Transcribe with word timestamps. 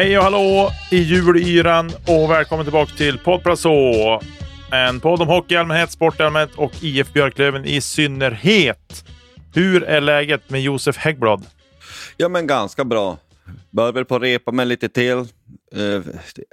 Hej 0.00 0.18
och 0.18 0.24
hallå 0.24 0.70
i 0.90 0.96
julyran 0.96 1.90
och 2.06 2.30
välkommen 2.30 2.66
tillbaka 2.66 2.92
till 2.96 3.18
Podd 3.18 3.42
En 4.72 5.00
podd 5.00 5.22
om 5.22 5.28
hockey 5.28 5.54
i 5.54 5.56
allmänhet, 5.56 5.90
sport 5.90 6.20
i 6.20 6.22
allmänhet 6.22 6.50
och 6.56 6.72
IF 6.80 7.12
Björklöven 7.12 7.64
i 7.64 7.80
synnerhet. 7.80 9.04
Hur 9.54 9.82
är 9.82 10.00
läget 10.00 10.50
med 10.50 10.62
Josef 10.62 10.96
Häggblad? 10.96 11.46
Ja, 12.16 12.28
men 12.28 12.46
ganska 12.46 12.84
bra. 12.84 13.18
Bör 13.70 13.92
väl 13.92 14.04
på 14.04 14.18
repa 14.18 14.52
mig 14.52 14.66
lite 14.66 14.88
till. 14.88 15.12
Eh, 15.12 15.80
uh, 15.80 16.02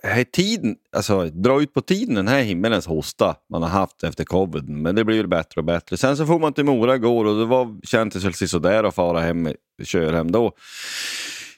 här 0.04 0.24
tiden, 0.24 0.76
alltså, 0.96 1.26
dra 1.26 1.62
ut 1.62 1.74
på 1.74 1.82
tiden 1.82 2.16
den 2.16 2.28
här 2.28 2.42
himmelens 2.42 2.88
hosta 2.88 3.36
man 3.50 3.62
har 3.62 3.70
haft 3.70 4.04
efter 4.04 4.24
covid. 4.24 4.70
Men 4.70 4.96
det 4.96 5.04
blir 5.04 5.18
väl 5.18 5.28
bättre 5.28 5.62
och 5.62 5.66
bättre. 5.66 5.98
Sen 5.98 6.18
så 6.18 6.26
får 6.26 6.40
man 6.40 6.54
till 6.54 6.66
Mora 6.66 6.96
igår 6.96 7.26
och 7.26 7.40
det 7.40 7.46
var, 7.46 7.86
kändes 7.86 8.24
väl 8.24 8.34
sådär 8.34 8.84
att 8.84 8.96
fara 8.96 9.22
hem, 9.22 9.50
köra 9.84 10.18
hem 10.18 10.32
då 10.32 10.54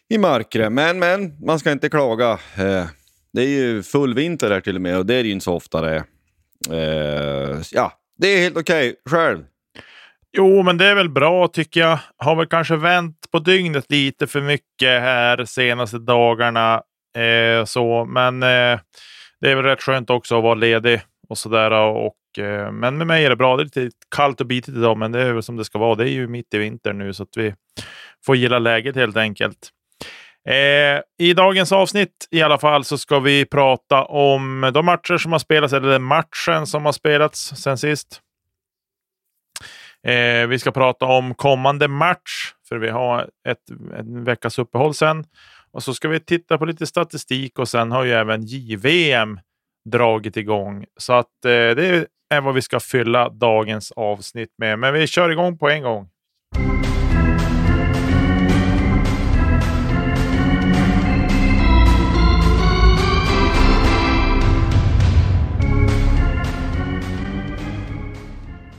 i 0.10 0.18
mörkret. 0.18 0.72
Men, 0.72 1.00
men, 1.00 1.46
man 1.46 1.60
ska 1.60 1.72
inte 1.72 1.90
klaga. 1.90 2.32
Eh, 2.32 2.86
det 3.34 3.42
är 3.42 3.48
ju 3.48 3.84
full 3.84 4.14
vinter 4.14 4.52
här 4.52 4.62
till 4.62 4.76
och 4.76 4.82
med 4.82 4.98
och 4.98 5.06
det 5.06 5.16
är 5.16 5.24
det 5.24 5.28
ju 5.28 5.34
inte 5.34 5.44
så 5.44 5.54
ofta 5.54 5.82
det 5.82 6.04
eh, 6.70 7.58
Ja, 7.72 7.94
det 8.18 8.28
är 8.28 8.42
helt 8.42 8.58
okej. 8.58 8.90
Okay. 8.90 8.96
Själv? 9.10 9.44
Jo, 10.38 10.64
men 10.64 10.78
det 10.78 10.86
är 10.86 10.96
väl 10.96 11.10
bra 11.10 11.48
tycker 11.48 11.80
jag. 11.80 12.00
Har 12.18 12.36
väl 12.36 12.48
kanske 12.48 12.76
vänt 12.76 13.32
på 13.32 13.40
dygnet 13.40 13.92
lite 13.92 14.28
för 14.28 14.42
mycket 14.42 15.02
här 15.02 15.46
senaste 15.46 15.98
dagarna. 16.00 16.82
Eh, 17.18 17.66
så, 17.66 18.06
men 18.06 18.44
eh, 18.44 18.80
det 19.42 19.52
är 19.52 19.56
väl 19.56 19.66
rätt 19.66 19.82
skönt 19.82 20.10
också 20.10 20.38
att 20.38 20.44
vara 20.44 20.56
ledig 20.56 21.02
och 21.30 21.38
sådär. 21.38 21.72
Och, 21.72 22.40
eh, 22.44 22.72
men 22.72 22.98
med 22.98 23.08
mig 23.08 23.26
är 23.26 23.30
det 23.30 23.36
bra. 23.36 23.58
Det 23.58 23.62
är 23.62 23.66
lite 23.82 23.90
kallt 24.16 24.42
och 24.42 24.48
bitigt 24.48 24.78
idag, 24.78 24.98
men 24.98 25.12
det 25.12 25.22
är 25.22 25.34
väl 25.34 25.44
som 25.44 25.58
det 25.58 25.66
ska 25.66 25.80
vara. 25.80 25.96
Det 25.96 26.04
är 26.04 26.14
ju 26.14 26.28
mitt 26.28 26.54
i 26.54 26.58
vintern 26.58 26.98
nu 26.98 27.14
så 27.14 27.24
att 27.24 27.38
vi 27.38 27.54
får 28.26 28.36
gilla 28.36 28.60
läget 28.60 28.96
helt 28.96 29.18
enkelt. 29.18 29.72
Eh, 30.48 31.02
I 31.28 31.34
dagens 31.34 31.72
avsnitt 31.72 32.28
i 32.32 32.42
alla 32.42 32.58
fall 32.58 32.84
så 32.84 32.98
ska 32.98 33.20
vi 33.20 33.46
prata 33.46 34.04
om 34.04 34.72
de 34.74 34.86
matcher 34.86 35.18
som 35.18 35.32
har 35.32 35.40
spelats, 35.40 35.74
eller 35.74 35.90
den 35.90 36.04
matchen 36.04 36.68
som 36.68 36.86
har 36.86 36.92
spelats 36.92 37.40
sen 37.56 37.78
sist. 37.78 38.22
Eh, 40.08 40.48
vi 40.48 40.60
ska 40.60 40.72
prata 40.72 41.06
om 41.06 41.34
kommande 41.36 41.88
match, 41.88 42.54
för 42.70 42.78
vi 42.78 42.90
har 42.90 43.30
ett, 43.48 43.70
en 43.98 44.24
veckas 44.24 44.60
uppehåll 44.60 44.94
sen. 44.94 45.26
Och 45.72 45.84
så 45.84 45.94
ska 45.94 46.10
vi 46.10 46.20
titta 46.20 46.58
på 46.58 46.66
lite 46.66 46.86
statistik 46.86 47.60
och 47.60 47.68
sen 47.68 47.92
har 47.92 48.04
ju 48.04 48.12
även 48.12 48.42
JVM 48.46 49.40
dragit 49.90 50.38
igång. 50.38 50.86
Så 50.98 51.14
att 51.14 51.46
eh, 51.46 51.50
det 51.50 52.08
är 52.30 52.42
vad 52.42 52.54
vi 52.54 52.62
ska 52.62 52.80
fylla 52.80 53.30
dagens 53.30 53.92
avsnitt 53.92 54.54
med. 54.58 54.80
Men 54.80 54.94
vi 54.94 55.08
kör 55.08 55.30
igång 55.30 55.58
på 55.58 55.70
en 55.70 55.84
gång. 55.84 56.10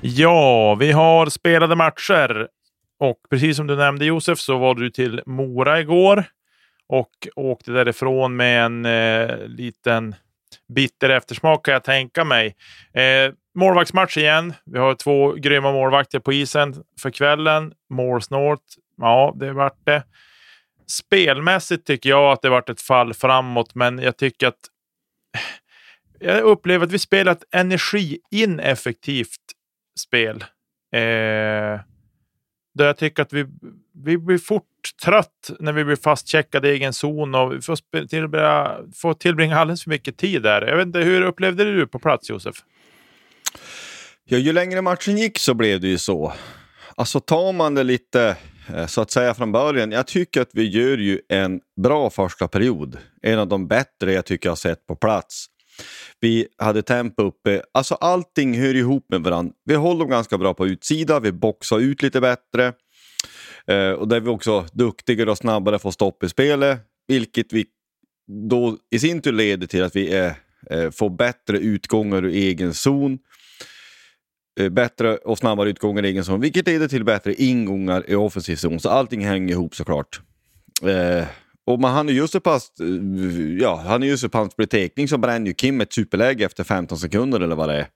Ja, 0.03 0.75
vi 0.75 0.93
har 0.93 1.27
spelade 1.27 1.77
matcher 1.77 2.49
och 2.99 3.19
precis 3.31 3.57
som 3.57 3.67
du 3.67 3.77
nämnde 3.77 4.05
Josef 4.05 4.39
så 4.39 4.59
var 4.59 4.75
du 4.75 4.91
till 4.91 5.23
Mora 5.27 5.81
igår 5.81 6.25
och 6.89 7.11
åkte 7.37 7.73
därifrån 7.73 8.37
med 8.37 8.65
en 8.65 8.87
eh, 8.87 9.47
liten 9.47 10.15
bitter 10.69 11.09
eftersmak 11.09 11.65
kan 11.65 11.75
jag 11.75 11.85
tänka 11.85 12.25
mig. 12.25 12.57
Eh, 12.95 13.33
målvaktsmatch 13.55 14.17
igen. 14.17 14.55
Vi 14.65 14.79
har 14.79 14.95
två 14.95 15.33
grymma 15.33 15.73
målvakter 15.73 16.19
på 16.19 16.33
isen 16.33 16.75
för 17.03 17.11
kvällen. 17.11 17.73
Målsnålt. 17.91 18.75
Ja, 18.97 19.35
det 19.37 19.53
vart 19.53 19.87
det. 19.87 20.03
Spelmässigt 20.87 21.87
tycker 21.87 22.11
jag 22.11 22.33
att 22.33 22.43
det 22.43 22.49
vart 22.49 22.69
ett 22.69 22.81
fall 22.81 23.15
framåt, 23.15 23.75
men 23.75 23.99
jag 23.99 24.17
tycker 24.17 24.47
att 24.47 24.61
jag 26.21 26.41
upplever 26.41 26.87
att 26.87 26.93
vi 26.93 26.99
spelat 26.99 27.45
energiineffektivt 27.51 29.60
spel. 30.01 30.45
Eh, 30.93 31.81
där 32.75 32.87
jag 32.87 32.97
tycker 32.97 33.23
att 33.23 33.33
vi, 33.33 33.47
vi 34.05 34.19
blir 34.19 34.39
fort 34.39 34.65
trött 35.05 35.51
när 35.61 35.73
vi 35.73 35.85
blir 35.85 35.97
fastcheckade 35.97 36.69
i 36.69 36.73
egen 36.73 36.93
zon 36.93 37.35
och 37.35 37.53
vi 37.55 37.61
får, 37.61 38.07
tillbringa, 38.07 38.77
får 38.95 39.15
tillbringa 39.15 39.59
alldeles 39.59 39.83
för 39.83 39.91
mycket 39.91 40.17
tid 40.17 40.43
där. 40.43 40.67
Jag 40.67 40.77
vet 40.77 40.87
inte, 40.87 40.99
hur 40.99 41.23
upplevde 41.23 41.65
du 41.65 41.87
på 41.87 41.99
plats, 41.99 42.31
Josef? 42.31 42.57
Ja, 44.25 44.39
ju 44.39 44.53
längre 44.53 44.83
matchen 44.83 45.19
gick 45.19 45.39
så 45.39 45.55
blev 45.55 45.81
det 45.81 45.89
ju 45.89 45.99
så. 45.99 46.33
Alltså 46.95 47.21
tar 47.21 47.53
man 47.53 47.75
det 47.75 47.83
lite 47.83 48.37
eh, 48.75 48.87
så 48.87 49.01
att 49.01 49.11
säga 49.11 49.35
från 49.35 49.53
början. 49.53 49.93
Jag 49.93 50.07
tycker 50.07 50.41
att 50.41 50.51
vi 50.53 50.69
gör 50.69 50.99
ju 50.99 51.21
en 51.29 51.61
bra 51.83 52.11
första 52.11 52.49
period. 52.49 52.99
En 53.23 53.39
av 53.39 53.49
de 53.49 53.69
bättre 53.69 54.13
jag 54.13 54.27
tycker 54.27 54.47
jag 54.47 54.51
har 54.51 54.57
sett 54.57 54.87
på 54.87 54.97
plats. 54.97 55.47
Vi 56.21 56.47
hade 56.59 56.83
tempo 56.83 57.23
uppe. 57.23 57.63
Alltså 57.75 57.95
allting 57.95 58.59
hör 58.59 58.77
ihop 58.77 59.07
med 59.09 59.21
varandra. 59.23 59.53
Vi 59.65 59.75
håller 59.75 60.05
ganska 60.05 60.39
bra 60.39 60.55
på 60.55 60.67
utsida, 60.67 61.21
vi 61.21 61.33
boxar 61.33 61.79
ut 61.79 62.03
lite 62.03 62.21
bättre. 62.21 62.73
Eh, 63.67 63.91
och 63.91 64.09
där 64.09 64.17
är 64.17 64.21
vi 64.21 64.29
också 64.29 64.67
duktigare 64.73 65.31
och 65.31 65.39
snabbare 65.39 65.79
får 65.79 65.91
stopp 65.91 66.25
i 66.25 66.29
spelet. 66.29 66.81
Vilket 67.09 67.53
vi 67.53 67.65
då 68.51 68.77
i 68.91 68.99
sin 68.99 69.23
tur 69.23 69.33
leder 69.33 69.67
till 69.67 69.83
att 69.83 69.97
vi 69.97 70.13
är, 70.15 70.35
eh, 70.71 70.91
får 70.91 71.11
bättre 71.11 71.59
utgångar 71.59 72.25
ur 72.25 72.31
egen 72.31 72.75
zon. 72.75 73.19
eh, 74.61 74.69
bättre 74.69 75.17
och 75.17 75.39
snabbare 75.39 75.71
utgångar 75.71 76.05
i 76.05 76.09
egen 76.09 76.25
zon, 76.25 76.41
vilket 76.41 76.67
leder 76.67 76.89
till 76.89 77.05
bättre 77.05 77.35
ingångar 77.35 78.05
i 78.11 78.15
offensiv 78.15 78.57
zon. 78.57 78.81
Så 78.81 78.89
allting 78.89 79.25
hänger 79.25 79.55
ihop 79.55 79.75
såklart. 79.75 80.21
Eh, 80.83 81.25
och 81.67 81.81
man, 81.81 81.95
han 81.95 82.09
är 82.09 82.13
ju 82.13 82.29
så 82.29 82.41
pass, 82.41 82.73
eh, 82.81 82.87
ja, 83.61 83.83
han 83.87 84.03
är 84.03 84.07
ju 84.07 84.17
så 84.17 84.29
pass 84.29 84.55
på 84.55 84.67
så 85.09 85.19
bränner 85.19 85.47
ju 85.47 85.55
Kim 85.55 85.81
ett 85.81 85.93
superläge 85.93 86.45
efter 86.45 86.65
15 86.65 86.99
sekunder 86.99 87.41
eller 87.41 87.57
vad 87.57 87.69
det 87.69 87.77
är. 87.77 87.87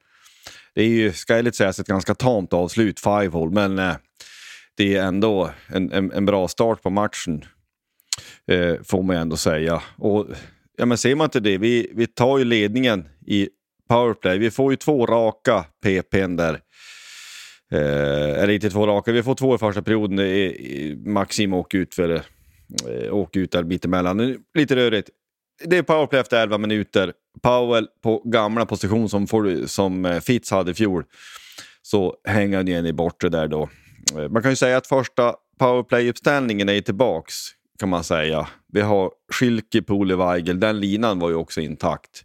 Det 0.75 0.82
är 0.82 0.88
ju, 0.88 1.12
ska 1.12 1.37
jag 1.37 1.44
lite 1.44 1.56
säga, 1.56 1.70
ett 1.70 1.87
ganska 1.87 2.14
tamt 2.14 2.52
avslut, 2.52 3.00
five 3.00 3.28
hole, 3.28 3.52
men 3.52 3.78
eh, 3.78 3.96
det 4.76 4.96
är 4.96 5.02
ändå 5.02 5.50
en, 5.66 5.93
en, 5.93 6.12
en, 6.12 6.26
bra 6.26 6.49
start 6.49 6.82
på 6.82 6.90
matchen. 6.90 7.44
Eh, 8.46 8.75
får 8.84 9.02
man 9.02 9.16
ändå 9.16 9.37
säga. 9.37 9.82
Och, 9.96 10.26
ja, 10.76 10.87
men 10.87 10.99
ser 10.99 11.14
man 11.14 11.25
inte 11.25 11.40
det, 11.40 11.58
vi, 11.58 11.90
vi 11.94 12.06
tar 12.06 12.38
ju 12.38 12.44
ledningen 12.44 13.08
i 13.26 13.49
powerplay. 13.88 14.38
Vi 14.38 14.50
får 14.50 14.72
ju 14.72 14.76
två 14.76 15.06
raka 15.06 15.64
PPn 15.82 16.37
där. 16.37 16.61
Eh, 17.72 18.43
eller 18.43 18.50
inte 18.50 18.70
två 18.70 18.87
raka, 18.87 19.12
vi 19.12 19.22
får 19.22 19.34
två 19.34 19.55
i 19.55 19.58
första 19.58 19.82
perioden. 19.82 20.19
Eh, 20.19 20.96
Maxim 20.96 21.55
åker 21.55 21.78
ut 21.78 21.94
för 21.94 22.14
eh, 22.14 22.20
åker 23.11 23.40
ut 23.40 23.52
där 23.52 23.62
mittemellan. 23.62 24.37
Lite 24.55 24.76
rörigt. 24.76 25.11
Det 25.64 25.76
är 25.76 25.82
powerplay 25.82 26.20
efter 26.20 26.43
11 26.43 26.58
minuter. 26.58 27.12
Powell 27.43 27.88
på 28.02 28.22
gamla 28.25 28.66
position 28.66 29.08
som, 29.08 29.26
får, 29.26 29.66
som 29.66 30.05
eh, 30.05 30.20
Fitz 30.20 30.50
hade 30.50 30.70
i 30.70 30.75
fjol. 30.75 31.05
Så 31.82 32.14
hänger 32.25 32.56
han 32.56 32.69
igen 32.69 32.87
i 32.87 32.93
bortre 32.93 33.28
där 33.28 33.49
då. 33.49 33.69
Eh, 34.16 34.28
man 34.28 34.43
kan 34.43 34.50
ju 34.52 34.56
säga 34.56 34.76
att 34.76 34.87
första 34.87 35.34
powerplay-uppställningen 35.58 36.69
är 36.69 36.81
tillbaks 36.81 37.34
kan 37.78 37.88
man 37.88 38.05
säga. 38.05 38.49
Vi 38.72 38.81
har 38.81 39.11
Schilke, 39.32 39.82
Pole, 39.82 40.16
Weigel. 40.16 40.61
Den 40.61 40.81
linan 40.81 41.19
var 41.19 41.28
ju 41.28 41.34
också 41.34 41.61
intakt. 41.61 42.25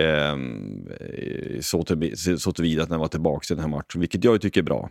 Ehm, 0.00 0.86
eh, 1.00 1.60
så, 1.60 1.82
till, 1.82 2.38
så 2.40 2.52
tillvida 2.52 2.82
att 2.82 2.88
den 2.88 3.00
var 3.00 3.08
tillbaka 3.08 3.54
i 3.54 3.54
den 3.54 3.64
här 3.64 3.70
matchen, 3.70 4.00
vilket 4.00 4.24
jag 4.24 4.40
tycker 4.40 4.60
är 4.60 4.64
bra. 4.64 4.90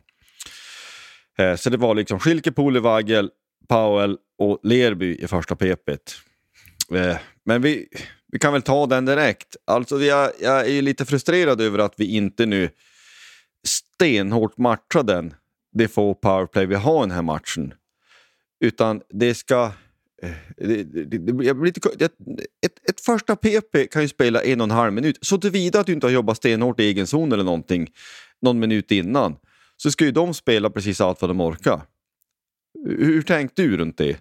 Så 1.57 1.69
det 1.69 1.77
var 1.77 1.95
liksom 1.95 2.19
Schilke, 2.19 2.51
Pole, 2.51 2.79
Weigel, 2.79 3.29
Powell 3.67 4.17
och 4.38 4.59
Lerby 4.63 5.15
i 5.15 5.27
första 5.27 5.56
pepet. 5.56 6.15
Eh, 6.94 7.17
men 7.45 7.62
vi, 7.62 7.88
vi 8.31 8.39
kan 8.39 8.53
väl 8.53 8.62
ta 8.62 8.85
den 8.85 9.06
direkt. 9.06 9.56
Alltså 9.65 10.01
jag, 10.01 10.31
jag 10.41 10.69
är 10.69 10.81
lite 10.81 11.06
frustrerad 11.06 11.62
över 11.62 11.79
att 11.79 11.94
vi 11.97 12.06
inte 12.06 12.45
nu 12.45 12.69
stenhårt 13.67 14.57
matchar 14.57 15.03
den, 15.03 15.33
det 15.73 15.88
få 15.88 16.13
powerplay 16.13 16.65
vi 16.65 16.75
har 16.75 17.00
i 17.00 17.07
den 17.07 17.12
här 17.12 17.21
matchen. 17.21 17.73
Utan 18.59 19.01
det 19.09 19.35
ska... 19.35 19.71
Eh, 20.21 20.31
det, 20.57 20.83
det, 20.83 21.03
det, 21.03 21.18
det, 21.18 21.53
lite, 21.53 22.06
ett, 22.65 22.89
ett 22.89 23.01
första 23.01 23.35
PP 23.35 23.88
kan 23.91 24.01
ju 24.01 24.07
spela 24.07 24.44
en 24.44 24.61
och 24.61 24.65
en 24.65 24.71
halv 24.71 24.94
minut. 24.94 25.18
Så 25.21 25.38
tillvida 25.38 25.79
att 25.79 25.85
du 25.85 25.94
inte 25.94 26.07
har 26.07 26.11
jobbat 26.11 26.38
stenhårt 26.38 26.79
i 26.79 26.83
egen 26.83 27.07
zon 27.07 27.31
eller 27.31 27.44
någonting 27.44 27.89
någon 28.41 28.59
minut 28.59 28.91
innan 28.91 29.35
så 29.77 29.91
ska 29.91 30.06
ju 30.06 30.11
de 30.11 30.33
spela 30.33 30.69
precis 30.69 31.01
allt 31.01 31.21
vad 31.21 31.29
de 31.29 31.41
orkar. 31.41 31.81
Hur 32.85 33.21
tänkte 33.21 33.61
du 33.61 33.77
runt 33.77 33.97
det? 33.97 34.17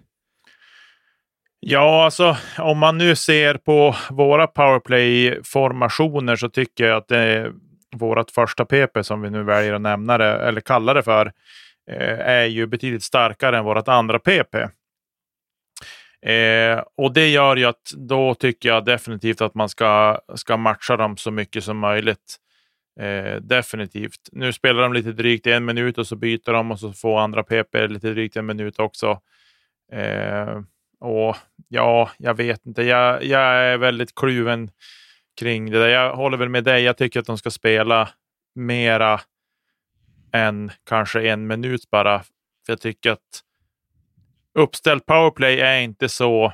Ja, 1.59 2.05
alltså 2.05 2.37
om 2.57 2.77
man 2.77 2.97
nu 2.97 3.15
ser 3.15 3.57
på 3.57 3.95
våra 4.09 4.47
powerplay-formationer 4.47 6.35
så 6.35 6.49
tycker 6.49 6.85
jag 6.85 6.97
att 6.97 7.07
det 7.07 7.17
är 7.17 7.51
vårt 7.95 8.31
första 8.31 8.65
PP 8.65 9.03
som 9.03 9.21
vi 9.21 9.29
nu 9.29 9.43
väljer 9.43 9.73
att 9.73 9.81
nämna 9.81 10.17
det, 10.17 10.25
eller 10.25 10.61
kalla 10.61 10.93
det 10.93 11.03
för, 11.03 11.25
eh, 11.91 12.19
är 12.19 12.45
ju 12.45 12.67
betydligt 12.67 13.03
starkare 13.03 13.57
än 13.57 13.65
vårt 13.65 13.87
andra 13.87 14.19
PP. 14.19 14.55
Eh, 16.25 16.83
och 16.97 17.13
det 17.13 17.27
gör 17.27 17.55
ju 17.55 17.65
att 17.65 17.91
då 17.95 18.35
tycker 18.35 18.69
jag 18.69 18.85
definitivt 18.85 19.41
att 19.41 19.55
man 19.55 19.69
ska, 19.69 20.19
ska 20.35 20.57
matcha 20.57 20.97
dem 20.97 21.17
så 21.17 21.31
mycket 21.31 21.63
som 21.63 21.77
möjligt. 21.77 22.37
Eh, 22.99 23.35
definitivt. 23.41 24.29
Nu 24.31 24.53
spelar 24.53 24.81
de 24.81 24.93
lite 24.93 25.11
drygt 25.11 25.47
en 25.47 25.65
minut 25.65 25.97
och 25.97 26.07
så 26.07 26.15
byter 26.15 26.53
de 26.53 26.71
och 26.71 26.79
så 26.79 26.93
får 26.93 27.19
andra 27.19 27.43
PP 27.43 27.87
lite 27.87 28.09
drygt 28.09 28.35
en 28.35 28.45
minut 28.45 28.79
också. 28.79 29.21
Eh, 29.91 30.61
och 30.99 31.35
ja, 31.67 32.09
jag 32.17 32.33
vet 32.33 32.65
inte. 32.65 32.83
Jag, 32.83 33.23
jag 33.23 33.41
är 33.41 33.77
väldigt 33.77 34.15
kluven 34.15 34.71
kring 35.39 35.71
det 35.71 35.79
där. 35.79 35.87
Jag 35.87 36.15
håller 36.15 36.37
väl 36.37 36.49
med 36.49 36.63
dig. 36.63 36.83
Jag 36.83 36.97
tycker 36.97 37.19
att 37.19 37.25
de 37.25 37.37
ska 37.37 37.51
spela 37.51 38.09
mera 38.55 39.21
än 40.31 40.71
kanske 40.83 41.29
en 41.29 41.47
minut 41.47 41.89
bara. 41.89 42.19
För 42.65 42.73
jag 42.73 42.81
tycker 42.81 43.11
att 43.11 43.41
uppställt 44.53 45.05
powerplay 45.05 45.59
är 45.59 45.81
inte 45.81 46.09
så, 46.09 46.53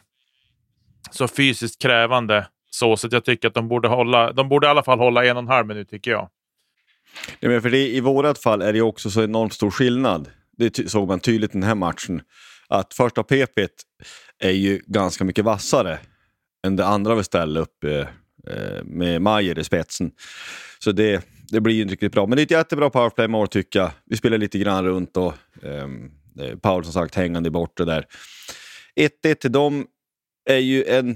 så 1.11 1.27
fysiskt 1.27 1.81
krävande. 1.81 2.47
Så, 2.73 2.97
så 2.97 3.07
jag 3.12 3.25
tycker 3.25 3.47
att 3.47 3.53
de 3.53 3.68
borde, 3.68 3.88
hålla, 3.88 4.31
de 4.31 4.50
borde 4.50 4.68
i 4.68 4.69
alla 4.69 4.83
fall 4.83 5.00
hålla 5.00 5.25
en 5.25 5.38
och 5.38 5.44
en 5.44 5.50
halv 5.50 5.68
minut, 5.68 5.89
tycker 5.89 6.12
jag. 6.12 6.29
Ja, 7.39 7.50
men 7.50 7.62
för 7.62 7.69
det, 7.69 7.88
I 7.88 8.00
vårat 8.00 8.39
fall 8.39 8.62
är 8.62 8.73
det 8.73 8.81
också 8.81 9.09
så 9.09 9.23
enormt 9.23 9.53
stor 9.53 9.71
skillnad. 9.71 10.29
Det 10.57 10.89
såg 10.89 11.07
man 11.07 11.19
tydligt 11.19 11.51
den 11.51 11.63
här 11.63 11.75
matchen. 11.75 12.21
Att 12.68 12.94
första 12.94 13.23
PP 13.23 13.68
är 14.39 14.51
ju 14.51 14.81
ganska 14.85 15.23
mycket 15.23 15.45
vassare 15.45 16.00
än 16.68 16.75
det 16.75 16.85
andra 16.85 17.15
vi 17.15 17.23
ställde 17.23 17.59
upp 17.59 17.83
eh, 17.83 18.00
eh 18.47 18.83
med 18.83 19.21
Majer 19.21 19.59
i 19.59 19.63
spetsen. 19.63 20.12
Så 20.79 20.91
det, 20.91 21.25
det 21.50 21.62
blir 21.62 21.75
ju 21.75 21.81
inte 21.81 21.91
riktigt 21.91 22.12
bra. 22.12 22.25
Men 22.25 22.35
det 22.35 22.41
är 22.41 22.44
ett 22.44 22.51
jättebra 22.51 22.89
powerplay-mål 22.89 23.47
tycker 23.47 23.79
jag. 23.79 23.91
Vi 24.06 24.18
spelar 24.18 24.38
lite 24.38 24.59
grann 24.59 24.85
runt 24.85 25.18
och 25.18 25.33
ehm, 25.63 26.12
eh, 26.39 26.57
Paul 26.57 26.83
som 26.83 26.94
sagt 26.94 27.15
hängande 27.15 27.50
borta 27.50 27.85
där. 27.85 28.06
1-1 28.95 29.35
till 29.35 29.51
dem 29.51 29.85
är 30.50 30.57
ju 30.57 30.83
en, 30.83 31.15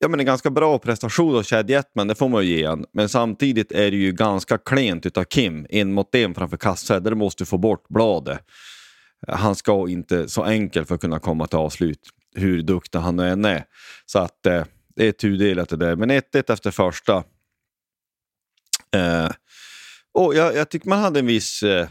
ja, 0.00 0.08
men 0.08 0.20
en 0.20 0.26
ganska 0.26 0.50
bra 0.50 0.78
prestation 0.78 1.36
av 1.36 1.42
Chad 1.42 1.70
Jetman, 1.70 2.08
det 2.08 2.14
får 2.14 2.28
man 2.28 2.46
ju 2.46 2.56
ge 2.56 2.66
han. 2.66 2.84
Men 2.92 3.08
samtidigt 3.08 3.72
är 3.72 3.90
det 3.90 3.96
ju 3.96 4.12
ganska 4.12 4.58
klent 4.58 5.06
utav 5.06 5.24
Kim, 5.24 5.66
en 5.70 5.92
mot 5.92 6.14
en 6.14 6.34
framför 6.34 6.56
kassa. 6.56 7.00
Där 7.00 7.14
måste 7.14 7.44
få 7.44 7.58
bort 7.58 7.88
bladet. 7.88 8.40
Han 9.28 9.56
ska 9.56 9.88
inte 9.88 10.28
så 10.28 10.44
enkel 10.44 10.84
för 10.84 10.94
att 10.94 11.00
kunna 11.00 11.18
komma 11.18 11.46
till 11.46 11.58
avslut, 11.58 12.00
hur 12.34 12.62
duktig 12.62 12.98
han 12.98 13.18
än 13.18 13.44
är. 13.44 13.64
Så 14.06 14.18
att 14.18 14.46
eh, 14.46 14.64
det 14.96 15.06
är 15.06 15.12
tudelat 15.12 15.68
det 15.68 15.76
där. 15.76 15.96
Men 15.96 16.10
1-1 16.10 16.52
efter 16.52 16.70
första. 16.70 17.24
Eh, 18.96 19.30
och 20.12 20.34
jag, 20.34 20.56
jag 20.56 20.68
tycker 20.68 20.88
man 20.88 20.98
hade 20.98 21.18
en 21.20 21.26
viss, 21.26 21.62
eh, 21.62 21.88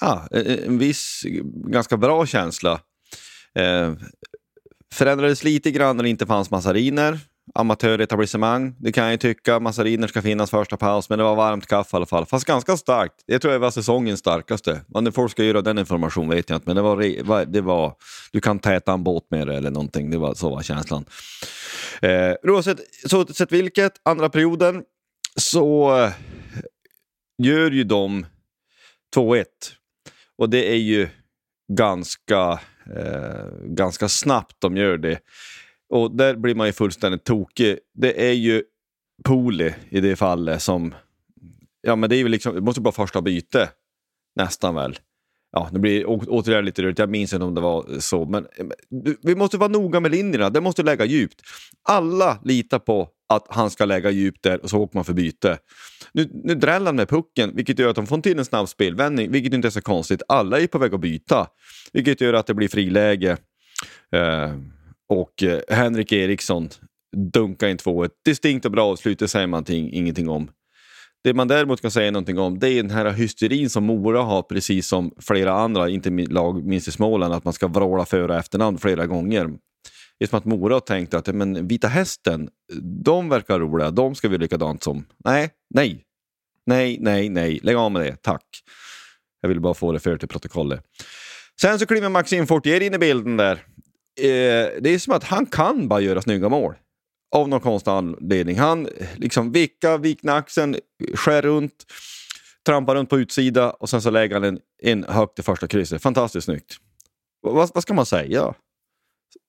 ja, 0.00 0.28
en 0.30 0.78
viss 0.78 1.22
ganska 1.54 1.96
bra 1.96 2.26
känsla. 2.26 2.80
Eh, 3.54 3.92
förändrades 4.94 5.44
lite 5.44 5.70
grann 5.70 5.96
när 5.96 6.02
det 6.02 6.10
inte 6.10 6.26
fanns 6.26 6.50
massariner 6.50 7.18
amatöretablissemang. 7.54 8.74
Det 8.78 8.92
kan 8.92 9.04
jag 9.04 9.12
ju 9.12 9.18
tycka. 9.18 9.60
Massariner 9.60 10.08
ska 10.08 10.22
finnas 10.22 10.50
första 10.50 10.76
paus, 10.76 11.08
men 11.08 11.18
det 11.18 11.24
var 11.24 11.36
varmt 11.36 11.66
kaffe 11.66 11.96
i 11.96 11.96
alla 11.96 12.06
fall. 12.06 12.26
Fast 12.26 12.44
ganska 12.44 12.76
starkt. 12.76 13.14
Det 13.26 13.38
tror 13.38 13.52
jag 13.52 13.60
var 13.60 13.70
säsongens 13.70 14.20
starkaste. 14.20 14.80
Vad 14.86 15.14
folk 15.14 15.32
ska 15.32 15.44
göra 15.44 15.62
den 15.62 15.78
informationen 15.78 16.30
vet 16.30 16.50
jag 16.50 16.56
inte, 16.56 16.68
men 16.68 16.76
det 16.76 16.82
var, 16.82 17.44
det 17.44 17.60
var 17.60 17.94
du 18.32 18.40
kan 18.40 18.58
täta 18.58 18.92
en 18.92 19.04
båt 19.04 19.26
med 19.30 19.46
det 19.46 19.56
eller 19.56 19.70
någonting. 19.70 20.10
Det 20.10 20.18
var, 20.18 20.34
så 20.34 20.50
var 20.50 20.62
känslan. 20.62 21.04
Eh, 22.02 22.32
oavsett, 22.42 22.80
så 23.06 23.26
sett 23.26 23.52
vilket, 23.52 23.92
andra 24.02 24.28
perioden 24.28 24.82
så 25.36 25.96
eh, 26.04 26.12
gör 27.42 27.70
ju 27.70 27.84
de 27.84 28.26
2-1. 29.16 29.44
Och 30.38 30.50
det 30.50 30.70
är 30.70 30.78
ju 30.78 31.08
ganska, 31.72 32.60
eh, 32.96 33.46
ganska 33.62 34.08
snabbt 34.08 34.56
de 34.58 34.76
gör 34.76 34.98
det. 34.98 35.18
Och 35.88 36.16
där 36.16 36.36
blir 36.36 36.54
man 36.54 36.66
ju 36.66 36.72
fullständigt 36.72 37.24
tokig. 37.24 37.78
Det 37.94 38.28
är 38.28 38.32
ju 38.32 38.62
Poli 39.24 39.74
i 39.88 40.00
det 40.00 40.16
fallet 40.16 40.62
som... 40.62 40.94
Ja, 41.80 41.96
men 41.96 42.10
det 42.10 42.16
är 42.16 42.18
ju 42.18 42.28
liksom, 42.28 42.54
det 42.54 42.60
måste 42.60 42.80
vara 42.80 42.92
första 42.92 43.22
byte. 43.22 43.70
Nästan 44.36 44.74
väl. 44.74 44.98
Ja, 45.56 45.68
det 45.72 45.78
blir 45.78 46.04
återigen 46.06 46.64
lite 46.64 46.82
rörigt. 46.82 46.98
Jag 46.98 47.10
minns 47.10 47.32
inte 47.32 47.44
om 47.44 47.54
det 47.54 47.60
var 47.60 48.00
så. 48.00 48.24
Men 48.24 48.46
eh, 48.56 48.66
vi 49.22 49.34
måste 49.34 49.56
vara 49.56 49.68
noga 49.68 50.00
med 50.00 50.10
linjerna. 50.10 50.50
Det 50.50 50.60
måste 50.60 50.82
lägga 50.82 51.04
djupt. 51.04 51.42
Alla 51.88 52.38
litar 52.44 52.78
på 52.78 53.08
att 53.28 53.46
han 53.48 53.70
ska 53.70 53.84
lägga 53.84 54.10
djupt 54.10 54.42
där 54.42 54.62
och 54.62 54.70
så 54.70 54.78
åker 54.78 54.96
man 54.96 55.04
för 55.04 55.12
byte. 55.12 55.58
Nu, 56.12 56.30
nu 56.32 56.54
dräller 56.54 56.86
han 56.86 56.96
med 56.96 57.08
pucken, 57.08 57.56
vilket 57.56 57.78
gör 57.78 57.88
att 57.88 57.96
de 57.96 58.06
får 58.06 58.18
till 58.18 58.38
en 58.38 58.44
snabb 58.44 58.68
spelvändning, 58.68 59.30
vilket 59.30 59.52
inte 59.52 59.68
är 59.68 59.70
så 59.70 59.82
konstigt. 59.82 60.22
Alla 60.28 60.60
är 60.60 60.66
på 60.66 60.78
väg 60.78 60.94
att 60.94 61.00
byta, 61.00 61.46
vilket 61.92 62.20
gör 62.20 62.34
att 62.34 62.46
det 62.46 62.54
blir 62.54 62.68
friläge. 62.68 63.36
Eh, 64.12 64.52
och 65.08 65.42
eh, 65.42 65.60
Henrik 65.68 66.12
Eriksson 66.12 66.68
dunkar 67.16 67.68
in 67.68 67.76
2-1. 67.76 68.10
Distinkt 68.24 68.66
och 68.66 68.72
bra 68.72 68.92
avslut, 68.92 69.18
det 69.18 69.28
säger 69.28 69.46
man 69.46 69.64
ingenting 69.68 70.28
om. 70.28 70.50
Det 71.24 71.34
man 71.34 71.48
däremot 71.48 71.80
kan 71.80 71.90
säga 71.90 72.10
någonting 72.10 72.38
om 72.38 72.58
det 72.58 72.68
är 72.68 72.82
den 72.82 72.90
här 72.90 73.10
hysterin 73.10 73.70
som 73.70 73.84
Mora 73.84 74.22
har, 74.22 74.42
precis 74.42 74.86
som 74.86 75.14
flera 75.20 75.52
andra, 75.52 75.88
inte 75.88 76.10
lag 76.10 76.64
minst 76.64 76.88
i 76.88 76.90
Småland, 76.90 77.34
att 77.34 77.44
man 77.44 77.52
ska 77.52 77.68
vråla 77.68 78.04
för 78.04 78.28
och 78.28 78.36
efternamn 78.36 78.78
flera 78.78 79.06
gånger. 79.06 79.44
Det 80.18 80.24
är 80.24 80.28
som 80.28 80.38
att 80.38 80.44
Mora 80.44 80.74
har 80.74 80.80
tänkt 80.80 81.14
att 81.14 81.26
men, 81.26 81.68
Vita 81.68 81.88
Hästen, 81.88 82.48
de 83.04 83.28
verkar 83.28 83.58
roliga, 83.58 83.90
de 83.90 84.14
ska 84.14 84.28
vi 84.28 84.38
likadant 84.38 84.82
som. 84.82 85.06
Nej, 85.24 85.50
nej, 85.74 86.04
nej, 86.66 86.98
nej, 87.00 87.28
nej, 87.28 87.60
lägg 87.62 87.76
av 87.76 87.92
med 87.92 88.02
det, 88.02 88.16
tack. 88.22 88.46
Jag 89.40 89.48
vill 89.48 89.60
bara 89.60 89.74
få 89.74 89.92
det 89.92 90.00
för 90.00 90.16
till 90.16 90.28
protokollet. 90.28 90.84
Sen 91.60 91.78
så 91.78 91.86
kliver 91.86 92.08
Maxim 92.08 92.46
Fortier 92.46 92.80
in 92.80 92.94
i 92.94 92.98
bilden 92.98 93.36
där 93.36 93.52
eh, 94.20 94.80
det 94.80 94.90
är 94.90 94.98
som 94.98 95.12
att 95.12 95.24
han 95.24 95.46
kan 95.46 95.88
bara 95.88 96.00
göra 96.00 96.22
snygga 96.22 96.48
mål. 96.48 96.74
Av 97.34 97.48
någon 97.48 97.60
konstig 97.60 97.90
anledning. 97.90 98.58
Han 98.58 98.88
liksom 99.16 99.52
vickar, 99.52 99.98
vikna 99.98 100.34
axeln, 100.34 100.76
skär 101.14 101.42
runt. 101.42 101.84
trampar 102.66 102.94
runt 102.94 103.10
på 103.10 103.18
utsida 103.18 103.70
och 103.70 103.88
sen 103.88 104.02
så 104.02 104.10
lägger 104.10 104.34
han 104.34 104.44
en, 104.44 104.58
in 104.82 105.04
högt 105.08 105.38
i 105.38 105.42
första 105.42 105.66
krysset. 105.66 106.02
Fantastiskt 106.02 106.44
snyggt. 106.44 106.76
Vad, 107.42 107.70
vad 107.74 107.82
ska 107.82 107.94
man 107.94 108.06
säga? 108.06 108.54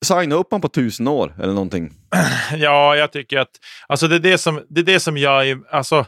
Signa 0.06 0.36
upp 0.36 0.52
honom 0.52 0.62
på 0.62 0.70
tusen 0.70 1.08
år 1.08 1.36
eller 1.38 1.54
någonting. 1.54 1.94
Ja, 2.58 2.96
jag 2.96 3.12
tycker 3.12 3.38
att 3.38 3.52
alltså 3.88 4.08
det, 4.08 4.16
är 4.16 4.20
det, 4.20 4.38
som, 4.38 4.62
det 4.70 4.82
är 4.82 4.86
det 4.86 5.00
som 5.00 5.18
jag... 5.18 5.64
Alltså, 5.72 6.06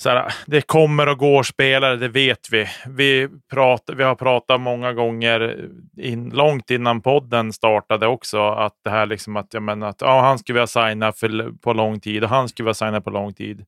så 0.00 0.08
här, 0.08 0.34
det 0.46 0.60
kommer 0.60 1.08
och 1.08 1.18
går 1.18 1.42
spelare, 1.42 1.96
det 1.96 2.08
vet 2.08 2.50
vi. 2.50 2.66
Vi, 2.86 3.28
prat, 3.50 3.90
vi 3.96 4.02
har 4.02 4.14
pratat 4.14 4.60
många 4.60 4.92
gånger, 4.92 5.68
in, 5.96 6.30
långt 6.30 6.70
innan 6.70 7.00
podden 7.00 7.52
startade 7.52 8.06
också, 8.06 8.48
att 8.48 8.74
det 8.84 8.90
här 8.90 9.06
liksom 9.06 9.36
att, 9.36 9.54
jag 9.54 9.62
menar, 9.62 9.88
att 9.88 10.00
ja, 10.00 10.20
han 10.20 10.38
skulle 10.38 10.54
vilja 10.54 10.66
signa 10.66 11.12
för, 11.12 11.52
på 11.58 11.72
lång 11.72 12.00
tid 12.00 12.24
och 12.24 12.30
han 12.30 12.48
skulle 12.48 12.64
vilja 12.64 12.74
signa 12.74 13.00
på 13.00 13.10
lång 13.10 13.34
tid. 13.34 13.64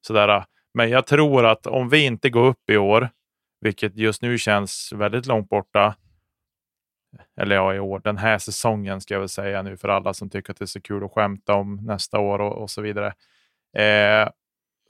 Så 0.00 0.12
där, 0.12 0.44
men 0.74 0.90
jag 0.90 1.06
tror 1.06 1.46
att 1.46 1.66
om 1.66 1.88
vi 1.88 2.04
inte 2.04 2.30
går 2.30 2.46
upp 2.46 2.70
i 2.70 2.76
år, 2.76 3.08
vilket 3.60 3.96
just 3.96 4.22
nu 4.22 4.38
känns 4.38 4.92
väldigt 4.94 5.26
långt 5.26 5.48
borta, 5.48 5.94
eller 7.40 7.56
ja, 7.56 7.74
i 7.74 7.78
år, 7.78 8.00
den 8.04 8.18
här 8.18 8.38
säsongen 8.38 9.00
ska 9.00 9.14
jag 9.14 9.20
väl 9.20 9.28
säga 9.28 9.62
nu 9.62 9.76
för 9.76 9.88
alla 9.88 10.14
som 10.14 10.30
tycker 10.30 10.52
att 10.52 10.58
det 10.58 10.64
är 10.64 10.66
så 10.66 10.80
kul 10.80 11.04
att 11.04 11.12
skämta 11.12 11.54
om 11.54 11.76
nästa 11.76 12.18
år 12.18 12.38
och, 12.38 12.62
och 12.62 12.70
så 12.70 12.82
vidare. 12.82 13.12
Eh, 13.76 14.28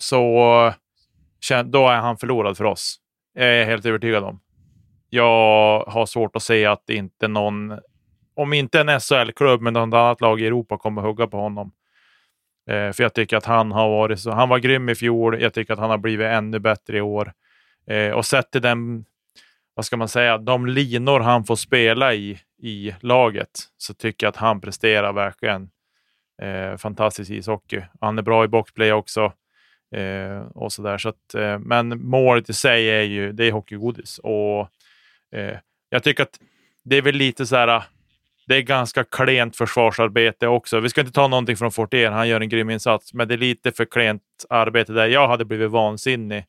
så 0.03 0.73
då 1.65 1.89
är 1.89 1.97
han 1.97 2.17
förlorad 2.17 2.57
för 2.57 2.65
oss. 2.65 2.97
Jag 3.35 3.47
är 3.47 3.65
helt 3.65 3.87
övertygad 3.87 4.25
om. 4.25 4.41
Jag 5.11 5.85
har 5.85 6.07
svårt 6.07 6.37
att 6.37 6.43
se 6.43 6.67
att 6.67 6.91
inte 6.91 7.29
någon, 7.29 7.79
om 8.35 8.53
inte 8.53 8.81
en 8.81 9.01
SHL-klubb, 9.01 9.61
men 9.61 9.73
något 9.73 9.95
annat 9.95 10.21
lag 10.21 10.41
i 10.41 10.47
Europa 10.47 10.79
kommer 10.79 11.03
hugga 11.03 11.27
på 11.27 11.37
honom. 11.37 11.73
Eh, 12.71 12.93
för 12.93 13.03
jag 13.03 13.15
tycker 13.15 13.37
att 13.37 13.45
han 13.45 13.73
har 13.73 13.89
varit 13.89 14.21
så. 14.21 14.31
Han 14.31 14.49
var 14.49 14.59
grym 14.59 14.89
i 14.89 14.95
fjol. 14.95 15.43
Jag 15.43 15.55
tycker 15.55 15.73
att 15.73 15.79
han 15.79 15.91
har 15.91 15.99
blivit 15.99 16.27
ännu 16.27 16.59
bättre 16.59 16.97
i 16.97 17.01
år. 17.01 17.33
Eh, 17.87 18.11
och 18.11 18.27
sett 18.27 18.51
till 18.51 18.63
den, 18.63 19.05
vad 19.75 19.85
ska 19.85 19.97
man 19.97 20.09
säga, 20.09 20.39
de 20.39 20.67
linor 20.67 21.21
han 21.21 21.45
får 21.45 21.57
spela 21.57 22.15
i, 22.15 22.39
i 22.63 22.95
laget, 23.01 23.51
så 23.77 23.95
tycker 23.95 24.27
jag 24.27 24.31
att 24.31 24.37
han 24.37 24.61
presterar 24.61 25.13
verkligen 25.13 25.71
eh, 26.43 26.77
fantastisk 26.77 27.31
ishockey. 27.31 27.83
Han 28.01 28.19
är 28.19 28.23
bra 28.23 28.45
i 28.45 28.49
boxplay 28.49 28.93
också. 28.93 29.33
Eh, 29.93 30.43
och 30.55 30.73
så 30.73 30.83
där. 30.83 30.99
Så 30.99 31.09
att, 31.09 31.35
eh, 31.35 31.59
men 31.59 32.03
målet 32.03 32.51
i 32.51 32.53
sig 32.53 32.91
är 32.91 33.03
ju 33.03 33.33
det 33.33 33.45
är 33.45 33.53
hockeygodis. 33.53 34.19
Och, 34.19 34.61
eh, 35.33 35.57
jag 35.91 36.03
tycker 36.03 36.23
att 36.23 36.39
det 36.85 36.97
är 36.97 37.03
väl 37.03 37.15
lite 37.15 37.47
så 37.47 37.57
här, 37.57 37.69
ah, 37.69 37.85
det 38.47 38.57
är 38.57 38.63
ganska 38.63 39.05
klent 39.05 39.57
försvarsarbete 39.57 40.47
också. 40.47 40.81
Vi 40.81 40.89
ska 40.89 41.01
inte 41.01 41.13
ta 41.13 41.29
någonting 41.29 41.57
från 41.57 41.73
Fortier, 41.73 42.11
han 42.11 42.29
gör 42.29 42.41
en 42.41 42.49
grym 42.49 42.71
insats, 42.71 43.15
men 43.15 43.29
det 43.29 43.35
är 43.35 43.39
lite 43.39 43.73
för 43.73 43.85
klent 43.85 44.23
arbete 44.51 44.93
där. 44.93 45.07
Jag 45.07 45.29
hade 45.29 45.45
blivit 45.45 45.71
vansinnig 45.71 46.45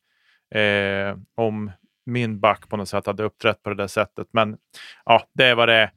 eh, 0.55 1.17
om 1.35 1.71
min 2.05 2.39
back 2.39 2.69
på 2.69 2.77
något 2.77 2.89
sätt 2.89 3.05
hade 3.05 3.23
uppträtt 3.23 3.63
på 3.63 3.69
det 3.69 3.75
där 3.75 3.88
sättet. 3.88 4.27
Men 4.31 4.57
ja, 5.05 5.23
det 5.33 5.45
är 5.45 5.55
vad 5.55 5.69
det 5.69 5.73
är. 5.73 5.91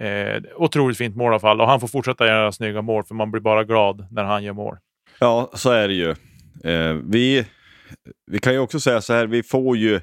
Eh, 0.00 0.42
otroligt 0.56 0.98
fint 0.98 1.16
mål 1.16 1.26
i 1.26 1.28
alla 1.28 1.40
fall 1.40 1.60
och 1.60 1.66
han 1.66 1.80
får 1.80 1.88
fortsätta 1.88 2.26
göra 2.26 2.52
snygga 2.52 2.82
mål 2.82 3.04
för 3.04 3.14
man 3.14 3.30
blir 3.30 3.40
bara 3.40 3.64
glad 3.64 4.06
när 4.10 4.24
han 4.24 4.44
gör 4.44 4.52
mål. 4.52 4.76
Ja, 5.20 5.50
så 5.54 5.70
är 5.70 5.88
det 5.88 5.94
ju. 5.94 6.14
Eh, 6.64 6.92
vi, 6.92 7.46
vi 8.26 8.38
kan 8.38 8.52
ju 8.52 8.58
också 8.58 8.80
säga 8.80 9.00
så 9.00 9.12
här, 9.12 9.26
vi 9.26 9.42
får 9.42 9.76
ju 9.76 10.00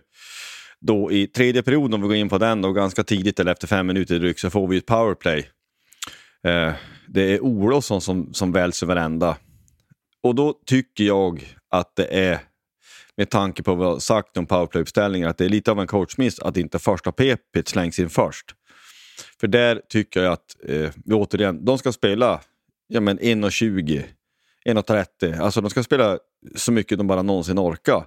då 0.82 1.12
i 1.12 1.28
tredje 1.28 1.64
perioden, 1.64 1.94
om 1.94 2.02
vi 2.02 2.08
går 2.08 2.18
in 2.18 2.30
på 2.30 2.38
den, 2.38 2.62
då, 2.62 2.72
ganska 2.72 3.04
tidigt 3.04 3.40
eller 3.40 3.52
efter 3.52 3.68
fem 3.68 3.88
minuter 3.88 4.20
drygt, 4.20 4.40
så 4.40 4.50
får 4.50 4.68
vi 4.68 4.78
ett 4.78 4.86
powerplay. 4.86 5.50
Eh, 6.44 6.74
det 7.08 7.22
är 7.22 7.44
Olofsson 7.44 8.02
som, 8.02 8.34
som 8.34 8.52
väljs 8.52 8.84
över 8.84 8.96
ända. 8.96 9.38
Och 10.24 10.36
då 10.36 10.54
tycker 10.66 11.04
jag 11.04 11.56
att 11.70 11.96
det 11.96 12.06
är, 12.06 12.40
med 13.18 13.30
tanke 13.30 13.64
på 13.64 13.76
vad 13.76 13.88
vi 13.88 13.94
har 13.94 14.00
sagt 14.00 14.38
om 14.38 14.46
powerplay-uppställningar, 14.46 15.30
att 15.30 15.38
det 15.38 15.46
är 15.46 15.50
lite 15.50 15.72
av 15.72 15.80
en 15.80 15.88
coachmiss 15.88 16.40
att 16.40 16.58
inte 16.58 16.80
första 16.80 17.12
PP 17.12 17.68
slängs 17.68 18.00
in 18.00 18.10
först. 18.10 18.46
För 19.40 19.48
där 19.48 19.82
tycker 19.90 20.24
jag 20.24 20.34
att, 20.34 20.56
eh, 20.68 20.92
vi 21.06 21.14
återigen, 21.14 21.66
de 21.66 21.78
ska 21.78 21.92
spela 21.92 22.42
ja, 22.88 23.02
men 23.02 23.20
1.20 23.20 24.04
1.30. 24.66 25.42
Alltså 25.42 25.62
de 25.62 25.70
ska 25.70 25.84
spela 25.84 26.18
så 26.56 26.72
mycket 26.72 26.98
de 26.98 27.08
bara 27.08 27.22
någonsin 27.22 27.60
orkar. 27.60 28.06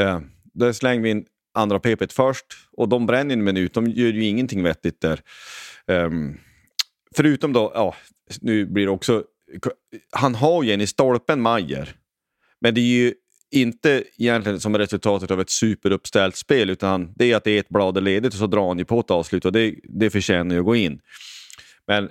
Eh, 0.00 0.20
där 0.54 0.72
slänger 0.72 1.02
vi 1.02 1.10
in 1.10 1.26
andra 1.54 1.78
PP 1.78 2.12
först 2.12 2.46
och 2.72 2.88
de 2.88 3.06
bränner 3.06 3.32
en 3.32 3.44
minut. 3.44 3.74
De 3.74 3.86
gör 3.86 4.12
ju 4.12 4.24
ingenting 4.24 4.62
vettigt 4.62 5.00
där. 5.00 5.20
Eh, 5.86 6.10
förutom 7.16 7.52
då, 7.52 7.72
ja, 7.74 7.94
nu 8.40 8.66
blir 8.66 8.84
det 8.84 8.92
också... 8.92 9.24
Han 10.12 10.34
har 10.34 10.62
ju 10.62 10.72
en 10.72 10.80
i 10.80 10.86
stolpen, 10.86 11.40
Majer. 11.40 11.94
Men 12.60 12.74
det 12.74 12.80
är 12.80 13.04
ju 13.04 13.14
inte 13.50 14.04
egentligen 14.18 14.60
som 14.60 14.78
resultatet 14.78 15.30
av 15.30 15.40
ett 15.40 15.50
superuppställt 15.50 16.36
spel 16.36 16.70
utan 16.70 17.12
det 17.16 17.32
är 17.32 17.36
att 17.36 17.44
det 17.44 17.50
är 17.50 17.60
ett 17.60 17.68
blad 17.68 18.04
ledigt 18.04 18.32
och 18.32 18.38
så 18.38 18.46
drar 18.46 18.68
han 18.68 18.78
ju 18.78 18.84
på 18.84 19.00
ett 19.00 19.10
avslut 19.10 19.44
och 19.44 19.52
det, 19.52 19.74
det 19.82 20.10
förtjänar 20.10 20.54
ju 20.54 20.58
att 20.58 20.64
gå 20.64 20.76
in. 20.76 21.00
Men 21.86 22.10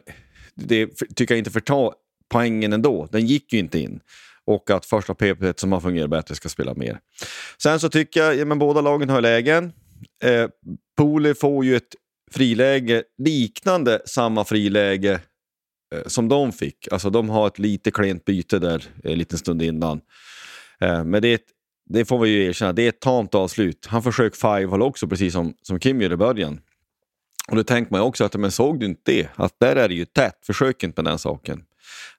det 0.56 0.88
tycker 1.16 1.34
jag 1.34 1.38
inte 1.38 1.52
förtar 1.52 1.94
poängen 2.30 2.74
ändå. 2.74 3.08
Den 3.12 3.26
gick 3.26 3.54
ju 3.54 3.60
inte 3.60 3.80
in. 3.80 4.00
Och 4.48 4.70
att 4.70 4.86
första 4.86 5.14
PP 5.14 5.60
som 5.60 5.72
har 5.72 5.80
fungerat 5.80 6.10
bättre 6.10 6.36
ska 6.36 6.50
spela 6.50 6.74
mer. 6.74 7.00
Sen 7.58 7.80
så 7.80 7.90
tycker 7.90 8.20
jag, 8.24 8.36
ja, 8.36 8.46
men 8.46 8.60
båda 8.60 8.82
lagen 8.82 9.10
har 9.10 9.22
lägen. 9.22 9.74
Eh, 10.24 10.48
Poli 10.98 11.34
får 11.34 11.66
ju 11.66 11.76
ett 11.76 11.96
friläge 12.32 13.04
liknande 13.18 14.02
samma 14.06 14.46
friläge 14.46 15.20
eh, 15.96 16.02
som 16.06 16.30
de 16.30 16.52
fick. 16.52 16.88
Alltså 16.92 17.10
de 17.10 17.30
har 17.30 17.48
ett 17.48 17.60
lite 17.60 17.92
klent 17.92 18.26
byte 18.26 18.60
där 18.60 18.84
eh, 19.04 19.12
en 19.12 19.18
liten 19.18 19.38
stund 19.38 19.62
innan. 19.62 20.02
Eh, 20.80 21.04
men 21.04 21.22
det, 21.22 21.34
ett, 21.34 21.46
det, 21.90 22.06
får 22.06 22.20
vi 22.20 22.30
ju 22.30 22.46
erkänna, 22.46 22.74
det 22.74 22.82
är 22.82 22.90
ett 22.90 23.02
tamt 23.02 23.36
avslut. 23.36 23.86
Han 23.86 24.04
försöker 24.04 24.38
five 24.38 24.78
också, 24.78 25.08
precis 25.08 25.34
som, 25.34 25.54
som 25.62 25.80
Kim 25.80 26.02
gör 26.02 26.14
i 26.14 26.18
början. 26.18 26.60
Och 27.48 27.56
då 27.56 27.64
tänker 27.64 27.92
man 27.92 28.02
ju 28.02 28.06
också 28.06 28.24
att, 28.24 28.36
men 28.36 28.52
såg 28.52 28.80
du 28.80 28.86
inte 28.86 29.12
det? 29.12 29.28
Att 29.36 29.60
där 29.60 29.76
är 29.76 29.88
det 29.90 29.96
ju 29.96 30.06
tätt, 30.06 30.46
försök 30.46 30.84
inte 30.84 31.04
med 31.04 31.12
den 31.12 31.20
saken. 31.20 31.64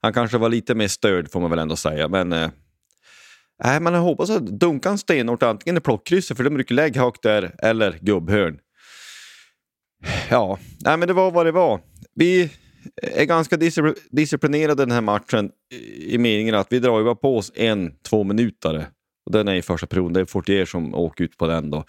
Han 0.01 0.13
kanske 0.13 0.39
var 0.39 0.49
lite 0.49 0.75
mer 0.75 0.89
störd 0.89 1.31
får 1.31 1.41
man 1.41 1.51
väl 1.51 1.59
ändå 1.59 1.77
säga, 1.77 2.09
men 2.09 2.33
eh, 2.33 2.51
Nej, 3.65 3.81
man 3.81 3.95
hoppas 3.95 4.31
att 4.31 4.47
Dunkan 4.47 4.99
stenhårt 4.99 5.43
antingen 5.43 5.77
i 5.77 5.81
plockkrysset, 5.81 6.37
för 6.37 6.45
de 6.45 6.55
brukar 6.55 6.75
lägga 6.75 7.01
högt 7.01 7.23
där, 7.23 7.55
eller 7.59 7.99
gubbhörn. 8.01 8.59
Ja, 10.31 10.59
nej, 10.85 10.97
men 10.97 11.09
det 11.09 11.15
var 11.15 11.31
vad 11.31 11.47
det 11.47 11.53
var. 11.53 11.81
Vi 12.15 12.51
är 13.03 13.25
ganska 13.25 13.57
disciplinerade 14.11 14.83
den 14.83 14.91
här 14.91 15.01
matchen 15.01 15.51
i 15.99 16.19
meningen 16.19 16.55
att 16.55 16.73
vi 16.73 16.79
drar 16.79 16.99
ju 16.99 17.05
bara 17.05 17.15
på 17.15 17.37
oss 17.37 17.53
en, 17.55 17.93
två 18.03 18.25
minuter. 18.25 18.87
Och 19.27 19.33
den 19.33 19.49
är 19.49 19.55
i 19.55 19.63
första 19.63 19.87
perioden. 19.87 20.13
Det 20.13 20.21
är 20.21 20.25
Fortier 20.25 20.65
som 20.65 20.95
åker 20.95 21.25
ut 21.25 21.37
på 21.37 21.47
den 21.47 21.71
då. 21.71 21.85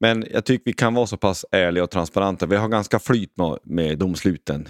Men 0.00 0.26
jag 0.30 0.44
tycker 0.44 0.64
vi 0.64 0.72
kan 0.72 0.94
vara 0.94 1.06
så 1.06 1.16
pass 1.16 1.44
ärliga 1.50 1.84
och 1.84 1.90
transparenta. 1.90 2.46
Vi 2.46 2.56
har 2.56 2.68
ganska 2.68 2.98
flyt 2.98 3.36
med, 3.36 3.58
med 3.64 3.98
domsluten. 3.98 4.68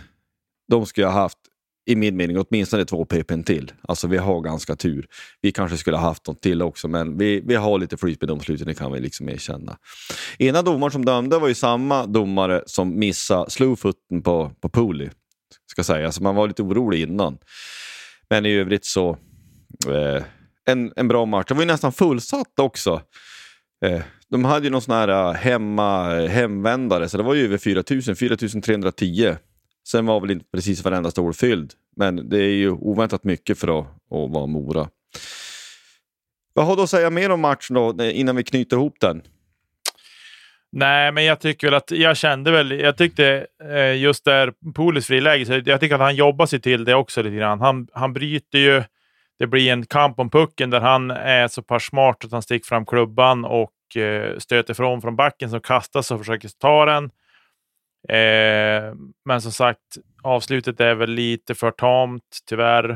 De 0.69 0.87
skulle 0.87 1.07
ha 1.07 1.13
haft 1.13 1.39
i 1.87 1.97
min 1.97 2.17
mening 2.17 2.39
åtminstone 2.39 2.85
två 2.85 3.05
PP 3.05 3.45
till. 3.47 3.73
Alltså 3.83 4.07
vi 4.07 4.17
har 4.17 4.41
ganska 4.41 4.77
tur. 4.77 5.07
Vi 5.41 5.53
kanske 5.53 5.77
skulle 5.77 5.97
ha 5.97 6.05
haft 6.09 6.27
något 6.27 6.43
till 6.43 6.63
också, 6.63 6.89
men 6.89 7.19
vi, 7.19 7.41
vi 7.41 7.55
har 7.55 7.79
lite 7.79 7.97
flyt 7.97 8.21
med 8.21 8.29
domsluten, 8.29 8.67
det 8.67 8.75
kan 8.75 8.93
vi 8.93 9.01
liksom 9.01 9.29
erkänna. 9.29 9.77
Ena 10.39 10.63
domaren 10.63 10.93
som 10.93 11.05
dömde 11.05 11.39
var 11.39 11.49
ju 11.49 11.55
samma 11.55 12.07
domare 12.07 12.63
som 12.67 12.99
missade 12.99 13.51
slowfooten 13.51 14.23
på, 14.23 14.53
på 14.61 14.69
Pooley. 14.69 15.09
Ska 15.71 15.85
säga. 15.85 16.13
Så 16.13 16.23
man 16.23 16.35
var 16.35 16.49
lite 16.49 16.63
orolig 16.63 17.03
innan. 17.03 17.39
Men 18.31 18.47
i 18.47 18.53
övrigt 18.53 18.85
så, 18.85 19.11
eh, 19.89 20.25
en, 20.67 20.93
en 20.97 21.09
bra 21.09 21.27
match. 21.27 21.49
Det 21.49 21.55
var 21.55 21.63
ju 21.63 21.67
nästan 21.67 21.93
fullsatt 21.93 22.59
också. 22.59 23.03
Eh, 23.85 24.03
de 24.31 24.45
hade 24.45 24.67
ju 24.67 24.71
någon 24.71 24.83
sån 24.83 24.95
här 24.95 25.09
eh, 25.09 25.33
hemma, 25.33 26.17
eh, 26.17 26.29
hemvändare, 26.31 27.09
så 27.09 27.17
det 27.17 27.23
var 27.23 27.35
ju 27.35 27.45
över 27.45 27.59
4000, 27.59 28.17
4310 28.17 29.37
Sen 29.89 30.07
var 30.07 30.21
väl 30.21 30.31
inte 30.31 30.47
precis 30.53 30.85
varenda 30.85 31.11
stol 31.11 31.35
fylld, 31.35 31.73
men 31.97 32.29
det 32.29 32.39
är 32.39 32.55
ju 32.55 32.71
oväntat 32.71 33.25
mycket 33.25 33.59
för 33.59 33.79
att, 33.79 33.87
att 33.87 34.31
vara 34.31 34.47
Mora. 34.47 34.89
Vad 36.53 36.67
har 36.67 36.77
du 36.77 36.83
att 36.83 36.91
säga 36.91 37.11
mer 37.11 37.31
om 37.31 37.41
matchen 37.41 37.75
då, 37.75 38.05
innan 38.05 38.37
vi 38.37 38.45
knyter 38.45 38.77
ihop 38.77 38.95
den? 39.01 39.23
Nej, 40.73 41.13
men 41.13 41.25
jag 41.25 41.41
tycker 41.41 41.67
väl 41.67 41.75
att 41.75 41.91
jag 41.91 42.17
kände 42.17 42.51
väl, 42.51 42.71
jag 42.71 42.97
tyckte 42.97 43.47
eh, 43.65 43.97
just 43.97 44.25
där 44.25 44.53
Polis 44.75 45.07
friläge, 45.07 45.47
så 45.47 45.61
jag 45.65 45.81
tycker 45.81 45.95
att 45.95 46.01
han 46.01 46.17
jobbar 46.17 46.47
sig 46.47 46.61
till 46.61 46.85
det 46.85 46.95
också 46.95 47.23
lite 47.23 47.37
grann. 47.37 47.61
Han, 47.61 47.89
han 47.93 48.13
bryter 48.13 48.59
ju, 48.59 48.83
det 49.39 49.47
blir 49.47 49.73
en 49.73 49.87
kamp 49.87 50.19
om 50.19 50.31
pucken 50.31 50.71
där 50.71 50.81
han 50.81 51.11
är 51.11 51.49
så 51.49 51.63
pass 51.63 51.85
smart 51.85 52.25
att 52.25 52.33
han 52.33 52.43
sticker 52.43 52.67
fram 52.67 52.87
klubban 52.87 53.45
och 53.45 53.97
eh, 53.97 54.39
stöter 54.39 54.73
ifrån 54.73 55.03
från 55.03 55.17
backen 55.17 55.51
som 55.51 55.61
kastas 55.61 56.11
och 56.11 56.19
försöker 56.19 56.49
ta 56.59 56.85
den. 56.85 57.11
Eh, 58.09 58.95
men 59.25 59.41
som 59.41 59.53
sagt, 59.53 59.99
avslutet 60.23 60.81
är 60.81 60.95
väl 60.95 61.11
lite 61.11 61.55
för 61.55 61.71
tamt, 61.71 62.39
tyvärr. 62.47 62.91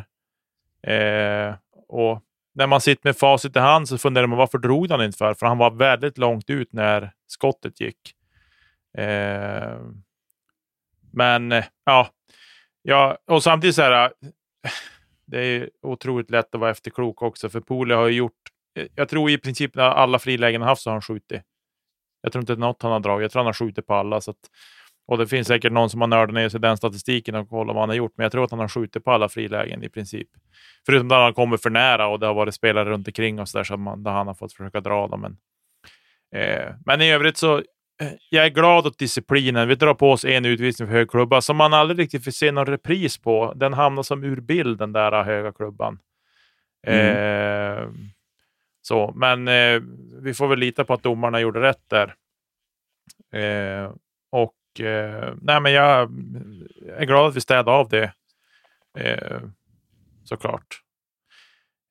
Eh, 0.86 1.54
och 1.88 2.22
när 2.54 2.66
man 2.66 2.80
sitter 2.80 3.08
med 3.08 3.16
facit 3.16 3.56
i 3.56 3.58
hand 3.58 3.88
så 3.88 3.98
funderar 3.98 4.26
man 4.26 4.38
varför 4.38 4.58
drog 4.58 4.90
han 4.90 5.02
inte 5.02 5.18
för? 5.18 5.34
För 5.34 5.46
han 5.46 5.58
var 5.58 5.70
väldigt 5.70 6.18
långt 6.18 6.50
ut 6.50 6.72
när 6.72 7.12
skottet 7.26 7.80
gick. 7.80 8.14
Eh, 8.98 9.78
men 11.12 11.52
eh, 11.52 11.64
ja, 11.84 12.08
ja, 12.82 13.18
och 13.26 13.42
samtidigt 13.42 13.76
så 13.76 13.82
här. 13.82 14.04
Eh, 14.04 14.10
det 15.26 15.38
är 15.40 15.70
otroligt 15.82 16.30
lätt 16.30 16.54
att 16.54 16.60
vara 16.60 16.70
efterklok 16.70 17.22
också, 17.22 17.48
för 17.48 17.60
Poli 17.60 17.94
har 17.94 18.06
ju 18.06 18.16
gjort 18.16 18.32
eh, 18.78 18.86
jag 18.94 19.08
tror 19.08 19.30
i 19.30 19.38
princip 19.38 19.74
när 19.74 19.84
alla 19.84 20.18
frilägen 20.18 20.60
han 20.60 20.68
haft 20.68 20.82
så 20.82 20.90
har 20.90 20.94
han 20.94 21.02
skjutit. 21.02 21.42
Jag 22.22 22.32
tror 22.32 22.42
inte 22.42 22.56
något 22.56 22.82
han 22.82 22.92
har 22.92 23.00
dragit. 23.00 23.22
Jag 23.22 23.30
tror 23.30 23.40
han 23.40 23.46
har 23.46 23.52
skjutit 23.52 23.86
på 23.86 23.94
alla. 23.94 24.20
Så 24.20 24.30
att, 24.30 24.50
och 25.06 25.18
det 25.18 25.26
finns 25.26 25.48
säkert 25.48 25.72
någon 25.72 25.90
som 25.90 26.00
har 26.00 26.08
nördat 26.08 26.34
ner 26.34 26.48
sig 26.48 26.58
i 26.58 26.60
den 26.60 26.76
statistiken 26.76 27.34
och 27.34 27.48
kollat 27.48 27.74
vad 27.74 27.82
han 27.82 27.88
har 27.88 27.96
gjort. 27.96 28.12
Men 28.16 28.24
jag 28.24 28.32
tror 28.32 28.44
att 28.44 28.50
han 28.50 28.60
har 28.60 28.68
skjutit 28.68 29.04
på 29.04 29.12
alla 29.12 29.28
frilägen 29.28 29.82
i 29.82 29.88
princip. 29.88 30.28
Förutom 30.86 31.08
där 31.08 31.20
han 31.20 31.34
kommer 31.34 31.56
för 31.56 31.70
nära 31.70 32.06
och 32.06 32.20
det 32.20 32.26
har 32.26 32.34
varit 32.34 32.54
spelare 32.54 32.90
runt 32.90 33.08
omkring 33.08 33.40
och 33.40 33.48
så 33.48 33.58
där, 33.58 33.64
så 33.64 33.76
man, 33.76 34.02
där 34.02 34.10
han 34.10 34.26
har 34.26 34.34
fått 34.34 34.52
försöka 34.52 34.80
dra 34.80 35.08
dem. 35.08 35.20
Men, 35.20 35.36
eh, 36.42 36.74
men 36.86 37.00
i 37.00 37.12
övrigt 37.12 37.36
så 37.36 37.58
eh, 37.58 38.12
jag 38.30 38.44
är 38.44 38.50
glad 38.50 38.86
åt 38.86 38.98
disciplinen. 38.98 39.68
Vi 39.68 39.74
drar 39.74 39.94
på 39.94 40.10
oss 40.10 40.24
en 40.24 40.44
utvisning 40.44 40.88
för 40.88 40.94
hög 40.94 41.10
klubba 41.10 41.40
som 41.40 41.56
man 41.56 41.74
aldrig 41.74 41.98
riktigt 41.98 42.24
får 42.24 42.30
se 42.30 42.52
någon 42.52 42.66
repris 42.66 43.18
på. 43.18 43.52
Den 43.56 43.72
hamnar 43.72 44.02
som 44.02 44.24
ur 44.24 44.40
bild, 44.40 44.78
den 44.78 44.92
där 44.92 45.22
höga 45.22 45.52
klubban. 45.52 45.98
Mm. 46.86 47.16
Eh, 47.16 47.88
så, 48.82 49.12
men 49.16 49.48
eh, 49.48 49.82
vi 50.22 50.34
får 50.34 50.48
väl 50.48 50.58
lita 50.58 50.84
på 50.84 50.94
att 50.94 51.02
domarna 51.02 51.40
gjorde 51.40 51.60
rätt 51.60 51.90
där. 51.90 52.14
Eh, 53.32 53.92
och 54.30 54.54
eh, 54.80 55.34
nej, 55.42 55.60
men 55.60 55.72
jag 55.72 56.10
är 56.96 57.04
glad 57.04 57.28
att 57.28 57.36
vi 57.36 57.40
städade 57.40 57.70
av 57.70 57.88
det. 57.88 58.12
Eh, 58.98 59.40
såklart. 60.24 60.80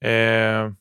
Eh, 0.05 0.71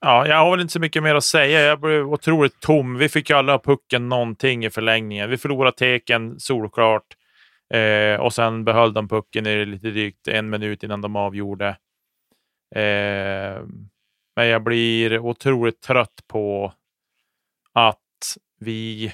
ja, 0.00 0.26
jag 0.26 0.36
har 0.36 0.50
väl 0.50 0.60
inte 0.60 0.72
så 0.72 0.80
mycket 0.80 1.02
mer 1.02 1.14
att 1.14 1.24
säga. 1.24 1.60
Jag 1.60 1.80
blev 1.80 2.12
otroligt 2.12 2.60
tom. 2.60 2.98
Vi 2.98 3.08
fick 3.08 3.30
ju 3.30 3.36
alla 3.36 3.58
pucken 3.58 4.08
någonting 4.08 4.64
i 4.64 4.70
förlängningen. 4.70 5.30
Vi 5.30 5.36
förlorade 5.36 5.76
teken 5.76 6.40
solklart. 6.40 7.16
Eh, 7.74 8.20
och 8.20 8.32
sen 8.32 8.64
behöll 8.64 8.92
de 8.92 9.08
pucken 9.08 9.46
i 9.46 9.66
lite 9.66 9.90
drygt 9.90 10.28
en 10.28 10.50
minut 10.50 10.82
innan 10.82 11.00
de 11.00 11.16
avgjorde. 11.16 11.68
Eh, 12.74 13.62
men 14.36 14.46
jag 14.48 14.62
blir 14.62 15.18
otroligt 15.18 15.80
trött 15.80 16.24
på 16.26 16.72
att 17.72 18.36
vi 18.60 19.12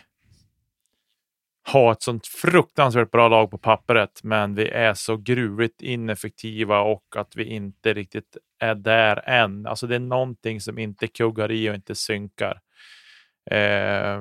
ha 1.66 1.92
ett 1.92 2.02
sånt 2.02 2.26
fruktansvärt 2.26 3.10
bra 3.10 3.28
lag 3.28 3.50
på 3.50 3.58
pappret, 3.58 4.20
men 4.22 4.54
vi 4.54 4.68
är 4.68 4.94
så 4.94 5.16
gruvligt 5.16 5.82
ineffektiva 5.82 6.80
och 6.80 7.04
att 7.16 7.36
vi 7.36 7.44
inte 7.44 7.94
riktigt 7.94 8.36
är 8.58 8.74
där 8.74 9.28
än. 9.28 9.66
Alltså 9.66 9.86
det 9.86 9.94
är 9.94 10.00
någonting 10.00 10.60
som 10.60 10.78
inte 10.78 11.06
kuggar 11.06 11.50
i 11.52 11.70
och 11.70 11.74
inte 11.74 11.94
synkar. 11.94 12.60
Eh, 13.50 14.20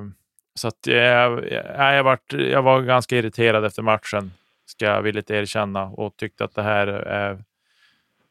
så 0.56 0.68
att 0.68 0.88
jag, 0.88 1.52
jag, 1.52 1.96
jag, 1.96 2.20
jag 2.32 2.62
var 2.62 2.82
ganska 2.82 3.18
irriterad 3.18 3.66
efter 3.66 3.82
matchen, 3.82 4.32
ska 4.66 4.86
jag 4.86 5.02
villigt 5.02 5.32
erkänna, 5.32 5.84
och 5.84 6.18
tyckte 6.18 6.44
att 6.44 6.56
det 6.56 6.64
här 6.64 6.88
är 6.88 7.44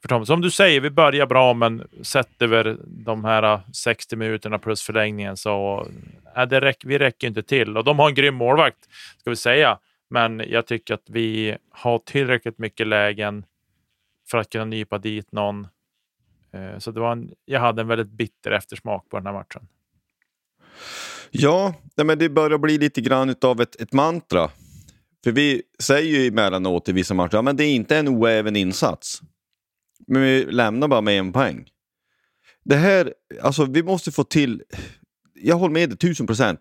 för 0.03 0.09
Tom. 0.09 0.27
Som 0.27 0.41
du 0.41 0.51
säger, 0.51 0.81
vi 0.81 0.91
börjar 0.91 1.27
bra, 1.27 1.55
men 1.55 1.89
sett 2.03 2.43
över 2.43 2.79
de 2.87 3.25
här 3.25 3.43
äh, 3.43 3.61
60 3.73 4.17
minuterna 4.17 4.59
plus 4.59 4.83
förlängningen 4.83 5.37
så 5.37 5.87
äh, 6.37 6.49
det 6.49 6.61
räck, 6.61 6.85
vi 6.85 6.99
räcker 6.99 7.27
inte 7.27 7.43
till. 7.43 7.77
Och 7.77 7.85
de 7.85 7.99
har 7.99 8.09
en 8.09 8.15
grym 8.15 8.35
målvakt, 8.35 8.89
ska 9.19 9.31
vi 9.31 9.37
säga. 9.37 9.79
Men 10.11 10.43
jag 10.49 10.67
tycker 10.67 10.95
att 10.95 11.05
vi 11.07 11.57
har 11.71 11.99
tillräckligt 11.99 12.59
mycket 12.59 12.87
lägen 12.87 13.45
för 14.31 14.39
att 14.39 14.51
kunna 14.51 14.65
nypa 14.65 14.99
dit 14.99 15.33
någon. 15.33 15.67
Äh, 16.53 16.79
så 16.79 16.91
det 16.91 17.01
var 17.01 17.13
en, 17.13 17.31
jag 17.45 17.61
hade 17.61 17.83
en 17.83 17.89
väldigt 17.89 18.11
bitter 18.11 18.51
eftersmak 18.51 19.09
på 19.09 19.17
den 19.17 19.27
här 19.27 19.33
matchen. 19.33 19.69
Ja, 21.31 21.75
men 21.97 22.19
det 22.19 22.29
börjar 22.29 22.59
bli 22.59 22.79
lite 22.79 23.01
grann 23.01 23.35
av 23.43 23.61
ett, 23.61 23.81
ett 23.81 23.93
mantra. 23.93 24.51
För 25.25 25.33
vi 25.33 25.63
säger 25.79 26.21
ju 26.21 26.27
emellanåt 26.27 26.89
i 26.89 26.93
vissa 26.93 27.15
matcher, 27.15 27.35
ja, 27.35 27.43
men 27.43 27.57
det 27.57 27.65
är 27.65 27.75
inte 27.75 27.97
en 27.97 28.09
oäven 28.09 28.57
insats. 28.57 29.23
Men 30.11 30.23
vi 30.23 30.47
lämnar 30.47 30.89
bara 30.89 31.01
med 31.01 31.19
en 31.19 31.33
poäng. 31.33 31.69
Det 32.65 32.77
här, 32.77 33.15
alltså 33.43 33.65
vi 33.65 33.83
måste 33.83 34.13
få 34.13 34.25
till, 34.25 34.63
jag 35.35 35.57
håller 35.57 35.73
med 35.73 35.89
dig 35.89 35.99
tusen 35.99 36.27
procent. 36.27 36.61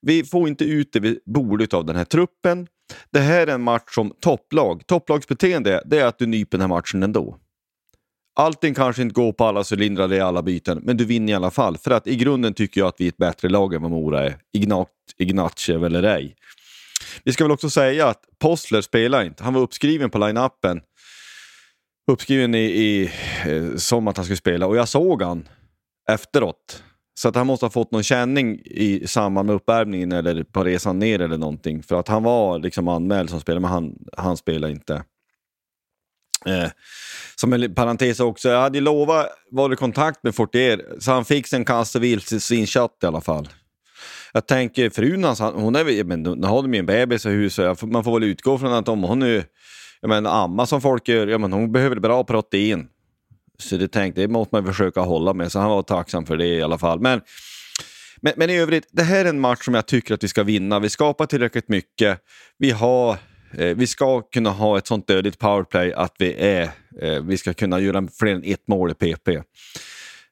Vi 0.00 0.24
får 0.24 0.48
inte 0.48 0.64
ut 0.64 0.92
det 0.92 1.00
vi 1.00 1.20
borde 1.26 1.76
av 1.76 1.86
den 1.86 1.96
här 1.96 2.04
truppen. 2.04 2.66
Det 3.10 3.20
här 3.20 3.46
är 3.46 3.54
en 3.54 3.62
match 3.62 3.94
som 3.94 4.12
topplag, 4.20 4.86
topplagsbeteende, 4.86 5.82
det 5.86 6.00
är 6.00 6.04
att 6.04 6.18
du 6.18 6.26
nyper 6.26 6.58
den 6.58 6.60
här 6.60 6.76
matchen 6.76 7.02
ändå. 7.02 7.38
Allting 8.36 8.74
kanske 8.74 9.02
inte 9.02 9.14
går 9.14 9.32
på 9.32 9.44
alla 9.44 9.64
cylindrar 9.72 10.12
i 10.12 10.20
alla 10.20 10.42
byten, 10.42 10.80
men 10.82 10.96
du 10.96 11.04
vinner 11.04 11.32
i 11.32 11.36
alla 11.36 11.50
fall. 11.50 11.76
För 11.76 11.90
att 11.90 12.06
i 12.06 12.16
grunden 12.16 12.54
tycker 12.54 12.80
jag 12.80 12.88
att 12.88 12.96
vi 12.98 13.04
är 13.04 13.08
ett 13.08 13.16
bättre 13.16 13.48
lag 13.48 13.74
än 13.74 13.82
vad 13.82 13.90
Mora 13.90 14.22
är. 14.22 14.36
Ignat, 14.52 14.88
Ignatjev 15.18 15.84
eller 15.84 16.02
ej. 16.02 16.36
Vi 17.24 17.32
ska 17.32 17.44
väl 17.44 17.52
också 17.52 17.70
säga 17.70 18.08
att 18.08 18.20
Postler 18.38 18.80
spelar 18.80 19.24
inte. 19.24 19.44
Han 19.44 19.54
var 19.54 19.60
uppskriven 19.60 20.10
på 20.10 20.18
line-upen 20.18 20.80
uppskriven 22.12 22.54
i, 22.54 22.58
i, 22.58 23.10
eh, 23.46 23.76
som 23.76 24.08
att 24.08 24.16
han 24.16 24.26
skulle 24.26 24.36
spela 24.36 24.66
och 24.66 24.76
jag 24.76 24.88
såg 24.88 25.22
han 25.22 25.48
efteråt. 26.10 26.82
Så 27.20 27.28
att 27.28 27.36
han 27.36 27.46
måste 27.46 27.66
ha 27.66 27.70
fått 27.70 27.90
någon 27.90 28.02
känning 28.02 28.60
i 28.64 29.06
samband 29.06 29.46
med 29.46 29.56
uppvärmningen 29.56 30.12
eller 30.12 30.44
på 30.44 30.64
resan 30.64 30.98
ner 30.98 31.20
eller 31.20 31.38
någonting. 31.38 31.82
För 31.82 32.00
att 32.00 32.08
han 32.08 32.22
var 32.22 32.58
liksom 32.58 32.88
anmäld 32.88 33.30
som 33.30 33.40
spelare, 33.40 33.60
men 33.60 33.70
han, 33.70 33.94
han 34.16 34.36
spelade 34.36 34.72
inte. 34.72 35.04
Eh, 36.46 36.70
som 37.36 37.52
en 37.52 37.74
parentes 37.74 38.20
också, 38.20 38.48
jag 38.48 38.60
hade 38.60 38.80
lovat 38.80 39.26
vara 39.50 39.72
i 39.72 39.76
kontakt 39.76 40.22
med 40.22 40.34
Fortier, 40.34 40.84
så 40.98 41.12
han 41.12 41.24
fick 41.24 41.52
en 41.52 41.64
kasse 41.64 41.98
vildsvinskött 41.98 42.98
i 43.02 43.06
alla 43.06 43.20
fall. 43.20 43.48
Jag 44.32 44.46
tänker 44.46 44.90
frun 44.90 45.24
hans, 45.24 45.40
hon 45.40 45.76
är 45.76 46.04
men 46.04 46.22
nu 46.22 46.46
har 46.46 46.62
de 46.62 46.74
ju 46.74 46.80
en 46.80 46.86
bebis 46.86 47.26
i 47.26 47.28
huset, 47.28 47.82
man 47.82 48.04
får 48.04 48.20
väl 48.20 48.28
utgå 48.30 48.58
från 48.58 48.72
att 48.72 48.88
om 48.88 49.02
hon 49.02 49.18
nu 49.18 49.44
jag 50.04 50.08
menar, 50.08 50.44
amma 50.44 50.66
som 50.66 50.80
folk 50.80 51.08
gör, 51.08 51.26
ja, 51.26 51.38
men 51.38 51.52
hon 51.52 51.72
behöver 51.72 51.96
bra 51.96 52.24
protein. 52.24 52.88
Så 53.58 53.76
det 53.76 53.88
tänkte, 53.88 54.20
det 54.20 54.28
måste 54.28 54.54
man 54.54 54.66
försöka 54.66 55.00
hålla 55.00 55.34
med, 55.34 55.52
så 55.52 55.58
han 55.58 55.70
var 55.70 55.82
tacksam 55.82 56.26
för 56.26 56.36
det 56.36 56.46
i 56.46 56.62
alla 56.62 56.78
fall. 56.78 57.00
Men, 57.00 57.20
men, 58.20 58.32
men 58.36 58.50
i 58.50 58.56
övrigt, 58.56 58.88
det 58.90 59.02
här 59.02 59.24
är 59.24 59.28
en 59.28 59.40
match 59.40 59.64
som 59.64 59.74
jag 59.74 59.86
tycker 59.86 60.14
att 60.14 60.24
vi 60.24 60.28
ska 60.28 60.42
vinna. 60.42 60.80
Vi 60.80 60.88
skapar 60.88 61.26
tillräckligt 61.26 61.68
mycket. 61.68 62.18
Vi, 62.58 62.70
har, 62.70 63.16
eh, 63.58 63.76
vi 63.76 63.86
ska 63.86 64.22
kunna 64.22 64.50
ha 64.50 64.78
ett 64.78 64.86
sånt 64.86 65.06
dödligt 65.06 65.38
powerplay 65.38 65.92
att 65.92 66.14
vi, 66.18 66.34
är, 66.34 66.62
eh, 67.00 67.22
vi 67.22 67.36
ska 67.36 67.54
kunna 67.54 67.80
göra 67.80 68.08
fler 68.18 68.34
än 68.34 68.44
ett 68.44 68.68
mål 68.68 68.90
i 68.90 68.94
PP. 68.94 69.28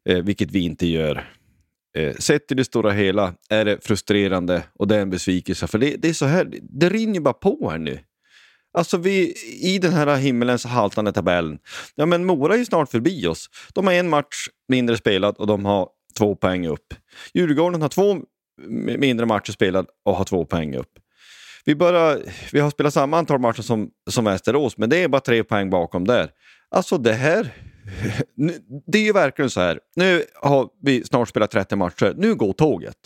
Eh, 0.08 0.18
vilket 0.22 0.50
vi 0.50 0.60
inte 0.60 0.86
gör. 0.86 1.30
Eh, 1.98 2.14
sett 2.14 2.52
i 2.52 2.54
det 2.54 2.64
stora 2.64 2.90
hela 2.90 3.34
är 3.50 3.64
det 3.64 3.84
frustrerande 3.84 4.62
och 4.74 4.88
det 4.88 4.96
är 4.96 5.00
en 5.00 5.10
besvikelse. 5.10 5.66
För 5.66 5.78
det, 5.78 5.96
det 5.96 6.08
är 6.08 6.12
så 6.12 6.26
här, 6.26 6.52
det 6.62 6.88
rinner 6.88 7.20
bara 7.20 7.34
på 7.34 7.70
här 7.70 7.78
nu. 7.78 7.98
Alltså 8.74 8.96
vi, 8.96 9.34
i 9.60 9.78
den 9.78 9.92
här 9.92 10.16
himmelens 10.16 10.64
haltande 10.64 11.12
tabellen. 11.12 11.58
Ja 11.94 12.06
men 12.06 12.24
Mora 12.24 12.54
är 12.54 12.58
ju 12.58 12.64
snart 12.64 12.90
förbi 12.90 13.26
oss. 13.26 13.50
De 13.74 13.86
har 13.86 13.94
en 13.94 14.08
match 14.08 14.48
mindre 14.68 14.96
spelad 14.96 15.36
och 15.36 15.46
de 15.46 15.64
har 15.64 15.88
två 16.18 16.36
poäng 16.36 16.66
upp. 16.66 16.94
Djurgården 17.34 17.82
har 17.82 17.88
två 17.88 18.20
mindre 18.98 19.26
matcher 19.26 19.52
spelade 19.52 19.88
och 20.04 20.16
har 20.16 20.24
två 20.24 20.44
poäng 20.44 20.76
upp. 20.76 20.90
Vi, 21.64 21.74
börjar, 21.74 22.22
vi 22.52 22.60
har 22.60 22.70
spelat 22.70 22.94
samma 22.94 23.18
antal 23.18 23.40
matcher 23.40 23.62
som, 23.62 23.90
som 24.10 24.24
Västerås, 24.24 24.78
men 24.78 24.90
det 24.90 25.02
är 25.02 25.08
bara 25.08 25.20
tre 25.20 25.44
poäng 25.44 25.70
bakom 25.70 26.06
där. 26.06 26.30
Alltså 26.70 26.98
det 26.98 27.12
här... 27.12 27.54
Det 28.86 28.98
är 28.98 29.02
ju 29.02 29.12
verkligen 29.12 29.50
så 29.50 29.60
här. 29.60 29.80
Nu 29.96 30.24
har 30.42 30.68
vi 30.82 31.04
snart 31.04 31.28
spelat 31.28 31.50
30 31.50 31.76
matcher. 31.76 32.14
Nu 32.16 32.34
går 32.34 32.52
tåget. 32.52 32.96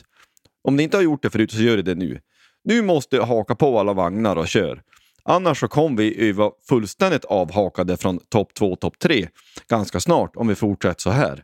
Om 0.64 0.76
ni 0.76 0.83
inte 0.83 0.96
har 0.96 1.02
gjort 1.02 1.22
det 1.22 1.31
förut 1.31 1.52
så 1.52 1.59
gör 1.59 1.76
det 1.76 1.94
nu. 1.94 2.20
Nu 2.64 2.83
måste 2.83 3.20
haka 3.20 3.55
på 3.55 3.79
alla 3.79 3.92
vagnar 3.92 4.37
och 4.37 4.48
kör. 4.48 4.83
Annars 5.28 5.60
så 5.60 5.68
kommer 5.68 5.96
vi 5.96 6.32
vara 6.32 6.52
fullständigt 6.68 7.24
avhakade 7.24 7.96
från 7.96 8.18
topp 8.18 8.54
2, 8.54 8.76
topp 8.76 8.98
3 8.98 9.28
ganska 9.68 10.00
snart 10.00 10.36
om 10.36 10.48
vi 10.48 10.54
fortsätter 10.54 11.00
så 11.00 11.10
här. 11.10 11.42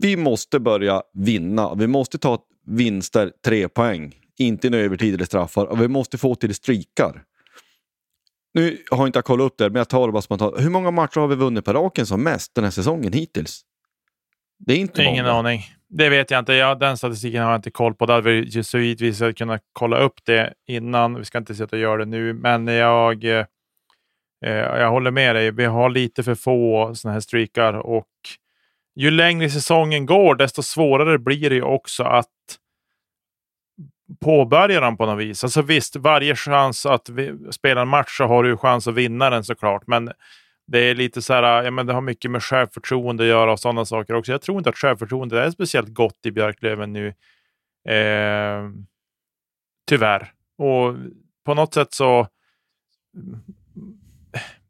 Vi 0.00 0.16
måste 0.16 0.60
börja 0.60 1.02
vinna. 1.14 1.74
Vi 1.74 1.86
måste 1.86 2.18
ta 2.18 2.38
vinster, 2.66 3.32
tre 3.44 3.68
poäng. 3.68 4.14
Inte 4.38 4.68
i 4.68 4.76
övertid 4.76 5.14
eller 5.14 5.24
straffar. 5.24 5.66
Och 5.66 5.80
vi 5.82 5.88
måste 5.88 6.18
få 6.18 6.34
till 6.34 6.54
streakar. 6.54 7.22
Nu 8.54 8.78
har 8.90 8.98
jag 8.98 9.08
inte 9.08 9.22
kollat 9.22 9.44
upp 9.44 9.58
det, 9.58 9.70
men 9.70 9.76
jag 9.76 9.88
tar 9.88 10.06
det 10.06 10.12
bara 10.12 10.22
spontant. 10.22 10.54
Hur 10.58 10.70
många 10.70 10.90
matcher 10.90 11.20
har 11.20 11.28
vi 11.28 11.34
vunnit 11.34 11.64
på 11.64 11.72
raken 11.72 12.06
som 12.06 12.22
mest 12.22 12.54
den 12.54 12.64
här 12.64 12.70
säsongen 12.70 13.12
hittills? 13.12 13.60
Det 14.58 14.72
är 14.72 14.78
inte 14.78 15.02
Ingen 15.02 15.24
många. 15.24 15.38
aning. 15.38 15.62
Det 15.88 16.08
vet 16.08 16.30
jag 16.30 16.38
inte. 16.38 16.52
Ja, 16.52 16.74
den 16.74 16.96
statistiken 16.96 17.42
har 17.42 17.50
jag 17.50 17.58
inte 17.58 17.70
koll 17.70 17.94
på. 17.94 18.06
Det 18.06 18.12
hade 18.12 18.30
vi 18.30 18.64
så 18.64 18.78
givetvis 18.78 19.36
kunnat 19.36 19.62
kolla 19.72 19.98
upp 19.98 20.24
det 20.24 20.54
innan. 20.66 21.14
Vi 21.14 21.24
ska 21.24 21.38
inte 21.38 21.54
sitta 21.54 21.76
och 21.76 21.82
göra 21.82 21.96
det 21.96 22.04
nu, 22.04 22.32
men 22.32 22.66
jag, 22.66 23.24
eh, 23.24 23.46
jag 24.40 24.90
håller 24.90 25.10
med 25.10 25.36
dig. 25.36 25.50
Vi 25.50 25.64
har 25.64 25.90
lite 25.90 26.22
för 26.22 26.34
få 26.34 26.94
sådana 26.94 27.12
här 27.12 27.20
streakar 27.20 27.74
och 27.74 28.08
ju 28.96 29.10
längre 29.10 29.50
säsongen 29.50 30.06
går, 30.06 30.34
desto 30.34 30.62
svårare 30.62 31.18
blir 31.18 31.50
det 31.50 31.56
ju 31.56 31.62
också 31.62 32.04
att 32.04 32.26
påbörja 34.20 34.80
dem 34.80 34.96
på 34.96 35.06
något 35.06 35.18
vis. 35.18 35.44
Alltså 35.44 35.62
visst, 35.62 35.96
varje 35.96 36.36
chans 36.36 36.86
att 36.86 37.08
vi, 37.08 37.34
spela 37.50 37.82
en 37.82 37.88
match 37.88 38.16
så 38.16 38.24
har 38.24 38.42
du 38.44 38.56
chans 38.56 38.88
att 38.88 38.94
vinna 38.94 39.30
den 39.30 39.44
såklart, 39.44 39.86
men 39.86 40.12
det 40.66 40.78
är 40.78 40.94
lite 40.94 41.22
så 41.22 41.34
här, 41.34 41.62
ja, 41.62 41.70
men 41.70 41.86
det 41.86 41.92
har 41.92 42.00
mycket 42.00 42.30
med 42.30 42.42
självförtroende 42.42 43.22
att 43.22 43.28
göra 43.28 43.52
och 43.52 43.60
sådana 43.60 43.84
saker 43.84 44.14
också. 44.14 44.32
Jag 44.32 44.42
tror 44.42 44.58
inte 44.58 44.70
att 44.70 44.76
självförtroende 44.76 45.42
är 45.42 45.50
speciellt 45.50 45.88
gott 45.88 46.26
i 46.26 46.30
Björklöven 46.30 46.92
nu. 46.92 47.08
Eh, 47.88 48.70
tyvärr. 49.88 50.32
Och 50.58 50.94
på 51.44 51.54
något 51.54 51.74
sätt 51.74 51.94
så... 51.94 52.28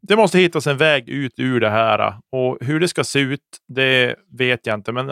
Det 0.01 0.15
måste 0.15 0.39
hittas 0.39 0.67
en 0.67 0.77
väg 0.77 1.09
ut 1.09 1.39
ur 1.39 1.59
det 1.59 1.69
här 1.69 2.13
och 2.29 2.57
hur 2.61 2.79
det 2.79 2.87
ska 2.87 3.03
se 3.03 3.19
ut, 3.19 3.41
det 3.67 4.15
vet 4.31 4.65
jag 4.65 4.73
inte. 4.73 4.91
Men 4.91 5.11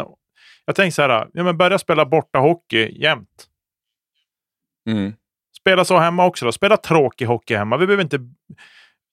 Jag 0.66 0.76
tänker 0.76 0.92
så 0.92 1.02
här, 1.02 1.28
ja, 1.34 1.44
men 1.44 1.58
börja 1.58 1.80
spela 1.80 2.06
borta 2.06 2.40
hockey 2.40 3.02
jämt. 3.02 3.48
Mm. 4.90 5.14
Spela 5.60 5.86
så 5.86 5.98
hemma 5.98 6.26
också 6.26 6.46
då. 6.46 6.52
Spela 6.52 6.78
tråkig 6.78 7.26
hockey 7.26 7.56
hemma. 7.56 7.78
Vi 7.78 7.86
behöver 7.88 8.04
inte 8.04 8.20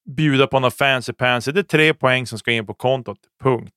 bjuda 0.05 0.47
på 0.47 0.59
något 0.59 0.73
fancy 0.73 1.13
pansy. 1.13 1.51
Det 1.51 1.59
är 1.59 1.63
tre 1.63 1.93
poäng 1.93 2.27
som 2.27 2.39
ska 2.39 2.51
in 2.51 2.65
på 2.65 2.73
kontot. 2.73 3.19
Punkt. 3.43 3.75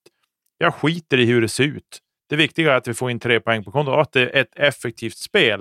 Jag 0.59 0.75
skiter 0.75 1.19
i 1.19 1.25
hur 1.25 1.41
det 1.41 1.49
ser 1.49 1.65
ut. 1.65 1.99
Det 2.29 2.37
viktiga 2.37 2.73
är 2.73 2.77
att 2.77 2.89
vi 2.89 2.95
får 2.95 3.11
in 3.11 3.21
tre 3.21 3.41
poäng 3.41 3.65
på 3.65 3.71
kontot 3.73 3.95
och 3.95 4.01
att 4.01 4.13
det 4.13 4.21
är 4.23 4.41
ett 4.41 4.57
effektivt 4.57 5.17
spel. 5.17 5.61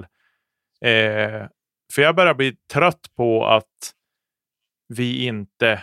Eh, 0.81 1.47
för 1.93 2.01
jag 2.01 2.15
börjar 2.15 2.33
bli 2.33 2.55
trött 2.73 3.01
på 3.17 3.45
att 3.45 3.93
vi 4.87 5.25
inte, 5.25 5.81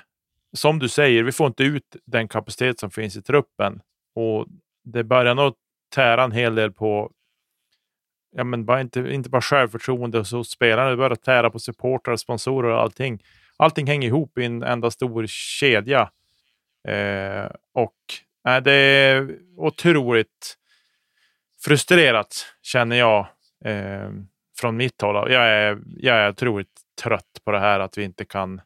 som 0.57 0.79
du 0.79 0.89
säger, 0.89 1.23
vi 1.23 1.33
får 1.33 1.47
inte 1.47 1.65
ut 1.65 1.97
den 2.05 2.29
kapacitet 2.29 2.81
som 2.81 2.91
finns 2.91 3.17
i 3.17 3.23
truppen. 3.23 3.81
Och 4.15 4.47
det 4.85 5.05
börjar 5.05 5.35
nog 5.35 5.55
tära 5.95 6.25
en 6.25 6.33
hel 6.33 6.55
del 6.55 6.73
på 6.73 7.13
ja, 8.37 8.45
men 8.45 8.65
bara 8.65 8.81
inte, 8.81 9.01
inte 9.01 9.31
bara 9.31 9.43
självförtroende 9.43 10.19
hos 10.19 10.51
spelarna, 10.51 10.91
det 10.91 10.97
börjar 10.97 11.17
tära 11.17 11.51
på 11.51 11.59
supportrar, 11.59 12.17
sponsorer 12.17 12.71
och 12.71 12.81
allting. 12.81 13.23
Allting 13.63 13.87
hänger 13.87 14.09
ihop 14.09 14.39
i 14.39 14.45
en 14.45 14.63
enda 14.63 14.91
stor 14.91 15.27
kedja. 15.29 16.11
Eh, 16.89 17.51
och 17.75 17.97
eh, 18.49 18.63
det 18.63 18.73
är 18.73 19.39
otroligt 19.57 20.57
frustrerat, 21.65 22.47
känner 22.63 22.97
jag, 22.97 23.27
eh, 23.65 24.11
från 24.59 24.77
mitt 24.77 25.01
håll. 25.01 25.33
Jag 25.33 25.49
är, 25.49 25.79
jag 25.97 26.17
är 26.17 26.31
otroligt 26.31 26.81
trött 27.03 27.41
på 27.45 27.53
det 27.53 27.59
här 27.59 27.81
att 27.81 27.99
vi 27.99 28.05
inte 28.05 28.25
kan 28.25 28.61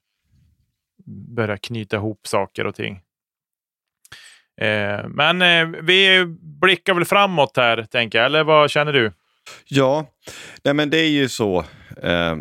börja 1.36 1.56
knyta 1.56 1.96
ihop 1.96 2.26
saker 2.26 2.66
och 2.66 2.74
ting. 2.74 3.00
Eh, 4.60 5.08
men 5.08 5.42
eh, 5.42 5.82
vi 5.82 6.24
blickar 6.40 6.94
väl 6.94 7.04
framåt 7.04 7.56
här, 7.56 7.82
tänker 7.82 8.18
jag. 8.18 8.26
Eller 8.26 8.44
vad 8.44 8.70
känner 8.70 8.92
du? 8.92 9.12
Ja, 9.64 10.06
nej 10.64 10.74
men 10.74 10.90
det 10.90 10.98
är 10.98 11.10
ju 11.10 11.28
så 11.28 11.64
eh, 12.02 12.36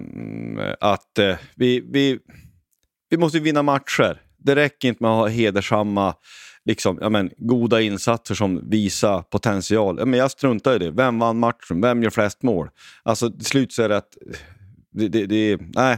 att 0.80 1.20
eh, 1.20 1.38
vi, 1.56 1.84
vi, 1.92 2.20
vi 3.10 3.18
måste 3.18 3.40
vinna 3.40 3.64
matcher. 3.64 4.22
Det 4.38 4.56
räcker 4.56 4.88
inte 4.88 5.04
med 5.04 5.12
att 5.12 5.18
ha 5.18 5.28
hedersamma 5.28 6.16
liksom, 6.66 6.98
ja, 7.02 7.10
men, 7.10 7.32
goda 7.38 7.82
insatser 7.82 8.36
som 8.36 8.70
visar 8.70 9.22
potential. 9.22 9.96
Ja, 10.00 10.06
men 10.06 10.20
jag 10.20 10.32
struntar 10.32 10.76
i 10.76 10.80
det. 10.80 10.92
Vem 10.92 11.20
vann 11.20 11.40
matchen? 11.40 11.82
Vem 11.82 12.04
gör 12.04 12.10
flest 12.10 12.44
mål? 12.44 12.70
Alltså 13.04 13.32
till 13.32 13.46
slut 13.46 13.74
så 13.74 13.84
är 13.84 13.90
det 13.90 13.98
att... 13.98 14.18
Det, 14.92 15.08
det, 15.08 15.26
det, 15.26 15.60
nej. 15.76 15.98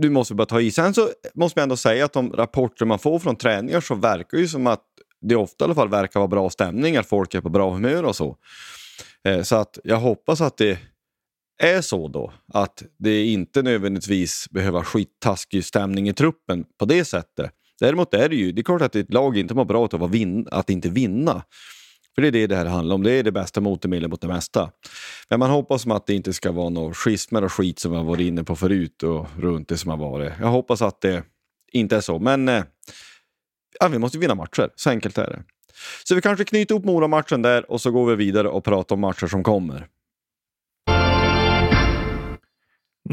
Du 0.00 0.10
måste 0.10 0.34
bara 0.34 0.46
ta 0.46 0.60
i. 0.60 0.70
Sen 0.70 0.94
så 0.94 1.08
måste 1.34 1.58
man 1.58 1.62
ändå 1.62 1.76
säga 1.76 2.04
att 2.04 2.12
de 2.12 2.32
rapporter 2.32 2.86
man 2.86 2.98
får 2.98 3.18
från 3.18 3.36
träningar 3.36 3.80
så 3.80 3.94
verkar 3.94 4.38
ju 4.38 4.48
som 4.48 4.66
att 4.66 4.82
det 5.20 5.36
ofta 5.36 5.64
i 5.64 5.66
alla 5.66 5.74
fall 5.74 5.88
verkar 5.88 6.20
vara 6.20 6.28
bra 6.28 6.50
stämning, 6.50 6.96
att 6.96 7.08
folk 7.08 7.34
är 7.34 7.40
på 7.40 7.48
bra 7.48 7.72
humör 7.72 8.02
och 8.02 8.16
så. 8.16 8.36
Eh, 9.24 9.42
så 9.42 9.56
att 9.56 9.78
jag 9.84 9.96
hoppas 9.96 10.40
att 10.40 10.56
det 10.56 10.78
är 11.58 11.80
så 11.80 12.08
då, 12.08 12.32
att 12.52 12.82
det 12.98 13.26
inte 13.26 13.62
nödvändigtvis 13.62 14.46
behöver 14.50 14.82
skittaskig 14.82 15.64
stämning 15.64 16.08
i 16.08 16.12
truppen 16.12 16.64
på 16.78 16.84
det 16.84 17.04
sättet. 17.04 17.50
Däremot 17.80 18.14
är 18.14 18.28
det 18.28 18.36
ju, 18.36 18.52
det 18.52 18.60
är 18.60 18.62
klart 18.62 18.82
att 18.82 18.96
ett 18.96 19.12
lag 19.12 19.36
inte 19.36 19.54
mår 19.54 19.64
bra 19.64 19.88
av 19.92 20.02
att, 20.02 20.10
vin, 20.10 20.48
att 20.50 20.70
inte 20.70 20.88
vinna. 20.88 21.42
För 22.14 22.22
det 22.22 22.28
är 22.28 22.32
det 22.32 22.46
det 22.46 22.56
här 22.56 22.64
handlar 22.64 22.94
om. 22.94 23.02
Det 23.02 23.12
är 23.12 23.22
det 23.22 23.32
bästa 23.32 23.60
motmedlet 23.60 24.10
mot 24.10 24.20
det 24.20 24.28
mesta. 24.28 24.70
Men 25.28 25.38
man 25.38 25.50
hoppas 25.50 25.86
att 25.86 26.06
det 26.06 26.14
inte 26.14 26.32
ska 26.32 26.52
vara 26.52 26.68
några 26.68 26.94
schismer 26.94 27.44
och 27.44 27.52
skit 27.52 27.78
som 27.78 27.90
vi 27.90 27.96
har 27.96 28.04
varit 28.04 28.20
inne 28.20 28.44
på 28.44 28.56
förut 28.56 29.02
och 29.02 29.26
runt 29.38 29.68
det 29.68 29.76
som 29.76 29.90
har 29.90 29.96
varit. 29.96 30.32
Jag 30.40 30.46
hoppas 30.46 30.82
att 30.82 31.00
det 31.00 31.24
inte 31.72 31.96
är 31.96 32.00
så. 32.00 32.18
Men 32.18 32.48
eh, 32.48 32.64
ja, 33.80 33.88
vi 33.88 33.98
måste 33.98 34.18
vinna 34.18 34.34
matcher. 34.34 34.70
Så 34.74 34.90
enkelt 34.90 35.18
är 35.18 35.30
det. 35.30 35.42
Så 36.04 36.14
vi 36.14 36.20
kanske 36.20 36.44
knyter 36.44 36.74
ihop 36.74 36.84
Mora-matchen 36.84 37.42
där 37.42 37.70
och 37.70 37.80
så 37.80 37.90
går 37.90 38.06
vi 38.06 38.16
vidare 38.16 38.48
och 38.48 38.64
pratar 38.64 38.96
om 38.96 39.00
matcher 39.00 39.26
som 39.26 39.42
kommer. 39.42 39.86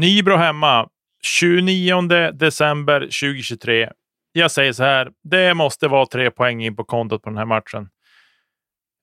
Nybro 0.02 0.36
hemma 0.36 0.88
29 1.22 2.30
december 2.32 3.00
2023 3.00 3.92
jag 4.32 4.50
säger 4.50 4.72
så 4.72 4.82
här. 4.82 5.10
Det 5.22 5.54
måste 5.54 5.88
vara 5.88 6.06
tre 6.06 6.30
poäng 6.30 6.64
in 6.64 6.76
på 6.76 6.84
kontot 6.84 7.22
på 7.22 7.30
den 7.30 7.38
här 7.38 7.44
matchen. 7.44 7.88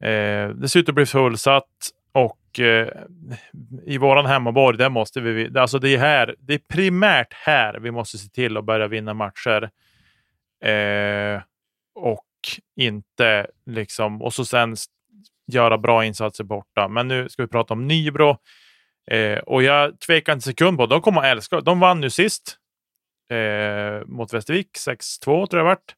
Eh, 0.04 0.50
det 0.50 0.70
ser 0.70 0.80
ut 0.80 0.90
att 0.90 0.96
bli 0.96 1.06
fullsatt 1.06 1.66
och 2.12 2.60
eh, 2.60 2.88
i 3.86 3.98
våran 3.98 4.26
hemmaborg, 4.26 4.78
där 4.78 4.90
måste 4.90 5.22
vi... 5.22 5.58
Alltså 5.58 5.80
det 5.80 5.90
är 5.90 5.98
här. 5.98 6.36
Det 6.40 6.54
är 6.54 6.62
primärt 6.74 7.34
här 7.34 7.80
vi 7.80 7.92
måste 7.92 8.18
se 8.18 8.30
till 8.30 8.58
att 8.58 8.66
börja 8.66 8.88
vinna 8.88 9.14
matcher. 9.14 9.70
Eh, 10.64 11.42
och 11.96 12.26
inte 12.76 13.48
liksom... 13.66 14.22
Och 14.22 14.34
så 14.34 14.46
sen 14.46 14.76
göra 15.48 15.78
bra 15.78 16.06
insatser 16.06 16.44
borta. 16.44 16.88
Men 16.88 17.08
nu 17.08 17.30
ska 17.30 17.44
vi 17.44 17.50
prata 17.50 17.74
om 17.74 17.88
Nybro. 17.88 18.38
Eh, 19.12 19.38
och 19.38 19.64
jag 19.64 20.00
tvekar 20.00 20.34
inte 20.34 20.38
en 20.38 20.42
sekund 20.42 20.78
på 20.78 20.86
De 20.86 21.02
kommer 21.02 21.22
att 21.22 21.28
älska. 21.28 21.62
De 21.62 21.80
vann 21.80 22.00
nu 22.00 22.10
sist 22.10 22.58
eh, 23.32 24.06
mot 24.06 24.34
Västervik. 24.34 24.70
6-2 24.88 25.20
tror 25.26 25.48
jag 25.52 25.60
det 25.60 25.64
vart. 25.64 25.96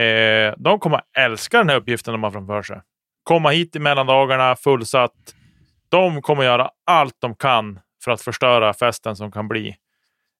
Eh, 0.00 0.54
de 0.58 0.78
kommer 0.78 1.00
älska 1.18 1.58
den 1.58 1.68
här 1.68 1.76
uppgiften 1.76 2.12
de 2.12 2.22
har 2.22 2.30
framför 2.30 2.62
sig. 2.62 2.80
Komma 3.22 3.50
hit 3.50 3.76
i 3.76 3.78
mellandagarna 3.78 4.56
fullsatt. 4.56 5.34
De 5.88 6.22
kommer 6.22 6.44
göra 6.44 6.70
allt 6.86 7.16
de 7.18 7.34
kan 7.34 7.80
för 8.04 8.10
att 8.10 8.22
förstöra 8.22 8.74
festen 8.74 9.16
som 9.16 9.32
kan 9.32 9.48
bli. 9.48 9.76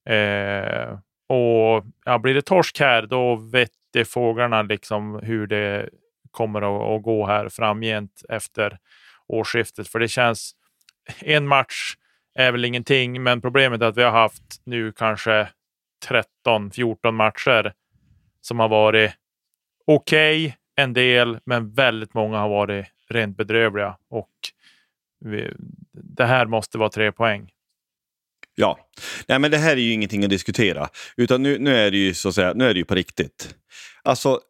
Eh, 0.09 0.99
och 1.29 1.85
ja, 2.05 2.19
Blir 2.19 2.35
det 2.35 2.43
torsk 2.43 2.81
här, 2.81 3.03
då 3.03 3.37
vet 3.37 3.71
de 3.93 4.05
fåglarna 4.05 4.63
liksom 4.63 5.21
hur 5.23 5.47
det 5.47 5.89
kommer 6.31 6.63
att, 6.63 6.97
att 6.97 7.03
gå 7.03 7.27
här 7.27 7.49
framgent 7.49 8.23
efter 8.29 8.79
årsskiftet. 9.27 9.89
För 9.89 9.99
det 9.99 10.09
känns... 10.09 10.53
En 11.21 11.49
match 11.49 11.95
är 12.35 12.53
väl 12.53 12.65
ingenting, 12.65 13.23
men 13.23 13.41
problemet 13.41 13.83
är 13.83 13.87
att 13.87 13.97
vi 13.97 14.03
har 14.03 14.11
haft 14.11 14.43
nu 14.65 14.93
kanske 14.93 15.49
13-14 16.47 17.11
matcher 17.11 17.73
som 18.41 18.59
har 18.59 18.69
varit 18.69 19.13
okej, 19.87 20.47
okay, 20.47 20.57
en 20.77 20.93
del, 20.93 21.39
men 21.45 21.73
väldigt 21.75 22.15
många 22.15 22.39
har 22.39 22.49
varit 22.49 22.87
rent 23.09 23.37
bedrövliga. 23.37 23.97
Och 24.11 24.31
vi, 25.25 25.53
det 25.93 26.27
här 26.27 26.47
måste 26.47 26.79
vara 26.79 26.89
tre 26.89 27.13
poäng. 27.13 27.51
Ja, 28.55 28.91
Nej, 29.29 29.39
men 29.39 29.51
det 29.51 29.59
här 29.59 29.73
är 29.73 29.81
ju 29.81 29.93
ingenting 29.93 30.25
att 30.25 30.31
diskutera. 30.31 30.89
Utan 31.17 31.43
nu, 31.43 31.59
nu 31.59 31.77
är 31.77 31.91
det 31.91 31.97
ju 31.97 32.15
så 32.15 32.29
att 32.29 32.35
säga, 32.35 32.53
nu 32.55 32.65
är 32.65 32.75
det 32.75 32.79
ju 32.79 32.85
på 32.85 32.95
riktigt. 32.95 33.55
Alltså, 34.03 34.41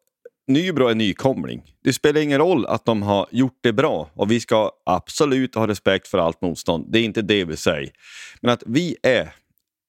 Nybro 0.53 0.87
är 0.87 0.95
nykomling. 0.95 1.61
Det 1.83 1.93
spelar 1.93 2.21
ingen 2.21 2.37
roll 2.37 2.65
att 2.65 2.85
de 2.85 3.01
har 3.01 3.27
gjort 3.31 3.59
det 3.61 3.73
bra 3.73 4.09
och 4.13 4.31
vi 4.31 4.39
ska 4.39 4.71
absolut 4.85 5.55
ha 5.55 5.67
respekt 5.67 6.07
för 6.07 6.17
allt 6.17 6.41
motstånd. 6.41 6.85
Det 6.89 6.99
är 6.99 7.03
inte 7.03 7.21
det 7.21 7.45
vi 7.45 7.57
säger. 7.57 7.91
Men 8.41 8.53
att 8.53 8.63
vi 8.65 8.97
är 9.03 9.33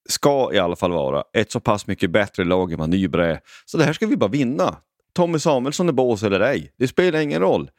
ska 0.09 0.53
i 0.53 0.59
alla 0.59 0.75
fall 0.75 0.91
vara 0.91 1.23
ett 1.33 1.51
så 1.51 1.59
pass 1.59 1.87
mycket 1.87 2.11
bättre 2.11 2.43
lag 2.43 2.71
än 2.71 2.79
vad 2.79 2.89
Nybro 2.89 3.21
är. 3.21 3.39
Så 3.65 3.77
det 3.77 3.83
här 3.83 3.93
ska 3.93 4.07
vi 4.07 4.17
bara 4.17 4.29
vinna. 4.29 4.77
Tommy 5.15 5.39
Samuelsson 5.39 5.89
är 5.89 5.93
bås 5.93 6.23
eller 6.23 6.39
ej, 6.39 6.71
det 6.77 6.87
spelar 6.87 7.19
ingen 7.19 7.41
roll. 7.41 7.71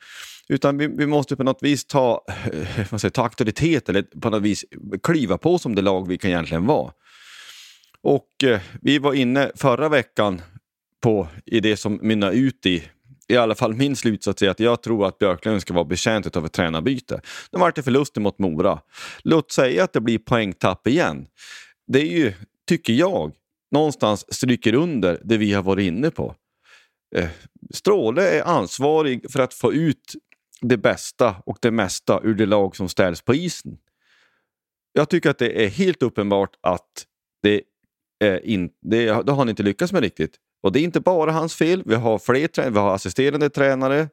Utan 0.48 0.78
vi, 0.78 0.86
vi 0.86 1.06
måste 1.06 1.36
på 1.36 1.42
något 1.42 1.62
vis 1.62 1.84
ta, 1.84 2.24
eh, 2.52 2.86
vad 2.90 3.00
säger, 3.00 3.10
ta 3.10 3.22
auktoritet 3.22 3.88
eller 3.88 4.02
på 4.02 4.30
något 4.30 4.42
vis 4.42 4.64
kliva 5.02 5.38
på 5.38 5.58
som 5.58 5.74
det 5.74 5.82
lag 5.82 6.08
vi 6.08 6.18
kan 6.18 6.30
egentligen 6.30 6.66
vara. 6.66 6.92
Och 8.02 8.44
eh, 8.44 8.60
vi 8.82 8.98
var 8.98 9.14
inne 9.14 9.50
förra 9.54 9.88
veckan 9.88 10.42
på 11.04 11.28
i 11.46 11.60
det 11.60 11.76
som 11.76 11.98
mynnar 12.02 12.32
ut 12.32 12.66
i 12.66 12.84
i 13.28 13.36
alla 13.36 13.54
fall 13.54 13.74
min 13.74 13.96
slutsats 13.96 14.42
är 14.42 14.50
att 14.50 14.60
jag 14.60 14.82
tror 14.82 15.06
att 15.06 15.18
Björklund 15.18 15.62
ska 15.62 15.74
vara 15.74 15.84
betjänt 15.84 16.36
av 16.36 16.46
ett 16.46 16.52
tränarbyte. 16.52 17.20
De 17.50 17.60
vart 17.60 17.78
förluster 17.78 18.20
mot 18.20 18.38
Mora. 18.38 18.80
Låt 19.22 19.52
säga 19.52 19.84
att 19.84 19.92
det 19.92 20.00
blir 20.00 20.18
poängtapp 20.18 20.86
igen 20.86 21.26
det 21.86 22.00
är 22.00 22.16
ju, 22.16 22.32
tycker 22.68 22.92
jag, 22.92 23.32
någonstans 23.70 24.34
stryker 24.34 24.74
under 24.74 25.20
det 25.24 25.36
vi 25.36 25.52
har 25.52 25.62
varit 25.62 25.86
inne 25.86 26.10
på. 26.10 26.34
Eh, 27.16 27.28
Stråle 27.70 28.28
är 28.28 28.42
ansvarig 28.42 29.30
för 29.30 29.40
att 29.40 29.54
få 29.54 29.72
ut 29.72 30.14
det 30.60 30.76
bästa 30.76 31.36
och 31.46 31.58
det 31.60 31.70
mesta 31.70 32.20
ur 32.22 32.34
det 32.34 32.46
lag 32.46 32.76
som 32.76 32.88
ställs 32.88 33.22
på 33.22 33.34
isen. 33.34 33.78
Jag 34.92 35.08
tycker 35.08 35.30
att 35.30 35.38
det 35.38 35.64
är 35.64 35.68
helt 35.68 36.02
uppenbart 36.02 36.56
att 36.60 37.06
det, 37.42 37.62
är 38.18 38.46
in, 38.46 38.70
det, 38.82 39.04
det 39.04 39.32
har 39.32 39.36
han 39.36 39.48
inte 39.48 39.62
lyckats 39.62 39.92
med 39.92 40.02
riktigt. 40.02 40.38
Och 40.64 40.72
det 40.72 40.80
är 40.80 40.84
inte 40.84 41.00
bara 41.00 41.32
hans 41.32 41.54
fel. 41.54 41.82
Vi 41.86 41.94
har 41.94 42.18
fler 42.18 42.46
tränare, 42.46 42.72
vi 42.72 42.78
har 42.78 42.94
assisterande 42.94 43.50
tränare, 43.50 44.08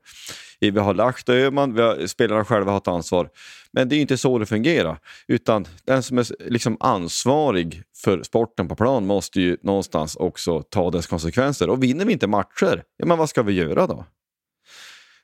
vi 0.59 0.79
har 0.79 0.93
Lahti 0.93 1.31
Öhman, 1.31 1.73
vi 1.73 1.81
har, 1.81 2.07
spelarna 2.07 2.45
själva 2.45 2.71
har 2.71 2.77
ett 2.77 2.87
ansvar. 2.87 3.29
Men 3.71 3.89
det 3.89 3.95
är 3.95 3.99
inte 3.99 4.17
så 4.17 4.39
det 4.39 4.45
fungerar. 4.45 4.99
Utan 5.27 5.65
den 5.85 6.03
som 6.03 6.17
är 6.17 6.49
liksom 6.49 6.77
ansvarig 6.79 7.83
för 8.03 8.23
sporten 8.23 8.67
på 8.67 8.75
plan 8.75 9.07
måste 9.07 9.41
ju 9.41 9.57
någonstans 9.63 10.15
också 10.15 10.61
ta 10.61 10.91
dess 10.91 11.07
konsekvenser. 11.07 11.69
Och 11.69 11.83
vinner 11.83 12.05
vi 12.05 12.13
inte 12.13 12.27
matcher, 12.27 12.83
ja, 12.97 13.05
men 13.05 13.17
vad 13.17 13.29
ska 13.29 13.43
vi 13.43 13.53
göra 13.53 13.87
då? 13.87 14.05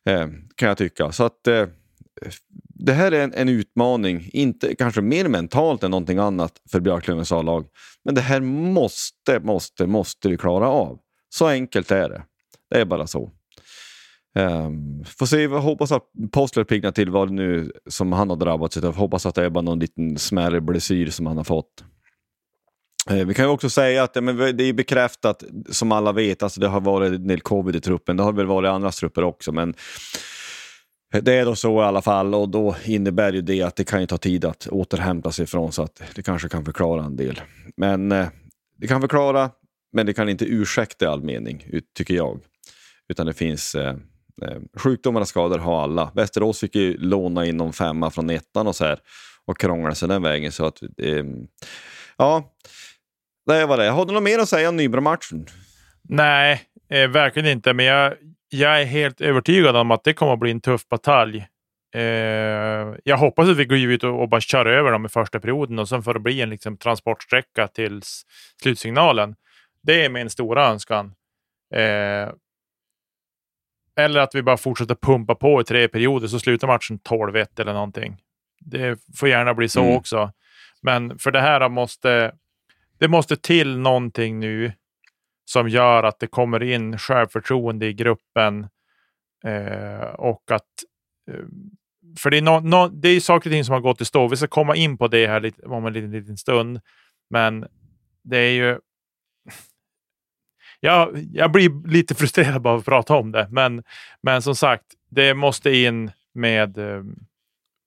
Eh, 0.06 0.28
kan 0.56 0.68
jag 0.68 0.78
tycka. 0.78 1.12
Så 1.12 1.24
att 1.24 1.48
eh, 1.48 1.66
det 2.80 2.94
här 2.94 3.12
är 3.12 3.24
en, 3.24 3.34
en, 3.34 3.50
utmaning, 3.50 4.30
inte 4.34 4.76
kanske 4.76 5.02
mer 5.02 5.28
mentalt 5.28 5.84
än 5.84 5.92
någonting 5.92 6.18
annat 6.18 6.54
för 6.72 6.80
Björklövens 6.80 7.32
A-lag. 7.32 7.68
Men 8.06 8.16
det 8.16 8.22
här 8.22 8.40
måste, 8.42 9.40
måste, 9.40 9.88
måste 9.88 10.30
vi 10.30 10.38
klara 10.38 10.68
av. 10.68 11.00
Så 11.38 11.48
enkelt 11.48 11.92
är 11.92 12.10
det. 12.10 12.24
Det 12.70 12.82
är 12.82 12.86
bara 12.86 13.08
så. 13.08 13.32
Um, 14.40 15.04
får 15.06 15.26
se, 15.26 15.48
hoppas 15.48 15.92
att 15.92 16.04
Postler 16.32 16.64
piggnar 16.64 16.92
till 16.92 17.10
vad 17.10 17.28
det 17.28 17.34
nu 17.34 17.72
som 17.88 18.12
han 18.12 18.30
har 18.30 18.38
drabbats 18.38 18.78
av. 18.78 18.96
Hoppas 18.96 19.26
att 19.26 19.36
det 19.36 19.46
är 19.46 19.50
bara 19.50 19.62
någon 19.62 19.80
liten 19.80 20.18
smärre 20.18 20.62
blessyr 20.62 21.10
som 21.10 21.26
han 21.26 21.38
har 21.38 21.44
fått. 21.44 21.84
Uh, 23.12 23.26
vi 23.26 23.34
kan 23.34 23.46
ju 23.46 23.52
också 23.52 23.70
säga 23.70 24.04
att 24.04 24.16
ja, 24.16 24.22
men 24.22 24.58
det 24.58 24.64
är 24.64 24.74
bekräftat, 24.74 25.44
som 25.70 25.92
alla 25.92 26.12
vet, 26.12 26.44
alltså 26.44 26.62
det 26.62 26.68
har 26.68 26.82
varit 26.82 27.14
en 27.14 27.28
del 27.28 27.42
covid 27.42 27.76
i 27.76 27.82
truppen. 27.82 28.18
Det 28.18 28.24
har 28.24 28.34
väl 28.34 28.46
varit 28.46 28.68
i 28.68 28.70
andra 28.70 28.92
trupper 28.92 29.24
också, 29.24 29.52
men 29.52 29.74
det 31.22 31.34
är 31.34 31.46
då 31.46 31.56
så 31.56 31.82
i 31.82 31.86
alla 31.86 32.02
fall 32.02 32.36
och 32.36 32.50
då 32.50 32.76
innebär 32.86 33.34
ju 33.34 33.42
det 33.42 33.62
att 33.62 33.76
det 33.76 33.84
kan 33.84 34.02
ju 34.02 34.08
ta 34.08 34.18
tid 34.18 34.46
att 34.46 34.68
återhämta 34.68 35.32
sig 35.32 35.44
ifrån 35.44 35.72
så 35.72 35.84
att 35.84 36.02
det 36.16 36.24
kanske 36.24 36.50
kan 36.50 36.66
förklara 36.66 37.04
en 37.04 37.16
del. 37.16 37.42
Men 37.78 38.12
eh, 38.12 38.28
det 38.78 38.88
kan 38.88 39.02
förklara, 39.02 39.50
men 39.98 40.06
det 40.06 40.14
kan 40.14 40.30
inte 40.30 40.46
ursäkta 40.46 41.06
i 41.06 41.08
all 41.08 41.24
mening, 41.24 41.66
tycker 41.98 42.14
jag. 42.14 42.40
Utan 43.10 43.26
det 43.26 43.34
finns 43.34 43.76
eh, 43.76 43.96
eh, 44.42 44.58
sjukdomar 44.78 45.22
och 45.22 45.28
skador 45.28 45.58
har 45.58 45.84
alla. 45.84 46.12
Västerås 46.16 46.60
fick 46.60 46.76
ju 46.76 46.98
låna 46.98 47.46
in 47.46 47.58
någon 47.58 47.74
femma 47.74 48.12
från 48.12 48.30
ettan 48.30 48.68
och 48.68 48.76
så 48.76 48.86
här 48.86 49.00
och 49.46 49.60
krångla 49.60 49.96
sig 49.96 50.08
den 50.08 50.24
vägen. 50.24 50.52
Så 50.52 50.66
att, 50.66 50.82
eh, 50.82 51.26
ja, 52.18 52.54
det 53.46 53.66
var 53.66 53.78
det. 53.78 53.90
Har 53.90 54.06
du 54.06 54.14
något 54.14 54.24
mer 54.24 54.40
att 54.40 54.50
säga 54.50 54.70
om 54.70 54.78
Nybro-matchen? 54.78 55.46
Nej, 56.10 56.62
eh, 56.90 57.10
verkligen 57.10 57.50
inte. 57.50 57.74
Men 57.74 57.86
jag, 57.86 58.14
jag 58.50 58.82
är 58.82 58.86
helt 58.86 59.22
övertygad 59.22 59.76
om 59.76 59.92
att 59.92 60.04
det 60.04 60.14
kommer 60.14 60.34
att 60.34 60.40
bli 60.40 60.52
en 60.52 60.62
tuff 60.62 60.88
batalj. 60.90 61.48
Eh, 61.96 62.02
jag 63.04 63.18
hoppas 63.18 63.50
att 63.50 63.58
vi 63.58 63.66
går 63.66 63.78
ut 63.78 64.04
och, 64.04 64.22
och, 64.22 64.30
bara 64.30 64.42
kör 64.42 64.66
över 64.66 64.92
dem 64.92 65.06
i 65.06 65.10
första 65.10 65.40
perioden 65.40 65.80
och 65.80 65.90
sen 65.90 66.04
får 66.04 66.14
det 66.14 66.20
bli 66.20 66.42
en 66.42 66.50
liksom, 66.50 66.78
transportsträcka 66.78 67.68
till 67.68 68.02
slutsignalen. 68.62 69.36
Det 69.82 70.06
är 70.06 70.10
min 70.10 70.30
stora 70.30 70.68
önskan. 70.68 71.16
Eh, 71.74 72.30
eller 74.00 74.20
att 74.20 74.36
vi 74.36 74.44
bara 74.44 74.58
fortsätter 74.58 74.96
pumpa 74.96 75.36
på 75.36 75.62
i 75.62 75.64
tre 75.64 75.88
perioder 75.88 76.28
så 76.28 76.40
slutar 76.40 76.68
matchen 76.68 77.00
12-1 77.00 77.62
eller 77.62 77.74
någonting. 77.74 78.22
Det 78.60 79.00
får 79.16 79.30
gärna 79.30 79.54
bli 79.54 79.70
så 79.70 79.82
mm. 79.84 79.96
också. 79.96 80.32
Men 80.82 81.20
för 81.20 81.32
det 81.32 81.42
här 81.42 81.70
måste 81.70 82.32
det 83.00 83.08
måste 83.08 83.38
till 83.38 83.78
någonting 83.78 84.40
nu 84.40 84.74
som 85.46 85.70
gör 85.70 86.04
att 86.04 86.20
det 86.20 86.28
kommer 86.28 86.64
in 86.64 86.98
självförtroende 86.98 87.86
i 87.86 87.94
gruppen 87.94 88.68
eh, 89.46 90.10
och 90.18 90.52
att 90.52 90.64
eh, 91.32 91.46
för 92.18 92.30
det 92.30 92.38
är, 92.38 92.42
no, 92.42 92.60
no, 92.60 92.88
det 92.88 93.10
är 93.10 93.20
saker 93.20 93.50
och 93.50 93.54
ting 93.54 93.66
som 93.66 93.74
har 93.74 93.82
gått 93.82 94.02
i 94.02 94.06
stå. 94.06 94.28
Vi 94.28 94.38
ska 94.38 94.48
komma 94.48 94.76
in 94.76 94.98
på 94.98 95.08
det 95.08 95.28
här 95.28 95.40
lite, 95.40 95.66
om 95.66 95.86
en 95.86 95.94
liten, 95.94 96.12
liten 96.12 96.38
stund. 96.38 96.82
Men 97.30 97.68
det 98.24 98.38
är 98.38 98.52
ju... 98.52 98.80
Jag, 100.80 101.28
jag 101.34 101.52
blir 101.52 101.88
lite 101.88 102.16
frustrerad 102.16 102.62
bara 102.62 102.74
av 102.74 102.80
att 102.80 102.86
prata 102.86 103.16
om 103.16 103.32
det. 103.32 103.48
Men, 103.52 103.84
men 104.22 104.42
som 104.42 104.56
sagt, 104.56 104.86
det 105.10 105.34
måste 105.34 105.72
in 105.72 106.12
med 106.34 106.78
eh, 106.78 107.04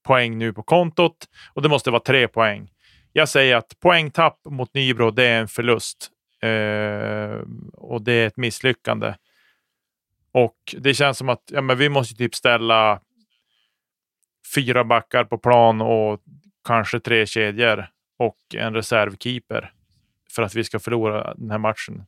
poäng 0.03 0.39
nu 0.39 0.53
på 0.53 0.63
kontot 0.63 1.29
och 1.55 1.63
det 1.63 1.69
måste 1.69 1.91
vara 1.91 2.03
tre 2.03 2.29
poäng. 2.29 2.71
Jag 3.13 3.29
säger 3.29 3.57
att 3.57 3.81
poängtapp 3.81 4.39
mot 4.45 4.75
Nybro, 4.75 5.11
det 5.11 5.27
är 5.27 5.41
en 5.41 5.49
förlust. 5.49 6.11
Eh, 6.43 7.41
och 7.73 8.03
det 8.03 8.13
är 8.13 8.27
ett 8.27 8.37
misslyckande. 8.37 9.15
Och 10.33 10.75
det 10.79 10.95
känns 10.95 11.19
som 11.19 11.29
att 11.29 11.43
ja, 11.47 11.61
men 11.61 11.79
vi 11.79 11.89
måste 11.89 12.15
typ 12.15 12.35
ställa 12.35 13.01
fyra 14.55 14.85
backar 14.85 15.25
på 15.25 15.39
plan 15.39 15.81
och 15.81 16.21
kanske 16.65 17.01
tre 17.01 17.27
kedjor 17.27 17.87
och 18.19 18.39
en 18.55 18.75
reservkeeper 18.75 19.73
för 20.31 20.43
att 20.43 20.55
vi 20.55 20.65
ska 20.65 20.79
förlora 20.79 21.35
den 21.35 21.51
här 21.51 21.59
matchen. 21.59 22.05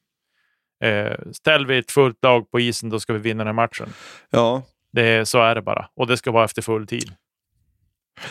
Eh, 0.82 1.16
ställer 1.32 1.66
vi 1.66 1.78
ett 1.78 1.90
fullt 1.90 2.18
lag 2.22 2.50
på 2.50 2.60
isen, 2.60 2.90
då 2.90 3.00
ska 3.00 3.12
vi 3.12 3.18
vinna 3.18 3.44
den 3.44 3.46
här 3.46 3.66
matchen. 3.66 3.88
Ja. 4.30 4.62
Det, 4.92 5.28
så 5.28 5.42
är 5.42 5.54
det 5.54 5.62
bara. 5.62 5.88
Och 5.96 6.06
det 6.06 6.16
ska 6.16 6.30
vara 6.30 6.44
efter 6.44 6.62
full 6.62 6.86
tid. 6.86 7.12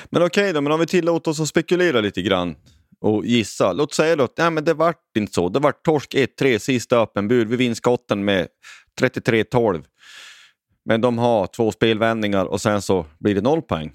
Men 0.09 0.23
okej 0.23 0.43
okay 0.43 0.53
då, 0.53 0.61
men 0.61 0.71
om 0.71 0.79
vi 0.79 0.85
tillåter 0.85 1.31
oss 1.31 1.39
att 1.39 1.47
spekulera 1.47 2.01
lite 2.01 2.21
grann 2.21 2.55
och 3.01 3.25
gissa. 3.25 3.73
Låt 3.73 3.93
säga 3.93 4.15
då 4.15 4.23
att 4.23 4.53
men 4.53 4.63
det 4.63 4.73
vart 4.73 5.17
inte 5.17 5.33
så. 5.33 5.49
Det 5.49 5.59
vart 5.59 5.83
torsk 5.83 6.13
1-3 6.13 6.57
sista 6.57 6.97
öppen 6.97 7.27
bur. 7.27 7.45
Vi 7.45 7.55
vinner 7.55 7.75
skotten 7.75 8.25
med 8.25 8.47
33-12. 8.99 9.83
Men 10.85 11.01
de 11.01 11.17
har 11.17 11.47
två 11.47 11.71
spelvändningar 11.71 12.45
och 12.45 12.61
sen 12.61 12.81
så 12.81 13.05
blir 13.19 13.35
det 13.35 13.41
noll 13.41 13.61
poäng. 13.61 13.91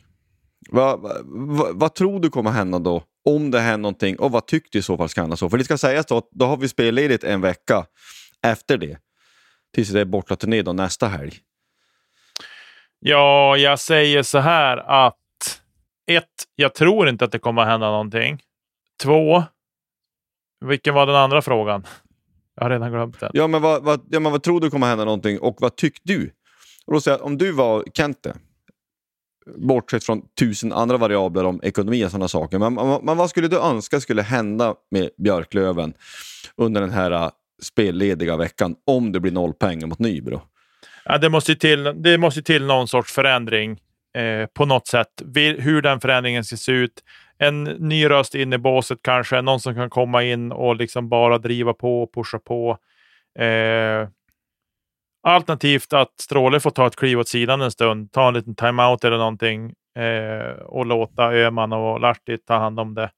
Vad 0.70 1.00
va, 1.00 1.12
va, 1.24 1.68
va 1.72 1.88
tror 1.88 2.20
du 2.20 2.30
kommer 2.30 2.50
hända 2.50 2.78
då? 2.78 3.02
Om 3.24 3.50
det 3.50 3.60
händer 3.60 3.78
någonting 3.78 4.18
och 4.18 4.30
vad 4.30 4.46
tycker 4.46 4.68
du 4.72 4.78
i 4.78 4.82
så 4.82 4.96
fall 4.96 5.08
ska 5.08 5.20
hända 5.20 5.36
så? 5.36 5.50
För 5.50 5.58
det 5.58 5.64
ska 5.64 5.78
sägas 5.78 6.06
då 6.06 6.16
att 6.16 6.28
då 6.30 6.46
har 6.46 6.56
vi 6.56 6.68
spelledigt 6.68 7.24
en 7.24 7.40
vecka 7.40 7.86
efter 8.50 8.78
det. 8.78 8.98
Tills 9.74 9.88
det 9.88 10.00
är 10.00 10.04
bortaturné 10.04 10.62
då 10.62 10.72
nästa 10.72 11.08
helg. 11.08 11.32
Ja, 12.98 13.56
jag 13.56 13.78
säger 13.78 14.22
så 14.22 14.38
här 14.38 14.76
att 14.76 15.16
ett, 16.06 16.24
jag 16.56 16.74
tror 16.74 17.08
inte 17.08 17.24
att 17.24 17.32
det 17.32 17.38
kommer 17.38 17.62
att 17.62 17.68
hända 17.68 17.90
någonting. 17.90 18.42
Två, 19.02 19.44
vilken 20.64 20.94
var 20.94 21.06
den 21.06 21.16
andra 21.16 21.42
frågan? 21.42 21.86
Jag 22.54 22.64
har 22.64 22.70
redan 22.70 22.92
glömt 22.92 23.20
den. 23.20 23.30
Ja, 23.34 23.46
men 23.46 23.62
vad, 23.62 23.82
vad, 23.82 24.06
ja, 24.10 24.20
men 24.20 24.32
vad 24.32 24.42
tror 24.42 24.60
du 24.60 24.70
kommer 24.70 24.86
hända 24.86 25.04
någonting 25.04 25.40
och 25.40 25.56
vad 25.60 25.76
tycker 25.76 26.00
du? 26.04 26.30
Och 26.86 26.92
då 26.92 27.00
säger 27.00 27.18
jag, 27.18 27.26
om 27.26 27.38
du 27.38 27.52
var 27.52 27.84
Kente, 27.94 28.36
bortsett 29.56 30.04
från 30.04 30.22
tusen 30.40 30.72
andra 30.72 30.96
variabler 30.96 31.44
om 31.44 31.60
ekonomi 31.62 32.04
och 32.04 32.10
sådana 32.10 32.28
saker, 32.28 32.58
men, 32.58 32.74
men 33.04 33.16
vad 33.16 33.30
skulle 33.30 33.48
du 33.48 33.58
önska 33.58 34.00
skulle 34.00 34.22
hända 34.22 34.74
med 34.90 35.10
Björklöven 35.18 35.94
under 36.56 36.80
den 36.80 36.90
här 36.90 37.30
spellediga 37.62 38.36
veckan 38.36 38.76
om 38.86 39.12
det 39.12 39.20
blir 39.20 39.32
noll 39.32 39.54
pengar 39.54 39.86
mot 39.86 39.98
Nybro? 39.98 40.42
Ja, 41.04 41.18
det, 41.18 41.28
måste 41.28 41.56
till, 41.56 41.92
det 42.02 42.18
måste 42.18 42.42
till 42.42 42.64
någon 42.64 42.88
sorts 42.88 43.12
förändring 43.12 43.80
eh, 44.16 44.46
på 44.46 44.66
något 44.66 44.86
sätt. 44.86 45.22
Hur 45.58 45.82
den 45.82 46.00
förändringen 46.00 46.44
ska 46.44 46.56
se 46.56 46.72
ut 46.72 47.02
en 47.38 47.64
ny 47.64 48.08
röst 48.08 48.34
in 48.34 48.52
i 48.52 48.58
båset 48.58 48.98
kanske, 49.02 49.42
någon 49.42 49.60
som 49.60 49.74
kan 49.74 49.90
komma 49.90 50.22
in 50.22 50.52
och 50.52 50.76
liksom 50.76 51.08
bara 51.08 51.38
driva 51.38 51.74
på 51.74 52.02
och 52.02 52.14
pusha 52.14 52.38
på. 52.38 52.78
Eh, 53.38 54.08
alternativt 55.22 55.92
att 55.92 56.20
Stråle 56.20 56.60
får 56.60 56.70
ta 56.70 56.86
ett 56.86 56.96
kliv 56.96 57.18
åt 57.18 57.28
sidan 57.28 57.60
en 57.60 57.70
stund, 57.70 58.12
ta 58.12 58.28
en 58.28 58.34
liten 58.34 58.54
timeout 58.54 59.04
eller 59.04 59.18
någonting 59.18 59.74
eh, 59.98 60.50
och 60.50 60.86
låta 60.86 61.34
Öman 61.34 61.72
och 61.72 62.00
Lahti 62.00 62.38
ta 62.38 62.58
hand 62.58 62.80
om 62.80 62.94
det. 62.94 63.10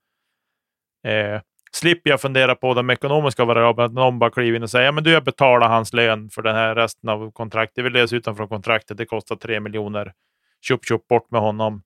Eh, 1.10 1.40
slipper 1.72 2.10
jag 2.10 2.20
fundera 2.20 2.54
på 2.54 2.74
de 2.74 2.90
ekonomiska 2.90 3.44
variablerna, 3.44 3.86
att 3.86 3.92
någon 3.92 4.18
bara 4.18 4.30
kliver 4.30 4.56
in 4.56 4.62
och 4.62 4.70
säger 4.70 4.92
men 4.92 5.04
du, 5.04 5.12
jag 5.12 5.24
betalar 5.24 5.68
hans 5.68 5.92
lön 5.92 6.30
för 6.30 6.42
den 6.42 6.54
här 6.54 6.74
resten 6.74 7.10
av 7.10 7.30
kontraktet. 7.30 7.84
Vi 7.84 7.90
löser 7.90 8.16
utanför 8.16 8.46
kontraktet, 8.46 8.96
det 8.96 9.06
kostar 9.06 9.36
tre 9.36 9.60
miljoner. 9.60 10.12
Tjopp, 10.60 10.84
tjopp, 10.84 11.08
bort 11.08 11.30
med 11.30 11.40
honom 11.40 11.82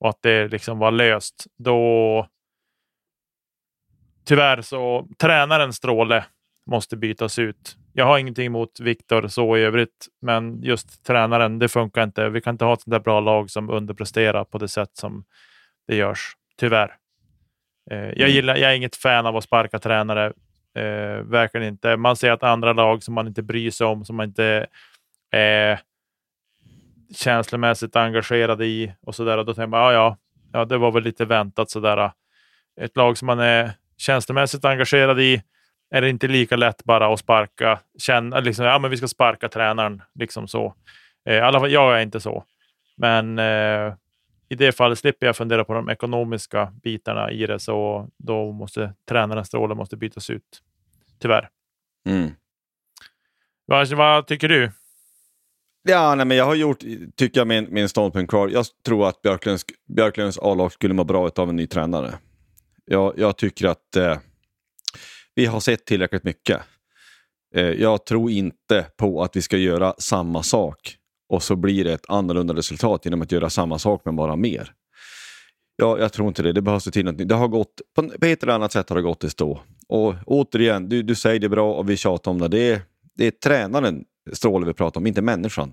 och 0.00 0.08
att 0.08 0.22
det 0.22 0.48
liksom 0.48 0.78
var 0.78 0.90
löst, 0.90 1.46
då 1.58 2.26
tyvärr 4.24 4.62
så 4.62 5.08
tränaren 5.18 5.72
Stråle 5.72 6.24
måste 6.70 6.96
bytas 6.96 7.38
ut. 7.38 7.76
Jag 7.92 8.06
har 8.06 8.18
ingenting 8.18 8.46
emot 8.46 8.80
Viktor 8.80 9.28
så 9.28 9.56
i 9.56 9.60
övrigt, 9.60 10.06
men 10.20 10.62
just 10.62 11.04
tränaren, 11.04 11.58
det 11.58 11.68
funkar 11.68 12.02
inte. 12.02 12.28
Vi 12.28 12.40
kan 12.40 12.54
inte 12.54 12.64
ha 12.64 12.72
ett 12.72 12.80
sånt 12.80 12.92
där 12.92 13.00
bra 13.00 13.20
lag 13.20 13.50
som 13.50 13.70
underpresterar 13.70 14.44
på 14.44 14.58
det 14.58 14.68
sätt 14.68 14.90
som 14.92 15.24
det 15.88 15.96
görs, 15.96 16.36
tyvärr. 16.56 16.96
Eh, 17.90 17.98
jag, 17.98 18.20
mm. 18.20 18.30
gillar, 18.30 18.56
jag 18.56 18.70
är 18.70 18.74
inget 18.74 18.96
fan 18.96 19.26
av 19.26 19.36
att 19.36 19.44
sparka 19.44 19.78
tränare, 19.78 20.26
eh, 20.74 21.22
verkligen 21.22 21.66
inte. 21.66 21.96
Man 21.96 22.16
ser 22.16 22.30
att 22.30 22.42
andra 22.42 22.72
lag 22.72 23.02
som 23.02 23.14
man 23.14 23.26
inte 23.26 23.42
bryr 23.42 23.70
sig 23.70 23.86
om, 23.86 24.04
som 24.04 24.16
man 24.16 24.26
inte 24.28 24.66
eh, 25.32 25.78
känslomässigt 27.14 27.96
engagerad 27.96 28.62
i 28.62 28.92
och 29.02 29.14
sådär. 29.14 29.36
Då 29.36 29.54
tänker 29.54 29.66
man, 29.66 29.80
ja, 29.80 29.92
ja, 29.92 30.16
ja, 30.52 30.64
det 30.64 30.78
var 30.78 30.92
väl 30.92 31.02
lite 31.02 31.24
väntat 31.24 31.70
sådär. 31.70 32.10
Ett 32.80 32.96
lag 32.96 33.18
som 33.18 33.26
man 33.26 33.40
är 33.40 33.70
känslomässigt 33.96 34.64
engagerad 34.64 35.20
i 35.20 35.42
är 35.90 36.00
det 36.00 36.08
inte 36.08 36.28
lika 36.28 36.56
lätt 36.56 36.84
bara 36.84 37.12
att 37.12 37.18
sparka. 37.18 37.78
Känna, 37.98 38.40
liksom, 38.40 38.64
ja, 38.64 38.78
men 38.78 38.90
vi 38.90 38.96
ska 38.96 39.08
sparka 39.08 39.48
tränaren. 39.48 40.02
Liksom 40.14 40.48
så. 40.48 40.74
Eh, 41.28 41.46
alla 41.46 41.60
fall, 41.60 41.70
jag 41.70 41.98
är 41.98 42.02
inte 42.02 42.20
så. 42.20 42.44
Men 42.96 43.38
eh, 43.38 43.94
i 44.48 44.54
det 44.54 44.72
fallet 44.72 44.98
slipper 44.98 45.26
jag 45.26 45.36
fundera 45.36 45.64
på 45.64 45.74
de 45.74 45.88
ekonomiska 45.88 46.72
bitarna 46.82 47.30
i 47.30 47.46
det, 47.46 47.58
så 47.58 48.08
då 48.18 48.52
måste 48.52 48.94
tränaren 49.08 49.44
Stråle 49.44 49.74
måste 49.74 49.96
bytas 49.96 50.30
ut. 50.30 50.62
Tyvärr. 51.18 51.48
Mm. 52.08 52.30
Vad, 53.66 53.92
vad 53.92 54.26
tycker 54.26 54.48
du? 54.48 54.70
Ja, 55.82 56.14
nej, 56.14 56.26
men 56.26 56.36
jag 56.36 56.44
har 56.44 56.54
gjort, 56.54 56.78
tycker 57.16 57.40
jag, 57.40 57.46
min, 57.46 57.66
min 57.70 57.88
ståndpunkt 57.88 58.30
kvar. 58.30 58.48
Jag 58.48 58.66
tror 58.86 59.08
att 59.08 59.22
Björklunds, 59.22 59.64
Björklunds 59.88 60.38
A-lag 60.38 60.72
skulle 60.72 60.94
må 60.94 61.04
bra 61.04 61.30
av 61.36 61.48
en 61.48 61.56
ny 61.56 61.66
tränare. 61.66 62.18
Jag, 62.84 63.18
jag 63.18 63.36
tycker 63.36 63.68
att 63.68 63.96
eh, 63.96 64.18
vi 65.34 65.46
har 65.46 65.60
sett 65.60 65.84
tillräckligt 65.84 66.24
mycket. 66.24 66.60
Eh, 67.54 67.70
jag 67.70 68.06
tror 68.06 68.30
inte 68.30 68.86
på 68.96 69.22
att 69.22 69.36
vi 69.36 69.42
ska 69.42 69.56
göra 69.56 69.94
samma 69.98 70.42
sak 70.42 70.96
och 71.28 71.42
så 71.42 71.56
blir 71.56 71.84
det 71.84 71.92
ett 71.92 72.04
annorlunda 72.08 72.54
resultat 72.54 73.04
genom 73.04 73.22
att 73.22 73.32
göra 73.32 73.50
samma 73.50 73.78
sak 73.78 74.02
men 74.04 74.16
bara 74.16 74.36
mer. 74.36 74.72
Ja, 75.76 75.98
jag 75.98 76.12
tror 76.12 76.28
inte 76.28 76.42
det. 76.42 76.52
Det 76.52 76.62
behövs 76.62 76.84
till 76.84 77.04
något 77.04 77.28
Det 77.28 77.34
har 77.34 77.48
gått, 77.48 77.80
på, 77.96 78.08
på 78.08 78.26
ett 78.26 78.42
eller 78.42 78.52
annat 78.52 78.72
sätt 78.72 78.88
har 78.88 78.96
det 78.96 79.02
gått 79.02 79.24
i 79.24 79.30
stå. 79.30 79.60
Och 79.88 80.14
återigen, 80.26 80.88
du, 80.88 81.02
du 81.02 81.14
säger 81.14 81.40
det 81.40 81.48
bra 81.48 81.74
och 81.74 81.90
vi 81.90 81.96
tjatar 81.96 82.30
om 82.30 82.38
det. 82.38 82.48
Det 82.48 82.70
är, 82.70 82.80
det 83.16 83.26
är 83.26 83.30
tränaren 83.30 84.04
Stråle 84.32 84.66
vi 84.66 84.72
pratar 84.72 85.00
om, 85.00 85.06
inte 85.06 85.22
människan. 85.22 85.72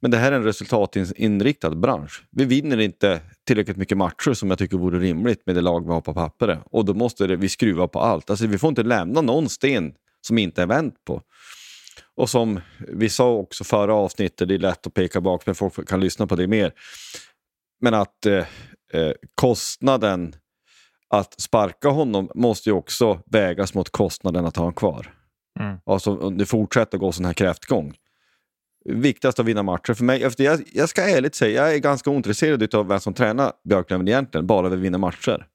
Men 0.00 0.10
det 0.10 0.16
här 0.16 0.32
är 0.32 0.36
en 0.36 0.44
resultatinriktad 0.44 1.74
bransch. 1.74 2.24
Vi 2.30 2.44
vinner 2.44 2.80
inte 2.80 3.20
tillräckligt 3.46 3.76
mycket 3.76 3.98
matcher 3.98 4.32
som 4.32 4.50
jag 4.50 4.58
tycker 4.58 4.76
vore 4.76 4.98
rimligt 4.98 5.46
med 5.46 5.54
det 5.54 5.60
lag 5.60 5.86
vi 5.86 5.92
har 5.92 6.00
på 6.00 6.14
pappret. 6.14 6.58
Och 6.64 6.84
då 6.84 6.94
måste 6.94 7.26
det, 7.26 7.36
vi 7.36 7.48
skruva 7.48 7.88
på 7.88 8.00
allt. 8.00 8.30
Alltså, 8.30 8.46
vi 8.46 8.58
får 8.58 8.68
inte 8.68 8.82
lämna 8.82 9.20
någon 9.20 9.48
sten 9.48 9.94
som 10.20 10.38
inte 10.38 10.62
är 10.62 10.66
vänt 10.66 10.94
på. 11.04 11.22
Och 12.14 12.30
som 12.30 12.60
vi 12.78 13.08
sa 13.08 13.30
också 13.30 13.64
förra 13.64 13.94
avsnittet, 13.94 14.48
det 14.48 14.54
är 14.54 14.58
lätt 14.58 14.86
att 14.86 14.94
peka 14.94 15.20
bak, 15.20 15.46
men 15.46 15.54
folk 15.54 15.88
kan 15.88 16.00
lyssna 16.00 16.26
på 16.26 16.36
det 16.36 16.46
mer. 16.46 16.72
Men 17.80 17.94
att 17.94 18.26
eh, 18.26 18.46
eh, 18.92 19.12
kostnaden 19.34 20.34
att 21.08 21.40
sparka 21.40 21.88
honom 21.88 22.30
måste 22.34 22.68
ju 22.68 22.72
också 22.72 23.20
vägas 23.26 23.74
mot 23.74 23.90
kostnaden 23.90 24.46
att 24.46 24.56
ha 24.56 24.62
honom 24.62 24.74
kvar. 24.74 25.14
Mm. 25.60 25.78
Alltså 25.86 26.16
om 26.16 26.38
det 26.38 26.46
fortsätter 26.46 26.98
gå 26.98 27.12
sån 27.12 27.24
här 27.24 27.32
kräftgång. 27.32 27.94
Viktigast 28.84 29.40
att 29.40 29.46
vinna 29.46 29.62
matcher 29.62 29.94
för 29.94 30.04
mig. 30.04 30.22
Efter 30.22 30.44
jag, 30.44 30.62
jag 30.72 30.88
ska 30.88 31.02
ärligt 31.02 31.34
säga, 31.34 31.62
jag 31.62 31.74
är 31.74 31.78
ganska 31.78 32.10
ointresserad 32.10 32.74
av 32.74 32.88
vem 32.88 33.00
som 33.00 33.14
tränar 33.14 33.52
Björklöven 33.64 34.08
egentligen, 34.08 34.46
bara 34.46 34.68
vill 34.68 34.78
vinna 34.78 34.98
matcher. 34.98 35.46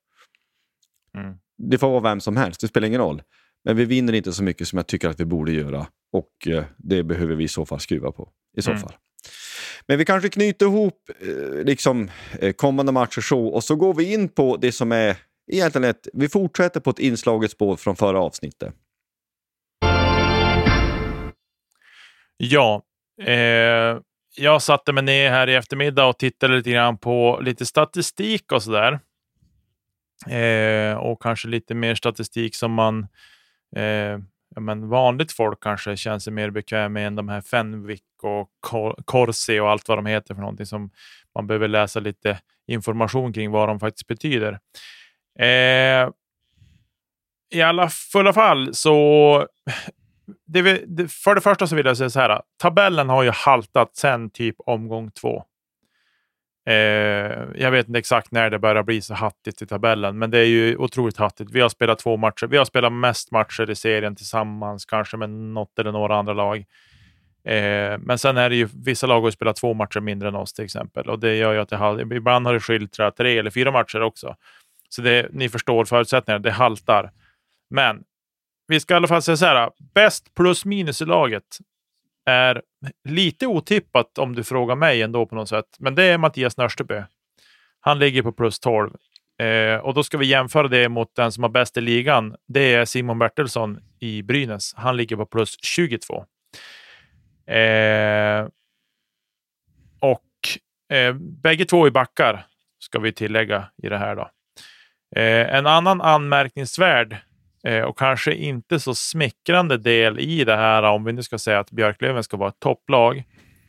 Mm. 1.18 1.38
Det 1.58 1.78
får 1.78 1.90
vara 1.90 2.00
vem 2.00 2.20
som 2.20 2.38
helst, 2.38 2.62
det 2.62 2.68
spelar 2.68 2.88
ingen 2.88 3.02
roll. 3.02 3.22
Men 3.66 3.76
vi 3.76 3.86
vinner 3.86 4.14
inte 4.14 4.34
så 4.34 4.44
mycket 4.44 4.68
som 4.68 4.78
jag 4.78 4.88
tycker 4.88 5.10
att 5.10 5.20
vi 5.20 5.26
borde 5.26 5.52
göra. 5.52 5.88
Och 6.14 6.48
eh, 6.48 6.64
det 6.78 7.04
behöver 7.04 7.36
vi 7.36 7.44
i 7.44 7.48
så 7.48 7.66
fall 7.66 7.80
skruva 7.80 8.12
på. 8.12 8.30
I 8.58 8.62
så 8.62 8.72
mm. 8.72 8.82
fall. 8.82 8.94
Men 9.88 9.98
vi 9.98 10.06
kanske 10.06 10.30
knyter 10.30 10.66
ihop 10.66 11.10
eh, 11.20 11.64
liksom, 11.64 12.12
eh, 12.40 12.54
kommande 12.54 12.92
matcher 12.92 13.22
så 13.22 13.48
och 13.48 13.64
så 13.64 13.76
går 13.76 13.94
vi 13.94 14.14
in 14.14 14.30
på 14.30 14.58
det 14.58 14.72
som 14.72 14.92
är 14.92 15.18
egentligen 15.52 15.90
ett... 15.90 16.08
Vi 16.14 16.30
fortsätter 16.30 16.80
på 16.80 16.90
ett 16.90 17.00
inslaget 17.00 17.52
spår 17.52 17.76
från 17.76 17.96
förra 17.96 18.20
avsnittet. 18.20 18.74
Ja, 22.38 22.84
eh, 23.24 23.98
jag 24.36 24.62
satte 24.62 24.94
mig 24.94 25.04
ner 25.04 25.30
här 25.30 25.50
i 25.50 25.56
eftermiddag 25.56 26.06
och 26.06 26.20
tittade 26.20 26.58
lite 26.58 26.72
grann 26.72 26.98
på 26.98 27.40
lite 27.44 27.66
statistik 27.66 28.52
och 28.52 28.64
sådär. 28.64 29.00
Eh, 30.28 30.98
och 30.98 31.22
kanske 31.22 31.48
lite 31.48 31.74
mer 31.76 31.96
statistik 31.96 32.56
som 32.56 32.72
man 32.72 33.08
eh, 33.76 34.20
ja, 34.56 34.62
men 34.62 34.90
vanligt 34.90 35.32
folk 35.32 35.64
kanske 35.64 35.98
känner 35.98 36.20
sig 36.20 36.34
mer 36.34 36.50
bekväm 36.50 36.94
med 36.94 37.08
än 37.08 37.16
de 37.16 37.30
här 37.30 37.42
Fenwick 37.42 38.04
och 38.24 38.50
Corsi 39.06 39.60
och 39.60 39.70
allt 39.70 39.88
vad 39.88 39.98
de 39.98 40.06
heter 40.06 40.34
för 40.36 40.42
någonting 40.42 40.66
som 40.66 40.92
man 41.36 41.48
behöver 41.48 41.68
läsa 41.68 42.00
lite 42.00 42.40
information 42.68 43.34
kring 43.34 43.52
vad 43.52 43.70
de 43.70 43.80
faktiskt 43.80 44.08
betyder. 44.08 44.60
Eh, 45.40 46.10
I 47.52 47.62
alla 47.62 47.90
fulla 47.90 48.34
fall 48.34 48.74
så 48.74 49.48
det, 50.46 50.86
det, 50.88 51.12
för 51.12 51.36
det 51.36 51.42
första 51.42 51.68
så 51.68 51.76
vill 51.76 51.86
jag 51.86 51.98
säga 51.98 52.10
så 52.10 52.20
här. 52.20 52.42
Tabellen 52.62 53.10
har 53.10 53.24
ju 53.24 53.32
haltat 53.32 53.96
sen 53.96 54.30
typ 54.30 54.56
omgång 54.66 55.12
två. 55.12 55.44
Eh, 56.70 57.48
jag 57.56 57.72
vet 57.72 57.88
inte 57.88 58.00
exakt 58.00 58.32
när 58.32 58.50
det 58.50 58.60
börjar 58.60 58.84
bli 58.84 59.02
så 59.02 59.14
hattigt 59.14 59.62
i 59.62 59.68
tabellen, 59.68 60.20
men 60.20 60.32
det 60.32 60.40
är 60.40 60.46
ju 60.46 60.78
otroligt 60.78 61.18
hattigt. 61.18 61.52
Vi 61.52 61.62
har 61.62 61.70
spelat 61.70 62.00
två 62.00 62.18
matcher. 62.18 62.48
Vi 62.48 62.58
har 62.58 62.66
spelat 62.66 62.94
mest 62.94 63.32
matcher 63.32 63.70
i 63.70 63.76
serien 63.76 64.16
tillsammans, 64.16 64.86
kanske 64.86 65.18
med 65.18 65.30
något 65.30 65.80
eller 65.80 65.92
några 65.92 66.16
andra 66.16 66.34
lag. 66.34 66.58
Eh, 67.44 67.98
men 68.00 68.18
sen 68.18 68.38
är 68.38 68.50
det 68.50 68.56
ju 68.56 68.68
vissa 68.86 69.08
lag 69.08 69.22
har 69.22 69.32
spelat 69.32 69.56
två 69.56 69.74
matcher 69.74 70.00
mindre 70.00 70.28
än 70.28 70.36
oss 70.36 70.54
till 70.54 70.66
exempel 70.66 71.10
och 71.10 71.20
det 71.20 71.36
gör 71.36 71.54
ju 71.54 71.60
att 71.60 71.70
det 71.70 71.78
har, 71.78 72.14
ibland 72.14 72.46
har 72.46 72.54
det 72.54 72.60
skilt 72.60 72.98
tre 73.18 73.38
eller 73.38 73.52
fyra 73.52 73.72
matcher 73.72 74.02
också. 74.02 74.36
Så 74.90 75.02
det, 75.02 75.28
ni 75.32 75.50
förstår 75.50 75.86
förutsättningarna. 75.86 76.44
Det 76.44 76.52
haltar. 76.52 77.12
Men 77.70 78.04
vi 78.68 78.80
ska 78.80 78.94
i 78.94 78.98
alla 78.98 79.08
fall 79.08 79.22
säga 79.22 79.38
så 79.38 79.46
här. 79.46 79.72
Bäst 79.94 80.36
plus 80.36 80.66
minus 80.66 81.02
i 81.02 81.06
laget 81.06 81.58
är 82.30 82.62
lite 83.10 83.48
otippat 83.48 84.18
om 84.18 84.36
du 84.36 84.44
frågar 84.44 84.76
mig 84.76 85.02
ändå 85.02 85.26
på 85.26 85.36
något 85.36 85.50
sätt. 85.50 85.66
Men 85.80 85.96
det 85.96 86.04
är 86.04 86.18
Mattias 86.18 86.58
Nörstebö. 86.58 87.04
Han 87.80 88.00
ligger 88.00 88.22
på 88.22 88.32
plus 88.32 88.60
12. 88.60 88.94
Eh, 89.40 89.76
och 89.76 89.94
då 89.94 90.04
ska 90.04 90.18
vi 90.18 90.26
jämföra 90.26 90.68
det 90.68 90.90
mot 90.90 91.16
den 91.16 91.32
som 91.32 91.44
har 91.44 91.50
bäst 91.50 91.78
i 91.78 91.82
ligan. 91.82 92.36
Det 92.48 92.74
är 92.74 92.86
Simon 92.86 93.20
Bertilsson 93.20 93.80
i 94.00 94.22
Brynäs. 94.22 94.74
Han 94.78 94.98
ligger 94.98 95.16
på 95.16 95.26
plus 95.26 95.58
22. 95.62 96.26
Eh, 97.54 98.48
och 100.00 100.26
eh, 100.98 101.14
bägge 101.14 101.66
två 101.66 101.88
i 101.88 101.92
backar 101.92 102.46
ska 102.80 103.00
vi 103.00 103.14
tillägga 103.14 103.70
i 103.84 103.90
det 103.90 103.98
här. 103.98 104.16
då. 104.16 104.30
Eh, 105.16 105.56
en 105.56 105.68
annan 105.68 106.02
anmärkningsvärd 106.02 107.18
Eh, 107.64 107.82
och 107.82 107.98
kanske 107.98 108.34
inte 108.34 108.80
så 108.80 108.96
smickrande 108.96 109.78
del 109.78 110.20
i 110.20 110.44
det 110.44 110.56
här, 110.56 110.84
om 110.84 111.04
vi 111.04 111.14
nu 111.14 111.24
ska 111.24 111.38
säga 111.38 111.60
att 111.60 111.72
Björklöven 111.72 112.24
ska 112.24 112.38
vara 112.38 112.50
ett 112.50 112.60
topplag, 112.60 113.24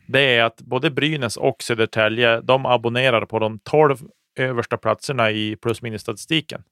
det 0.05 0.35
är 0.35 0.43
att 0.43 0.61
både 0.61 0.91
Brynäs 0.91 1.37
och 1.37 1.63
Södertälje, 1.63 2.41
de 2.41 2.65
abonnerar 2.65 3.25
på 3.25 3.39
de 3.39 3.59
12 3.59 3.97
översta 4.35 4.77
platserna 4.77 5.31
i 5.31 5.55
plus 5.55 5.81
minus-statistiken. 5.81 6.63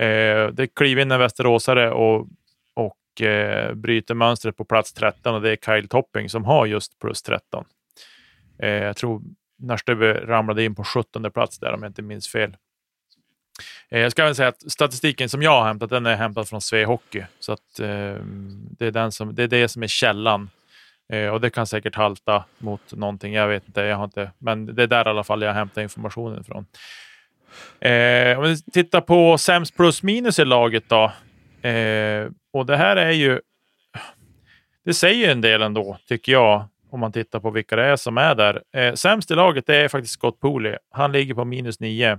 Eh, 0.00 0.46
det 0.46 0.74
kliver 0.74 1.02
in 1.02 1.10
en 1.10 1.18
västeråsare 1.18 1.90
och, 1.90 2.28
och 2.74 3.22
eh, 3.22 3.74
bryter 3.74 4.14
mönstret 4.14 4.56
på 4.56 4.64
plats 4.64 4.92
13 4.92 5.34
och 5.34 5.42
det 5.42 5.50
är 5.50 5.56
Kyle 5.56 5.88
Topping 5.88 6.28
som 6.28 6.44
har 6.44 6.66
just 6.66 6.98
plus 6.98 7.22
13. 7.22 7.64
Eh, 8.58 8.70
jag 8.70 8.96
tror 8.96 9.22
Närsteby 9.58 10.06
ramlade 10.06 10.64
in 10.64 10.74
på 10.74 10.84
17 10.84 11.30
plats 11.30 11.58
där 11.58 11.72
om 11.72 11.82
jag 11.82 11.90
inte 11.90 12.02
minns 12.02 12.28
fel. 12.28 12.56
Eh, 13.92 14.00
jag 14.00 14.12
ska 14.12 14.24
väl 14.24 14.34
säga 14.34 14.48
att 14.48 14.72
statistiken 14.72 15.28
som 15.28 15.42
jag 15.42 15.50
har 15.50 15.64
hämtat, 15.64 15.90
den 15.90 16.06
är 16.06 16.16
hämtad 16.16 16.48
från 16.48 16.60
Svea 16.60 16.86
Hockey. 16.86 17.22
Så 17.40 17.52
att, 17.52 17.80
eh, 17.80 18.16
det, 18.78 18.86
är 18.86 18.90
den 18.90 19.12
som, 19.12 19.34
det 19.34 19.42
är 19.42 19.48
det 19.48 19.68
som 19.68 19.82
är 19.82 19.86
källan. 19.86 20.50
Eh, 21.12 21.28
och 21.28 21.40
det 21.40 21.50
kan 21.50 21.66
säkert 21.66 21.94
halta 21.94 22.44
mot 22.58 22.92
någonting. 22.92 23.32
Jag 23.32 23.48
vet 23.48 23.66
inte, 23.66 23.80
jag 23.80 23.96
har 23.96 24.04
inte. 24.04 24.30
Men 24.38 24.66
det 24.66 24.82
är 24.82 24.86
där 24.86 25.06
i 25.06 25.08
alla 25.08 25.24
fall 25.24 25.42
jag 25.42 25.54
hämtar 25.54 25.82
informationen 25.82 26.40
ifrån. 26.40 26.66
Eh, 27.80 28.38
om 28.38 28.44
vi 28.44 28.62
tittar 28.72 29.00
på 29.00 29.38
sämst 29.38 29.76
plus 29.76 30.02
minus 30.02 30.38
i 30.38 30.44
laget 30.44 30.84
då. 30.88 31.12
Eh, 31.68 32.28
och 32.52 32.66
det 32.66 32.76
här 32.76 32.96
är 32.96 33.10
ju... 33.10 33.40
Det 34.84 34.94
säger 34.94 35.32
en 35.32 35.40
del 35.40 35.62
ändå, 35.62 35.98
tycker 36.08 36.32
jag, 36.32 36.64
om 36.90 37.00
man 37.00 37.12
tittar 37.12 37.40
på 37.40 37.50
vilka 37.50 37.76
det 37.76 37.84
är 37.84 37.96
som 37.96 38.18
är 38.18 38.34
där. 38.34 38.62
Eh, 38.72 38.94
sämst 38.94 39.30
i 39.30 39.34
laget 39.34 39.68
är 39.68 39.88
faktiskt 39.88 40.14
Scott 40.14 40.40
Pooley. 40.40 40.76
Han 40.90 41.12
ligger 41.12 41.34
på 41.34 41.44
minus 41.44 41.80
nio. 41.80 42.18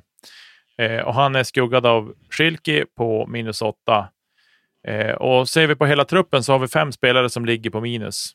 Eh, 0.78 1.02
och 1.02 1.14
han 1.14 1.36
är 1.36 1.44
skuggad 1.44 1.86
av 1.86 2.14
Schilke 2.30 2.86
på 2.98 3.28
minus 3.28 3.62
8. 3.62 4.10
Eh, 4.88 5.12
och 5.12 5.50
ser 5.50 5.68
vi 5.68 5.76
på 5.76 5.86
hela 5.86 6.06
truppen 6.06 6.44
så 6.44 6.52
har 6.52 6.60
vi 6.60 6.68
fem 6.68 6.92
spelare 6.92 7.30
som 7.30 7.46
ligger 7.46 7.70
på 7.70 7.82
minus. 7.82 8.32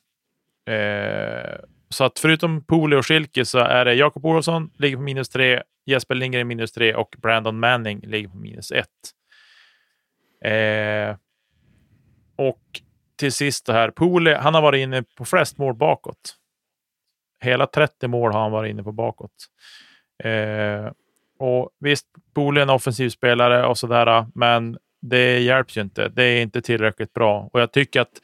Eh, 0.69 1.59
så 1.89 2.03
att 2.03 2.19
förutom 2.19 2.63
Poli 2.63 2.95
och 2.95 3.05
Schilke 3.05 3.45
så 3.45 3.59
är 3.59 3.85
det 3.85 3.93
Jakob 3.93 4.25
Olofsson 4.25 4.71
ligger 4.77 4.97
på 4.97 5.03
minus 5.03 5.29
3, 5.29 5.63
Jesper 5.85 6.15
Lindgren 6.15 6.47
minus 6.47 6.71
3 6.71 6.95
och 6.95 7.15
Brandon 7.17 7.59
Manning 7.59 7.99
ligger 7.99 8.29
på 8.29 8.37
minus 8.37 8.71
1. 8.71 8.87
Eh, 10.45 11.15
och 12.35 12.81
till 13.15 13.31
sist 13.31 13.65
det 13.65 13.73
här, 13.73 13.91
Poli, 13.91 14.33
han 14.33 14.53
har 14.53 14.61
varit 14.61 14.79
inne 14.79 15.03
på 15.03 15.25
flest 15.25 15.57
mål 15.57 15.75
bakåt. 15.75 16.35
Hela 17.43 17.67
30 17.67 18.07
mål 18.07 18.31
har 18.31 18.41
han 18.41 18.51
varit 18.51 18.69
inne 18.69 18.83
på 18.83 18.91
bakåt. 18.91 19.31
Eh, 20.23 20.91
och 21.39 21.69
visst, 21.79 22.05
Boli 22.33 22.59
är 22.59 22.63
en 22.63 22.69
offensiv 22.69 23.09
spelare 23.09 23.65
och 23.65 23.77
sådär, 23.77 24.25
men 24.35 24.77
det 25.01 25.39
hjälps 25.39 25.77
ju 25.77 25.81
inte. 25.81 26.09
Det 26.09 26.23
är 26.23 26.41
inte 26.41 26.61
tillräckligt 26.61 27.13
bra 27.13 27.49
och 27.53 27.61
jag 27.61 27.71
tycker 27.71 28.01
att 28.01 28.21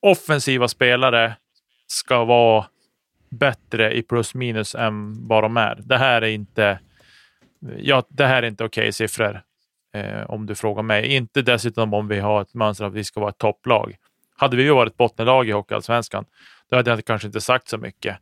offensiva 0.00 0.68
spelare 0.68 1.36
ska 1.86 2.24
vara 2.24 2.66
bättre 3.30 3.92
i 3.92 4.02
plus 4.02 4.34
minus 4.34 4.74
än 4.74 5.28
vad 5.28 5.44
de 5.44 5.56
är. 5.56 5.80
Det 5.84 5.96
här 5.96 6.22
är 6.22 6.26
inte. 6.26 6.80
Ja, 7.76 8.02
det 8.08 8.26
här 8.26 8.42
är 8.42 8.46
inte 8.46 8.64
okej 8.64 8.82
okay 8.82 8.92
siffror 8.92 9.42
eh, 9.94 10.22
om 10.30 10.46
du 10.46 10.54
frågar 10.54 10.82
mig. 10.82 11.06
Inte 11.06 11.42
dessutom 11.42 11.94
om 11.94 12.08
vi 12.08 12.20
har 12.20 12.42
ett 12.42 12.54
mönster 12.54 12.84
att 12.84 12.92
vi 12.92 13.04
ska 13.04 13.20
vara 13.20 13.30
ett 13.30 13.38
topplag. 13.38 13.96
Hade 14.36 14.56
vi 14.56 14.68
varit 14.68 14.96
bottenlag 14.96 15.48
i 15.48 15.52
Hockeyallsvenskan, 15.52 16.24
då 16.70 16.76
hade 16.76 16.90
jag 16.90 17.04
kanske 17.04 17.26
inte 17.26 17.40
sagt 17.40 17.68
så 17.68 17.78
mycket. 17.78 18.18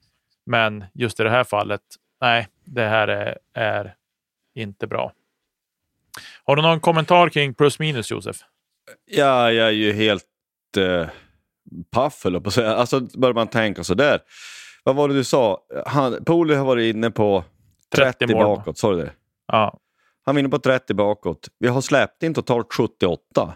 Men 0.46 0.84
just 0.94 1.20
i 1.20 1.22
det 1.22 1.30
här 1.30 1.44
fallet, 1.44 1.80
nej, 2.20 2.48
det 2.64 2.88
här 2.88 3.08
är, 3.08 3.38
är 3.54 3.94
inte 4.54 4.86
bra. 4.86 5.12
Har 6.44 6.56
du 6.56 6.62
någon 6.62 6.80
kommentar 6.80 7.28
kring 7.28 7.54
plus 7.54 7.78
minus, 7.78 8.10
Josef? 8.10 8.36
Ja, 9.10 9.52
jag 9.52 9.66
är 9.66 9.72
ju 9.72 9.92
helt 9.92 10.24
eh, 10.76 11.08
paff, 11.90 12.24
höll 12.24 12.40
på 12.40 12.48
att 12.48 12.54
säga. 12.54 12.74
Alltså, 12.74 13.00
börjar 13.00 13.34
man 13.34 13.48
tänka 13.48 13.84
så 13.84 13.94
där. 13.94 14.20
Vad 14.84 14.96
var 14.96 15.08
det 15.08 15.14
du 15.14 15.24
sa? 15.24 15.60
Han, 15.86 16.24
Poli 16.24 16.54
har 16.54 16.64
varit 16.64 16.94
inne 16.94 17.10
på 17.10 17.44
30, 17.94 18.18
30 18.18 18.34
bakåt, 18.34 18.78
sa 18.78 18.90
du 18.90 18.96
det? 18.96 19.12
Ja. 19.46 19.80
Han 20.22 20.34
var 20.34 20.40
inne 20.40 20.48
på 20.48 20.58
30 20.58 20.94
bakåt. 20.94 21.48
Vi 21.58 21.68
har 21.68 21.80
släppt 21.80 22.22
in 22.22 22.34
totalt 22.34 22.72
78. 22.72 23.54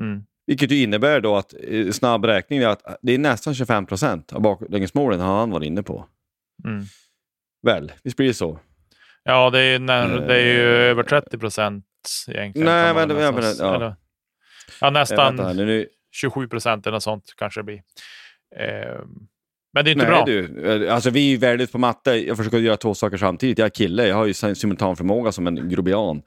Mm. 0.00 0.24
Vilket 0.46 0.70
ju 0.70 0.82
innebär 0.82 1.20
då 1.20 1.36
att 1.36 1.54
eh, 1.68 1.90
snabb 1.90 2.24
räkning 2.24 2.58
är 2.58 2.68
att 2.68 2.98
det 3.02 3.12
är 3.12 3.18
nästan 3.18 3.54
25 3.54 3.86
procent 3.86 4.32
av 4.32 4.40
baklängesmålen 4.40 5.20
har 5.20 5.38
han 5.38 5.50
varit 5.50 5.66
inne 5.66 5.82
på. 5.82 6.06
Mm. 6.64 6.84
Väl, 7.62 7.92
visst 8.02 8.16
blir 8.16 8.26
det 8.26 8.34
så? 8.34 8.58
Ja, 9.24 9.50
det 9.50 9.60
är, 9.60 9.78
när, 9.78 10.20
det 10.20 10.34
är 10.34 10.44
ju 10.44 10.84
eh, 10.84 10.90
över 10.90 11.02
30 11.02 11.38
procent 11.38 11.84
egentligen. 12.28 12.66
Nej, 12.66 12.94
men, 12.94 13.08
men, 13.08 13.34
men, 13.34 13.44
ja. 13.58 13.74
Eller, 13.74 13.94
ja, 14.80 14.90
nästan 14.90 15.38
här, 15.38 15.54
nu... 15.54 15.86
27 16.12 16.48
procent 16.48 16.86
eller 16.86 16.94
något 16.94 17.02
sånt 17.02 17.34
kanske 17.36 17.60
det 17.60 17.64
blir. 17.64 17.82
Eh, 18.56 19.00
Men 19.72 19.84
det 19.84 19.90
är 19.90 19.92
inte 19.92 20.10
Nej, 20.10 20.14
bra. 20.14 20.24
Du, 20.24 20.88
alltså, 20.88 21.10
vi 21.10 21.26
är 21.26 21.30
ju 21.30 21.36
väldigt 21.36 21.72
på 21.72 21.78
matte. 21.78 22.10
Jag 22.10 22.36
försöker 22.36 22.58
göra 22.58 22.76
två 22.76 22.94
saker 22.94 23.16
samtidigt. 23.16 23.58
Jag 23.58 23.66
är 23.66 23.70
kille, 23.70 24.06
jag 24.06 24.16
har 24.16 24.26
ju 24.26 24.34
simultanförmåga 24.34 25.32
som 25.32 25.46
en 25.46 25.68
grobian. 25.68 26.22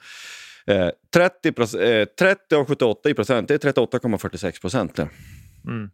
Eh, 0.68 0.90
30, 1.14 1.80
eh, 1.80 2.06
30 2.20 2.56
av 2.56 2.66
78 2.66 3.10
i 3.10 3.14
procent, 3.14 3.48
det 3.48 3.54
är 3.54 3.72
38,46 3.72 4.62
procent. 4.62 5.00
Mm. 5.00 5.90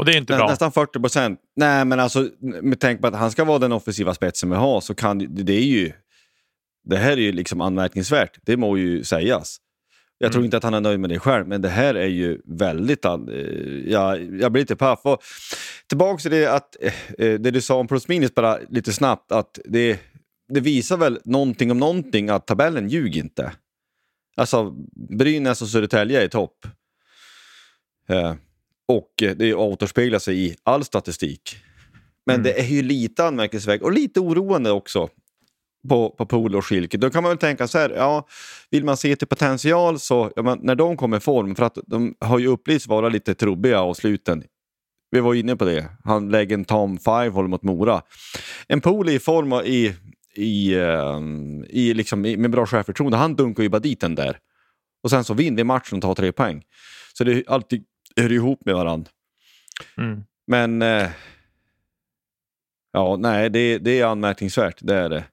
Och 0.00 0.06
det 0.06 0.12
är 0.12 0.16
inte 0.16 0.32
Nä, 0.32 0.38
bra. 0.38 0.48
Nästan 0.48 0.72
40 0.72 1.00
procent. 1.00 1.40
Nej, 1.56 1.84
men 1.84 2.00
alltså 2.00 2.28
med 2.40 2.80
tanke 2.80 3.00
på 3.02 3.06
att 3.08 3.14
han 3.14 3.30
ska 3.30 3.44
vara 3.44 3.58
den 3.58 3.72
offensiva 3.72 4.14
spetsen 4.14 4.50
vi 4.50 4.56
har 4.56 4.80
så 4.80 4.94
kan 4.94 5.18
det, 5.44 5.52
är 5.52 5.60
ju... 5.66 5.92
Det 6.84 6.96
här 6.96 7.12
är 7.12 7.16
ju 7.16 7.32
liksom 7.32 7.60
anmärkningsvärt, 7.60 8.38
det 8.42 8.56
må 8.56 8.76
ju 8.76 9.04
sägas. 9.04 9.56
Jag 10.18 10.26
Mm. 10.26 10.32
tror 10.32 10.44
inte 10.44 10.56
att 10.56 10.62
han 10.62 10.74
är 10.74 10.80
nöjd 10.80 11.00
med 11.00 11.10
det 11.10 11.18
själv, 11.18 11.48
men 11.48 11.62
det 11.62 11.68
här 11.68 11.94
är 11.94 12.06
ju 12.06 12.40
väldigt... 12.44 13.04
eh, 13.04 13.16
Ja, 13.86 14.16
jag 14.16 14.52
blir 14.52 14.62
lite 14.62 14.76
paff. 14.76 15.00
Och 15.02 15.22
tillbaka 15.88 16.20
till 16.20 16.30
det, 16.30 16.46
att, 16.46 16.76
eh, 16.80 16.92
det 17.18 17.38
du 17.50 17.60
sa 17.60 17.74
om 17.74 17.86
plus 17.86 18.08
minus 18.08 18.34
bara 18.34 18.58
lite 18.68 18.92
snabbt, 18.92 19.32
att 19.32 19.58
det, 19.64 20.00
det 20.48 20.60
visar 20.60 20.96
väl 20.96 21.20
någonting 21.24 21.70
om 21.70 21.78
någonting 21.78 22.28
att 22.30 22.46
tabellen 22.46 22.88
ljuger 22.88 23.20
inte. 23.20 23.52
Alltså, 24.36 24.70
Brynäs 25.18 25.62
och 25.62 25.68
Södertälje 25.68 26.20
är 26.20 26.24
i 26.24 26.28
topp. 26.28 26.66
Eh, 28.08 28.34
och 28.90 29.22
eh, 29.22 29.36
det 29.36 29.54
återspeglar 29.54 30.18
sig 30.18 30.46
i 30.46 30.56
all 30.62 30.84
statistik. 30.84 31.56
Men 32.26 32.34
Mm. 32.34 32.44
det 32.44 32.60
är 32.60 32.64
ju 32.66 32.82
lite 32.82 33.24
anmärkningsvärt 33.24 33.82
och 33.82 33.92
lite 33.92 34.20
oroande 34.20 34.70
också 34.70 35.08
på, 35.88 36.10
på 36.10 36.26
Pool 36.26 36.56
och 36.56 36.66
Schilke. 36.66 36.98
Då 36.98 37.10
kan 37.10 37.22
man 37.22 37.30
väl 37.30 37.38
tänka 37.38 37.68
så 37.68 37.78
här, 37.78 37.90
ja, 37.90 38.26
vill 38.70 38.84
man 38.84 38.96
se 38.96 39.16
till 39.16 39.28
potential 39.28 39.98
så, 39.98 40.32
ja, 40.36 40.54
när 40.60 40.74
de 40.74 40.96
kommer 40.96 41.16
i 41.16 41.20
form, 41.20 41.54
för 41.54 41.64
att 41.64 41.78
de 41.86 42.14
har 42.20 42.38
ju 42.38 42.46
upplevts 42.46 42.86
vara 42.86 43.08
lite 43.08 43.34
trubbiga 43.34 43.80
och 43.82 43.96
sluten. 43.96 44.42
Vi 45.10 45.20
var 45.20 45.34
inne 45.34 45.56
på 45.56 45.64
det. 45.64 45.88
Han 46.04 46.28
lägger 46.30 46.54
en 46.54 46.64
Tom 46.64 46.98
Five 46.98 47.28
håller 47.28 47.48
mot 47.48 47.62
Mora. 47.62 48.02
En 48.68 48.80
Pool 48.80 49.08
i 49.08 49.18
form 49.18 49.52
och 49.52 49.66
i, 49.66 49.94
i, 50.36 50.74
ehm, 50.74 51.64
i, 51.68 51.94
liksom, 51.94 52.24
i, 52.24 52.36
med 52.36 52.50
bra 52.50 52.66
självförtroende. 52.66 53.16
Han 53.16 53.34
dunkar 53.34 53.62
ju 53.62 53.68
bara 53.68 53.78
dit 53.78 54.00
den 54.00 54.14
där. 54.14 54.38
Och 55.02 55.10
sen 55.10 55.24
så 55.24 55.34
vinner 55.34 55.56
vi 55.56 55.64
matchen 55.64 55.96
och 55.96 56.02
tar 56.02 56.14
tre 56.14 56.32
poäng. 56.32 56.62
Så 57.12 57.24
det 57.24 57.32
är 57.32 57.44
alltid 57.48 57.84
hör 58.16 58.32
ihop 58.32 58.64
med 58.64 58.74
varandra. 58.74 59.10
Mm. 59.96 60.24
Men... 60.46 60.82
Eh, 60.82 61.10
ja, 62.92 63.16
nej, 63.16 63.50
det, 63.50 63.78
det 63.78 64.00
är 64.00 64.04
anmärkningsvärt. 64.04 64.78
Det 64.80 64.94
är 64.94 65.08
det. 65.08 65.24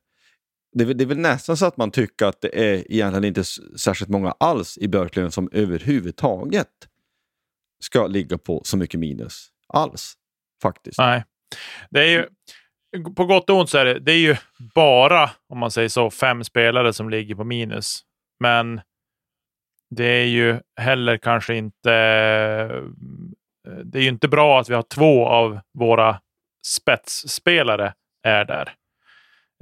Det, 0.74 0.94
det 0.94 1.04
är 1.04 1.06
väl 1.06 1.18
nästan 1.18 1.58
så 1.58 1.66
att 1.66 1.78
man 1.78 1.92
tycker 1.92 2.26
att 2.26 2.42
det 2.42 2.60
är 2.60 2.92
egentligen 2.92 3.24
inte 3.24 3.44
särskilt 3.78 4.10
många 4.10 4.32
alls 4.32 4.78
i 4.78 4.88
Björklöven 4.88 5.32
som 5.32 5.50
överhuvudtaget 5.52 6.68
ska 7.84 8.08
ligga 8.08 8.38
på 8.38 8.62
så 8.66 8.78
mycket 8.78 9.00
minus. 9.00 9.50
Alls, 9.68 10.14
faktiskt. 10.62 10.98
Nej. 10.98 11.24
Det 11.90 12.00
är 12.00 12.10
ju, 12.10 12.28
på 13.16 13.26
gott 13.26 13.50
och 13.50 13.58
ont 13.60 13.70
så 13.70 13.78
är 13.78 13.86
det, 13.86 14.00
det 14.00 14.12
är 14.12 14.20
ju 14.20 14.36
bara, 14.76 15.30
om 15.50 15.58
man 15.60 15.72
säger 15.72 15.90
så, 15.90 16.12
fem 16.12 16.44
spelare 16.44 16.94
som 16.94 17.10
ligger 17.10 17.36
på 17.36 17.44
minus. 17.44 18.04
Men 18.40 18.82
det 19.90 20.06
är 20.06 20.26
ju 20.26 20.60
heller 20.80 21.18
kanske 21.18 21.56
inte... 21.56 21.92
Eh, 21.92 22.82
det 23.84 24.00
är 24.00 24.04
ju 24.04 24.10
inte 24.10 24.28
bra 24.28 24.60
att 24.60 24.70
vi 24.70 24.74
har 24.74 24.82
två 24.82 25.28
av 25.28 25.60
våra 25.74 26.20
spetsspelare 26.66 27.94
är 28.24 28.46
där. 28.46 28.74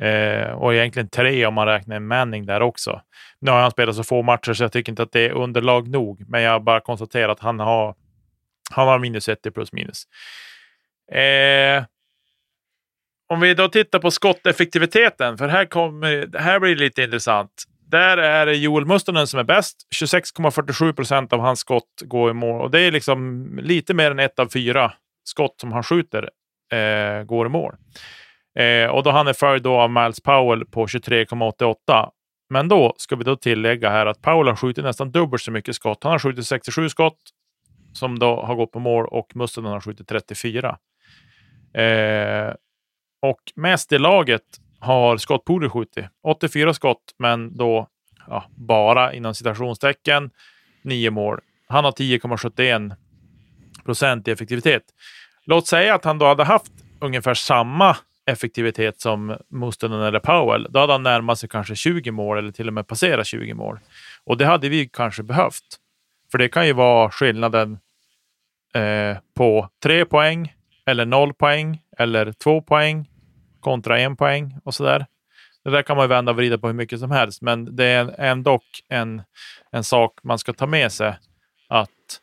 Eh, 0.01 0.51
och 0.51 0.75
egentligen 0.75 1.09
tre 1.09 1.45
om 1.45 1.53
man 1.53 1.67
räknar 1.67 1.95
en 1.95 2.07
Manning 2.07 2.45
där 2.45 2.61
också. 2.61 3.01
Nu 3.39 3.51
har 3.51 3.61
han 3.61 3.71
spelat 3.71 3.95
så 3.95 4.03
få 4.03 4.21
matcher 4.21 4.53
så 4.53 4.63
jag 4.63 4.71
tycker 4.71 4.91
inte 4.91 5.03
att 5.03 5.11
det 5.11 5.25
är 5.25 5.31
underlag 5.31 5.87
nog. 5.87 6.23
Men 6.27 6.41
jag 6.41 6.63
bara 6.63 6.79
konstaterar 6.79 7.29
att 7.29 7.39
han 7.39 7.59
har, 7.59 7.95
han 8.71 8.87
har 8.87 8.99
minus 8.99 9.29
ett 9.29 9.45
i 9.45 9.51
plus 9.51 9.73
minus. 9.73 10.03
Eh, 11.11 11.83
om 13.27 13.39
vi 13.39 13.53
då 13.53 13.69
tittar 13.69 13.99
på 13.99 14.11
skotteffektiviteten, 14.11 15.37
för 15.37 15.47
här, 15.47 15.65
kommer, 15.65 16.37
här 16.39 16.59
blir 16.59 16.75
det 16.75 16.81
lite 16.81 17.03
intressant. 17.03 17.63
Där 17.87 18.17
är 18.17 18.45
det 18.45 18.55
Joel 18.55 18.85
Mustonen 18.85 19.27
som 19.27 19.39
är 19.39 19.43
bäst. 19.43 19.77
26,47 20.01 20.93
procent 20.93 21.33
av 21.33 21.39
hans 21.39 21.59
skott 21.59 22.01
går 22.01 22.31
i 22.31 22.33
mål. 22.33 22.61
Och 22.61 22.71
det 22.71 22.79
är 22.79 22.91
liksom 22.91 23.49
lite 23.61 23.93
mer 23.93 24.11
än 24.11 24.19
ett 24.19 24.39
av 24.39 24.47
fyra 24.47 24.93
skott 25.23 25.55
som 25.61 25.71
han 25.71 25.83
skjuter 25.83 26.29
eh, 26.73 27.23
går 27.23 27.45
i 27.45 27.49
mål. 27.49 27.75
Eh, 28.59 28.89
och 28.89 29.03
då 29.03 29.11
han 29.11 29.27
är 29.27 29.33
följd 29.33 29.63
då 29.63 29.75
av 29.75 29.91
Miles 29.91 30.21
Powell 30.21 30.65
på 30.65 30.85
23,88. 30.85 32.09
Men 32.49 32.67
då 32.67 32.93
ska 32.97 33.15
vi 33.15 33.23
då 33.23 33.35
tillägga 33.35 33.89
här 33.89 34.05
att 34.05 34.21
Powell 34.21 34.47
har 34.47 34.55
skjutit 34.55 34.83
nästan 34.83 35.11
dubbelt 35.11 35.43
så 35.43 35.51
mycket 35.51 35.75
skott. 35.75 36.03
Han 36.03 36.11
har 36.11 36.19
skjutit 36.19 36.45
67 36.45 36.89
skott 36.89 37.19
som 37.93 38.19
då 38.19 38.41
har 38.41 38.55
gått 38.55 38.71
på 38.71 38.79
mål 38.79 39.07
och 39.07 39.35
Mustonen 39.35 39.71
har 39.71 39.81
skjutit 39.81 40.07
34. 40.07 40.77
Eh, 41.73 42.53
och 43.21 43.41
mest 43.55 43.91
i 43.91 43.97
laget 43.97 44.43
har 44.85 45.17
Scott 45.17 45.45
skjutit. 45.71 46.05
84 46.23 46.73
skott, 46.73 47.15
men 47.19 47.57
då 47.57 47.87
ja, 48.27 48.45
bara 48.55 49.13
inom 49.13 49.35
citationstecken 49.35 50.31
9 50.81 51.11
mål. 51.11 51.39
Han 51.67 51.85
har 51.85 51.91
10,71 51.91 52.95
procent 53.85 54.27
i 54.27 54.31
effektivitet. 54.31 54.83
Låt 55.45 55.67
säga 55.67 55.95
att 55.95 56.05
han 56.05 56.17
då 56.17 56.25
hade 56.25 56.43
haft 56.43 56.71
ungefär 56.99 57.33
samma 57.33 57.97
effektivitet 58.25 59.01
som 59.01 59.37
Mustonen 59.49 60.01
eller 60.01 60.19
Powell. 60.19 60.67
Då 60.69 60.79
hade 60.79 60.93
han 60.93 61.03
närmat 61.03 61.39
sig 61.39 61.49
kanske 61.49 61.75
20 61.75 62.11
mål 62.11 62.37
eller 62.37 62.51
till 62.51 62.67
och 62.67 62.73
med 62.73 62.87
passerat 62.87 63.27
20 63.27 63.53
mål. 63.53 63.79
Och 64.23 64.37
det 64.37 64.45
hade 64.45 64.69
vi 64.69 64.89
kanske 64.93 65.23
behövt. 65.23 65.79
För 66.31 66.37
det 66.37 66.49
kan 66.49 66.67
ju 66.67 66.73
vara 66.73 67.11
skillnaden 67.11 67.79
eh, 68.73 69.17
på 69.35 69.69
3 69.83 70.05
poäng 70.05 70.53
eller 70.85 71.05
0 71.05 71.33
poäng 71.33 71.81
eller 71.97 72.31
2 72.31 72.61
poäng 72.61 73.09
kontra 73.65 73.99
en 73.99 74.15
poäng 74.15 74.57
och 74.63 74.73
sådär. 74.73 75.05
Det 75.63 75.69
där 75.69 75.81
kan 75.81 75.97
man 75.97 76.03
ju 76.03 76.07
vända 76.07 76.31
och 76.31 76.37
vrida 76.37 76.57
på 76.57 76.67
hur 76.67 76.73
mycket 76.73 76.99
som 76.99 77.11
helst, 77.11 77.41
men 77.41 77.75
det 77.75 77.85
är 77.85 78.15
ändå 78.17 78.59
en, 78.89 79.23
en 79.71 79.83
sak 79.83 80.19
man 80.23 80.39
ska 80.39 80.53
ta 80.53 80.67
med 80.67 80.91
sig. 80.91 81.17
Att 81.69 82.21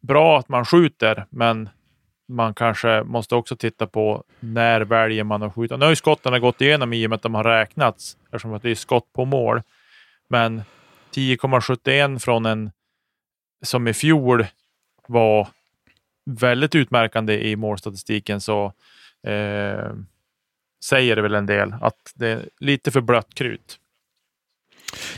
bra 0.00 0.38
att 0.38 0.48
man 0.48 0.64
skjuter, 0.64 1.26
men 1.30 1.68
man 2.28 2.54
kanske 2.54 3.02
måste 3.02 3.34
också 3.34 3.56
titta 3.56 3.86
på 3.86 4.24
när 4.40 4.80
väljer 4.80 5.24
man 5.24 5.42
att 5.42 5.54
skjuta. 5.54 5.76
Nu 5.76 5.84
har 5.84 5.90
ju 5.90 5.96
skotten 5.96 6.40
gått 6.40 6.60
igenom 6.60 6.92
i 6.92 7.06
och 7.06 7.10
med 7.10 7.16
att 7.16 7.22
de 7.22 7.34
har 7.34 7.44
räknats 7.44 8.16
eftersom 8.24 8.54
att 8.54 8.62
det 8.62 8.70
är 8.70 8.74
skott 8.74 9.12
på 9.12 9.24
mål. 9.24 9.62
Men 10.28 10.62
10,71 11.14 12.18
från 12.18 12.46
en 12.46 12.70
som 13.62 13.88
i 13.88 13.94
fjol 13.94 14.46
var 15.08 15.48
väldigt 16.26 16.74
utmärkande 16.74 17.48
i 17.48 17.56
målstatistiken 17.56 18.40
så 18.40 18.72
eh, 19.26 19.90
säger 20.88 21.16
det 21.16 21.22
väl 21.22 21.34
en 21.34 21.46
del 21.46 21.74
att 21.80 22.12
det 22.14 22.28
är 22.28 22.48
lite 22.60 22.90
för 22.90 23.00
blött 23.00 23.34
krut. 23.34 23.78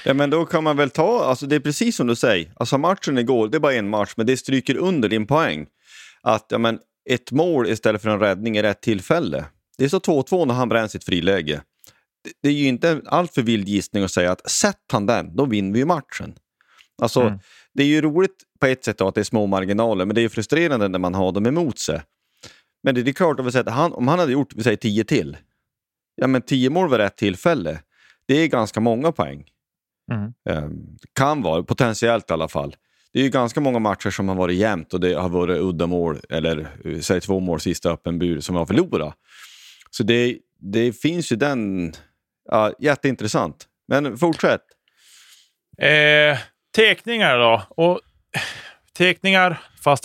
Ja, 0.04 0.14
men 0.14 0.30
då 0.30 0.44
kan 0.44 0.64
man 0.64 0.76
väl 0.76 0.90
ta, 0.90 1.24
alltså 1.24 1.46
det 1.46 1.56
är 1.56 1.60
precis 1.60 1.96
som 1.96 2.06
du 2.06 2.16
säger, 2.16 2.52
alltså 2.56 2.78
matchen 2.78 3.18
igår, 3.18 3.48
det 3.48 3.56
är 3.56 3.60
bara 3.60 3.74
en 3.74 3.88
match, 3.88 4.12
men 4.16 4.26
det 4.26 4.36
stryker 4.36 4.76
under 4.76 5.08
din 5.08 5.26
poäng. 5.26 5.66
Att 6.22 6.46
ja, 6.48 6.58
men, 6.58 6.78
ett 7.10 7.32
mål 7.32 7.68
istället 7.68 8.02
för 8.02 8.10
en 8.10 8.20
räddning 8.20 8.56
i 8.56 8.62
rätt 8.62 8.80
tillfälle. 8.80 9.44
Det 9.78 9.84
är 9.84 9.88
så 9.88 9.98
2-2 9.98 10.46
när 10.46 10.54
han 10.54 10.68
bränner 10.68 10.88
sitt 10.88 11.04
friläge. 11.04 11.62
Det, 12.24 12.32
det 12.42 12.48
är 12.48 12.52
ju 12.52 12.66
inte 12.66 12.88
en 12.88 13.02
alltför 13.06 13.42
vild 13.42 13.68
gissning 13.68 14.04
att 14.04 14.10
säga 14.10 14.32
att 14.32 14.50
sätt 14.50 14.82
han 14.92 15.06
den, 15.06 15.36
då 15.36 15.44
vinner 15.46 15.78
vi 15.78 15.84
matchen. 15.84 16.34
Alltså, 17.02 17.20
Mm. 17.20 17.38
det 17.74 17.82
är 17.82 17.86
ju 17.86 18.00
roligt 18.00 18.36
på 18.60 18.66
ett 18.66 18.84
sätt 18.84 18.98
då, 18.98 19.08
att 19.08 19.14
det 19.14 19.20
är 19.20 19.24
små 19.24 19.46
marginaler, 19.46 20.04
men 20.04 20.14
det 20.14 20.20
är 20.20 20.22
ju 20.22 20.28
frustrerande 20.28 20.88
när 20.88 20.98
man 20.98 21.14
har 21.14 21.32
dem 21.32 21.46
emot 21.46 21.78
sig. 21.78 22.02
Men 22.82 22.94
det, 22.94 23.00
är 23.00 23.12
klart, 23.12 23.40
att 23.40 23.54
att 23.54 23.68
han, 23.68 23.92
om 23.92 24.08
han 24.08 24.18
hade 24.18 24.32
gjort 24.32 24.52
vi 24.56 24.62
säger 24.62 24.76
10 24.76 25.04
till, 25.04 25.36
ja 26.20 26.26
men 26.26 26.42
10 26.42 26.70
mål 26.70 26.90
vid 26.90 26.98
rätt 26.98 27.16
tillfälle, 27.16 27.80
det 28.26 28.34
är 28.34 28.46
ganska 28.46 28.80
många 28.80 29.12
poäng. 29.12 29.44
Mm. 30.12 30.32
Eh, 30.48 30.70
kan 31.12 31.42
vara, 31.42 31.62
potentiellt 31.62 32.30
i 32.30 32.32
alla 32.32 32.48
fall. 32.48 32.76
Det 33.12 33.18
är 33.18 33.22
ju 33.22 33.30
ganska 33.30 33.60
många 33.60 33.78
matcher 33.78 34.10
som 34.10 34.28
har 34.28 34.34
varit 34.34 34.56
jämnt 34.56 34.94
och 34.94 35.00
det 35.00 35.14
har 35.14 35.28
varit 35.28 35.60
uddamål, 35.60 36.20
eller 36.28 36.68
eh, 36.84 37.00
säg 37.00 37.20
två 37.20 37.40
mål 37.40 37.60
sista 37.60 37.90
öppen 37.90 38.18
bur 38.18 38.40
som 38.40 38.56
har 38.56 38.66
förlorat. 38.66 39.14
Så 39.90 40.02
det, 40.02 40.38
det 40.60 40.92
finns 40.92 41.32
ju 41.32 41.36
den... 41.36 41.92
Ja, 42.50 42.72
jätteintressant. 42.78 43.66
Men 43.88 44.18
fortsätt. 44.18 44.62
Eh, 45.78 46.38
tekningar 46.76 47.38
då? 47.38 47.62
Och 47.70 48.00
tekningar, 48.98 49.60
fast 49.84 50.04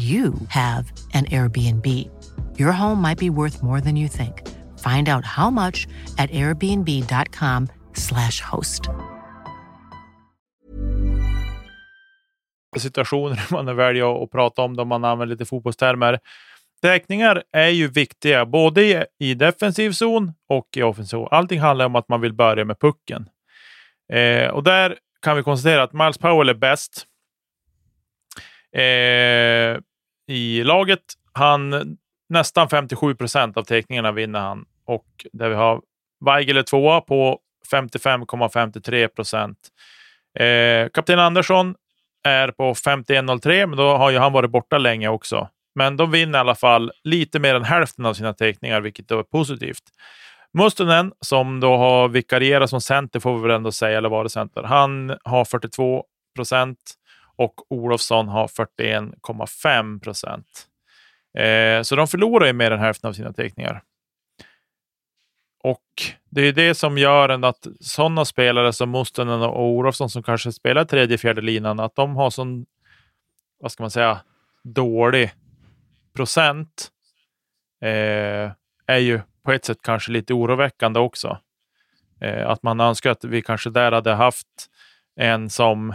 you 0.00 0.34
have 0.48 0.92
an 1.12 1.26
Airbnb. 1.26 1.86
Your 2.58 2.72
home 2.72 3.02
might 3.02 3.18
be 3.18 3.30
worth 3.30 3.62
more 3.62 3.80
than 3.80 3.96
you 3.96 4.08
think. 4.08 4.48
Find 4.78 5.08
out 5.08 5.24
how 5.24 5.50
much 5.50 5.86
at 6.18 6.30
airbnb.com 6.30 7.68
slash 7.94 8.40
host. 8.40 8.88
situationer 12.78 13.52
man 13.52 13.76
väljer 13.76 14.24
att 14.24 14.30
prata 14.30 14.62
om 14.62 14.76
då 14.76 14.84
man 14.84 15.04
använder 15.04 15.34
lite 15.34 15.44
fotbollstermer. 15.44 16.18
Täckningar 16.82 17.42
är 17.52 17.68
ju 17.68 17.88
viktiga 17.88 18.46
både 18.46 18.82
i, 18.82 19.04
i 19.18 19.34
defensiv 19.34 19.92
zon 19.92 20.32
och 20.48 20.68
i 20.76 20.82
offensiv 20.82 21.16
zon. 21.16 21.28
Allting 21.30 21.60
handlar 21.60 21.86
om 21.86 21.96
att 21.96 22.08
man 22.08 22.20
vill 22.20 22.32
börja 22.32 22.64
med 22.64 22.80
pucken. 22.80 23.28
Eh, 24.12 24.48
och 24.48 24.62
där 24.62 24.98
kan 25.22 25.36
vi 25.36 25.42
konstatera 25.42 25.82
att 25.82 25.92
Miles 25.92 26.18
Powell 26.18 26.48
är 26.48 26.54
bäst 26.54 27.06
eh, 28.72 29.82
i 30.30 30.64
laget. 30.64 31.00
Han 31.32 31.96
nästan 32.28 32.68
57 32.68 33.14
procent 33.14 33.56
av 33.56 33.62
teckningarna 33.62 34.12
vinner 34.12 34.40
han 34.40 34.64
och 34.86 35.06
där 35.32 35.48
vi 35.48 35.54
har 35.54 35.80
Weigel 36.24 36.56
är 36.56 36.62
tvåa 36.62 37.00
på 37.00 37.38
55,53 37.72 39.08
procent. 39.08 39.58
Eh, 40.38 40.88
Kapten 40.88 41.18
Andersson 41.18 41.74
är 42.24 42.48
på 42.48 42.74
51,03, 42.74 43.66
men 43.66 43.76
då 43.76 43.96
har 43.96 44.10
ju 44.10 44.18
han 44.18 44.32
varit 44.32 44.50
borta 44.50 44.78
länge 44.78 45.08
också. 45.08 45.48
Men 45.74 45.96
de 45.96 46.10
vinner 46.10 46.38
i 46.38 46.40
alla 46.40 46.54
fall 46.54 46.92
lite 47.04 47.38
mer 47.38 47.54
än 47.54 47.64
hälften 47.64 48.06
av 48.06 48.14
sina 48.14 48.34
teckningar, 48.34 48.80
vilket 48.80 49.08
då 49.08 49.18
är 49.18 49.22
positivt. 49.22 49.82
Mustonen, 50.52 51.12
som 51.20 51.60
då 51.60 51.76
har 51.76 52.08
vikarierat 52.08 52.70
som 52.70 52.80
center, 52.80 53.20
får 53.20 53.36
vi 53.36 53.42
väl 53.42 53.56
ändå 53.56 53.72
säga, 53.72 53.98
eller 53.98 54.08
var 54.08 54.24
det 54.24 54.30
center, 54.30 54.62
han 54.62 55.16
har 55.24 55.44
42 55.44 56.04
procent 56.36 56.78
och 57.40 57.72
Olofsson 57.72 58.28
har 58.28 58.46
41,5 58.46 60.00
procent. 60.00 60.46
Eh, 61.38 61.82
så 61.82 61.96
de 61.96 62.08
förlorar 62.08 62.46
ju 62.46 62.52
mer 62.52 62.70
än 62.70 62.80
hälften 62.80 63.08
av 63.08 63.12
sina 63.12 63.32
teckningar. 63.32 63.82
Och 65.62 65.84
det 66.30 66.40
är 66.40 66.52
det 66.52 66.74
som 66.74 66.98
gör 66.98 67.28
en 67.28 67.44
att 67.44 67.66
sådana 67.80 68.24
spelare 68.24 68.72
som 68.72 68.90
Mustonen 68.90 69.42
och 69.42 69.62
Olofsson 69.62 70.10
som 70.10 70.22
kanske 70.22 70.52
spelar 70.52 70.84
tredje, 70.84 71.18
fjärde 71.18 71.40
linan, 71.40 71.80
att 71.80 71.94
de 71.94 72.16
har 72.16 72.30
sån, 72.30 72.66
vad 73.60 73.72
ska 73.72 73.82
man 73.82 73.90
säga, 73.90 74.20
dålig 74.64 75.30
procent 76.14 76.90
eh, 77.82 78.50
är 78.86 78.98
ju 78.98 79.20
på 79.42 79.52
ett 79.52 79.64
sätt 79.64 79.78
kanske 79.82 80.12
lite 80.12 80.34
oroväckande 80.34 81.00
också. 81.00 81.38
Eh, 82.20 82.50
att 82.50 82.62
man 82.62 82.80
önskar 82.80 83.10
att 83.10 83.24
vi 83.24 83.42
kanske 83.42 83.70
där 83.70 83.92
hade 83.92 84.12
haft 84.12 84.46
en 85.16 85.50
som 85.50 85.94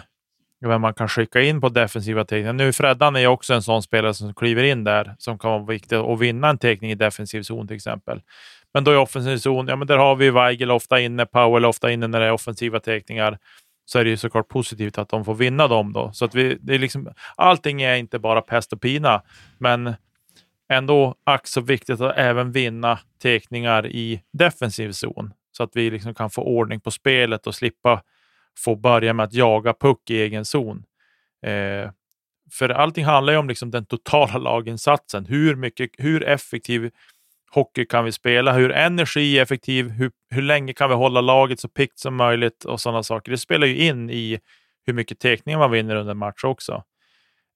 vem 0.61 0.81
man 0.81 0.93
kan 0.93 1.07
skicka 1.07 1.41
in 1.41 1.61
på 1.61 1.69
defensiva 1.69 2.25
teckningar. 2.25 2.53
Nu 2.53 2.73
Freddan 2.73 3.15
är 3.15 3.27
också 3.27 3.53
en 3.53 3.61
sån 3.61 3.83
spelare 3.83 4.13
som 4.13 4.33
kliver 4.33 4.63
in 4.63 4.83
där 4.83 5.15
som 5.19 5.39
kan 5.39 5.51
vara 5.51 5.63
viktig 5.63 5.95
att 5.95 6.19
vinna 6.19 6.49
en 6.49 6.57
teckning 6.57 6.91
i 6.91 6.95
defensiv 6.95 7.43
zon 7.43 7.67
till 7.67 7.75
exempel. 7.75 8.21
Men 8.73 8.83
då 8.83 8.93
i 8.93 8.95
offensiv 8.95 9.37
zon, 9.37 9.67
ja 9.67 9.75
men 9.75 9.87
där 9.87 9.97
har 9.97 10.15
vi 10.15 10.29
Weigel 10.29 10.71
ofta 10.71 10.99
inne, 10.99 11.25
Powell 11.25 11.65
ofta 11.65 11.91
inne 11.91 12.07
när 12.07 12.19
det 12.19 12.25
är 12.25 12.31
offensiva 12.31 12.79
teckningar. 12.79 13.37
Så 13.85 13.99
är 13.99 14.03
det 14.03 14.09
ju 14.09 14.17
såklart 14.17 14.47
positivt 14.47 14.97
att 14.97 15.09
de 15.09 15.25
får 15.25 15.35
vinna 15.35 15.67
dem 15.67 15.93
då. 15.93 16.11
Så 16.13 16.25
att 16.25 16.35
vi, 16.35 16.57
det 16.61 16.75
är 16.75 16.79
liksom, 16.79 17.09
allting 17.35 17.81
är 17.81 17.95
inte 17.95 18.19
bara 18.19 18.41
pest 18.41 18.73
och 18.73 18.81
pina, 18.81 19.21
men 19.57 19.93
ändå 20.69 21.15
ack 21.23 21.47
så 21.47 21.61
viktigt 21.61 22.01
att 22.01 22.17
även 22.17 22.51
vinna 22.51 22.99
teckningar 23.21 23.87
i 23.87 24.21
defensiv 24.33 24.91
zon. 24.91 25.33
Så 25.51 25.63
att 25.63 25.71
vi 25.73 25.91
liksom 25.91 26.13
kan 26.13 26.29
få 26.29 26.41
ordning 26.41 26.81
på 26.81 26.91
spelet 26.91 27.47
och 27.47 27.55
slippa 27.55 28.01
få 28.57 28.75
börja 28.75 29.13
med 29.13 29.23
att 29.23 29.33
jaga 29.33 29.73
puck 29.73 30.09
i 30.09 30.21
egen 30.21 30.45
zon. 30.45 30.83
Eh, 31.45 31.91
för 32.51 32.69
allting 32.69 33.05
handlar 33.05 33.33
ju 33.33 33.39
om 33.39 33.47
liksom 33.47 33.71
den 33.71 33.85
totala 33.85 34.37
laginsatsen. 34.37 35.25
Hur, 35.25 35.55
mycket, 35.55 35.89
hur 35.97 36.23
effektiv 36.23 36.91
hockey 37.51 37.85
kan 37.85 38.05
vi 38.05 38.11
spela? 38.11 38.53
Hur 38.53 38.71
energieffektiv? 38.71 39.89
Hur, 39.89 40.11
hur 40.29 40.41
länge 40.41 40.73
kan 40.73 40.89
vi 40.89 40.95
hålla 40.95 41.21
laget 41.21 41.59
så 41.59 41.67
pikt 41.67 41.99
som 41.99 42.15
möjligt 42.15 42.65
och 42.65 42.81
sådana 42.81 43.03
saker. 43.03 43.31
Det 43.31 43.37
spelar 43.37 43.67
ju 43.67 43.77
in 43.77 44.09
i 44.09 44.39
hur 44.85 44.93
mycket 44.93 45.19
teckningar 45.19 45.59
man 45.59 45.71
vinner 45.71 45.95
under 45.95 46.11
en 46.11 46.17
match 46.17 46.43
också. 46.43 46.83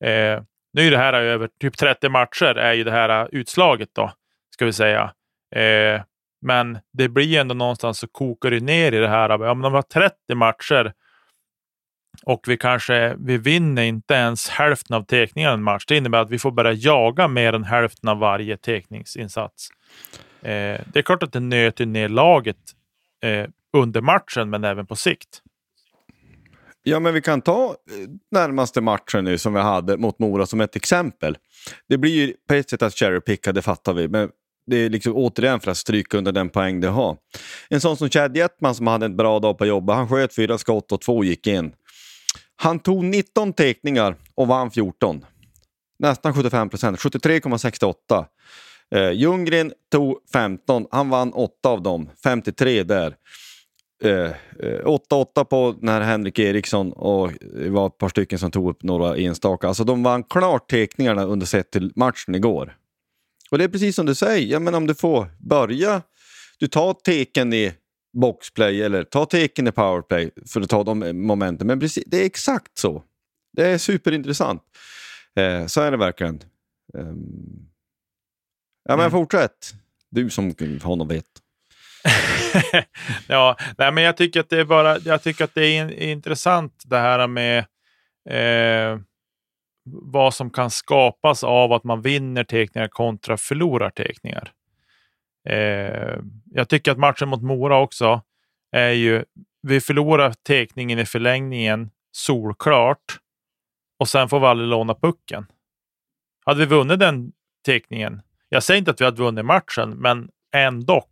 Eh, 0.03 0.41
nu 0.73 0.87
är 0.87 0.91
det 0.91 0.97
här 0.97 1.13
över 1.13 1.49
typ 1.59 1.77
30 1.77 2.09
matcher 2.09 2.57
är 2.57 2.73
ju 2.73 2.83
det 2.83 2.91
här 2.91 3.21
eh, 3.21 3.27
utslaget 3.31 3.89
då, 3.93 4.11
ska 4.53 4.65
vi 4.65 4.73
säga. 4.73 5.13
Eh, 5.55 6.01
men 6.41 6.79
det 6.93 7.09
blir 7.09 7.39
ändå 7.39 7.55
någonstans 7.55 7.99
så 7.99 8.07
kokar 8.07 8.51
det 8.51 8.59
ner 8.59 8.91
i 8.91 8.97
det 8.97 9.07
här. 9.07 9.41
Om 9.41 9.61
vi 9.61 9.67
har 9.67 9.81
30 9.81 10.35
matcher 10.35 10.93
och 12.23 12.45
vi 12.47 12.57
kanske 12.57 13.15
vi 13.19 13.37
vinner 13.37 13.83
inte 13.83 14.13
ens 14.13 14.49
hälften 14.49 14.95
av 14.95 15.03
teckningarna 15.03 15.53
en 15.53 15.63
match. 15.63 15.85
Det 15.87 15.97
innebär 15.97 16.19
att 16.19 16.29
vi 16.29 16.39
får 16.39 16.51
börja 16.51 16.73
jaga 16.73 17.27
mer 17.27 17.53
än 17.53 17.63
hälften 17.63 18.09
av 18.09 18.17
varje 18.17 18.57
teckningsinsats. 18.57 19.69
Eh, 20.41 20.81
det 20.85 20.95
är 20.95 21.01
klart 21.01 21.23
att 21.23 21.33
det 21.33 21.39
nöter 21.39 21.85
ner 21.85 22.09
laget 22.09 22.57
eh, 23.23 23.49
under 23.77 24.01
matchen, 24.01 24.49
men 24.49 24.63
även 24.63 24.85
på 24.85 24.95
sikt. 24.95 25.41
Ja, 26.83 26.99
men 26.99 27.13
vi 27.13 27.21
kan 27.21 27.41
ta 27.41 27.65
eh, 27.65 28.09
närmaste 28.31 28.81
matchen 28.81 29.25
nu 29.25 29.37
som 29.37 29.53
vi 29.53 29.59
hade 29.59 29.97
mot 29.97 30.19
Mora 30.19 30.45
som 30.45 30.61
ett 30.61 30.75
exempel. 30.75 31.37
Det 31.87 31.97
blir 31.97 32.11
ju 32.11 32.33
på 32.47 32.53
ett 32.53 32.69
sätt 32.69 32.81
att 32.81 32.93
cherry 32.93 33.21
picka, 33.21 33.51
det 33.51 33.61
fattar 33.61 33.93
vi. 33.93 34.07
Men 34.07 34.29
det 34.67 34.77
är 34.77 34.89
liksom 34.89 35.15
återigen 35.15 35.59
för 35.59 35.71
att 35.71 35.77
stryka 35.77 36.17
under 36.17 36.31
den 36.31 36.49
poäng 36.49 36.81
det 36.81 36.87
har. 36.87 37.17
En 37.69 37.81
sån 37.81 37.97
som 37.97 38.09
Chad 38.09 38.37
Jetman 38.37 38.75
som 38.75 38.87
hade 38.87 39.05
en 39.05 39.17
bra 39.17 39.39
dag 39.39 39.57
på 39.57 39.65
jobbet. 39.65 39.95
Han 39.95 40.09
sköt 40.09 40.35
fyra 40.35 40.57
skott 40.57 40.91
och 40.91 41.01
två 41.01 41.23
gick 41.23 41.47
in. 41.47 41.71
Han 42.55 42.79
tog 42.79 43.03
19 43.03 43.53
teckningar 43.53 44.15
och 44.35 44.47
vann 44.47 44.71
14. 44.71 45.25
Nästan 45.99 46.33
75 46.33 46.69
procent, 46.69 46.99
73,68. 46.99 48.25
Eh, 48.95 49.11
Ljunggren 49.11 49.73
tog 49.91 50.17
15, 50.33 50.87
han 50.91 51.09
vann 51.09 51.33
8 51.33 51.69
av 51.69 51.81
dem, 51.81 52.09
53 52.23 52.83
där. 52.83 53.15
8-8 54.03 54.05
eh, 54.05 55.41
eh, 55.41 55.43
på 55.43 55.75
när 55.81 56.01
Henrik 56.01 56.39
Eriksson 56.39 56.93
och 56.93 57.31
det 57.41 57.69
var 57.69 57.87
ett 57.87 57.97
par 57.97 58.09
stycken 58.09 58.39
som 58.39 58.51
tog 58.51 58.69
upp 58.69 58.83
några 58.83 59.17
enstaka. 59.17 59.67
Alltså 59.67 59.83
de 59.83 60.03
vann 60.03 60.23
klart 60.23 60.69
teckningarna 60.69 61.23
under 61.23 61.45
sett 61.45 61.71
till 61.71 61.91
matchen 61.95 62.35
igår. 62.35 62.75
Och 63.51 63.57
det 63.57 63.63
är 63.63 63.67
precis 63.67 63.95
som 63.95 64.05
du 64.05 64.15
säger, 64.15 64.47
ja, 64.47 64.59
men 64.59 64.75
om 64.75 64.87
du 64.87 64.95
får 64.95 65.27
börja, 65.39 66.01
du 66.59 66.67
tar 66.67 66.93
teken 66.93 67.53
i 67.53 67.73
boxplay 68.13 68.81
eller 68.81 69.03
ta 69.03 69.25
teken 69.25 69.67
i 69.67 69.71
powerplay 69.71 70.31
för 70.47 70.61
att 70.61 70.69
ta 70.69 70.83
de 70.83 71.25
momenten. 71.27 71.67
Men 71.67 71.79
precis, 71.79 72.03
det 72.07 72.21
är 72.21 72.25
exakt 72.25 72.77
så. 72.77 73.03
Det 73.53 73.67
är 73.67 73.77
superintressant. 73.77 74.63
Eh, 75.35 75.65
så 75.65 75.81
är 75.81 75.91
det 75.91 75.97
verkligen. 75.97 76.39
Um... 76.93 77.65
Ja, 78.83 78.95
men 78.95 78.99
mm. 78.99 79.11
fortsätt. 79.11 79.73
Du 80.11 80.29
som 80.29 80.55
något 80.83 81.11
vet. 81.11 81.25
ja, 83.27 83.57
nej, 83.77 83.91
men 83.91 84.03
jag 84.03 84.17
tycker 84.17 84.39
att 84.39 84.49
det 84.49 84.59
är 84.59 84.65
bara, 84.65 84.99
jag 84.99 85.23
tycker 85.23 85.43
att 85.43 85.55
det 85.55 85.65
är 85.65 85.91
intressant 85.91 86.83
det 86.85 86.97
här 86.97 87.27
med 87.27 87.57
eh, 88.29 88.99
vad 89.91 90.33
som 90.33 90.49
kan 90.49 90.69
skapas 90.69 91.43
av 91.43 91.73
att 91.73 91.83
man 91.83 92.01
vinner 92.01 92.43
teckningar 92.43 92.87
kontra 92.87 93.37
förlorar 93.37 93.89
teckningar. 93.89 94.51
Eh, 95.49 96.17
jag 96.45 96.69
tycker 96.69 96.91
att 96.91 96.97
matchen 96.97 97.29
mot 97.29 97.41
Mora 97.41 97.79
också 97.79 98.21
är 98.71 98.91
ju, 98.91 99.23
vi 99.61 99.81
förlorar 99.81 100.33
teckningen 100.47 100.99
i 100.99 101.05
förlängningen 101.05 101.89
solklart 102.11 103.19
och 103.99 104.07
sen 104.07 104.29
får 104.29 104.39
vi 104.39 104.45
aldrig 104.45 104.69
låna 104.69 104.95
pucken. 104.95 105.45
Hade 106.45 106.59
vi 106.59 106.65
vunnit 106.65 106.99
den 106.99 107.31
teckningen, 107.65 108.21
jag 108.49 108.63
säger 108.63 108.77
inte 108.77 108.91
att 108.91 109.01
vi 109.01 109.05
hade 109.05 109.23
vunnit 109.23 109.45
matchen, 109.45 109.89
men 109.89 110.29
ändå 110.53 111.03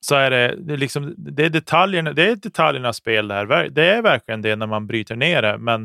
så 0.00 0.14
är 0.14 0.30
det, 0.30 0.54
det, 0.58 0.72
är 0.72 0.76
liksom, 0.76 1.14
det, 1.16 1.44
är 1.44 1.50
detaljerna, 1.50 2.12
det 2.12 2.30
är 2.30 2.36
detaljernas 2.36 2.96
spel 2.96 3.28
det 3.28 3.34
här. 3.34 3.68
Det 3.68 3.88
är 3.88 4.02
verkligen 4.02 4.42
det 4.42 4.56
när 4.56 4.66
man 4.66 4.86
bryter 4.86 5.16
ner 5.16 5.42
det, 5.42 5.58
men 5.58 5.82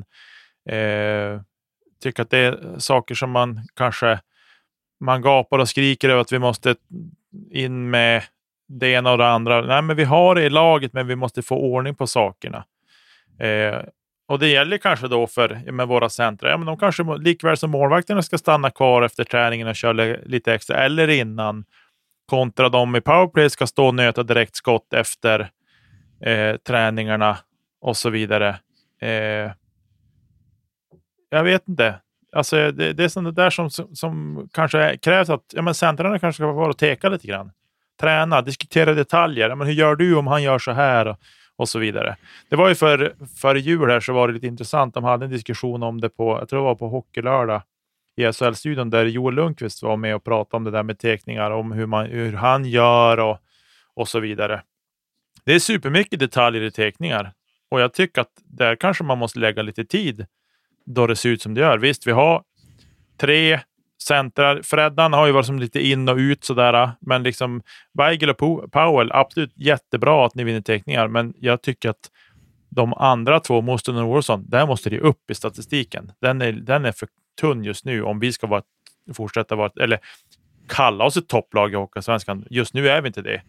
eh, 0.69 1.41
tycker 2.03 2.23
att 2.23 2.29
det 2.29 2.37
är 2.37 2.79
saker 2.79 3.15
som 3.15 3.31
man 3.31 3.59
kanske 3.75 4.19
man 4.99 5.21
gapar 5.21 5.59
och 5.59 5.69
skriker 5.69 6.09
över 6.09 6.21
att 6.21 6.31
vi 6.31 6.39
måste 6.39 6.75
in 7.51 7.89
med 7.89 8.23
det 8.67 8.87
ena 8.87 9.11
och 9.11 9.17
det 9.17 9.27
andra. 9.27 9.61
Nej, 9.61 9.81
men 9.81 9.95
vi 9.95 10.03
har 10.03 10.35
det 10.35 10.43
i 10.43 10.49
laget, 10.49 10.93
men 10.93 11.07
vi 11.07 11.15
måste 11.15 11.41
få 11.41 11.55
ordning 11.55 11.95
på 11.95 12.07
sakerna. 12.07 12.65
Eh, 13.39 13.81
och 14.27 14.39
det 14.39 14.47
gäller 14.47 14.77
kanske 14.77 15.07
då 15.07 15.27
för 15.27 15.71
med 15.71 15.87
våra 15.87 16.09
centra. 16.09 16.49
Ja, 16.49 16.57
men 16.57 16.65
de 16.65 16.77
kanske 16.77 17.03
likväl 17.17 17.57
som 17.57 17.71
målvakterna 17.71 18.21
ska 18.21 18.37
stanna 18.37 18.69
kvar 18.69 19.01
efter 19.01 19.23
träningen 19.23 19.67
och 19.67 19.75
köra 19.75 20.17
lite 20.25 20.53
extra, 20.53 20.77
eller 20.77 21.07
innan. 21.07 21.65
Kontra 22.25 22.69
de 22.69 22.95
i 22.95 23.01
powerplay 23.01 23.49
ska 23.49 23.67
stå 23.67 23.87
och 23.87 23.95
nöta 23.95 24.23
direktskott 24.23 24.93
efter 24.93 25.49
eh, 26.21 26.55
träningarna 26.55 27.37
och 27.81 27.97
så 27.97 28.09
vidare. 28.09 28.49
Eh, 29.01 29.51
jag 31.33 31.43
vet 31.43 31.67
inte. 31.67 31.95
Alltså, 32.35 32.71
det, 32.71 32.93
det 32.93 33.03
är 33.03 33.07
sånt 33.07 33.35
där 33.35 33.49
som, 33.49 33.69
som, 33.69 33.95
som 33.95 34.47
kanske 34.53 34.97
krävs 34.97 35.29
att 35.29 35.43
ja, 35.53 35.61
men 35.61 35.73
centrarna 35.73 36.19
kanske 36.19 36.43
ska 36.43 36.51
vara 36.51 36.69
och 36.69 36.77
teka 36.77 37.09
lite 37.09 37.27
grann. 37.27 37.51
Träna, 38.01 38.41
diskutera 38.41 38.93
detaljer. 38.93 39.49
Ja, 39.49 39.55
men 39.55 39.67
hur 39.67 39.73
gör 39.73 39.95
du 39.95 40.15
om 40.15 40.27
han 40.27 40.43
gör 40.43 40.59
så 40.59 40.71
här? 40.71 41.07
Och, 41.07 41.17
och 41.55 41.69
så 41.69 41.79
vidare. 41.79 42.15
Det 42.49 42.55
var 42.55 42.69
ju 42.69 42.75
för, 42.75 43.15
för 43.41 43.55
jul 43.55 43.89
här 43.89 43.99
så 43.99 44.13
var 44.13 44.27
det 44.27 44.33
lite 44.33 44.47
intressant. 44.47 44.93
De 44.93 45.03
hade 45.03 45.25
en 45.25 45.31
diskussion 45.31 45.83
om 45.83 46.01
det 46.01 46.09
på, 46.09 46.37
jag 46.39 46.49
tror 46.49 46.59
det 46.59 46.65
var 46.65 46.75
på 46.75 46.87
Hockeylördag 46.87 47.61
i 48.15 48.31
SHL-studion 48.31 48.89
där 48.89 49.05
Joel 49.05 49.35
Lundqvist 49.35 49.83
var 49.83 49.97
med 49.97 50.15
och 50.15 50.23
pratade 50.23 50.57
om 50.57 50.63
det 50.63 50.71
där 50.71 50.83
med 50.83 50.99
teckningar, 50.99 51.51
om 51.51 51.71
hur, 51.71 51.85
man, 51.85 52.05
hur 52.05 52.33
han 52.33 52.65
gör 52.65 53.19
och, 53.19 53.37
och 53.93 54.07
så 54.07 54.19
vidare. 54.19 54.61
Det 55.45 55.55
är 55.55 55.59
supermycket 55.59 56.19
detaljer 56.19 56.61
i 56.61 56.71
teckningar 56.71 57.33
och 57.71 57.81
jag 57.81 57.93
tycker 57.93 58.21
att 58.21 58.31
där 58.43 58.75
kanske 58.75 59.03
man 59.03 59.17
måste 59.17 59.39
lägga 59.39 59.61
lite 59.61 59.85
tid 59.85 60.25
då 60.85 61.07
det 61.07 61.15
ser 61.15 61.29
ut 61.29 61.41
som 61.41 61.53
det 61.53 61.61
gör. 61.61 61.77
Visst, 61.77 62.07
vi 62.07 62.11
har 62.11 62.43
tre 63.17 63.59
centrar. 64.03 64.61
Freddan 64.61 65.13
har 65.13 65.25
ju 65.25 65.31
varit 65.31 65.45
som 65.45 65.59
lite 65.59 65.87
in 65.87 66.09
och 66.09 66.17
ut 66.17 66.43
sådär, 66.43 66.91
men 67.01 67.23
liksom 67.23 67.61
Weigel 67.93 68.29
och 68.29 68.71
Powell, 68.71 69.11
absolut 69.11 69.53
jättebra 69.55 70.25
att 70.25 70.35
ni 70.35 70.43
vinner 70.43 70.61
teckningar, 70.61 71.07
men 71.07 71.33
jag 71.37 71.61
tycker 71.61 71.89
att 71.89 72.11
de 72.69 72.93
andra 72.93 73.39
två, 73.39 73.61
Mosten 73.61 73.97
och 73.97 74.09
Olsson, 74.09 74.49
där 74.49 74.67
måste 74.67 74.89
det 74.89 74.99
upp 74.99 75.31
i 75.31 75.35
statistiken. 75.35 76.11
Den 76.21 76.41
är, 76.41 76.51
den 76.51 76.85
är 76.85 76.91
för 76.91 77.07
tunn 77.41 77.63
just 77.63 77.85
nu 77.85 78.03
om 78.03 78.19
vi 78.19 78.31
ska 78.31 78.47
vara, 78.47 78.63
fortsätta 79.13 79.55
vara, 79.55 79.71
eller 79.81 79.99
kalla 80.67 81.05
oss 81.05 81.17
ett 81.17 81.27
topplag 81.27 81.73
i 81.73 81.75
Hockeyallsvenskan. 81.75 82.45
Just 82.49 82.73
nu 82.73 82.89
är 82.89 83.01
vi 83.01 83.07
inte 83.07 83.21
det. 83.21 83.41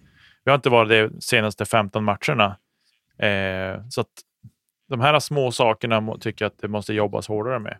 Vi 0.44 0.50
har 0.50 0.56
inte 0.56 0.70
varit 0.70 0.88
det 0.88 1.08
de 1.08 1.20
senaste 1.20 1.64
15 1.64 2.04
matcherna. 2.04 2.56
Eh, 3.18 3.88
så 3.90 4.00
att 4.00 4.08
de 4.88 5.00
här 5.00 5.20
små 5.20 5.52
sakerna 5.52 6.16
tycker 6.20 6.44
jag 6.44 6.50
att 6.50 6.58
det 6.60 6.68
måste 6.68 6.94
jobbas 6.94 7.28
hårdare 7.28 7.58
med. 7.58 7.78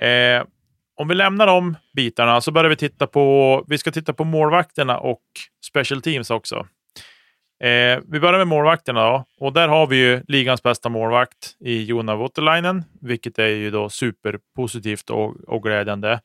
Eh, 0.00 0.46
om 0.96 1.08
vi 1.08 1.14
lämnar 1.14 1.46
de 1.46 1.76
bitarna 1.96 2.40
så 2.40 2.52
börjar 2.52 2.70
vi 2.70 2.76
titta 2.76 3.06
på, 3.06 3.64
vi 3.68 3.78
ska 3.78 3.90
titta 3.90 4.12
på 4.12 4.24
målvakterna 4.24 4.98
och 4.98 5.22
special 5.66 6.02
teams 6.02 6.30
också. 6.30 6.66
Eh, 7.60 8.00
vi 8.08 8.20
börjar 8.20 8.38
med 8.38 8.48
målvakterna 8.48 9.04
då. 9.04 9.24
och 9.40 9.52
där 9.52 9.68
har 9.68 9.86
vi 9.86 9.96
ju 9.96 10.22
ligans 10.28 10.62
bästa 10.62 10.88
målvakt 10.88 11.56
i 11.60 11.84
Jona 11.84 12.16
Voutilainen, 12.16 12.84
vilket 13.00 13.38
är 13.38 13.46
ju 13.46 13.70
då 13.70 13.88
superpositivt 13.88 15.10
och, 15.10 15.36
och 15.48 15.62
glädjande. 15.62 16.20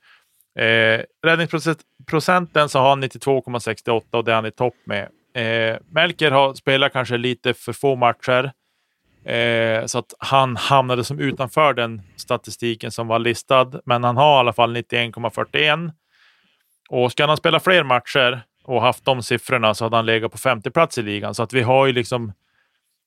Eh, 0.60 1.02
räddningsprocenten 1.26 2.70
så 2.70 2.80
har 2.80 2.90
han 2.90 3.04
92,68 3.04 4.02
och 4.12 4.24
det 4.24 4.32
är 4.32 4.36
han 4.36 4.46
i 4.46 4.52
topp 4.52 4.76
med. 4.86 5.08
Eh, 5.34 5.78
Melker 5.90 6.32
har 6.32 6.54
spelat 6.54 6.94
kanske 6.94 7.18
lite 7.18 7.54
för 7.54 7.74
få 7.74 7.96
matcher. 7.96 8.52
Eh, 9.26 9.86
så 9.86 10.00
att 10.00 10.14
han 10.20 10.56
hamnade 10.56 11.04
som 11.04 11.20
utanför 11.20 11.74
den 11.74 12.02
statistiken 12.16 12.92
som 12.92 13.08
var 13.08 13.20
listad. 13.20 13.72
Men 13.86 14.04
han 14.04 14.18
har 14.18 14.36
i 14.36 14.40
alla 14.40 14.54
fall 14.54 14.76
91,41. 14.76 15.92
Och 16.90 17.12
ska 17.12 17.28
han 17.28 17.38
spela 17.38 17.60
fler 17.60 17.84
matcher 17.84 18.42
och 18.64 18.82
haft 18.82 19.06
de 19.06 19.24
siffrorna 19.24 19.74
så 19.74 19.86
hade 19.86 19.96
han 19.96 20.06
legat 20.06 20.32
på 20.32 20.38
femte 20.38 20.72
plats 20.72 20.98
i 20.98 21.02
ligan. 21.02 21.36
Så 21.36 21.44
att 21.44 21.54
vi 21.54 21.62
har 21.62 21.86
ju 21.86 21.94
liksom 21.94 22.34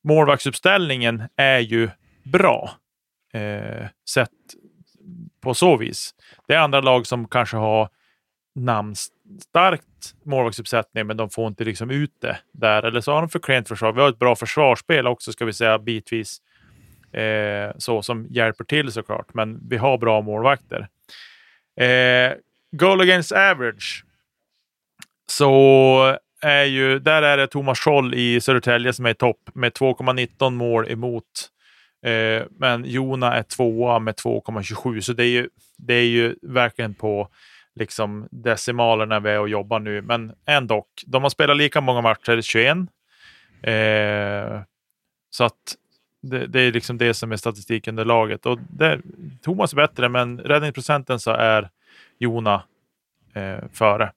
målvaktsuppställningen 0.05 1.23
är 1.37 1.59
ju 1.59 1.91
bra. 2.25 2.71
Eh, 3.35 3.87
sett 4.11 4.31
på 5.41 5.55
så 5.55 5.77
vis. 5.77 6.15
Det 6.49 6.55
är 6.55 6.59
andra 6.59 6.81
lag 6.81 7.07
som 7.07 7.29
kanske 7.29 7.57
har 7.57 7.89
namnstarkt 8.55 10.15
målvaktsuppsättning, 10.23 11.07
men 11.07 11.17
de 11.17 11.31
får 11.31 11.49
inte 11.49 11.65
liksom 11.65 11.91
ut 11.91 12.13
det 12.21 12.39
där. 12.53 12.83
Eller 12.83 13.01
så 13.01 13.13
har 13.13 13.21
de 13.21 13.29
för 13.29 13.39
klent 13.39 13.69
försvar. 13.69 13.93
Vi 13.93 14.01
har 14.01 14.09
ett 14.09 14.19
bra 14.19 14.37
försvarsspel 14.37 15.07
också, 15.07 15.33
ska 15.33 15.45
vi 15.45 15.53
säga, 15.53 15.79
bitvis. 15.79 16.41
Eh, 17.13 17.73
så 17.79 18.03
som 18.03 18.27
hjälper 18.31 18.65
till 18.65 18.93
såklart, 18.93 19.35
men 19.35 19.69
vi 19.69 19.77
har 19.77 19.99
bra 19.99 20.21
målvakter. 20.21 20.89
Eh, 21.81 22.33
goal 22.73 23.01
against 23.01 23.33
average. 23.33 24.05
Så 25.27 26.19
är 26.41 26.65
ju, 26.65 26.99
där 26.99 27.23
är 27.23 27.37
det 27.37 27.47
Thomas 27.47 27.79
Scholl 27.79 28.15
i 28.15 28.41
Södertälje 28.41 28.93
som 28.93 29.07
är 29.07 29.11
i 29.11 29.15
topp 29.15 29.51
med 29.55 29.73
2,19 29.73 30.51
mål 30.51 30.91
emot. 30.91 31.51
Eh, 32.07 32.43
men 32.59 32.85
Jona 32.85 33.35
är 33.35 33.43
tvåa 33.43 33.99
med 33.99 34.15
2,27, 34.15 35.01
så 35.01 35.13
det 35.13 35.25
är 35.25 35.29
ju, 35.29 35.49
det 35.77 35.95
är 35.95 36.07
ju 36.07 36.37
verkligen 36.43 36.95
på 36.95 37.29
liksom 37.75 38.29
decimalerna 38.31 39.21
vi 39.21 39.31
är 39.31 39.41
och 39.41 39.49
jobbar 39.49 39.81
nu. 39.81 40.03
Men 40.03 40.33
ändå, 40.47 40.87
de 41.07 41.23
har 41.23 41.31
spelat 41.31 41.57
lika 41.57 41.81
många 41.81 42.01
matcher, 42.01 42.41
21. 42.41 42.79
Eh, 43.63 44.63
så 45.31 45.45
att 45.45 45.77
det, 46.23 46.47
det, 46.47 46.61
är 46.61 46.73
liksom 46.73 46.99
det 46.99 47.15
som 47.15 47.33
är 47.33 47.37
statistiken 47.37 47.93
under 47.93 48.05
laget. 48.05 48.47
Och 48.47 48.59
det, 48.71 49.01
Thomas 49.43 49.73
är 49.73 49.77
bättre, 49.77 50.09
men 50.09 50.39
räddningsprocenten 50.39 51.21
så 51.21 51.31
är 51.31 51.71
Jona 52.19 52.63
eh, 53.35 53.65
före. 53.73 54.13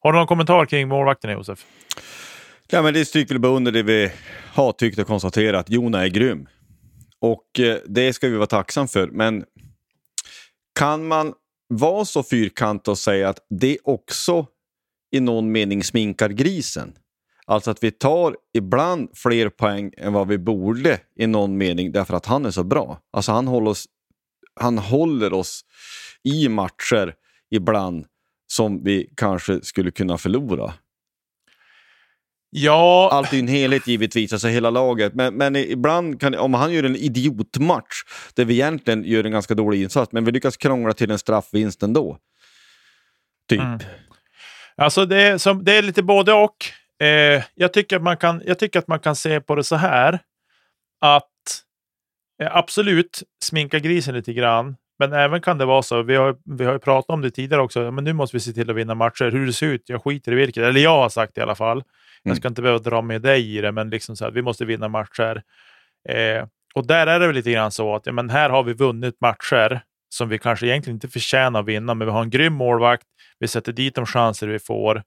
Har 0.00 0.12
du 0.12 0.18
någon 0.18 0.26
kommentar 0.26 0.66
kring 0.66 0.88
målvakterna, 0.88 1.32
Josef? 1.32 1.66
Ja, 2.70 2.82
men 2.82 2.94
det 2.94 3.04
stryker 3.04 3.34
väl 3.34 3.40
bara 3.40 3.52
under 3.52 3.72
det 3.72 3.82
vi 3.82 4.12
har 4.52 4.72
tyckt 4.72 4.98
och 4.98 5.06
konstaterat. 5.06 5.70
Jona 5.70 6.04
är 6.04 6.08
grym. 6.08 6.48
Och 7.18 7.60
eh, 7.60 7.76
det 7.86 8.12
ska 8.12 8.28
vi 8.28 8.36
vara 8.36 8.46
tacksam 8.46 8.88
för. 8.88 9.06
Men 9.06 9.44
kan 10.78 11.06
man 11.06 11.34
vara 11.72 12.04
så 12.04 12.22
fyrkantig 12.22 12.90
och 12.90 12.98
säga 12.98 13.28
att 13.28 13.46
det 13.50 13.78
också 13.84 14.46
i 15.10 15.20
någon 15.20 15.52
mening 15.52 15.84
sminkar 15.84 16.28
grisen. 16.28 16.92
Alltså 17.46 17.70
att 17.70 17.84
vi 17.84 17.90
tar 17.90 18.36
ibland 18.54 19.08
fler 19.14 19.48
poäng 19.48 19.92
än 19.96 20.12
vad 20.12 20.28
vi 20.28 20.38
borde 20.38 21.00
i 21.16 21.26
någon 21.26 21.58
mening 21.58 21.92
därför 21.92 22.14
att 22.14 22.26
han 22.26 22.46
är 22.46 22.50
så 22.50 22.64
bra. 22.64 22.98
Alltså 23.12 23.32
han 23.32 23.46
håller 23.46 23.70
oss, 23.70 23.86
han 24.60 24.78
håller 24.78 25.32
oss 25.32 25.64
i 26.22 26.48
matcher 26.48 27.14
ibland 27.50 28.06
som 28.46 28.84
vi 28.84 29.12
kanske 29.16 29.60
skulle 29.62 29.90
kunna 29.90 30.18
förlora. 30.18 30.74
Ja. 32.54 33.08
Allt 33.12 33.32
är 33.32 33.38
en 33.38 33.48
helhet 33.48 33.86
givetvis, 33.86 34.32
alltså 34.32 34.48
hela 34.48 34.70
laget. 34.70 35.14
Men, 35.14 35.34
men 35.34 35.56
ibland 35.56 36.20
kan 36.20 36.34
om 36.34 36.54
han 36.54 36.72
gör 36.72 36.82
en 36.82 36.96
idiotmatch 36.96 38.02
där 38.34 38.44
vi 38.44 38.54
egentligen 38.54 39.04
gör 39.04 39.24
en 39.24 39.32
ganska 39.32 39.54
dålig 39.54 39.82
insats, 39.82 40.12
men 40.12 40.24
vi 40.24 40.32
lyckas 40.32 40.56
krångla 40.56 40.92
till 40.92 41.10
en 41.10 41.18
straffvinst 41.18 41.82
ändå. 41.82 42.18
Typ. 43.48 43.60
Mm. 43.60 43.78
Alltså 44.76 45.06
det 45.06 45.22
är, 45.22 45.38
som, 45.38 45.64
det 45.64 45.72
är 45.72 45.82
lite 45.82 46.02
både 46.02 46.32
och. 46.32 46.56
Eh, 47.06 47.42
jag, 47.54 47.72
tycker 47.72 47.96
att 47.96 48.02
man 48.02 48.16
kan, 48.16 48.42
jag 48.46 48.58
tycker 48.58 48.78
att 48.78 48.88
man 48.88 49.00
kan 49.00 49.16
se 49.16 49.40
på 49.40 49.54
det 49.54 49.64
så 49.64 49.76
här. 49.76 50.18
Att 51.00 51.24
eh, 52.42 52.56
absolut 52.56 53.22
sminka 53.44 53.78
grisen 53.78 54.14
lite 54.14 54.32
grann. 54.32 54.76
Men 54.98 55.12
även 55.12 55.40
kan 55.40 55.58
det 55.58 55.64
vara 55.64 55.82
så, 55.82 56.02
vi 56.02 56.16
har, 56.16 56.36
vi 56.44 56.64
har 56.64 56.72
ju 56.72 56.78
pratat 56.78 57.10
om 57.10 57.20
det 57.20 57.30
tidigare 57.30 57.62
också, 57.62 57.90
men 57.90 58.04
nu 58.04 58.12
måste 58.12 58.36
vi 58.36 58.40
se 58.40 58.52
till 58.52 58.70
att 58.70 58.76
vinna 58.76 58.94
matcher. 58.94 59.30
Hur 59.30 59.46
det 59.46 59.52
ser 59.52 59.66
ut, 59.66 59.82
jag 59.86 60.04
skiter 60.04 60.32
i 60.32 60.34
vilket. 60.34 60.64
Eller 60.64 60.80
jag 60.80 60.96
har 60.96 61.08
sagt 61.08 61.38
i 61.38 61.40
alla 61.40 61.54
fall. 61.54 61.82
Jag 62.22 62.36
ska 62.36 62.48
inte 62.48 62.62
behöva 62.62 62.78
dra 62.78 63.02
med 63.02 63.22
dig 63.22 63.56
i 63.56 63.60
det, 63.60 63.72
men 63.72 63.90
liksom 63.90 64.16
så 64.16 64.24
här, 64.24 64.32
vi 64.32 64.42
måste 64.42 64.64
vinna 64.64 64.88
matcher. 64.88 65.42
Eh, 66.08 66.46
och 66.74 66.86
där 66.86 67.06
är 67.06 67.20
det 67.20 67.26
väl 67.26 67.36
lite 67.36 67.52
grann 67.52 67.70
så 67.70 67.94
att 67.94 68.06
ja, 68.06 68.12
men 68.12 68.30
här 68.30 68.50
har 68.50 68.62
vi 68.62 68.72
vunnit 68.72 69.20
matcher 69.20 69.80
som 70.08 70.28
vi 70.28 70.38
kanske 70.38 70.66
egentligen 70.66 70.96
inte 70.96 71.08
förtjänar 71.08 71.60
att 71.60 71.66
vinna, 71.66 71.94
men 71.94 72.06
vi 72.06 72.12
har 72.12 72.22
en 72.22 72.30
grym 72.30 72.52
målvakt. 72.52 73.06
Vi 73.38 73.48
sätter 73.48 73.72
dit 73.72 73.94
de 73.94 74.06
chanser 74.06 74.46
vi 74.46 74.58
får 74.58 75.02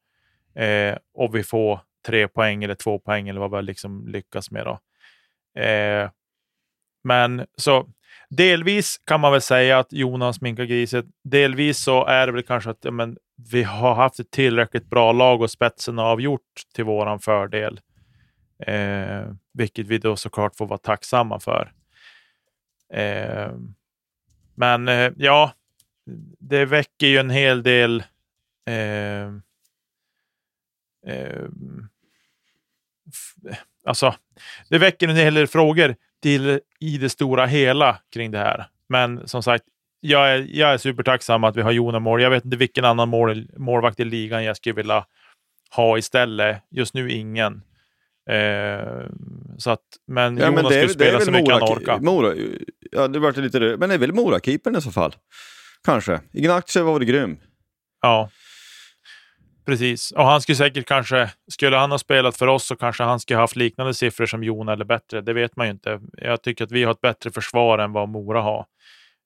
eh, 0.56 0.98
och 1.14 1.36
vi 1.36 1.44
får 1.44 1.80
tre 2.06 2.28
poäng 2.28 2.64
eller 2.64 2.76
två 2.76 3.00
poäng 3.00 3.30
eller 3.30 3.40
vad 3.40 3.56
vi 3.56 3.62
liksom 3.62 4.08
lyckas 4.08 4.52
med. 4.52 4.66
Då. 4.66 4.80
Eh, 5.62 6.10
men 7.04 7.46
så 7.58 7.90
delvis 8.30 8.98
kan 9.06 9.22
man 9.22 9.32
väl 9.32 9.42
säga 9.42 9.80
att 9.80 9.94
Jonas 9.94 10.42
minkar 10.42 10.64
griset. 10.64 11.06
Delvis 11.24 11.78
så 11.80 12.06
är 12.06 12.26
det 12.26 12.34
väl 12.34 12.44
kanske 12.44 12.70
att 12.70 12.80
ja, 12.82 12.92
men, 12.92 13.18
vi 13.36 13.64
har 13.64 13.96
haft 13.96 14.20
ett 14.20 14.32
tillräckligt 14.32 14.90
bra 14.90 15.12
lag 15.12 15.42
och 15.42 15.52
spetsen 15.52 16.00
avgjort 16.00 16.64
till 16.74 16.84
våran 16.84 17.20
fördel. 17.20 17.80
Eh, 18.60 19.24
vilket 19.54 19.88
vi 19.88 19.98
då 19.98 20.16
såklart 20.16 20.56
får 20.56 20.68
vara 20.68 20.78
tacksamma 20.78 21.40
för. 21.40 21.74
Eh, 22.94 23.52
men 24.56 24.88
eh, 24.88 25.12
ja, 25.18 25.54
det 26.40 26.66
väcker 26.66 27.08
ju 27.08 27.18
en 27.18 27.30
hel 27.30 27.64
del 27.64 28.04
eh, 28.66 29.26
eh, 31.08 31.46
alltså, 33.86 34.16
det 34.70 34.78
väcker 34.78 35.08
en 35.08 35.16
hel 35.16 35.34
del 35.34 35.48
frågor 35.48 35.96
till, 36.22 36.60
i 36.80 36.98
det 36.98 37.10
stora 37.10 37.46
hela 37.46 38.00
kring 38.14 38.32
det 38.32 38.38
här. 38.38 38.68
Men 38.88 39.28
som 39.28 39.44
sagt, 39.44 39.66
jag 40.10 40.30
är, 40.32 40.48
jag 40.50 40.74
är 40.74 40.78
supertacksam 40.78 41.44
att 41.44 41.56
vi 41.58 41.62
har 41.62 41.72
Jona 41.72 42.00
mål. 42.00 42.22
Jag 42.22 42.30
vet 42.30 42.46
inte 42.46 42.58
vilken 42.58 42.86
annan 42.86 43.10
mål, 43.10 43.48
målvakt 43.58 44.00
i 44.00 44.06
ligan 44.06 44.44
jag 44.44 44.58
skulle 44.58 44.76
vilja 44.76 45.06
ha 45.76 45.98
istället. 45.98 46.62
Just 46.72 46.94
nu 46.94 47.12
ingen. 47.12 47.62
Eh, 48.30 49.06
så 49.58 49.72
att, 49.72 49.82
men 50.08 50.38
Ja, 50.38 50.46
Jonas 50.46 50.64
men 50.64 50.72
det 50.72 50.80
är, 50.80 50.88
skulle 50.88 51.06
det 51.06 51.10
spela 51.10 51.20
så 51.20 51.32
mycket 51.32 51.52
han 51.54 51.62
Mora, 51.62 51.74
orkar. 51.74 52.00
Mora, 52.00 52.34
ja, 52.92 53.08
det 53.08 53.20
vart 53.20 53.38
lite 53.38 53.60
rö- 53.60 53.78
Men 53.78 53.90
det 53.90 53.96
är 53.96 54.00
väl 54.00 54.14
Mora-keepern 54.14 54.78
i 54.78 54.82
så 54.82 54.92
fall? 54.92 55.16
Kanske. 55.86 56.20
Ignacio 56.34 56.84
var 56.84 56.94
väl 56.94 57.04
grym. 57.08 57.38
Ja. 58.02 58.30
Precis. 59.66 60.12
Och 60.12 60.26
han 60.26 60.42
skulle 60.42 60.56
säkert 60.56 60.88
kanske, 60.88 61.30
skulle 61.52 61.78
han 61.78 61.92
ha 61.92 61.98
spelat 61.98 62.38
för 62.38 62.48
oss 62.48 62.66
så 62.66 62.76
kanske 62.76 63.04
han 63.04 63.20
skulle 63.20 63.40
haft 63.40 63.56
liknande 63.56 63.94
siffror 63.94 64.26
som 64.26 64.44
Jon 64.44 64.70
eller 64.70 64.86
bättre. 64.86 65.22
Det 65.22 65.34
vet 65.34 65.56
man 65.56 65.68
ju 65.68 65.72
inte. 65.72 66.00
Jag 66.18 66.42
tycker 66.42 66.64
att 66.64 66.72
vi 66.72 66.84
har 66.84 66.92
ett 66.92 67.02
bättre 67.02 67.32
försvar 67.32 67.78
än 67.80 67.92
vad 67.94 68.10
Mora 68.10 68.42
har. 68.42 68.66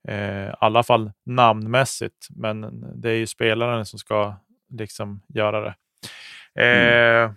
Eh, 0.07 0.49
I 0.49 0.51
alla 0.59 0.83
fall 0.83 1.11
namnmässigt. 1.25 2.27
Men 2.29 2.85
det 3.01 3.09
är 3.09 3.15
ju 3.15 3.27
spelaren 3.27 3.85
som 3.85 3.99
ska 3.99 4.35
liksom 4.69 5.21
göra 5.27 5.61
det. 5.61 5.75
Eh, 6.63 7.31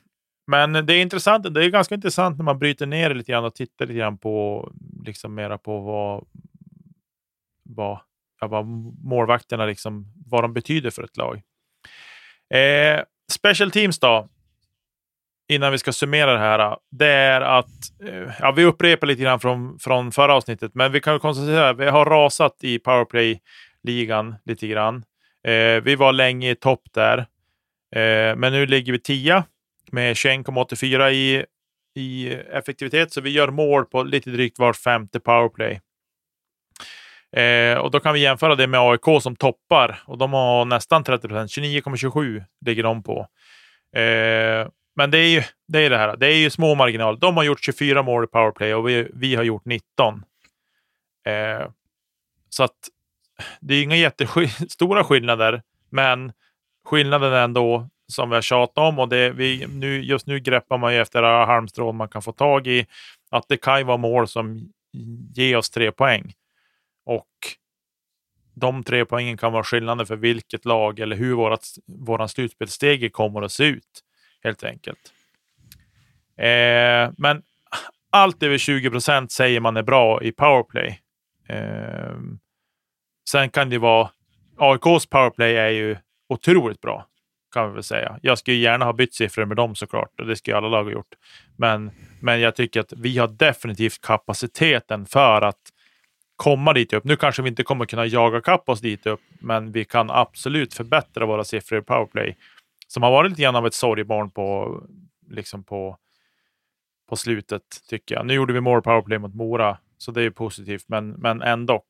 Men 0.46 0.72
det 0.72 0.94
är 0.94 1.02
intressant. 1.02 1.54
Det 1.54 1.64
är 1.64 1.70
ganska 1.70 1.94
intressant 1.94 2.38
när 2.38 2.44
man 2.44 2.58
bryter 2.58 2.86
ner 2.86 3.08
det 3.08 3.14
lite 3.14 3.32
grann 3.32 3.44
och 3.44 3.54
tittar 3.54 3.86
lite 3.86 3.98
grann 3.98 4.18
på 4.18 4.68
liksom 5.04 5.34
mera 5.34 5.58
på 5.58 5.80
vad, 5.80 6.24
vad, 7.62 7.98
ja, 8.40 8.46
vad 8.46 8.66
målvakterna 9.04 9.66
liksom, 9.66 10.12
vad 10.26 10.44
de 10.44 10.52
betyder 10.52 10.90
för 10.90 11.02
ett 11.02 11.16
lag. 11.16 11.42
Eh, 12.54 13.02
special 13.32 13.70
teams 13.70 13.98
då, 13.98 14.28
innan 15.55 15.72
vi 15.72 15.78
ska 15.78 15.92
summera 15.92 16.32
det 16.32 16.38
här, 16.38 16.76
det 16.90 17.07
är 17.07 17.40
att, 17.40 17.70
eh, 18.09 18.32
ja, 18.40 18.53
vi 18.53 18.64
upprepar 18.64 19.07
lite 19.07 19.22
grann 19.22 19.40
från, 19.40 19.78
från 19.78 20.12
förra 20.12 20.34
avsnittet, 20.34 20.74
men 20.74 20.92
vi 20.92 21.00
kan 21.00 21.20
konstatera 21.20 21.68
att 21.68 21.78
vi 21.78 21.86
har 21.86 22.05
rasat 22.05 22.57
i 22.61 22.78
powerplay-ligan 22.78 24.34
lite 24.44 24.66
grann. 24.66 25.05
Eh, 25.44 25.82
vi 25.82 25.96
var 25.96 26.12
länge 26.12 26.50
i 26.50 26.55
topp 26.55 26.82
där, 26.94 27.18
eh, 27.96 28.36
men 28.36 28.53
nu 28.53 28.66
ligger 28.66 28.92
vi 28.92 28.98
tia 28.98 29.44
med 29.92 30.16
21,84 30.16 31.11
i, 31.11 31.44
i 31.94 32.32
effektivitet, 32.32 33.12
så 33.12 33.20
vi 33.20 33.30
gör 33.30 33.48
mål 33.48 33.84
på 33.84 34.03
lite 34.03 34.30
drygt 34.30 34.59
var 34.59 34.72
femte 34.72 35.20
powerplay. 35.20 35.80
Eh, 37.36 37.78
och 37.78 37.90
då 37.90 38.00
kan 38.00 38.14
vi 38.14 38.20
jämföra 38.20 38.55
det 38.55 38.66
med 38.66 38.80
AIK 38.80 39.22
som 39.22 39.36
toppar 39.36 40.03
och 40.07 40.18
de 40.18 40.32
har 40.32 40.64
nästan 40.64 41.05
30 41.05 41.28
procent. 41.28 41.50
29,27 41.50 42.44
ligger 42.66 42.82
de 42.82 43.03
på. 43.03 43.26
Eh, 43.96 44.68
men 44.95 45.11
det 45.11 45.18
är 45.18 45.28
ju 45.28 45.43
det, 45.68 45.78
är 45.78 45.90
det 45.90 45.99
här. 45.99 46.16
Det 46.16 46.26
är 46.26 46.36
ju 46.36 46.51
små 46.51 46.74
marginaler. 46.74 47.18
De 47.18 47.36
har 47.36 47.45
gjort 47.45 47.64
24 47.64 48.03
mål 48.03 48.24
i 48.24 48.26
powerplay 48.26 48.74
och 48.74 48.88
vi, 48.88 49.09
vi 49.14 49.34
har 49.34 49.43
gjort 49.43 49.64
19. 49.64 50.24
Eh, 51.26 51.68
så 52.49 52.64
att 52.64 52.76
det 53.61 53.74
är 53.74 53.82
inga 53.82 53.97
jättestora 53.97 55.05
skillnader, 55.05 55.62
men 55.90 56.32
skillnaden 56.84 57.32
är 57.32 57.45
ändå 57.45 57.88
som 58.12 58.30
vi 58.30 58.34
har 58.34 58.43
tjatat 58.43 58.78
om 58.78 58.99
och 58.99 59.09
det, 59.09 59.30
vi, 59.30 59.66
nu, 59.66 60.05
just 60.05 60.26
nu 60.26 60.40
greppar 60.40 60.78
man 60.78 60.95
ju 60.95 61.01
efter 61.01 61.22
alla 61.22 61.47
halmstrån 61.47 61.97
man 61.97 62.09
kan 62.09 62.22
få 62.22 62.32
tag 62.32 62.66
i. 62.66 62.86
Att 63.30 63.49
det 63.49 63.57
kan 63.57 63.78
ju 63.78 63.84
vara 63.84 63.97
mål 63.97 64.28
som 64.28 64.72
ger 65.34 65.57
oss 65.57 65.70
tre 65.70 65.93
poäng. 65.93 66.32
Och 67.05 67.28
de 68.55 68.84
tre 68.84 69.05
poängen 69.05 69.36
kan 69.36 69.53
vara 69.53 69.64
skillnaden 69.64 70.07
för 70.07 70.16
vilket 70.16 70.64
lag 70.64 71.01
eller 71.01 71.16
hur 71.16 71.34
vårat, 71.34 71.66
våran 71.86 72.28
slutspelssteg 72.28 73.12
kommer 73.12 73.43
att 73.43 73.53
se 73.53 73.64
ut. 73.64 74.03
Helt 74.43 74.64
enkelt. 74.64 75.12
Eh, 76.36 77.12
men 77.18 77.43
allt 78.11 78.43
över 78.43 78.59
20 78.59 78.90
procent 78.90 79.32
säger 79.32 79.61
man 79.61 79.76
är 79.76 79.82
bra 79.82 80.22
i 80.22 80.32
powerplay. 80.32 81.01
Eh, 81.49 82.16
sen 83.30 83.51
kan 83.51 83.70
det 83.70 83.78
vara... 83.78 84.11
AIKs 84.57 85.07
powerplay 85.07 85.57
är 85.57 85.68
ju 85.68 85.97
otroligt 86.28 86.80
bra, 86.80 87.07
kan 87.55 87.68
vi 87.68 87.74
väl 87.74 87.82
säga. 87.82 88.18
Jag 88.22 88.38
skulle 88.38 88.57
gärna 88.57 88.84
ha 88.84 88.93
bytt 88.93 89.14
siffror 89.14 89.45
med 89.45 89.57
dem 89.57 89.74
såklart, 89.74 90.20
och 90.20 90.26
det 90.26 90.36
skulle 90.36 90.57
alla 90.57 90.68
lag 90.68 90.84
ha 90.84 90.90
gjort. 90.90 91.14
Men, 91.57 91.90
men 92.20 92.40
jag 92.40 92.57
tycker 92.57 92.80
att 92.80 92.93
vi 92.93 93.18
har 93.18 93.28
definitivt 93.28 94.01
kapaciteten 94.01 95.07
för 95.07 95.43
att 95.43 95.61
komma 96.36 96.72
dit 96.72 96.93
upp. 96.93 97.05
Nu 97.05 97.16
kanske 97.16 97.43
vi 97.43 97.49
inte 97.49 97.62
kommer 97.62 97.86
kunna 97.86 98.07
jaga 98.07 98.40
kapp 98.40 98.68
oss 98.68 98.80
dit 98.80 99.07
upp, 99.07 99.20
men 99.40 99.72
vi 99.72 99.84
kan 99.84 100.11
absolut 100.11 100.74
förbättra 100.74 101.26
våra 101.26 101.45
siffror 101.45 101.78
i 101.78 101.82
powerplay. 101.82 102.36
Som 102.93 103.03
har 103.03 103.11
varit 103.11 103.30
lite 103.30 103.43
grann 103.43 103.57
av 103.57 103.66
ett 103.66 103.74
sorgebarn 103.74 104.30
på, 104.30 104.76
liksom 105.30 105.64
på, 105.64 105.97
på 107.09 107.16
slutet, 107.16 107.62
tycker 107.88 108.14
jag. 108.14 108.26
Nu 108.26 108.34
gjorde 108.34 108.53
vi 108.53 108.61
mål 108.61 108.82
powerplay 108.82 109.18
mot 109.18 109.34
Mora, 109.34 109.78
så 109.99 110.11
det 110.12 110.22
är 110.22 110.30
positivt, 110.30 110.84
men, 110.86 111.11
men 111.11 111.43
ändå. 111.43 111.82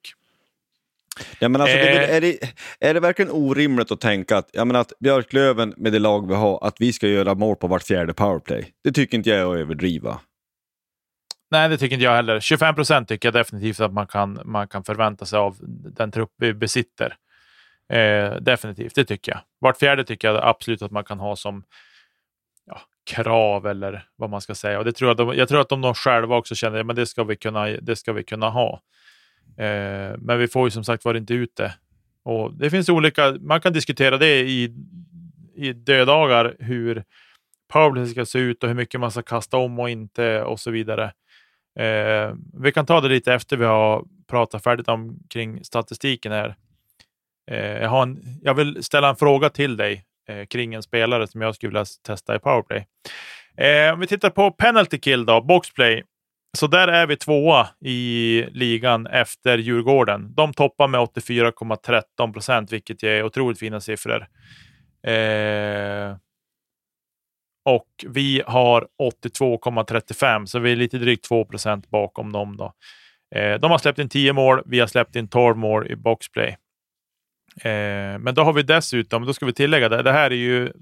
Ja, 1.38 1.48
men 1.48 1.60
alltså, 1.60 1.76
det 1.76 2.04
Eh. 2.04 2.16
är, 2.16 2.20
det, 2.20 2.38
är 2.80 2.94
det 2.94 3.00
verkligen 3.00 3.30
orimligt 3.30 3.92
att 3.92 4.00
tänka 4.00 4.36
att, 4.36 4.50
jag 4.52 4.66
menar, 4.66 4.80
att 4.80 4.92
Björklöven 5.00 5.74
med 5.76 5.92
det 5.92 5.98
lag 5.98 6.28
vi 6.28 6.34
har, 6.34 6.66
att 6.66 6.80
vi 6.80 6.92
ska 6.92 7.08
göra 7.08 7.34
mål 7.34 7.56
på 7.56 7.66
vart 7.66 7.82
fjärde 7.82 8.14
powerplay? 8.14 8.72
Det 8.84 8.92
tycker 8.92 9.16
inte 9.16 9.30
jag 9.30 9.38
är 9.38 9.52
att 9.54 9.58
överdriva. 9.60 10.20
Nej, 11.50 11.68
det 11.68 11.78
tycker 11.78 11.94
inte 11.94 12.04
jag 12.04 12.14
heller. 12.16 12.40
25 12.40 12.74
procent 12.74 13.08
tycker 13.08 13.26
jag 13.28 13.34
definitivt 13.34 13.80
att 13.80 13.92
man 13.92 14.06
kan, 14.06 14.40
man 14.44 14.68
kan 14.68 14.84
förvänta 14.84 15.24
sig 15.26 15.38
av 15.38 15.56
den 15.96 16.10
trupp 16.10 16.30
vi 16.38 16.54
besitter. 16.54 17.16
Eh, 17.92 18.36
definitivt, 18.40 18.94
det 18.94 19.04
tycker 19.04 19.32
jag. 19.32 19.40
Vart 19.58 19.78
fjärde 19.78 20.04
tycker 20.04 20.28
jag 20.28 20.44
absolut 20.44 20.82
att 20.82 20.90
man 20.90 21.04
kan 21.04 21.18
ha 21.18 21.36
som 21.36 21.64
ja, 22.66 22.80
krav 23.10 23.66
eller 23.66 24.04
vad 24.16 24.30
man 24.30 24.40
ska 24.40 24.54
säga. 24.54 24.78
Och 24.78 24.84
det 24.84 24.92
tror 24.92 25.10
jag, 25.10 25.16
de, 25.16 25.34
jag 25.36 25.48
tror 25.48 25.60
att 25.60 25.68
de, 25.68 25.80
de 25.80 25.94
själva 25.94 26.36
också 26.36 26.54
känner 26.54 26.90
att 26.90 26.96
det 26.96 27.06
ska 27.06 27.24
vi 27.24 27.36
kunna, 27.36 27.66
det 27.66 27.96
ska 27.96 28.12
vi 28.12 28.24
kunna 28.24 28.48
ha. 28.48 28.82
Eh, 29.58 30.16
men 30.18 30.38
vi 30.38 30.48
får 30.48 30.66
ju 30.66 30.70
som 30.70 30.84
sagt 30.84 31.04
var 31.04 31.14
inte 31.14 31.34
ut 31.34 31.56
det. 31.56 31.74
Och 32.24 32.54
det 32.54 32.70
finns 32.70 32.88
olika, 32.88 33.36
man 33.40 33.60
kan 33.60 33.72
diskutera 33.72 34.18
det 34.18 34.40
i, 34.40 34.74
i 35.54 35.72
dödagar 35.72 36.56
hur 36.58 37.04
powerplay 37.72 38.06
ska 38.06 38.24
se 38.24 38.38
ut 38.38 38.62
och 38.62 38.68
hur 38.68 38.76
mycket 38.76 39.00
man 39.00 39.10
ska 39.10 39.22
kasta 39.22 39.56
om 39.56 39.78
och 39.78 39.90
inte 39.90 40.42
och 40.42 40.60
så 40.60 40.70
vidare. 40.70 41.04
Eh, 41.78 42.34
vi 42.62 42.72
kan 42.72 42.86
ta 42.86 43.00
det 43.00 43.08
lite 43.08 43.34
efter 43.34 43.56
vi 43.56 43.64
har 43.64 44.04
pratat 44.30 44.64
färdigt 44.64 44.88
om 44.88 45.18
kring 45.30 45.64
statistiken 45.64 46.32
här. 46.32 46.56
Eh, 47.52 47.82
jag, 47.82 47.88
har 47.88 48.02
en, 48.02 48.22
jag 48.42 48.54
vill 48.54 48.84
ställa 48.84 49.08
en 49.08 49.16
fråga 49.16 49.48
till 49.48 49.76
dig 49.76 50.04
eh, 50.28 50.46
kring 50.46 50.74
en 50.74 50.82
spelare 50.82 51.26
som 51.26 51.40
jag 51.40 51.54
skulle 51.54 51.70
vilja 51.70 51.84
testa 52.06 52.36
i 52.36 52.38
powerplay. 52.38 52.86
Eh, 53.56 53.92
om 53.92 54.00
vi 54.00 54.06
tittar 54.06 54.30
på 54.30 54.50
penalty 54.50 54.98
kill 54.98 55.26
då, 55.26 55.40
boxplay. 55.40 56.02
Så 56.58 56.66
där 56.66 56.88
är 56.88 57.06
vi 57.06 57.16
tvåa 57.16 57.68
i 57.80 58.44
ligan 58.50 59.06
efter 59.06 59.58
Djurgården. 59.58 60.34
De 60.34 60.52
toppar 60.54 60.88
med 60.88 61.00
84,13 61.00 62.32
procent, 62.32 62.72
vilket 62.72 63.02
är 63.02 63.22
otroligt 63.22 63.58
fina 63.58 63.80
siffror. 63.80 64.26
Eh, 65.06 66.16
och 67.64 67.88
vi 68.08 68.42
har 68.46 68.88
82,35 69.02 70.46
så 70.46 70.58
vi 70.58 70.72
är 70.72 70.76
lite 70.76 70.98
drygt 70.98 71.24
2 71.24 71.44
procent 71.44 71.90
bakom 71.90 72.32
dem. 72.32 72.56
Då. 72.56 72.72
Eh, 73.34 73.60
de 73.60 73.70
har 73.70 73.78
släppt 73.78 73.98
in 73.98 74.08
10 74.08 74.32
mål, 74.32 74.62
vi 74.66 74.80
har 74.80 74.86
släppt 74.86 75.16
in 75.16 75.28
12 75.28 75.56
mål 75.56 75.90
i 75.90 75.96
boxplay. 75.96 76.56
Eh, 77.56 78.18
men 78.18 78.34
då 78.34 78.42
har 78.42 78.52
vi 78.52 78.62
dessutom, 78.62 79.26
då 79.26 79.34
ska 79.34 79.46
vi 79.46 79.52
tillägga 79.52 79.88
det, 79.88 80.02
det 80.02 80.12
här 80.12 80.30
är 80.30 80.34
ju 80.34 80.72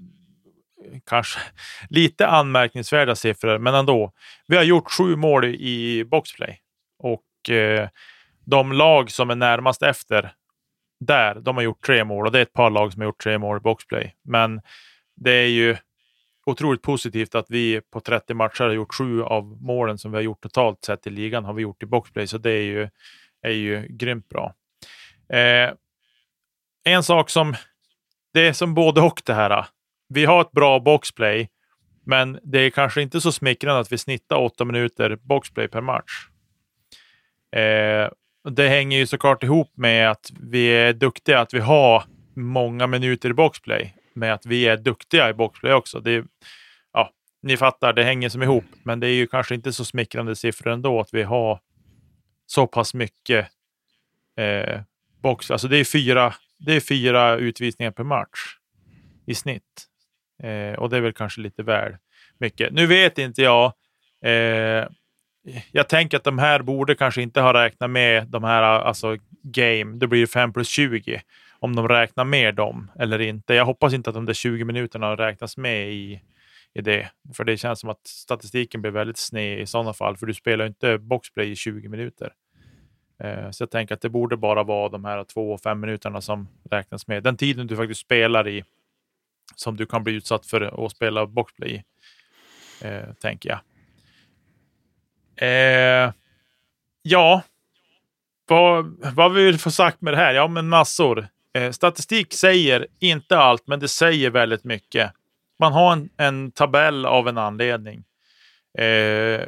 kanske 1.05 1.39
lite 1.89 2.27
anmärkningsvärda 2.27 3.15
siffror, 3.15 3.57
men 3.57 3.75
ändå. 3.75 4.11
Vi 4.47 4.57
har 4.57 4.63
gjort 4.63 4.91
sju 4.91 5.15
mål 5.15 5.45
i 5.45 6.05
boxplay 6.05 6.59
och 6.99 7.49
eh, 7.49 7.89
de 8.45 8.71
lag 8.71 9.11
som 9.11 9.29
är 9.29 9.35
närmast 9.35 9.83
efter 9.83 10.33
där, 10.99 11.35
de 11.35 11.55
har 11.55 11.63
gjort 11.63 11.85
tre 11.85 12.03
mål 12.03 12.25
och 12.25 12.31
det 12.31 12.39
är 12.39 12.43
ett 12.43 12.53
par 12.53 12.69
lag 12.69 12.93
som 12.93 13.01
har 13.01 13.05
gjort 13.05 13.23
tre 13.23 13.37
mål 13.37 13.57
i 13.57 13.59
boxplay. 13.59 14.15
Men 14.23 14.61
det 15.15 15.31
är 15.31 15.47
ju 15.47 15.77
otroligt 16.45 16.81
positivt 16.81 17.35
att 17.35 17.45
vi 17.49 17.81
på 17.93 17.99
30 17.99 18.33
matcher 18.33 18.63
har 18.63 18.71
gjort 18.71 18.93
sju 18.93 19.23
av 19.23 19.61
målen 19.61 19.97
som 19.97 20.11
vi 20.11 20.17
har 20.17 20.23
gjort 20.23 20.41
totalt 20.41 20.85
sett 20.85 21.07
i 21.07 21.09
ligan 21.09 21.45
har 21.45 21.53
vi 21.53 21.61
gjort 21.61 21.83
i 21.83 21.85
boxplay, 21.85 22.27
så 22.27 22.37
det 22.37 22.51
är 22.51 22.63
ju, 22.63 22.89
är 23.41 23.51
ju 23.51 23.87
grymt 23.89 24.29
bra. 24.29 24.53
Eh, 25.37 25.73
en 26.83 27.03
sak 27.03 27.29
som, 27.29 27.55
det 28.33 28.47
är 28.47 28.53
som 28.53 28.73
både 28.73 29.01
och 29.01 29.21
det 29.25 29.33
här. 29.33 29.65
Vi 30.09 30.25
har 30.25 30.41
ett 30.41 30.51
bra 30.51 30.79
boxplay, 30.79 31.49
men 32.05 32.39
det 32.43 32.59
är 32.59 32.69
kanske 32.69 33.01
inte 33.01 33.21
så 33.21 33.31
smickrande 33.31 33.79
att 33.79 33.91
vi 33.91 33.97
snittar 33.97 34.37
åtta 34.37 34.65
minuter 34.65 35.15
boxplay 35.15 35.67
per 35.67 35.81
match. 35.81 36.27
Eh, 37.55 38.09
det 38.49 38.67
hänger 38.69 38.97
ju 38.97 39.07
såklart 39.07 39.43
ihop 39.43 39.71
med 39.77 40.11
att 40.11 40.31
vi 40.39 40.67
är 40.67 40.93
duktiga, 40.93 41.39
att 41.39 41.53
vi 41.53 41.59
har 41.59 42.03
många 42.35 42.87
minuter 42.87 43.29
i 43.29 43.33
boxplay, 43.33 43.95
med 44.13 44.33
att 44.33 44.45
vi 44.45 44.67
är 44.67 44.77
duktiga 44.77 45.29
i 45.29 45.33
boxplay 45.33 45.73
också. 45.73 45.99
Det, 45.99 46.25
ja, 46.93 47.11
ni 47.41 47.57
fattar, 47.57 47.93
det 47.93 48.03
hänger 48.03 48.29
som 48.29 48.43
ihop, 48.43 48.65
men 48.83 48.99
det 48.99 49.07
är 49.07 49.13
ju 49.13 49.27
kanske 49.27 49.55
inte 49.55 49.73
så 49.73 49.85
smickrande 49.85 50.35
siffror 50.35 50.71
ändå 50.71 50.99
att 50.99 51.13
vi 51.13 51.23
har 51.23 51.59
så 52.45 52.67
pass 52.67 52.93
mycket 52.93 53.47
eh, 54.37 54.81
box. 55.23 55.51
Alltså 55.51 55.67
det 55.67 55.77
är 55.77 55.83
fyra, 55.83 56.33
det 56.65 56.73
är 56.75 56.79
fyra 56.79 57.35
utvisningar 57.35 57.91
per 57.91 58.03
match 58.03 58.57
i 59.25 59.35
snitt. 59.35 59.87
Eh, 60.43 60.79
och 60.79 60.89
det 60.89 60.97
är 60.97 61.01
väl 61.01 61.13
kanske 61.13 61.41
lite 61.41 61.63
väl 61.63 61.97
mycket. 62.37 62.73
Nu 62.73 62.85
vet 62.87 63.17
inte 63.17 63.41
jag. 63.41 63.73
Eh, 64.25 64.87
jag 65.71 65.89
tänker 65.89 66.17
att 66.17 66.23
de 66.23 66.39
här 66.39 66.61
borde 66.61 66.95
kanske 66.95 67.21
inte 67.21 67.41
ha 67.41 67.53
räknat 67.53 67.89
med 67.89 68.27
de 68.27 68.43
här, 68.43 68.61
alltså 68.61 69.17
game. 69.43 69.97
Det 69.97 70.07
blir 70.07 70.27
5 70.27 70.53
plus 70.53 70.67
20. 70.67 71.21
Om 71.59 71.75
de 71.75 71.87
räknar 71.87 72.25
med 72.25 72.55
dem 72.55 72.91
eller 72.99 73.19
inte. 73.21 73.53
Jag 73.53 73.65
hoppas 73.65 73.93
inte 73.93 74.09
att 74.09 74.13
de 74.13 74.25
där 74.25 74.33
20 74.33 74.63
minuterna 74.63 75.15
räknas 75.15 75.57
med 75.57 75.91
i, 75.91 76.21
i 76.73 76.81
det. 76.81 77.11
För 77.33 77.43
det 77.43 77.57
känns 77.57 77.79
som 77.79 77.89
att 77.89 78.07
statistiken 78.07 78.81
blir 78.81 78.91
väldigt 78.91 79.17
sned 79.17 79.59
i 79.59 79.65
sådana 79.65 79.93
fall, 79.93 80.17
för 80.17 80.25
du 80.25 80.33
spelar 80.33 80.67
inte 80.67 80.97
boxplay 80.97 81.51
i 81.51 81.55
20 81.55 81.89
minuter. 81.89 82.33
Eh, 83.23 83.51
så 83.51 83.61
jag 83.61 83.71
tänker 83.71 83.95
att 83.95 84.01
det 84.01 84.09
borde 84.09 84.37
bara 84.37 84.63
vara 84.63 84.89
de 84.89 85.05
här 85.05 85.23
två 85.23 85.53
och 85.53 85.61
fem 85.61 85.79
minuterna 85.79 86.21
som 86.21 86.47
räknas 86.71 87.07
med. 87.07 87.23
Den 87.23 87.37
tiden 87.37 87.67
du 87.67 87.75
faktiskt 87.75 88.01
spelar 88.01 88.47
i, 88.47 88.63
som 89.55 89.77
du 89.77 89.85
kan 89.85 90.03
bli 90.03 90.13
utsatt 90.13 90.45
för 90.45 90.85
att 90.85 90.91
spela 90.91 91.25
boxplay 91.25 91.71
i, 91.71 91.83
eh, 92.87 93.13
tänker 93.21 93.49
jag. 93.49 93.59
Eh, 95.35 96.13
ja, 97.01 97.41
vad, 98.47 99.05
vad 99.15 99.33
vill 99.33 99.51
vi 99.51 99.57
få 99.57 99.71
sagt 99.71 100.01
med 100.01 100.13
det 100.13 100.17
här? 100.17 100.33
Ja, 100.33 100.47
men 100.47 100.69
massor. 100.69 101.27
Eh, 101.53 101.71
statistik 101.71 102.33
säger 102.33 102.87
inte 102.99 103.37
allt, 103.37 103.67
men 103.67 103.79
det 103.79 103.87
säger 103.87 104.29
väldigt 104.29 104.63
mycket. 104.63 105.11
Man 105.59 105.73
har 105.73 105.93
en, 105.93 106.09
en 106.17 106.51
tabell 106.51 107.05
av 107.05 107.27
en 107.27 107.37
anledning. 107.37 108.03
Eh, 108.77 109.41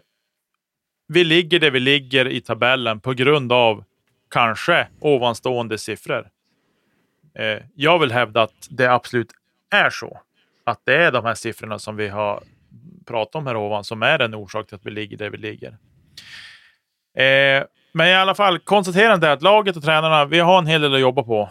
vi 1.14 1.24
ligger 1.24 1.59
där 1.59 1.72
vi 1.72 1.80
ligger 1.80 2.28
i 2.28 2.41
tabellen 2.41 2.99
på 2.99 3.14
grund 3.14 3.51
av 3.51 3.84
kanske 4.32 4.88
ovanstående 4.99 5.78
siffror. 5.78 6.28
Eh, 7.39 7.64
jag 7.76 7.99
vill 7.99 8.11
hävda 8.11 8.41
att 8.41 8.68
det 8.70 8.91
absolut 8.91 9.32
är 9.72 9.89
så. 9.89 10.22
Att 10.64 10.80
det 10.84 10.95
är 10.95 11.11
de 11.11 11.26
här 11.26 11.34
siffrorna 11.34 11.80
som 11.80 11.95
vi 11.95 12.07
har 12.07 12.43
pratat 13.05 13.36
om 13.36 13.47
här 13.47 13.55
ovan 13.55 13.84
som 13.84 14.03
är 14.03 14.20
en 14.20 14.34
orsak 14.34 14.68
till 14.68 14.76
att 14.76 14.86
vi 14.86 14.91
ligger 14.91 15.18
där 15.18 15.30
vi 15.30 15.38
ligger. 15.38 15.70
Eh, 17.18 17.64
men 17.91 18.07
i 18.07 18.14
alla 18.14 18.36
fall, 18.36 18.59
konstaterande 18.59 19.28
är 19.28 19.32
att 19.32 19.41
laget 19.41 19.78
och 19.78 19.84
tränarna, 19.84 20.26
vi 20.26 20.39
har 20.39 20.57
en 20.57 20.68
hel 20.68 20.82
del 20.82 20.93
att 20.93 21.01
jobba 21.01 21.24
på. 21.24 21.49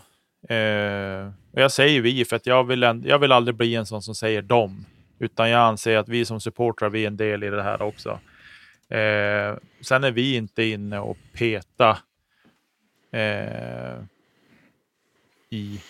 Eh, 0.54 1.26
och 1.52 1.60
jag 1.60 1.72
säger 1.72 2.00
vi, 2.00 2.24
för 2.24 2.36
att 2.36 2.46
jag 2.46 2.64
vill, 2.64 3.02
jag 3.04 3.18
vill 3.18 3.32
aldrig 3.32 3.54
bli 3.54 3.74
en 3.74 3.86
sån 3.86 4.02
som 4.02 4.14
säger 4.14 4.42
dem. 4.42 4.86
Utan 5.18 5.50
jag 5.50 5.60
anser 5.60 5.96
att 5.96 6.08
vi 6.08 6.24
som 6.24 6.40
supportrar, 6.40 6.90
vi 6.90 7.02
är 7.02 7.06
en 7.06 7.16
del 7.16 7.44
i 7.44 7.50
det 7.50 7.62
här 7.62 7.82
också. 7.82 8.18
Eh, 8.92 9.56
sen 9.80 10.04
är 10.04 10.10
vi 10.10 10.36
inte 10.36 10.62
inne 10.62 10.98
och 10.98 11.18
peta 11.32 11.98
eh, 13.12 14.02
i 15.50 15.80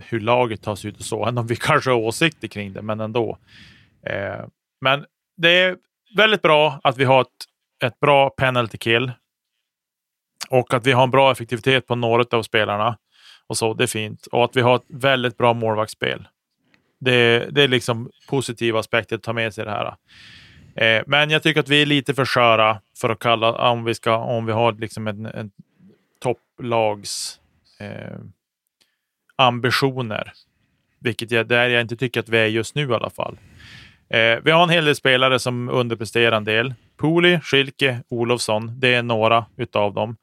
hur 0.00 0.20
laget 0.20 0.62
tas 0.62 0.84
ut 0.84 0.98
och 0.98 1.04
så, 1.04 1.22
även 1.22 1.38
om 1.38 1.46
vi 1.46 1.56
kanske 1.56 1.90
har 1.90 1.96
åsikter 1.98 2.48
kring 2.48 2.72
det, 2.72 2.82
men 2.82 3.00
ändå. 3.00 3.38
Eh, 4.02 4.44
men 4.80 5.04
det 5.36 5.48
är 5.48 5.76
väldigt 6.16 6.42
bra 6.42 6.80
att 6.84 6.98
vi 6.98 7.04
har 7.04 7.20
ett, 7.20 7.28
ett 7.84 8.00
bra 8.00 8.30
penalty 8.30 8.78
kill 8.78 9.12
och 10.50 10.74
att 10.74 10.86
vi 10.86 10.92
har 10.92 11.02
en 11.02 11.10
bra 11.10 11.32
effektivitet 11.32 11.86
på 11.86 11.94
några 11.94 12.24
av 12.38 12.42
spelarna 12.42 12.98
och 13.46 13.56
så. 13.56 13.74
Det 13.74 13.84
är 13.84 13.88
fint. 13.88 14.26
Och 14.26 14.44
att 14.44 14.56
vi 14.56 14.60
har 14.60 14.76
ett 14.76 14.86
väldigt 14.88 15.36
bra 15.36 15.54
målvaktsspel. 15.54 16.28
Det, 17.00 17.48
det 17.50 17.62
är 17.62 17.68
liksom 17.68 18.10
positiva 18.28 18.80
aspekter 18.80 19.16
att 19.16 19.22
ta 19.22 19.32
med 19.32 19.54
sig 19.54 19.64
det 19.64 19.70
här. 19.70 19.96
Eh, 20.80 21.02
men 21.06 21.30
jag 21.30 21.42
tycker 21.42 21.60
att 21.60 21.68
vi 21.68 21.82
är 21.82 21.86
lite 21.86 22.14
för 22.14 22.24
sköra 22.24 22.80
för 23.00 23.08
att 23.08 23.18
kalla, 23.18 23.70
om 23.70 23.84
vi, 23.84 23.94
ska, 23.94 24.16
om 24.16 24.46
vi 24.46 24.52
har 24.52 24.72
liksom 24.72 25.08
en, 25.08 25.26
en 25.26 25.50
topplags 26.20 27.40
eh, 27.80 28.18
ambitioner. 29.36 30.32
Vilket 31.00 31.30
jag, 31.30 31.46
där 31.46 31.68
jag 31.68 31.80
inte 31.80 31.96
tycker 31.96 32.20
att 32.20 32.28
vi 32.28 32.38
är 32.38 32.46
just 32.46 32.74
nu 32.74 32.90
i 32.90 32.94
alla 32.94 33.10
fall. 33.10 33.38
Eh, 34.10 34.38
vi 34.44 34.50
har 34.50 34.62
en 34.62 34.70
hel 34.70 34.84
del 34.84 34.96
spelare 34.96 35.38
som 35.38 35.68
underpresterar 35.68 36.36
en 36.36 36.44
del. 36.44 36.74
Pooley, 36.96 37.40
Schilke, 37.40 37.98
Olofsson. 38.08 38.80
Det 38.80 38.94
är 38.94 39.02
några 39.02 39.44
utav 39.56 39.94
dem. 39.94 40.16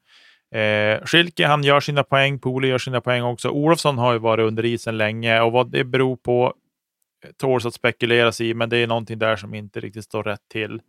Eh, 0.54 1.04
Schilke, 1.04 1.46
han 1.46 1.64
gör 1.64 1.80
sina 1.80 2.02
poäng. 2.02 2.38
Pooley 2.38 2.70
gör 2.70 2.78
sina 2.78 3.00
poäng 3.00 3.22
också. 3.22 3.48
Olofsson 3.48 3.98
har 3.98 4.12
ju 4.12 4.18
varit 4.18 4.46
under 4.46 4.64
isen 4.64 4.98
länge 4.98 5.40
och 5.40 5.52
vad 5.52 5.70
det 5.70 5.84
beror 5.84 6.16
på 6.16 6.54
tåls 7.36 7.66
att 7.66 7.74
spekuleras 7.74 8.40
i, 8.40 8.54
men 8.54 8.68
det 8.68 8.76
är 8.76 8.86
någonting 8.86 9.18
där 9.18 9.36
som 9.36 9.54
inte 9.54 9.80
riktigt 9.80 10.04
står 10.04 10.22
rätt 10.22 10.48
till. 10.48 10.80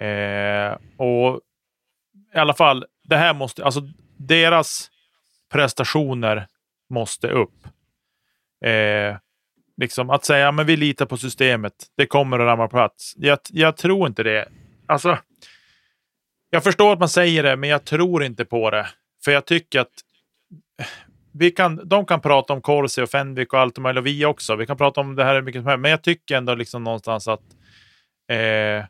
Eh, 0.00 0.78
och 0.96 1.40
i 2.34 2.38
alla 2.38 2.54
fall, 2.54 2.84
det 3.04 3.16
här 3.16 3.34
måste, 3.34 3.64
alltså 3.64 3.80
deras 4.16 4.90
prestationer 5.52 6.46
måste 6.90 7.28
upp. 7.28 7.66
Eh, 8.64 9.16
liksom 9.76 10.10
att 10.10 10.24
säga, 10.24 10.52
men 10.52 10.66
vi 10.66 10.76
litar 10.76 11.06
på 11.06 11.16
systemet, 11.16 11.74
det 11.96 12.06
kommer 12.06 12.38
att 12.38 12.46
ramla 12.46 12.68
på 12.68 12.76
plats. 12.76 13.14
Jag, 13.16 13.38
jag 13.50 13.76
tror 13.76 14.08
inte 14.08 14.22
det. 14.22 14.48
Alltså, 14.86 15.18
jag 16.50 16.64
förstår 16.64 16.92
att 16.92 16.98
man 16.98 17.08
säger 17.08 17.42
det, 17.42 17.56
men 17.56 17.70
jag 17.70 17.84
tror 17.84 18.24
inte 18.24 18.44
på 18.44 18.70
det. 18.70 18.86
För 19.24 19.32
jag 19.32 19.46
tycker 19.46 19.80
att 19.80 20.02
vi 21.32 21.50
kan, 21.50 21.88
de 21.88 22.06
kan 22.06 22.20
prata 22.20 22.52
om 22.52 22.62
Corsi 22.62 23.02
och 23.02 23.10
Fenwick 23.10 23.52
och 23.52 23.60
allt 23.60 23.78
möjligt, 23.78 24.00
och 24.00 24.06
vi 24.06 24.24
också. 24.24 24.56
Vi 24.56 24.66
kan 24.66 24.76
prata 24.76 25.00
om 25.00 25.16
det 25.16 25.24
här 25.24 25.42
mycket 25.42 25.62
som 25.62 25.66
helst, 25.66 25.80
men 25.80 25.90
jag 25.90 26.02
tycker 26.02 26.36
ändå 26.36 26.54
liksom 26.54 26.84
någonstans 26.84 27.28
att 27.28 27.42
eh, 28.28 28.84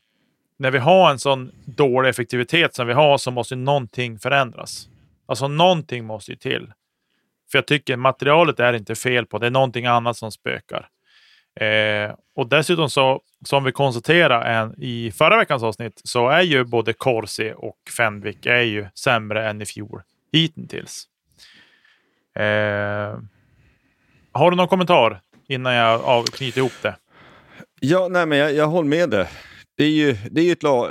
när 0.59 0.70
vi 0.70 0.78
har 0.78 1.11
en 1.11 1.18
sån 1.18 1.53
dålig 1.64 2.09
effektivitet 2.09 2.74
som 2.74 2.86
vi 2.86 2.93
har 2.93 3.18
så 3.18 3.30
måste 3.30 3.57
någonting 3.57 4.18
förändras. 4.18 4.89
Alltså 5.26 5.49
någonting 5.49 6.05
måste 6.05 6.30
ju 6.30 6.36
till. 6.36 6.72
För 7.51 7.59
jag 7.59 7.66
tycker 7.66 7.97
materialet 7.97 8.61
är 8.61 8.72
inte 8.72 8.95
fel 8.95 9.26
på, 9.26 9.39
det 9.39 9.47
är 9.47 9.51
någonting 9.51 9.86
annat 9.86 10.16
som 10.16 10.32
spökar. 10.32 10.89
Eh, 11.61 12.14
och 12.34 12.49
dessutom 12.49 12.91
så, 12.91 13.20
som 13.45 13.64
vi 13.64 13.72
konstaterade 13.72 14.74
i 14.78 15.12
förra 15.12 15.39
veckans 15.39 15.62
avsnitt, 15.62 16.01
så 16.05 16.28
är 16.28 16.43
ju 16.43 16.64
både 16.64 16.93
Corsi 16.93 17.53
och 17.57 17.78
Fenwick 17.97 18.47
är 18.47 18.62
ju 18.62 18.86
sämre 18.95 19.51
än 19.51 19.62
i 19.62 19.66
fjol 19.66 20.03
hittills. 20.32 21.05
Eh, 22.39 23.18
har 24.32 24.51
du 24.51 24.57
någon 24.57 24.68
kommentar 24.68 25.20
innan 25.49 25.74
jag 25.74 26.26
knyter 26.26 26.59
ihop 26.59 26.72
det? 26.82 26.97
Ja, 27.80 28.09
nej, 28.11 28.26
men 28.26 28.39
jag, 28.39 28.55
jag 28.55 28.66
håller 28.66 28.89
med 28.89 29.11
dig. 29.11 29.26
Det 29.76 29.84
är 29.84 29.91
ju 29.91 30.16
det 30.30 30.41
är 30.41 30.53
ett 30.53 30.62
lag, 30.62 30.91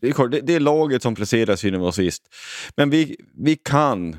det 0.00 0.08
är, 0.08 0.42
det 0.42 0.54
är 0.54 0.60
laget 0.60 1.02
som 1.02 1.14
placerar 1.14 1.56
synen 1.56 1.80
och 1.80 1.94
sist. 1.94 2.22
Men 2.76 2.90
vi, 2.90 3.16
vi 3.34 3.56
kan 3.56 4.16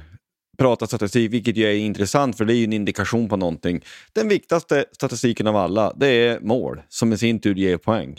prata 0.57 0.87
statistik, 0.87 1.33
vilket 1.33 1.57
ju 1.57 1.65
är 1.65 1.75
intressant 1.75 2.37
för 2.37 2.45
det 2.45 2.53
är 2.53 2.57
ju 2.57 2.63
en 2.63 2.73
indikation 2.73 3.29
på 3.29 3.37
någonting. 3.37 3.81
Den 4.13 4.27
viktigaste 4.27 4.85
statistiken 4.91 5.47
av 5.47 5.55
alla, 5.55 5.93
det 5.95 6.07
är 6.07 6.39
mål 6.39 6.81
som 6.89 7.13
i 7.13 7.17
sin 7.17 7.39
tur 7.39 7.55
ger 7.55 7.77
poäng. 7.77 8.17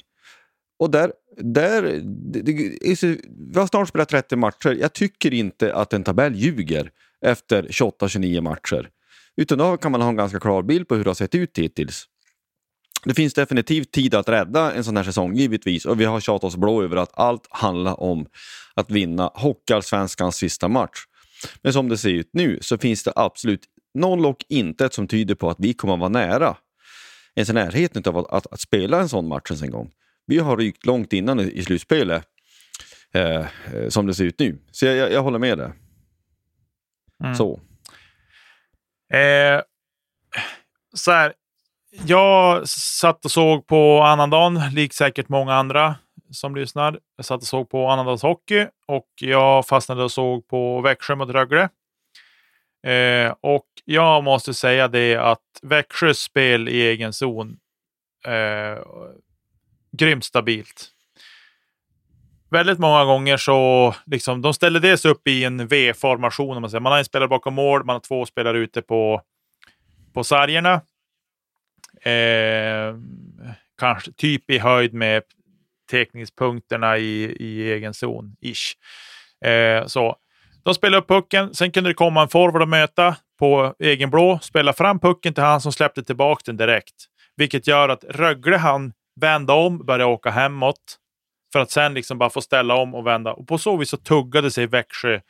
Och 0.78 0.90
där, 0.90 1.12
där 1.36 1.82
det, 1.82 2.42
det, 2.42 2.53
vi 3.53 3.59
har 3.59 3.66
snart 3.66 3.88
spelat 3.88 4.09
30 4.09 4.36
matcher. 4.36 4.76
Jag 4.80 4.92
tycker 4.92 5.34
inte 5.34 5.74
att 5.74 5.92
en 5.92 6.05
tabell 6.05 6.34
ljuger 6.34 6.90
efter 7.23 7.62
28-29 7.62 8.41
matcher. 8.41 8.89
Utan 9.37 9.59
då 9.59 9.77
kan 9.77 9.93
man 9.93 10.03
ha 10.03 10.09
en 10.09 10.16
ganska 10.16 10.41
klar 10.41 10.62
bild 10.62 10.89
på 10.89 10.95
hur 10.95 11.05
det 11.05 11.11
har 11.11 11.14
sett 11.14 11.35
ut 11.35 11.59
hittills. 11.59 12.05
Det 13.05 13.14
finns 13.14 13.35
definitivt 13.35 13.93
tid 13.93 14.14
att 14.14 14.29
rädda 14.29 14.73
en 14.73 14.85
sån 14.85 14.97
här 14.97 15.05
säsong, 15.05 15.35
givetvis. 15.35 15.85
Och 15.85 16.01
vi 16.01 16.05
har 16.05 16.20
tjatat 16.20 16.45
oss 16.45 16.57
blå 16.57 16.83
över 16.83 16.97
att 16.97 17.11
allt 17.14 17.47
handlar 17.51 18.01
om 18.01 18.27
att 18.75 18.91
vinna 18.91 19.31
Hockeyallsvenskans 19.35 20.37
sista 20.37 20.68
match. 20.68 20.99
Men 21.62 21.73
som 21.73 21.89
det 21.89 21.99
ser 21.99 22.11
ut 22.11 22.31
nu 22.33 22.59
så 22.61 22.79
finns 22.79 23.03
det 23.03 23.12
absolut 23.16 23.64
noll 23.95 24.27
och 24.27 24.45
intet 24.49 24.95
som 24.95 25.09
tyder 25.09 25.35
på 25.35 25.51
att 25.51 25.57
vi 25.61 25.75
kommer 25.75 25.95
att 25.95 26.01
vara 26.01 26.09
nära 26.09 26.57
ens 27.35 27.51
i 27.51 27.53
närheten 27.53 28.03
av 28.07 28.18
att, 28.18 28.33
att, 28.33 28.53
att, 28.53 28.61
spela 28.61 29.01
en 29.01 29.09
sån 29.09 29.29
match 29.29 29.51
ens 29.51 29.62
en 29.62 29.70
gång. 29.70 29.91
Vi 30.27 30.39
har 30.39 30.57
rykt 30.57 30.87
långt 30.87 31.12
innan 31.12 31.41
i, 31.41 31.43
i 31.43 31.64
slutspelet, 31.64 32.25
eh, 33.14 33.37
eh 33.37 33.89
som 33.89 34.07
det 34.07 34.14
ser 34.14 34.25
ut 34.25 34.39
nu. 34.39 34.59
Så 34.70 34.87
jag, 34.87 34.97
jag, 34.97 35.12
jag 35.12 35.23
håller 35.23 35.39
med 35.39 35.59
dig. 35.59 35.73
Mm. 37.23 37.35
Så. 37.35 37.61
Eh, 39.14 39.61
så 40.95 41.12
här, 41.12 41.33
jag 42.07 42.68
satt 42.68 43.25
och 43.25 43.31
såg 43.31 43.66
på 43.66 44.03
annandagen, 44.03 44.61
likt 44.75 44.95
säkert 44.95 45.29
många 45.29 45.55
andra 45.55 45.95
som 46.31 46.57
lyssnar. 46.57 46.99
Jag 47.16 47.25
satt 47.25 47.41
och 47.41 47.47
såg 47.47 47.70
på 47.70 47.89
annandags 47.89 48.23
hockey 48.23 48.66
och 48.87 49.09
jag 49.20 49.66
fastnade 49.66 50.05
och 50.05 50.12
såg 50.12 50.49
på 50.49 50.81
Växjö 50.81 51.14
mot 51.14 51.31
Rögle. 51.31 51.68
Eh, 52.87 53.35
och 53.41 53.66
jag 53.85 54.25
måste 54.25 54.55
säga 54.55 54.89
det 54.89 55.16
att 55.16 55.41
Växjös 55.62 56.18
spel 56.18 56.68
i 56.68 56.83
egen 56.83 57.12
zon 57.12 57.57
eh, 58.27 58.83
grymt 59.93 60.25
stabilt 60.25 60.89
väldigt 62.53 62.78
många 62.78 63.05
gånger 63.05 63.36
så 63.36 63.94
liksom, 64.07 64.42
de 64.42 64.55
ställer 64.55 64.80
dels 64.80 65.05
upp 65.05 65.28
i 65.28 65.44
en 65.44 65.66
V-formation. 65.66 66.62
Man, 66.62 66.82
man 66.82 66.92
har 66.92 66.98
en 66.98 67.05
spelare 67.05 67.28
bakom 67.28 67.55
mål, 67.55 67.84
man 67.84 67.94
har 67.94 68.00
två 68.00 68.26
spelare 68.26 68.59
ute 68.59 68.82
på, 68.82 69.22
på 70.14 70.24
sargerna. 70.24 70.74
Eh, 72.03 72.96
kanske 73.78 74.12
typ 74.12 74.50
i 74.50 74.59
höjd 74.59 74.94
med 74.94 75.22
teckningspunkterna 75.90 76.98
i, 76.98 77.36
i 77.40 77.72
egen 77.72 77.94
zon. 77.94 78.36
Ish. 78.40 78.76
Eh, 79.48 79.86
så. 79.86 80.16
De 80.64 80.74
spelar 80.74 80.98
upp 80.98 81.09
pucken, 81.09 81.55
sen 81.55 81.72
kunde 81.72 81.90
det 81.90 81.94
komma 81.94 82.22
en 82.22 82.28
forward 82.28 82.62
att 82.62 82.68
möta 82.68 83.16
på 83.38 83.74
egen 83.78 84.11
blå, 84.11 84.38
spela 84.42 84.72
fram 84.72 85.00
pucken 85.00 85.34
till 85.34 85.42
han 85.42 85.61
som 85.61 85.72
släppte 85.72 86.03
tillbaka 86.03 86.42
den 86.46 86.57
direkt. 86.57 86.94
Vilket 87.36 87.66
gör 87.66 87.88
att 87.88 88.05
Rögle 88.05 88.57
han 88.57 88.92
vända 89.20 89.53
om, 89.55 89.86
börja 89.86 90.07
åka 90.07 90.30
hemåt. 90.30 90.98
För 91.53 91.61
att 91.61 91.70
sen 91.70 91.94
liksom 91.94 92.18
bara 92.18 92.30
få 92.30 92.40
ställa 92.40 92.74
om 92.74 92.94
och 92.94 93.07
vända. 93.07 93.32
Och 93.32 93.48
på 93.48 93.59
så 93.59 93.76
vis 93.76 93.88
så 93.88 93.96
tuggade 93.96 94.50
sig 94.50 94.66
Växjö 94.66 95.20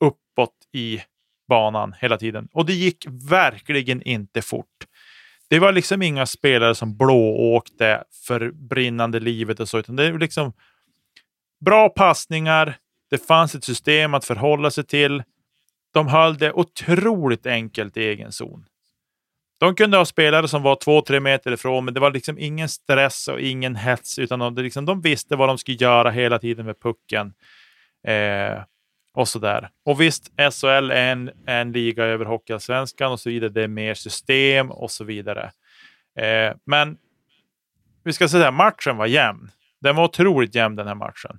uppåt 0.00 0.54
i 0.72 1.00
banan 1.48 1.94
hela 2.00 2.18
tiden. 2.18 2.48
Och 2.52 2.66
det 2.66 2.72
gick 2.72 3.06
verkligen 3.30 4.02
inte 4.02 4.42
fort. 4.42 4.66
det 5.48 5.58
var 5.58 5.72
liksom 5.72 6.02
inga 6.02 6.26
spelare 6.26 6.74
som 6.74 6.96
blååkte 6.96 8.04
för 8.26 8.50
brinnande 8.50 9.20
livet 9.20 9.60
och 9.60 9.68
så, 9.68 9.78
utan 9.78 9.96
det 9.96 10.12
var 10.12 10.18
liksom 10.18 10.52
bra 11.64 11.88
passningar. 11.88 12.76
Det 13.10 13.18
fanns 13.18 13.54
ett 13.54 13.64
system 13.64 14.14
att 14.14 14.24
förhålla 14.24 14.70
sig 14.70 14.84
till. 14.84 15.22
De 15.94 16.08
höll 16.08 16.38
det 16.38 16.52
otroligt 16.52 17.46
enkelt 17.46 17.96
i 17.96 18.02
egen 18.02 18.32
zon. 18.32 18.66
De 19.64 19.74
kunde 19.74 19.96
ha 19.96 20.04
spelare 20.04 20.48
som 20.48 20.62
var 20.62 20.76
två, 20.76 21.00
tre 21.00 21.20
meter 21.20 21.52
ifrån, 21.52 21.84
men 21.84 21.94
det 21.94 22.00
var 22.00 22.10
liksom 22.10 22.38
ingen 22.38 22.68
stress 22.68 23.28
och 23.28 23.40
ingen 23.40 23.76
hets, 23.76 24.18
utan 24.18 24.38
de, 24.38 24.54
liksom, 24.54 24.84
de 24.84 25.00
visste 25.00 25.36
vad 25.36 25.48
de 25.48 25.58
skulle 25.58 25.76
göra 25.76 26.10
hela 26.10 26.38
tiden 26.38 26.66
med 26.66 26.80
pucken. 26.80 27.32
Eh, 28.06 28.62
och 29.14 29.28
sådär. 29.28 29.68
Och 29.84 30.00
visst, 30.00 30.32
SHL 30.36 30.90
är 30.90 31.12
en, 31.12 31.30
en 31.46 31.72
liga 31.72 32.04
över 32.04 32.24
Hockeyallsvenskan 32.24 33.12
och 33.12 33.20
så 33.20 33.30
vidare. 33.30 33.50
Det 33.50 33.62
är 33.62 33.68
mer 33.68 33.94
system 33.94 34.70
och 34.70 34.90
så 34.90 35.04
vidare. 35.04 35.50
Eh, 36.18 36.56
men 36.66 36.96
vi 38.04 38.12
ska 38.12 38.28
säga 38.28 38.48
att 38.48 38.54
matchen 38.54 38.96
var 38.96 39.06
jämn. 39.06 39.50
Den 39.80 39.96
var 39.96 40.04
otroligt 40.04 40.54
jämn 40.54 40.76
den 40.76 40.86
här 40.86 40.94
matchen. 40.94 41.38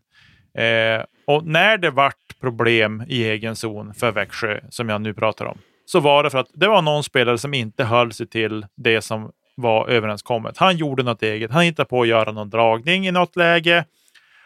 Eh, 0.57 1.05
och 1.27 1.45
när 1.45 1.77
det 1.77 1.89
vart 1.89 2.39
problem 2.41 3.03
i 3.07 3.23
egen 3.23 3.55
zon 3.55 3.93
för 3.93 4.11
Växjö, 4.11 4.59
som 4.69 4.89
jag 4.89 5.01
nu 5.01 5.13
pratar 5.13 5.45
om, 5.45 5.57
så 5.85 5.99
var 5.99 6.23
det 6.23 6.29
för 6.29 6.37
att 6.37 6.49
det 6.53 6.67
var 6.67 6.81
någon 6.81 7.03
spelare 7.03 7.37
som 7.37 7.53
inte 7.53 7.83
höll 7.83 8.13
sig 8.13 8.27
till 8.27 8.65
det 8.75 9.01
som 9.01 9.31
var 9.55 9.87
överenskommet. 9.87 10.57
Han 10.57 10.77
gjorde 10.77 11.03
något 11.03 11.23
eget. 11.23 11.51
Han 11.51 11.63
hittade 11.63 11.89
på 11.89 12.01
att 12.01 12.07
göra 12.07 12.31
någon 12.31 12.49
dragning 12.49 13.07
i 13.07 13.11
något 13.11 13.35
läge. 13.35 13.85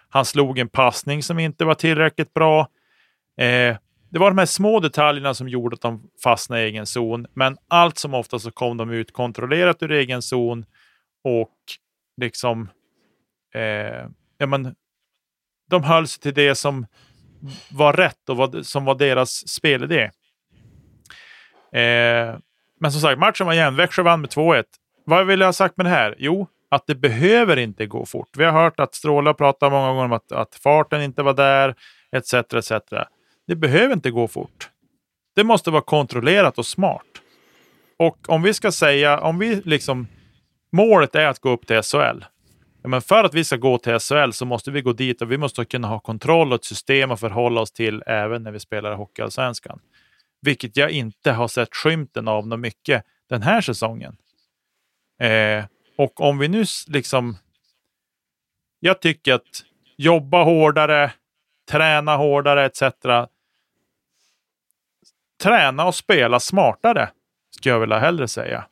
Han 0.09 0.25
slog 0.25 0.59
en 0.59 0.69
passning 0.69 1.23
som 1.23 1.39
inte 1.39 1.65
var 1.65 1.75
tillräckligt 1.75 2.33
bra. 2.33 2.59
Eh, 3.37 3.77
det 4.11 4.19
var 4.19 4.31
de 4.31 4.37
här 4.37 4.45
små 4.45 4.79
detaljerna 4.79 5.33
som 5.33 5.49
gjorde 5.49 5.73
att 5.73 5.81
de 5.81 6.09
fastnade 6.23 6.61
i 6.61 6.65
egen 6.65 6.85
zon, 6.85 7.27
men 7.33 7.57
allt 7.67 7.97
som 7.97 8.13
oftast 8.13 8.45
så 8.45 8.51
kom 8.51 8.77
de 8.77 8.89
ut 8.89 9.13
kontrollerat 9.13 9.83
ur 9.83 9.91
egen 9.91 10.21
zon 10.21 10.65
och 11.23 11.55
liksom 12.21 12.69
eh, 13.53 14.07
ja, 14.37 14.47
men, 14.47 14.75
de 15.69 15.83
höll 15.83 16.07
sig 16.07 16.21
till 16.21 16.33
det 16.33 16.55
som 16.55 16.85
var 17.71 17.93
rätt 17.93 18.29
och 18.29 18.37
vad, 18.37 18.65
som 18.65 18.85
var 18.85 18.95
deras 18.95 19.47
spelidé. 19.47 20.11
Eh, 21.71 22.35
men 22.79 22.91
som 22.91 23.01
sagt, 23.01 23.19
matchen 23.19 23.47
var 23.47 23.53
jämn. 23.53 23.77
Växjö 23.77 24.03
vann 24.03 24.21
med 24.21 24.29
2-1. 24.29 24.63
Vad 25.05 25.27
vill 25.27 25.39
jag 25.39 25.47
ha 25.47 25.53
sagt 25.53 25.77
med 25.77 25.85
det 25.85 25.89
här? 25.89 26.15
Jo, 26.17 26.47
att 26.69 26.87
det 26.87 26.95
behöver 26.95 27.57
inte 27.57 27.85
gå 27.85 28.05
fort. 28.05 28.29
Vi 28.37 28.45
har 28.45 28.51
hört 28.51 28.79
att 28.79 28.95
Stråla 28.95 29.33
pratar 29.33 29.69
många 29.69 29.87
gånger 29.87 30.05
om 30.05 30.13
att, 30.13 30.31
att 30.31 30.55
farten 30.55 31.01
inte 31.01 31.23
var 31.23 31.33
där, 31.33 31.75
etc. 32.11 32.33
etc. 32.33 32.71
Det 33.47 33.55
behöver 33.55 33.93
inte 33.93 34.11
gå 34.11 34.27
fort. 34.27 34.69
Det 35.35 35.43
måste 35.43 35.71
vara 35.71 35.81
kontrollerat 35.81 36.57
och 36.57 36.65
smart. 36.65 37.05
Och 37.97 38.17
om 38.29 38.41
vi 38.41 38.53
ska 38.53 38.71
säga, 38.71 39.19
om 39.19 39.39
vi 39.39 39.61
liksom, 39.65 40.07
målet 40.71 41.15
är 41.15 41.27
att 41.27 41.39
gå 41.39 41.49
upp 41.49 41.67
till 41.67 41.81
SHL. 41.81 42.23
Men 42.83 43.01
för 43.01 43.23
att 43.23 43.33
vi 43.33 43.43
ska 43.43 43.55
gå 43.55 43.77
till 43.77 43.99
SHL 43.99 44.31
så 44.31 44.45
måste 44.45 44.71
vi 44.71 44.81
gå 44.81 44.93
dit 44.93 45.21
och 45.21 45.31
vi 45.31 45.37
måste 45.37 45.65
kunna 45.65 45.87
ha 45.87 45.99
kontroll 45.99 46.47
och 46.51 46.55
ett 46.55 46.65
system 46.65 47.11
att 47.11 47.19
förhålla 47.19 47.61
oss 47.61 47.71
till 47.71 48.03
även 48.05 48.43
när 48.43 48.51
vi 48.51 48.59
spelar 48.59 48.91
i 48.91 48.95
Hockeyallsvenskan. 48.95 49.79
Vilket 50.41 50.77
jag 50.77 50.91
inte 50.91 51.31
har 51.31 51.47
sett 51.47 51.75
skymten 51.75 52.27
av 52.27 52.47
något 52.47 52.59
mycket 52.59 53.03
den 53.29 53.41
här 53.41 53.61
säsongen. 53.61 54.17
Eh, 55.21 55.65
och 55.97 56.21
om 56.21 56.37
vi 56.37 56.47
nu 56.47 56.65
liksom... 56.87 57.37
Jag 58.79 59.01
tycker 59.01 59.33
att 59.33 59.63
jobba 59.97 60.43
hårdare, 60.43 61.11
träna 61.71 62.15
hårdare 62.15 62.65
etc 62.65 62.83
träna 65.39 65.85
och 65.85 65.95
spela 65.95 66.39
smartare, 66.39 67.09
skulle 67.51 67.73
jag 67.75 67.79
vilja 67.79 67.99
hellre 67.99 68.27
säga. 68.27 68.65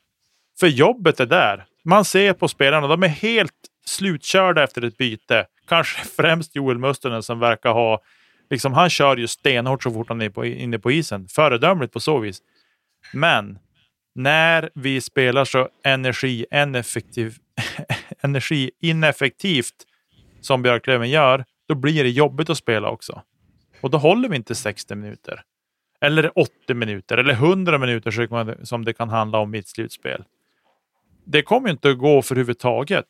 För 0.60 0.66
jobbet 0.66 1.20
är 1.20 1.26
där. 1.26 1.66
Man 1.84 2.04
ser 2.04 2.32
på 2.32 2.48
spelarna, 2.48 2.86
de 2.86 3.02
är 3.02 3.08
helt 3.08 3.52
slutkörda 3.86 4.64
efter 4.64 4.84
ett 4.84 4.96
byte. 4.96 5.46
Kanske 5.68 6.04
främst 6.16 6.56
Joel 6.56 6.78
Mustonen 6.78 7.22
som 7.22 7.38
verkar 7.38 7.72
ha, 7.72 8.00
liksom 8.50 8.72
han 8.72 8.90
kör 8.90 9.16
ju 9.16 9.26
stenhårt 9.26 9.82
så 9.82 9.90
fort 9.90 10.08
han 10.08 10.22
är 10.22 10.30
på, 10.30 10.46
inne 10.46 10.78
på 10.78 10.90
isen. 10.90 11.28
Föredömligt 11.28 11.92
på 11.92 12.00
så 12.00 12.18
vis. 12.18 12.42
Men 13.12 13.58
när 14.14 14.70
vi 14.74 15.00
spelar 15.00 15.44
så 15.44 15.68
energi, 15.84 16.46
ineffektiv, 16.50 17.36
energi 18.20 18.70
ineffektivt 18.80 19.74
som 20.40 20.62
Björklöven 20.62 21.10
gör, 21.10 21.44
då 21.68 21.74
blir 21.74 22.04
det 22.04 22.10
jobbigt 22.10 22.50
att 22.50 22.58
spela 22.58 22.90
också. 22.90 23.22
Och 23.80 23.90
då 23.90 23.98
håller 23.98 24.28
vi 24.28 24.36
inte 24.36 24.54
60 24.54 24.94
minuter. 24.94 25.42
Eller 26.00 26.38
80 26.38 26.74
minuter 26.74 27.16
eller 27.18 27.32
100 27.32 27.78
minuter 27.78 28.64
som 28.64 28.84
det 28.84 28.92
kan 28.92 29.08
handla 29.08 29.38
om 29.38 29.54
i 29.54 29.58
ett 29.58 29.68
slutspel. 29.68 30.24
Det 31.24 31.42
kommer 31.42 31.70
inte 31.70 31.90
att 31.90 31.98
gå 31.98 32.22
för 32.22 32.34
överhuvudtaget. 32.34 33.06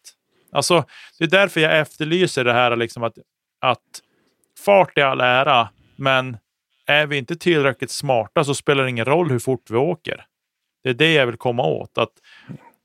Alltså, 0.53 0.85
det 1.19 1.25
är 1.25 1.29
därför 1.29 1.61
jag 1.61 1.79
efterlyser 1.79 2.45
det 2.45 2.53
här 2.53 2.77
liksom 2.77 3.03
att, 3.03 3.19
att 3.61 4.03
fart 4.65 4.99
i 4.99 5.01
all 5.01 5.21
ära, 5.21 5.69
men 5.97 6.37
är 6.87 7.07
vi 7.07 7.17
inte 7.17 7.37
tillräckligt 7.37 7.91
smarta 7.91 8.45
så 8.45 8.55
spelar 8.55 8.83
det 8.83 8.91
ingen 8.91 9.05
roll 9.05 9.31
hur 9.31 9.39
fort 9.39 9.71
vi 9.71 9.77
åker. 9.77 10.25
Det 10.83 10.91
är 10.91 10.95
det 10.95 11.13
jag 11.13 11.27
vill 11.27 11.37
komma 11.37 11.63
åt. 11.63 11.99
Att, 11.99 12.13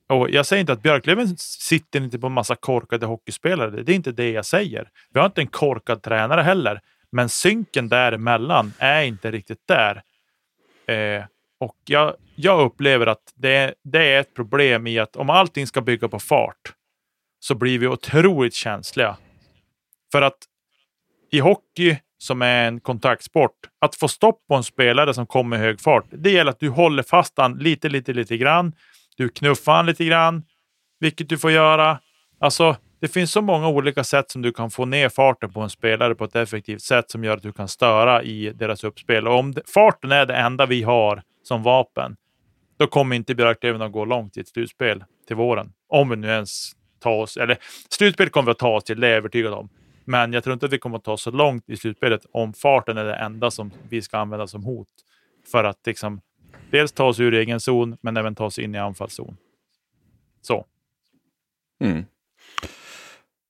och 0.09 0.29
jag 0.29 0.45
säger 0.45 0.61
inte 0.61 0.73
att 0.73 0.83
Björklöven 0.83 1.37
sitter 1.37 2.01
inte 2.01 2.19
på 2.19 2.27
en 2.27 2.33
massa 2.33 2.55
korkade 2.55 3.05
hockeyspelare. 3.05 3.83
Det 3.83 3.91
är 3.91 3.95
inte 3.95 4.11
det 4.11 4.31
jag 4.31 4.45
säger. 4.45 4.89
Vi 5.13 5.19
har 5.19 5.25
inte 5.25 5.41
en 5.41 5.47
korkad 5.47 6.01
tränare 6.01 6.41
heller. 6.41 6.81
Men 7.11 7.29
synken 7.29 7.89
däremellan 7.89 8.73
är 8.77 9.03
inte 9.03 9.31
riktigt 9.31 9.67
där. 9.67 10.03
Eh, 10.87 11.23
och 11.59 11.77
jag, 11.85 12.15
jag 12.35 12.65
upplever 12.65 13.07
att 13.07 13.33
det, 13.35 13.73
det 13.83 14.13
är 14.13 14.19
ett 14.19 14.33
problem 14.33 14.87
i 14.87 14.99
att 14.99 15.15
om 15.15 15.29
allting 15.29 15.67
ska 15.67 15.81
bygga 15.81 16.07
på 16.07 16.19
fart 16.19 16.73
så 17.39 17.55
blir 17.55 17.79
vi 17.79 17.87
otroligt 17.87 18.53
känsliga. 18.53 19.17
För 20.11 20.21
att 20.21 20.37
i 21.33 21.39
hockey, 21.39 21.97
som 22.17 22.41
är 22.41 22.67
en 22.67 22.79
kontaktsport, 22.79 23.51
att 23.81 23.95
få 23.95 24.07
stopp 24.07 24.47
på 24.47 24.55
en 24.55 24.63
spelare 24.63 25.13
som 25.13 25.25
kommer 25.25 25.57
i 25.57 25.59
hög 25.59 25.81
fart, 25.81 26.05
det 26.09 26.31
gäller 26.31 26.51
att 26.51 26.59
du 26.59 26.69
håller 26.69 27.03
fast 27.03 27.33
han 27.37 27.57
lite, 27.57 27.89
lite, 27.89 28.13
lite 28.13 28.37
grann. 28.37 28.73
Du 29.17 29.29
knuffar 29.29 29.75
han 29.75 29.85
lite 29.85 30.05
grann, 30.05 30.43
vilket 30.99 31.29
du 31.29 31.37
får 31.37 31.51
göra. 31.51 31.99
Alltså, 32.39 32.75
det 33.01 33.07
finns 33.07 33.31
så 33.31 33.41
många 33.41 33.67
olika 33.67 34.03
sätt 34.03 34.31
som 34.31 34.41
du 34.41 34.51
kan 34.51 34.71
få 34.71 34.85
ner 34.85 35.09
farten 35.09 35.53
på 35.53 35.61
en 35.61 35.69
spelare 35.69 36.15
på 36.15 36.23
ett 36.23 36.35
effektivt 36.35 36.81
sätt 36.81 37.11
som 37.11 37.23
gör 37.23 37.37
att 37.37 37.43
du 37.43 37.51
kan 37.51 37.67
störa 37.67 38.23
i 38.23 38.51
deras 38.55 38.83
uppspel. 38.83 39.27
Och 39.27 39.39
om 39.39 39.53
farten 39.73 40.11
är 40.11 40.25
det 40.25 40.35
enda 40.35 40.65
vi 40.65 40.83
har 40.83 41.21
som 41.43 41.63
vapen, 41.63 42.15
då 42.79 42.87
kommer 42.87 43.15
inte 43.15 43.35
Björklöven 43.35 43.81
att 43.81 43.91
gå 43.91 44.05
långt 44.05 44.37
i 44.37 44.39
ett 44.39 44.47
slutspel 44.47 45.03
till 45.27 45.35
våren. 45.35 45.71
Om 45.89 46.09
vi 46.09 46.15
nu 46.15 46.27
ens 46.27 46.71
tar 46.99 47.11
oss, 47.11 47.37
eller 47.37 47.57
slutspel 47.89 48.29
kommer 48.29 48.45
vi 48.45 48.51
att 48.51 48.59
ta 48.59 48.75
oss 48.75 48.83
till, 48.83 48.99
det 48.99 49.07
är 49.07 49.11
jag 49.11 49.17
övertygad 49.17 49.53
om. 49.53 49.69
Men 50.05 50.33
jag 50.33 50.43
tror 50.43 50.53
inte 50.53 50.65
att 50.65 50.73
vi 50.73 50.77
kommer 50.77 50.97
att 50.97 51.03
ta 51.03 51.17
så 51.17 51.31
långt 51.31 51.69
i 51.69 51.77
slutspelet 51.77 52.25
om 52.31 52.53
farten 52.53 52.97
är 52.97 53.05
det 53.05 53.15
enda 53.15 53.51
som 53.51 53.71
vi 53.89 54.01
ska 54.01 54.17
använda 54.17 54.47
som 54.47 54.63
hot. 54.63 54.87
För 55.51 55.63
att 55.63 55.79
liksom, 55.85 56.21
dels 56.71 56.91
ta 56.91 57.05
oss 57.05 57.19
ur 57.19 57.33
egen 57.33 57.59
zon, 57.59 57.97
men 58.01 58.17
även 58.17 58.35
ta 58.35 58.45
oss 58.45 58.59
in 58.59 58.75
i 58.75 58.77
anfallszon. 58.77 59.37
Så. 60.41 60.65
Mm. 61.83 62.05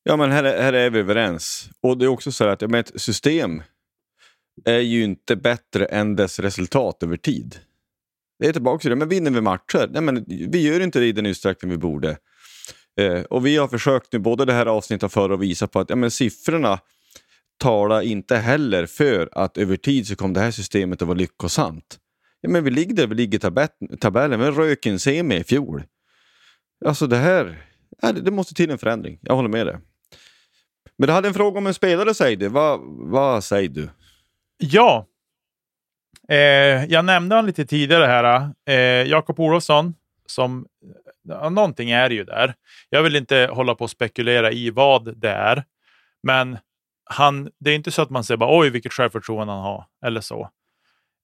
Ja, 0.03 0.17
men 0.17 0.31
här, 0.31 0.43
här 0.43 0.73
är 0.73 0.89
vi 0.89 0.99
överens. 0.99 1.69
Och 1.81 1.97
det 1.97 2.05
är 2.05 2.09
också 2.09 2.31
så 2.31 2.47
att 2.47 2.61
ja, 2.61 2.77
ett 2.77 3.01
system 3.01 3.63
är 4.65 4.79
ju 4.79 5.03
inte 5.03 5.35
bättre 5.35 5.85
än 5.85 6.15
dess 6.15 6.39
resultat 6.39 7.03
över 7.03 7.17
tid. 7.17 7.59
Det 8.39 8.47
är 8.47 8.53
tillbaka 8.53 8.81
till 8.81 8.89
det, 8.89 8.95
men 8.95 9.09
vinner 9.09 9.31
vi 9.31 9.41
matcher? 9.41 9.89
Nej, 9.91 10.01
men 10.01 10.25
vi 10.27 10.61
gör 10.61 10.79
inte 10.79 10.99
det 10.99 11.05
i 11.05 11.11
den 11.11 11.25
utsträckning 11.25 11.71
vi 11.71 11.77
borde. 11.77 12.17
Eh, 13.01 13.21
och 13.21 13.45
vi 13.45 13.57
har 13.57 13.67
försökt 13.67 14.13
nu, 14.13 14.19
både 14.19 14.45
det 14.45 14.53
här 14.53 14.65
avsnittet 14.65 15.03
och 15.03 15.11
förra, 15.11 15.33
att 15.33 15.39
visa 15.39 15.67
på 15.67 15.79
att 15.79 15.89
ja, 15.89 15.95
men 15.95 16.11
siffrorna 16.11 16.79
talar 17.57 18.01
inte 18.01 18.37
heller 18.37 18.85
för 18.85 19.29
att 19.31 19.57
över 19.57 19.75
tid 19.75 20.07
så 20.07 20.15
kommer 20.15 20.33
det 20.33 20.39
här 20.39 20.51
systemet 20.51 21.01
att 21.01 21.07
vara 21.07 21.17
lyckosamt. 21.17 21.99
Ja, 22.41 22.49
men 22.49 22.63
vi 22.63 22.71
ligger 22.71 22.95
där 22.95 23.07
vi 23.07 23.15
ligger 23.15 23.37
i 23.37 23.97
tabellen, 23.97 24.39
vi 24.39 24.45
rök 24.45 24.85
en 24.85 24.99
semi 24.99 25.35
i 25.35 25.43
fjol. 25.43 25.83
Alltså 26.85 27.07
det 27.07 27.17
här, 27.17 27.65
ja, 28.01 28.11
det 28.11 28.31
måste 28.31 28.53
till 28.53 28.71
en 28.71 28.77
förändring, 28.77 29.19
jag 29.21 29.35
håller 29.35 29.49
med 29.49 29.67
dig. 29.67 29.77
Men 30.97 31.07
du 31.07 31.13
hade 31.13 31.27
en 31.27 31.33
fråga 31.33 31.57
om 31.57 31.67
en 31.67 31.73
spelare 31.73 32.13
säger 32.13 32.37
du. 32.37 32.47
Vad, 32.47 32.79
va 33.11 33.41
säger 33.41 33.69
du? 33.69 33.89
Ja. 34.57 35.07
Eh, 36.29 36.85
jag 36.85 37.05
nämnde 37.05 37.35
honom 37.35 37.47
lite 37.47 37.65
tidigare 37.65 38.05
här. 38.05 38.49
Eh, 38.65 39.09
Jakob 39.09 39.39
Olofsson, 39.39 39.93
som 40.25 40.65
någonting 41.25 41.91
är 41.91 42.09
det 42.09 42.15
ju 42.15 42.23
där. 42.23 42.53
Jag 42.89 43.03
vill 43.03 43.15
inte 43.15 43.49
hålla 43.51 43.75
på 43.75 43.83
och 43.83 43.89
spekulera 43.89 44.51
i 44.51 44.69
vad 44.69 45.17
det 45.17 45.29
är. 45.29 45.63
Men 46.23 46.57
han, 47.05 47.51
det 47.59 47.71
är 47.71 47.75
inte 47.75 47.91
så 47.91 48.01
att 48.01 48.09
man 48.09 48.23
säger 48.23 48.37
bara 48.37 48.59
oj 48.59 48.69
vilket 48.69 48.93
självförtroende 48.93 49.53
han 49.53 49.61
har 49.61 49.85
eller 50.05 50.21
så. 50.21 50.41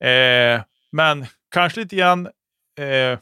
Eh, 0.04 0.62
men 0.92 1.26
kanske 1.52 1.80
lite 1.80 1.96
grann. 1.96 2.30
Eh, 2.80 3.20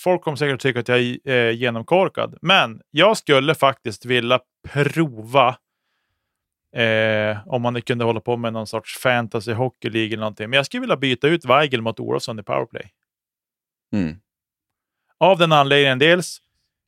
folk 0.00 0.22
kommer 0.22 0.36
säkert 0.36 0.60
tycka 0.60 0.80
att 0.80 0.88
jag 0.88 1.00
är 1.00 1.30
eh, 1.30 1.50
genomkorkad, 1.50 2.38
men 2.42 2.80
jag 2.90 3.16
skulle 3.16 3.54
faktiskt 3.54 4.04
vilja 4.04 4.40
prova 4.68 5.56
eh, 6.76 7.38
om 7.46 7.62
man 7.62 7.82
kunde 7.82 8.04
hålla 8.04 8.20
på 8.20 8.36
med 8.36 8.52
någon 8.52 8.66
sorts 8.66 8.98
fantasy 8.98 9.52
hockey 9.52 9.90
League 9.90 10.08
eller 10.08 10.20
någonting. 10.20 10.50
Men 10.50 10.56
jag 10.56 10.66
skulle 10.66 10.80
vilja 10.80 10.96
byta 10.96 11.28
ut 11.28 11.44
Weigel 11.44 11.82
mot 11.82 12.00
Olofsson 12.00 12.38
i 12.38 12.42
powerplay. 12.42 12.90
Mm. 13.92 14.20
Av 15.20 15.38
den 15.38 15.52
anledningen 15.52 15.98
dels, 15.98 16.38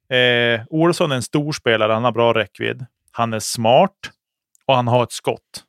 eh, 0.08 0.60
Olsson 0.70 1.12
är 1.12 1.16
en 1.16 1.22
stor 1.22 1.52
spelare, 1.52 1.92
han 1.92 2.04
har 2.04 2.12
bra 2.12 2.34
räckvidd. 2.34 2.86
Han 3.12 3.32
är 3.32 3.38
smart 3.38 4.10
och 4.66 4.76
han 4.76 4.88
har 4.88 5.02
ett 5.02 5.12
skott. 5.12 5.64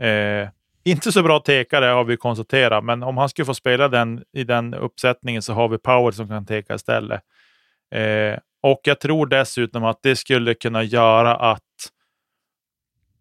Eh, 0.00 0.48
inte 0.84 1.12
så 1.12 1.22
bra 1.22 1.40
tekare 1.40 1.84
har 1.84 2.04
vi 2.04 2.16
konstaterat, 2.16 2.84
men 2.84 3.02
om 3.02 3.16
han 3.16 3.28
skulle 3.28 3.46
få 3.46 3.54
spela 3.54 3.88
den 3.88 4.24
i 4.32 4.44
den 4.44 4.74
uppsättningen 4.74 5.42
så 5.42 5.52
har 5.52 5.68
vi 5.68 5.78
Power 5.78 6.10
som 6.10 6.28
kan 6.28 6.46
teka 6.46 6.74
istället. 6.74 7.20
Eh, 7.94 8.38
och 8.62 8.80
jag 8.82 9.00
tror 9.00 9.26
dessutom 9.26 9.84
att 9.84 10.02
det 10.02 10.16
skulle 10.16 10.54
kunna 10.54 10.82
göra 10.82 11.36
att 11.36 11.62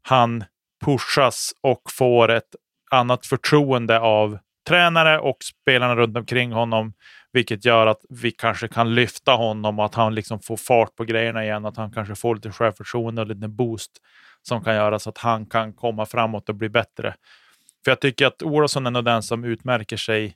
han 0.02 0.43
pushas 0.86 1.54
och 1.62 1.82
får 1.91 2.32
ett 2.32 2.56
annat 2.91 3.26
förtroende 3.26 3.99
av 3.99 4.39
tränare 4.68 5.20
och 5.20 5.38
spelarna 5.43 5.95
runt 5.95 6.18
omkring 6.18 6.52
honom. 6.52 6.93
Vilket 7.34 7.66
gör 7.66 7.88
att 7.88 8.06
vi 8.10 8.32
kanske 8.32 8.68
kan 8.68 8.96
lyfta 8.96 9.32
honom 9.32 9.80
och 9.80 9.86
att 9.86 9.96
han 9.96 10.16
liksom 10.16 10.40
får 10.40 10.58
fart 10.58 10.96
på 10.96 11.04
grejerna 11.04 11.44
igen. 11.44 11.66
Att 11.66 11.78
han 11.78 11.92
kanske 11.92 12.16
får 12.16 12.36
lite 12.36 12.52
självförtroende 12.52 13.22
och 13.22 13.28
lite 13.28 13.48
boost 13.48 13.92
som 14.42 14.64
kan 14.64 14.76
göra 14.76 15.00
så 15.00 15.10
att 15.10 15.18
han 15.18 15.46
kan 15.46 15.74
komma 15.74 16.06
framåt 16.06 16.50
och 16.50 16.56
bli 16.56 16.70
bättre. 16.70 17.16
För 17.84 17.92
jag 17.92 18.00
tycker 18.00 18.28
att 18.28 18.44
Olofsson 18.44 18.88
är 18.88 18.92
nog 18.92 19.06
den 19.06 19.24
som 19.24 19.44
utmärker 19.44 19.98
sig, 19.98 20.36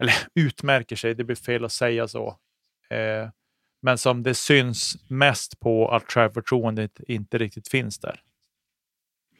eller 0.00 0.14
utmärker 0.34 0.96
sig, 0.96 1.14
det 1.14 1.24
blir 1.24 1.36
fel 1.36 1.64
att 1.64 1.72
säga 1.72 2.08
så. 2.08 2.28
Eh, 2.90 3.28
men 3.82 3.98
som 3.98 4.22
det 4.22 4.34
syns 4.34 4.96
mest 5.08 5.60
på 5.60 5.88
att 5.88 6.12
självförtroendet 6.12 7.00
inte 7.08 7.38
riktigt 7.38 7.68
finns 7.68 7.98
där. 7.98 8.20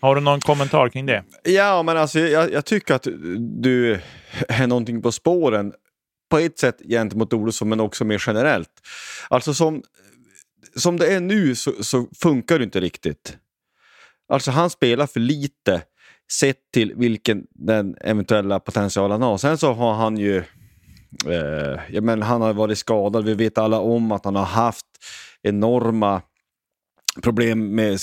Har 0.01 0.15
du 0.15 0.21
någon 0.21 0.41
kommentar 0.41 0.89
kring 0.89 1.07
det? 1.07 1.25
Ja, 1.45 1.83
men 1.83 1.97
alltså 1.97 2.19
jag, 2.19 2.53
jag 2.53 2.65
tycker 2.65 2.95
att 2.95 3.07
du 3.39 4.01
är 4.49 4.67
någonting 4.67 5.03
på 5.03 5.13
spåren. 5.13 5.73
På 6.33 6.39
ett 6.39 6.59
sätt 6.59 6.81
gentemot 6.89 7.33
Olofsson, 7.33 7.69
men 7.69 7.81
också 7.81 8.05
mer 8.05 8.23
generellt. 8.27 8.71
Alltså 9.31 9.55
som, 9.55 9.83
som 10.77 10.97
det 10.97 11.15
är 11.15 11.21
nu 11.21 11.55
så, 11.55 11.85
så 11.85 12.07
funkar 12.23 12.59
det 12.59 12.65
inte 12.65 12.81
riktigt. 12.81 13.37
Alltså 14.29 14.51
han 14.51 14.71
spelar 14.71 15.07
för 15.07 15.21
lite 15.21 15.83
sett 16.33 16.57
till 16.73 16.95
vilken 16.97 17.47
den 17.51 17.97
eventuella 18.01 18.61
potentialen 18.61 19.23
har. 19.23 19.39
Sen 19.39 19.59
så 19.59 19.73
har 19.73 19.95
han 19.95 20.17
ju 20.17 20.37
eh, 21.27 21.81
ja, 21.91 22.01
men 22.01 22.23
han 22.23 22.43
har 22.43 22.53
varit 22.53 22.79
skadad. 22.79 23.25
Vi 23.25 23.35
vet 23.35 23.59
alla 23.59 23.79
om 23.81 24.13
att 24.13 24.25
han 24.25 24.37
har 24.37 24.45
haft 24.45 24.87
enorma 25.43 26.23
problem 27.23 27.75
med, 27.75 27.99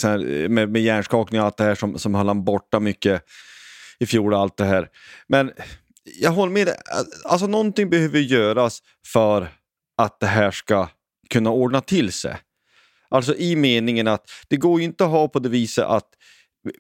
med, 0.49 0.69
med 0.69 0.81
hjärnskakning 0.81 1.41
och 1.41 1.45
allt 1.45 1.57
det 1.57 1.63
här 1.63 1.75
som, 1.75 1.97
som 1.97 2.15
höll 2.15 2.27
han 2.27 2.43
borta 2.43 2.79
mycket 2.79 3.23
i 3.99 4.05
fjol 4.05 4.33
och 4.33 4.39
allt 4.39 4.57
det 4.57 4.65
här. 4.65 4.89
Men 5.27 5.51
jag 6.19 6.31
håller 6.31 6.53
med 6.53 6.67
dig. 6.67 6.75
Alltså 7.25 7.47
någonting 7.47 7.89
behöver 7.89 8.19
göras 8.19 8.79
för 9.07 9.47
att 9.97 10.19
det 10.19 10.27
här 10.27 10.51
ska 10.51 10.87
kunna 11.29 11.49
ordna 11.49 11.81
till 11.81 12.11
sig. 12.11 12.37
Alltså 13.09 13.35
i 13.35 13.55
meningen 13.55 14.07
att 14.07 14.29
det 14.47 14.57
går 14.57 14.79
ju 14.79 14.85
inte 14.85 15.05
att 15.05 15.11
ha 15.11 15.27
på 15.27 15.39
det 15.39 15.49
viset 15.49 15.85
att 15.85 16.07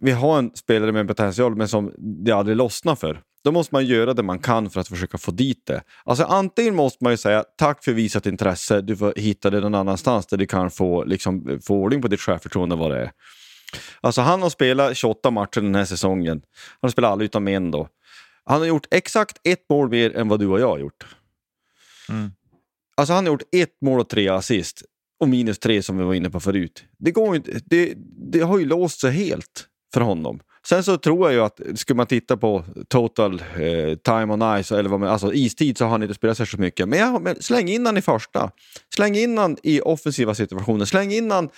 vi 0.01 0.11
har 0.11 0.39
en 0.39 0.51
spelare 0.55 0.91
med 0.91 1.07
potential 1.07 1.55
men 1.55 1.67
som 1.67 1.93
det 1.97 2.31
aldrig 2.31 2.57
lossnar 2.57 2.95
för. 2.95 3.21
Då 3.43 3.51
måste 3.51 3.75
man 3.75 3.85
göra 3.85 4.13
det 4.13 4.23
man 4.23 4.39
kan 4.39 4.69
för 4.69 4.81
att 4.81 4.87
försöka 4.87 5.17
få 5.17 5.31
dit 5.31 5.65
det. 5.65 5.81
Alltså 6.03 6.23
antingen 6.23 6.75
måste 6.75 7.03
man 7.03 7.13
ju 7.13 7.17
säga 7.17 7.43
tack 7.57 7.83
för 7.83 7.93
visat 7.93 8.25
intresse, 8.25 8.81
du 8.81 8.97
får 8.97 9.13
hitta 9.15 9.49
det 9.49 9.59
någon 9.59 9.75
annanstans 9.75 10.27
där 10.27 10.37
du 10.37 10.45
kan 10.45 10.71
få, 10.71 11.03
liksom, 11.03 11.59
få 11.63 11.75
ordning 11.75 12.01
på 12.01 12.07
ditt 12.07 12.21
självförtroende 12.21 12.75
vad 12.75 12.91
det 12.91 12.97
är. 12.97 13.11
Alltså 14.01 14.21
han 14.21 14.41
har 14.41 14.49
spelat 14.49 14.97
28 14.97 15.31
matcher 15.31 15.61
den 15.61 15.75
här 15.75 15.85
säsongen. 15.85 16.41
Han 16.69 16.87
har 16.87 16.89
spelat 16.89 17.11
alla 17.11 17.23
utom 17.23 17.47
en 17.47 17.71
då. 17.71 17.87
Han 18.49 18.59
har 18.59 18.67
gjort 18.67 18.87
exakt 18.91 19.37
ett 19.43 19.65
mål 19.69 19.89
mer 19.89 20.15
än 20.15 20.27
vad 20.27 20.39
du 20.39 20.47
och 20.47 20.59
jag 20.59 20.67
har 20.67 20.79
gjort. 20.79 21.05
Mm. 22.09 22.31
Alltså 22.97 23.13
han 23.13 23.25
har 23.25 23.33
gjort 23.33 23.43
ett 23.51 23.81
mål 23.81 23.99
och 23.99 24.09
tre 24.09 24.29
assist 24.29 24.83
och 25.19 25.29
minus 25.29 25.59
tre 25.59 25.83
som 25.83 25.97
vi 25.97 26.03
var 26.03 26.13
inne 26.13 26.29
på 26.29 26.39
förut. 26.39 26.83
Det, 26.97 27.11
går 27.11 27.35
inte, 27.35 27.61
det, 27.65 27.93
det 28.31 28.39
har 28.39 28.59
ju 28.59 28.65
låst 28.65 28.99
sig 28.99 29.11
helt 29.11 29.67
för 29.93 30.01
honom. 30.01 30.39
Sen 30.67 30.83
så 30.83 30.97
tror 30.97 31.27
jag 31.27 31.33
ju 31.33 31.41
att 31.41 31.79
skulle 31.79 31.97
man 31.97 32.07
titta 32.07 32.37
på 32.37 32.65
total 32.87 33.33
eh, 33.39 33.95
time 33.95 34.33
on 34.33 34.63
ice, 34.63 34.71
eller 34.71 34.89
vad 34.89 34.99
man, 34.99 35.09
alltså 35.09 35.33
istid, 35.33 35.77
så 35.77 35.83
har 35.83 35.91
han 35.91 36.03
inte 36.03 36.15
spelat 36.15 36.37
särskilt 36.37 36.61
mycket. 36.61 36.89
Men, 36.89 36.99
ja, 36.99 37.19
men 37.19 37.41
släng 37.41 37.69
in 37.69 37.85
han 37.85 37.97
i 37.97 38.01
första. 38.01 38.51
Släng 38.95 39.15
in 39.15 39.37
han 39.37 39.57
i 39.63 39.81
offensiva 39.81 40.35
situationer. 40.35 40.85
Släng 40.85 41.11
in 41.11 41.31
han 41.31 41.49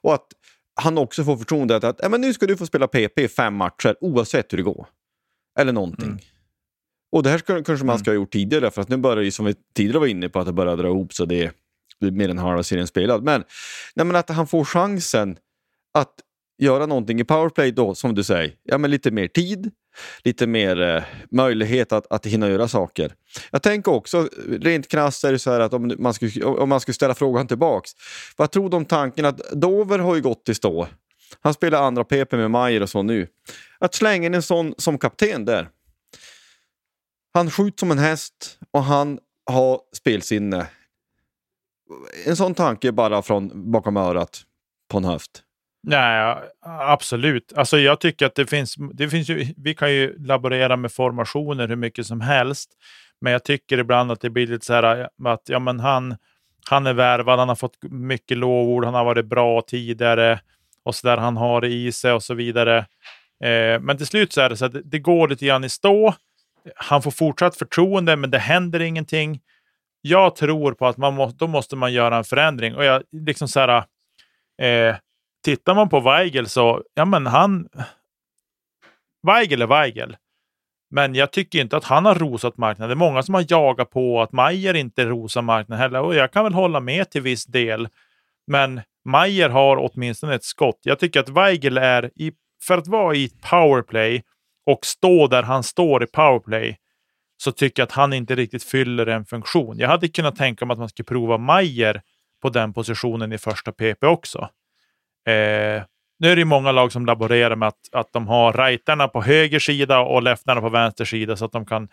och 0.00 0.14
att 0.14 0.26
han 0.80 0.98
också 0.98 1.24
får 1.24 1.36
förtroende 1.36 1.76
att, 1.76 2.00
ja, 2.02 2.08
men 2.08 2.20
nu 2.20 2.34
ska 2.34 2.46
du 2.46 2.56
få 2.56 2.66
spela 2.66 2.88
PP 2.88 3.28
fem 3.36 3.54
matcher 3.54 3.96
oavsett 4.00 4.52
hur 4.52 4.58
det 4.58 4.64
går. 4.64 4.86
Eller 5.58 5.72
någonting. 5.72 6.08
Mm. 6.08 6.18
Och 7.14 7.22
det 7.22 7.30
här 7.30 7.38
ska, 7.38 7.62
kanske 7.62 7.86
man 7.86 7.98
ska 7.98 8.10
ha 8.10 8.14
gjort 8.14 8.32
tidigare, 8.32 8.70
för 8.70 8.82
att 8.82 8.88
nu 8.88 8.96
börjar 8.96 9.24
det 9.24 9.32
som 9.32 9.44
vi 9.44 9.54
tidigare 9.76 9.98
var 9.98 10.06
inne 10.06 10.28
på, 10.28 10.40
att 10.40 10.46
det 10.46 10.52
börjar 10.52 10.76
dra 10.76 10.88
ihop 10.88 11.12
så 11.12 11.24
det 11.24 11.42
är 11.42 11.52
mer 12.10 12.28
än 12.28 12.38
halva 12.38 12.62
serien 12.62 12.86
spelad. 12.86 13.22
Men, 13.22 13.44
nej, 13.94 14.06
men 14.06 14.16
att 14.16 14.30
han 14.30 14.46
får 14.46 14.64
chansen 14.64 15.36
att 15.94 16.12
göra 16.58 16.86
någonting 16.86 17.20
i 17.20 17.24
powerplay 17.24 17.72
då, 17.72 17.94
som 17.94 18.14
du 18.14 18.24
säger, 18.24 18.54
ja, 18.62 18.78
men 18.78 18.90
lite 18.90 19.10
mer 19.10 19.28
tid, 19.28 19.70
lite 20.24 20.46
mer 20.46 20.82
eh, 20.82 21.02
möjlighet 21.30 21.92
att, 21.92 22.12
att 22.12 22.26
hinna 22.26 22.48
göra 22.48 22.68
saker. 22.68 23.14
Jag 23.50 23.62
tänker 23.62 23.92
också, 23.92 24.28
rent 24.60 24.88
krasst 24.88 25.24
är 25.24 25.32
det 25.32 25.38
så 25.38 25.50
här 25.50 25.60
att 25.60 25.74
om 25.74 25.94
man 25.98 26.14
skulle, 26.14 26.44
om 26.44 26.68
man 26.68 26.80
skulle 26.80 26.94
ställa 26.94 27.14
frågan 27.14 27.46
tillbaks, 27.46 27.90
vad 28.36 28.50
tror 28.50 28.70
du 28.70 28.76
om 28.76 28.84
tanken 28.84 29.24
att 29.24 29.38
Dover 29.52 29.98
har 29.98 30.14
ju 30.14 30.22
gått 30.22 30.48
i 30.48 30.54
stå. 30.54 30.88
Han 31.40 31.54
spelar 31.54 31.82
andra 31.82 32.04
PP 32.04 32.32
med 32.32 32.50
Majer 32.50 32.82
och 32.82 32.90
så 32.90 33.02
nu. 33.02 33.26
Att 33.78 33.94
slänga 33.94 34.26
in 34.26 34.34
en 34.34 34.42
sån 34.42 34.74
som 34.78 34.98
kapten 34.98 35.44
där. 35.44 35.68
Han 37.34 37.50
skjuter 37.50 37.78
som 37.78 37.90
en 37.90 37.98
häst 37.98 38.58
och 38.70 38.84
han 38.84 39.18
har 39.50 39.80
spelsinne. 39.96 40.66
En 42.26 42.36
sån 42.36 42.54
tanke 42.54 42.92
bara 42.92 43.22
från 43.22 43.72
bakom 43.72 43.96
örat 43.96 44.42
på 44.90 44.98
en 44.98 45.04
höft. 45.04 45.42
Nej, 45.86 46.36
absolut. 46.66 47.52
Alltså 47.56 47.78
jag 47.78 48.00
tycker 48.00 48.26
att 48.26 48.34
det 48.34 48.46
finns, 48.46 48.74
det 48.92 49.08
finns 49.08 49.28
ju, 49.28 49.54
vi 49.56 49.74
kan 49.74 49.92
ju 49.92 50.18
laborera 50.18 50.76
med 50.76 50.92
formationer 50.92 51.68
hur 51.68 51.76
mycket 51.76 52.06
som 52.06 52.20
helst. 52.20 52.70
Men 53.20 53.32
jag 53.32 53.44
tycker 53.44 53.78
ibland 53.78 54.12
att 54.12 54.20
det 54.20 54.30
blir 54.30 54.46
lite 54.46 54.66
så 54.66 54.72
här 54.72 55.08
att 55.24 55.48
ja, 55.48 55.58
men 55.58 55.80
han, 55.80 56.16
han 56.70 56.86
är 56.86 56.92
värvad, 56.92 57.38
han 57.38 57.48
har 57.48 57.56
fått 57.56 57.82
mycket 57.82 58.36
lovord, 58.36 58.84
han 58.84 58.94
har 58.94 59.04
varit 59.04 59.26
bra 59.26 59.62
tidigare 59.62 60.40
och 60.82 60.94
så 60.94 61.06
där. 61.06 61.16
Han 61.16 61.36
har 61.36 61.60
det 61.60 61.68
i 61.68 61.92
sig 61.92 62.12
och 62.12 62.22
så 62.22 62.34
vidare. 62.34 62.78
Eh, 63.44 63.80
men 63.80 63.96
till 63.96 64.06
slut 64.06 64.32
så 64.32 64.40
är 64.40 64.48
det 64.48 64.56
så 64.56 64.64
att 64.64 64.72
det, 64.72 64.82
det 64.82 64.98
går 64.98 65.28
lite 65.28 65.46
grann 65.46 65.64
i 65.64 65.68
stå. 65.68 66.14
Han 66.76 67.02
får 67.02 67.10
fortsatt 67.10 67.56
förtroende, 67.56 68.16
men 68.16 68.30
det 68.30 68.38
händer 68.38 68.80
ingenting. 68.80 69.40
Jag 70.00 70.36
tror 70.36 70.72
på 70.72 70.86
att 70.86 70.96
man 70.96 71.14
må, 71.14 71.26
då 71.26 71.46
måste 71.46 71.76
man 71.76 71.92
göra 71.92 72.16
en 72.16 72.24
förändring 72.24 72.74
och 72.74 72.84
jag 72.84 73.02
liksom 73.12 73.48
så 73.48 73.60
här. 73.60 73.84
Eh, 74.62 74.96
tittar 75.44 75.74
man 75.74 75.88
på 75.88 76.00
Weigel 76.00 76.48
så, 76.48 76.82
ja 76.94 77.04
men 77.04 77.26
han... 77.26 77.68
Weigel 79.26 79.62
är 79.62 79.66
Weigel. 79.66 80.16
Men 80.90 81.14
jag 81.14 81.32
tycker 81.32 81.60
inte 81.60 81.76
att 81.76 81.84
han 81.84 82.04
har 82.04 82.14
rosat 82.14 82.56
marknaden. 82.56 82.88
Det 82.88 83.04
är 83.04 83.08
många 83.08 83.22
som 83.22 83.34
har 83.34 83.46
jagat 83.48 83.90
på 83.90 84.22
att 84.22 84.32
Mayer 84.32 84.74
inte 84.74 85.04
rosar 85.04 85.42
marknaden 85.42 85.82
heller. 85.82 86.00
Och 86.00 86.14
jag 86.14 86.32
kan 86.32 86.44
väl 86.44 86.54
hålla 86.54 86.80
med 86.80 87.10
till 87.10 87.22
viss 87.22 87.44
del. 87.44 87.88
Men 88.46 88.80
Mayer 89.04 89.48
har 89.48 89.76
åtminstone 89.76 90.34
ett 90.34 90.44
skott. 90.44 90.78
Jag 90.82 90.98
tycker 90.98 91.20
att 91.20 91.28
Weigel 91.28 91.78
är, 91.78 92.10
i, 92.14 92.32
för 92.62 92.78
att 92.78 92.86
vara 92.86 93.14
i 93.14 93.30
powerplay 93.50 94.22
och 94.66 94.86
stå 94.86 95.26
där 95.26 95.42
han 95.42 95.62
står 95.62 96.02
i 96.02 96.06
powerplay, 96.06 96.78
så 97.36 97.52
tycker 97.52 97.82
jag 97.82 97.86
att 97.86 97.92
han 97.92 98.12
inte 98.12 98.34
riktigt 98.34 98.64
fyller 98.64 99.06
en 99.06 99.24
funktion. 99.24 99.78
Jag 99.78 99.88
hade 99.88 100.08
kunnat 100.08 100.36
tänka 100.36 100.66
mig 100.66 100.72
att 100.72 100.78
man 100.78 100.88
skulle 100.88 101.04
prova 101.04 101.38
Mayer 101.38 102.02
på 102.42 102.48
den 102.48 102.72
positionen 102.72 103.32
i 103.32 103.38
första 103.38 103.72
PP 103.72 104.06
också. 104.06 104.38
Eh, 105.26 105.82
nu 106.18 106.32
är 106.32 106.36
det 106.36 106.44
många 106.44 106.72
lag 106.72 106.92
som 106.92 107.06
laborerar 107.06 107.56
med 107.56 107.68
att, 107.68 107.88
att 107.92 108.12
de 108.12 108.28
har 108.28 108.52
rightarna 108.52 109.08
på 109.08 109.22
höger 109.22 109.58
sida 109.58 110.00
och 110.00 110.22
leftarna 110.22 110.60
på 110.60 110.68
vänster 110.68 111.04
sida 111.04 111.36
så 111.36 111.44
att 111.44 111.52
de 111.52 111.66
kan 111.66 111.88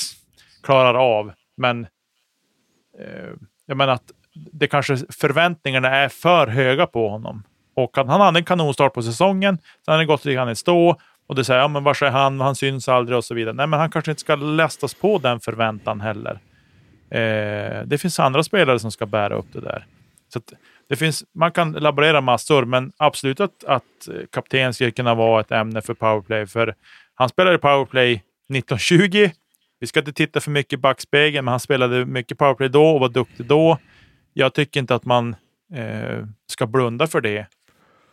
klarar 0.65 0.95
av, 0.95 1.33
men 1.57 1.87
eh, 3.01 3.31
jag 3.67 3.77
menar 3.77 3.93
att 3.93 4.13
det 4.53 4.67
kanske 4.67 4.97
förväntningarna 4.97 5.89
är 5.89 6.09
för 6.09 6.47
höga 6.47 6.87
på 6.87 7.09
honom. 7.09 7.43
Och 7.77 7.99
att 7.99 8.07
han 8.07 8.21
hade 8.21 8.39
en 8.39 8.45
kanonstart 8.45 8.95
på 8.95 9.03
säsongen, 9.03 9.59
sen 9.85 9.93
har 9.93 9.99
det 9.99 10.05
gått 10.05 10.25
lite 10.25 10.35
grann 10.35 10.51
i 10.51 10.57
stå 10.57 10.97
och 11.27 11.35
det 11.35 11.45
säger 11.45 11.61
ja, 11.61 11.69
men 11.69 11.85
var 11.85 12.03
är 12.03 12.11
han? 12.11 12.41
Han 12.41 12.55
syns 12.55 12.89
aldrig 12.89 13.19
och 13.19 13.25
så 13.25 13.35
vidare. 13.35 13.55
Nej, 13.55 13.67
men 13.67 13.81
han 13.81 13.91
kanske 13.91 14.11
inte 14.11 14.21
ska 14.21 14.37
lastas 14.37 14.95
på 14.95 15.19
den 15.19 15.41
förväntan 15.41 16.01
heller. 16.01 16.39
Eh, 17.11 17.83
det 17.87 17.99
finns 18.01 18.21
andra 18.21 18.43
spelare 18.43 18.79
som 18.79 18.93
ska 18.93 19.07
bära 19.07 19.35
upp 19.35 19.47
det 19.53 19.61
där. 19.61 19.87
Så 20.33 20.41
det 20.89 20.97
finns, 20.97 21.25
man 21.35 21.53
kan 21.53 21.73
laborera 21.73 22.21
massor, 22.21 22.65
men 22.65 22.93
absolut 22.97 23.41
att, 23.41 23.65
att 23.65 24.09
kapten 24.33 24.75
skulle 24.75 24.91
kunna 24.91 25.15
vara 25.15 25.41
ett 25.41 25.53
ämne 25.53 25.83
för 25.83 25.95
powerplay. 25.95 26.47
För 26.47 26.75
han 27.15 27.29
spelade 27.29 27.59
powerplay 27.59 28.13
1920. 28.13 29.31
Vi 29.81 29.87
ska 29.87 30.01
inte 30.01 30.13
titta 30.13 30.41
för 30.41 30.51
mycket 30.51 30.73
i 30.73 30.77
backspegeln, 30.77 31.45
men 31.45 31.53
han 31.53 31.61
spelade 31.61 32.07
mycket 32.07 32.39
powerplay 32.39 32.69
då 32.69 32.87
och 32.87 33.01
var 33.01 33.09
duktig 33.09 33.47
då. 33.47 33.79
Jag 34.33 34.55
tycker 34.55 34.81
inte 34.81 34.95
att 34.95 35.05
man 35.05 35.37
eh, 35.75 36.27
ska 36.47 36.67
blunda 36.67 37.07
för 37.07 37.21
det. 37.21 37.47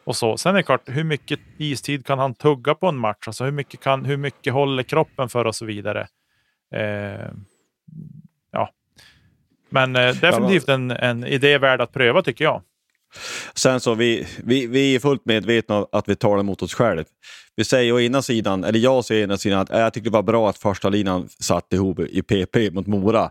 Och 0.04 0.16
så. 0.16 0.38
Sen 0.38 0.56
är 0.56 0.58
det 0.58 0.64
klart, 0.64 0.84
hur 0.86 1.04
mycket 1.04 1.40
istid 1.58 2.06
kan 2.06 2.20
han 2.20 2.34
tugga 2.34 2.76
på 2.76 2.88
en 2.88 2.98
match? 2.98 3.28
Alltså 3.28 3.44
hur 3.44 3.52
mycket, 3.52 3.80
kan, 3.80 4.06
hur 4.06 4.18
mycket 4.18 4.54
håller 4.54 4.84
kroppen 4.84 5.30
för 5.30 5.46
och 5.46 5.56
så 5.56 5.66
vidare. 5.66 6.08
Eh, 6.76 7.32
men 9.72 9.96
eh, 9.96 10.16
definitivt 10.16 10.70
en, 10.70 10.92
en 10.92 11.26
idé 11.26 11.58
värd 11.58 11.82
att 11.82 11.94
pröva 11.94 12.22
tycker 12.22 12.44
jag. 12.44 12.62
Sen 13.56 13.80
så 13.80 13.96
vi, 13.96 14.28
vi, 14.44 14.68
vi 14.68 14.96
är 14.96 15.00
fullt 15.00 15.26
medvetna 15.26 15.78
om 15.78 15.86
att 15.92 16.10
vi 16.10 16.16
talar 16.16 16.40
emot 16.40 16.62
oss 16.62 16.74
själva. 16.74 17.04
Vi 17.56 17.66
säger 17.66 17.94
å 17.94 18.00
ena 18.00 18.22
sidan, 18.22 18.64
eller 18.64 18.80
jag 18.80 19.06
säger 19.06 19.22
å 19.22 19.24
ena 19.24 19.38
sidan 19.38 19.60
att 19.60 19.70
äh, 19.70 19.80
jag 19.80 19.94
tycker 19.94 20.10
det 20.10 20.14
var 20.14 20.24
bra 20.24 20.50
att 20.50 20.58
första 20.58 20.90
linan 20.90 21.30
satt 21.40 21.74
ihop 21.74 22.00
i 22.00 22.22
PP 22.22 22.72
mot 22.72 22.88
Mora. 22.88 23.30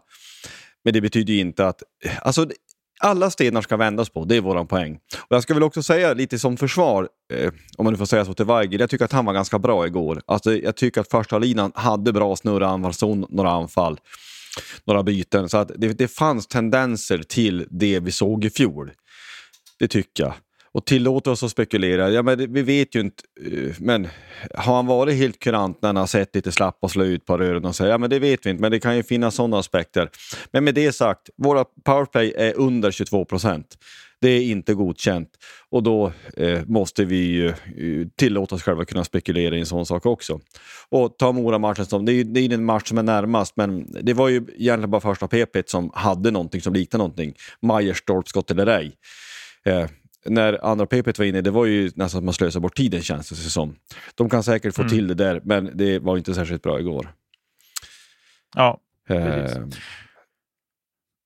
Men 0.85 0.94
det 0.94 1.01
betyder 1.01 1.32
ju 1.32 1.40
inte 1.40 1.66
att... 1.66 1.82
Alltså, 2.23 2.47
alla 3.02 3.31
stenar 3.31 3.62
ska 3.62 3.77
vändas 3.77 4.11
på, 4.11 4.24
det 4.24 4.36
är 4.36 4.40
våran 4.40 4.66
poäng. 4.66 4.98
Och 5.19 5.36
Jag 5.36 5.43
ska 5.43 5.55
väl 5.55 5.62
också 5.62 5.82
säga 5.82 6.15
lite 6.15 6.39
som 6.39 6.57
försvar, 6.57 7.09
eh, 7.32 7.52
om 7.77 7.85
man 7.85 7.93
nu 7.93 7.98
får 7.98 8.07
säga 8.07 8.24
så 8.24 8.35
till 8.35 8.44
Weigel, 8.44 8.81
jag 8.81 8.90
tycker 8.90 9.05
att 9.05 9.12
han 9.12 9.24
var 9.24 9.32
ganska 9.32 9.59
bra 9.59 9.86
igår. 9.86 10.23
Alltså, 10.27 10.57
jag 10.57 10.77
tycker 10.77 11.01
att 11.01 11.11
första 11.11 11.39
linan 11.39 11.73
hade 11.74 12.12
bra 12.12 12.36
snurra 12.36 12.69
anfallszon, 12.69 13.27
några 13.28 13.51
anfall 13.51 13.98
några 14.85 15.02
byten. 15.02 15.48
Så 15.48 15.57
att 15.57 15.70
det, 15.77 15.98
det 15.98 16.09
fanns 16.09 16.47
tendenser 16.47 17.19
till 17.19 17.66
det 17.70 18.01
vi 18.01 18.12
såg 18.12 18.44
i 18.44 18.51
fjol. 18.51 18.90
Det 19.81 19.89
tycker 19.89 20.23
jag. 20.23 20.35
Och 20.73 20.86
tillåt 20.86 21.27
oss 21.27 21.43
att 21.43 21.51
spekulera. 21.51 22.11
Ja, 22.11 22.23
men 22.23 22.39
det, 22.39 22.47
vi 22.47 22.62
vet 22.62 22.94
ju 22.94 23.01
inte. 23.01 23.23
Eh, 23.47 23.74
men 23.78 24.09
har 24.55 24.77
han 24.77 24.86
varit 24.86 25.15
helt 25.15 25.39
kurant 25.39 25.82
när 25.82 25.89
han 25.89 25.97
har 25.97 26.07
sett 26.07 26.35
lite 26.35 26.52
slapp 26.52 26.78
och 26.81 26.90
slå 26.90 27.05
ut 27.05 27.27
på 27.27 27.39
rören 27.39 27.65
och 27.65 27.77
säga 27.77 27.90
ja 27.90 27.98
men 27.98 28.11
det 28.11 28.19
vet 28.19 28.47
vi 28.47 28.51
inte. 28.51 28.61
Men 28.61 28.70
det 28.70 28.81
kan 28.81 28.97
ju 28.97 29.02
finnas 29.02 29.35
sådana 29.35 29.59
aspekter. 29.59 30.11
Men 30.52 30.65
med 30.65 30.74
det 30.74 30.93
sagt, 30.93 31.31
våra 31.36 31.65
powerplay 31.85 32.35
är 32.36 32.59
under 32.59 32.90
22 32.90 33.24
procent. 33.24 33.78
Det 34.20 34.28
är 34.28 34.43
inte 34.43 34.74
godkänt 34.74 35.28
och 35.70 35.82
då 35.82 36.12
eh, 36.36 36.61
måste 36.66 37.05
vi 37.05 37.47
eh, 37.47 37.55
tillåta 38.16 38.55
oss 38.55 38.62
själva 38.62 38.85
kunna 38.85 39.05
spekulera 39.05 39.57
i 39.57 39.61
en 39.61 39.66
sån 39.66 39.86
sak 39.86 40.07
också. 40.07 40.40
Och 40.89 41.19
ta 41.19 41.32
Mora-matchen 41.32 41.86
som, 41.86 42.05
det 42.05 42.12
är, 42.12 42.24
det 42.24 42.40
är 42.40 42.48
den 42.48 42.65
match 42.65 42.89
som 42.89 42.98
är 42.98 43.02
närmast, 43.02 43.57
men 43.57 43.93
det 44.02 44.15
var 44.15 44.28
ju 44.28 44.36
egentligen 44.36 44.90
bara 44.90 45.01
första 45.01 45.28
PP 45.28 45.62
som 45.66 45.90
hade 45.94 46.31
någonting 46.31 46.61
som 46.61 46.74
liknade 46.74 47.02
någonting. 47.02 47.35
Majerstorp, 47.62 48.28
skott 48.28 48.51
eller 48.51 48.66
ej. 48.66 48.93
Eh, 49.66 49.87
när 50.27 50.65
andra 50.65 50.87
PP 50.87 51.19
var 51.19 51.24
inne, 51.24 51.41
det 51.41 51.51
var 51.51 51.66
ju 51.66 51.91
nästan 51.95 52.19
att 52.19 52.24
man 52.24 52.35
slösade 52.35 52.62
bort 52.62 52.77
tiden 52.77 53.03
känns 53.03 53.28
det 53.28 53.37
som. 53.37 53.77
De 54.15 54.31
kan 54.31 54.43
säkert 54.43 54.74
få 54.74 54.82
mm. 54.82 54.91
till 54.91 55.09
det 55.09 55.15
där, 55.15 55.41
men 55.45 55.70
det 55.74 55.99
var 55.99 56.16
inte 56.16 56.35
särskilt 56.35 56.62
bra 56.62 56.81
igår. 56.81 57.12
Ja, 58.57 58.81
precis. 59.09 59.57
Eh. 59.57 59.65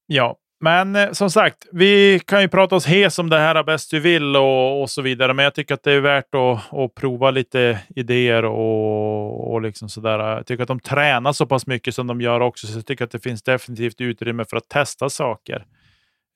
Ja, 0.07 0.37
men 0.59 0.95
eh, 0.95 1.11
som 1.11 1.31
sagt, 1.31 1.67
vi 1.71 2.19
kan 2.25 2.41
ju 2.41 2.47
prata 2.47 2.75
oss 2.75 2.85
hes 2.85 3.19
om 3.19 3.29
det 3.29 3.37
här 3.37 3.63
bäst 3.63 3.93
vi 3.93 3.99
vill 3.99 4.35
och, 4.35 4.81
och 4.81 4.89
så 4.89 5.01
vidare. 5.01 5.33
Men 5.33 5.43
jag 5.43 5.53
tycker 5.53 5.73
att 5.73 5.83
det 5.83 5.91
är 5.91 5.99
värt 5.99 6.35
att, 6.35 6.73
att 6.73 6.95
prova 6.95 7.31
lite 7.31 7.79
idéer 7.95 8.45
och, 8.45 9.53
och 9.53 9.61
liksom 9.61 9.89
sådär. 9.89 10.19
Jag 10.19 10.45
tycker 10.45 10.63
att 10.63 10.67
de 10.67 10.79
tränar 10.79 11.33
så 11.33 11.45
pass 11.45 11.67
mycket 11.67 11.95
som 11.95 12.07
de 12.07 12.21
gör 12.21 12.39
också, 12.39 12.67
så 12.67 12.77
jag 12.77 12.85
tycker 12.85 13.05
att 13.05 13.11
det 13.11 13.19
finns 13.19 13.43
definitivt 13.43 14.01
utrymme 14.01 14.45
för 14.45 14.57
att 14.57 14.69
testa 14.69 15.09
saker. 15.09 15.65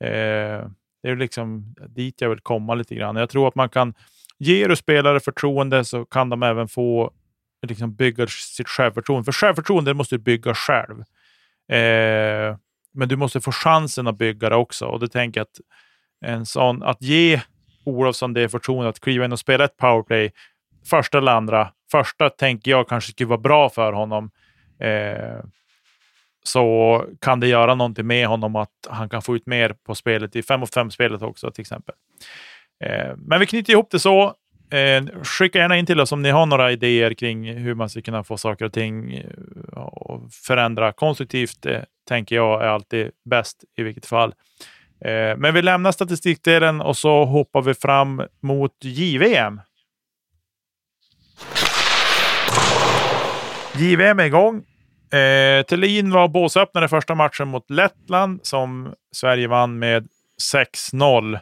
Eh, 0.04 0.66
det 1.04 1.10
är 1.10 1.16
liksom 1.16 1.76
dit 1.88 2.22
jag 2.22 2.30
vill 2.30 2.40
komma 2.40 2.76
lite 2.76 2.96
grann. 2.96 3.16
Jag 3.16 3.30
tror 3.30 3.48
att 3.48 3.56
man 3.56 3.70
kan, 3.70 3.94
ge 4.38 4.68
du 4.68 4.76
spelare 4.76 5.20
förtroende 5.20 5.86
så 5.86 6.06
kan 6.06 6.30
de 6.30 6.44
även 6.44 6.68
få 6.68 7.12
liksom 7.68 7.96
bygga 7.96 8.28
sitt 8.28 8.68
självförtroende. 8.68 9.26
För 9.26 9.32
självförtroende 9.32 9.94
måste 9.94 10.16
du 10.16 10.20
bygga 10.20 10.54
själv. 10.54 11.00
Eh, 11.72 12.58
men 12.94 13.08
du 13.10 13.16
måste 13.16 13.42
få 13.42 13.52
chansen 13.52 14.08
att 14.08 14.18
bygga 14.18 14.50
det 14.50 14.56
också. 14.56 14.86
Och 14.86 15.00
det 15.00 15.08
tänker 15.08 15.40
jag 15.40 15.46
att 15.46 15.60
en 16.26 16.46
sån, 16.46 16.84
att 16.84 17.02
ge 17.02 17.42
Olofsson 17.86 18.34
det 18.34 18.50
förtroendet 18.50 18.96
att 18.96 19.00
kliva 19.00 19.26
in 19.26 19.32
och 19.32 19.40
spela 19.40 19.64
ett 19.64 19.78
powerplay, 19.78 20.32
första 20.90 21.18
eller 21.18 21.32
andra. 21.32 21.74
Första 21.92 22.30
tänker 22.30 22.72
jag 22.72 22.88
kanske 22.90 23.12
skulle 23.12 23.28
vara 23.28 23.40
bra 23.40 23.70
för 23.70 23.94
honom. 23.94 24.32
Eh, 24.80 25.40
så 26.44 27.06
kan 27.22 27.40
det 27.40 27.48
göra 27.48 27.76
någonting 27.76 28.08
med 28.08 28.28
honom 28.28 28.56
att 28.56 28.88
han 28.90 29.10
kan 29.10 29.22
få 29.22 29.36
ut 29.36 29.46
mer 29.46 29.76
på 29.86 29.96
spelet 29.96 30.36
i 30.36 30.44
5 30.44 30.60
mot 30.60 30.76
5-spelet 30.76 31.22
också 31.22 31.52
till 31.52 31.62
exempel. 31.62 31.96
Eh, 32.84 33.16
men 33.18 33.40
vi 33.40 33.46
knyter 33.46 33.74
ihop 33.74 33.92
det 33.92 34.00
så. 34.00 34.34
Eh, 34.72 35.24
skicka 35.24 35.60
gärna 35.60 35.78
in 35.78 35.86
till 35.86 36.00
oss 36.00 36.12
om 36.12 36.22
ni 36.22 36.30
har 36.30 36.46
några 36.46 36.72
idéer 36.72 37.14
kring 37.14 37.54
hur 37.54 37.74
man 37.74 37.90
ska 37.90 38.02
kunna 38.02 38.24
få 38.24 38.38
saker 38.38 38.66
och 38.66 38.74
ting 38.74 39.24
att 39.72 40.00
och 40.20 40.32
förändra 40.32 40.92
konstruktivt. 40.92 41.66
Eh, 41.66 41.82
tänker 42.08 42.36
jag 42.36 42.64
är 42.64 42.68
alltid 42.68 43.12
bäst 43.26 43.64
i 43.78 43.84
vilket 43.84 44.06
fall. 44.06 44.34
Eh, 45.06 45.38
men 45.38 45.54
vi 45.54 45.62
lämnar 45.62 45.92
statistikdelen 45.92 46.82
och 46.82 46.98
så 46.98 47.26
hoppar 47.26 47.62
vi 47.62 47.74
fram 47.74 48.22
mot 48.42 48.72
JVM. 48.82 49.62
JVM 53.76 54.20
är 54.20 54.26
igång. 54.26 54.64
Eh, 55.12 55.64
Thelin 55.64 56.12
var 56.12 56.28
båsöppnare 56.28 56.88
första 56.88 57.16
matchen 57.16 57.48
mot 57.48 57.70
Lettland 57.70 58.40
som 58.44 58.94
Sverige 59.12 59.48
vann 59.48 59.80
med 59.80 60.08
6-0. 60.54 61.40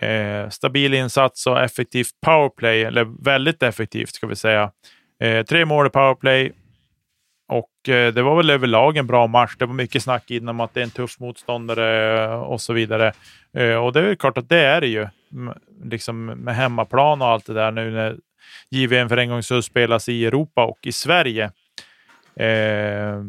Eh, 0.00 0.48
stabil 0.48 0.94
insats 0.94 1.46
och 1.46 1.60
effektivt 1.60 2.20
powerplay, 2.26 2.82
eller 2.82 3.24
väldigt 3.24 3.62
effektivt 3.62 4.14
ska 4.14 4.26
vi 4.26 4.36
säga. 4.36 4.70
Eh, 5.22 5.44
tre 5.44 5.64
mål 5.64 5.86
i 5.86 5.90
powerplay 5.90 6.52
och 7.48 7.88
eh, 7.88 8.12
det 8.12 8.22
var 8.22 8.36
väl 8.36 8.50
överlag 8.50 8.96
en 8.96 9.06
bra 9.06 9.26
match. 9.26 9.56
Det 9.58 9.66
var 9.66 9.74
mycket 9.74 10.02
snack 10.02 10.30
inom 10.30 10.60
att 10.60 10.74
det 10.74 10.80
är 10.80 10.84
en 10.84 10.90
tuff 10.90 11.20
motståndare 11.20 12.24
eh, 12.24 12.40
och 12.40 12.60
så 12.60 12.72
vidare. 12.72 13.12
Eh, 13.56 13.74
och 13.74 13.92
det 13.92 14.00
är 14.00 14.14
klart 14.14 14.38
att 14.38 14.48
det 14.48 14.60
är 14.60 14.80
det 14.80 14.86
ju. 14.86 15.06
Liksom 15.84 16.26
med 16.26 16.54
hemmaplan 16.56 17.22
och 17.22 17.28
allt 17.28 17.46
det 17.46 17.54
där 17.54 17.70
nu 17.70 17.90
när 17.90 18.16
JVM 18.70 19.08
för 19.08 19.16
en 19.16 19.28
gång 19.28 19.42
så 19.42 19.62
spelas 19.62 20.08
i 20.08 20.26
Europa 20.26 20.64
och 20.64 20.78
i 20.82 20.92
Sverige. 20.92 21.50
Eh, 22.38 23.24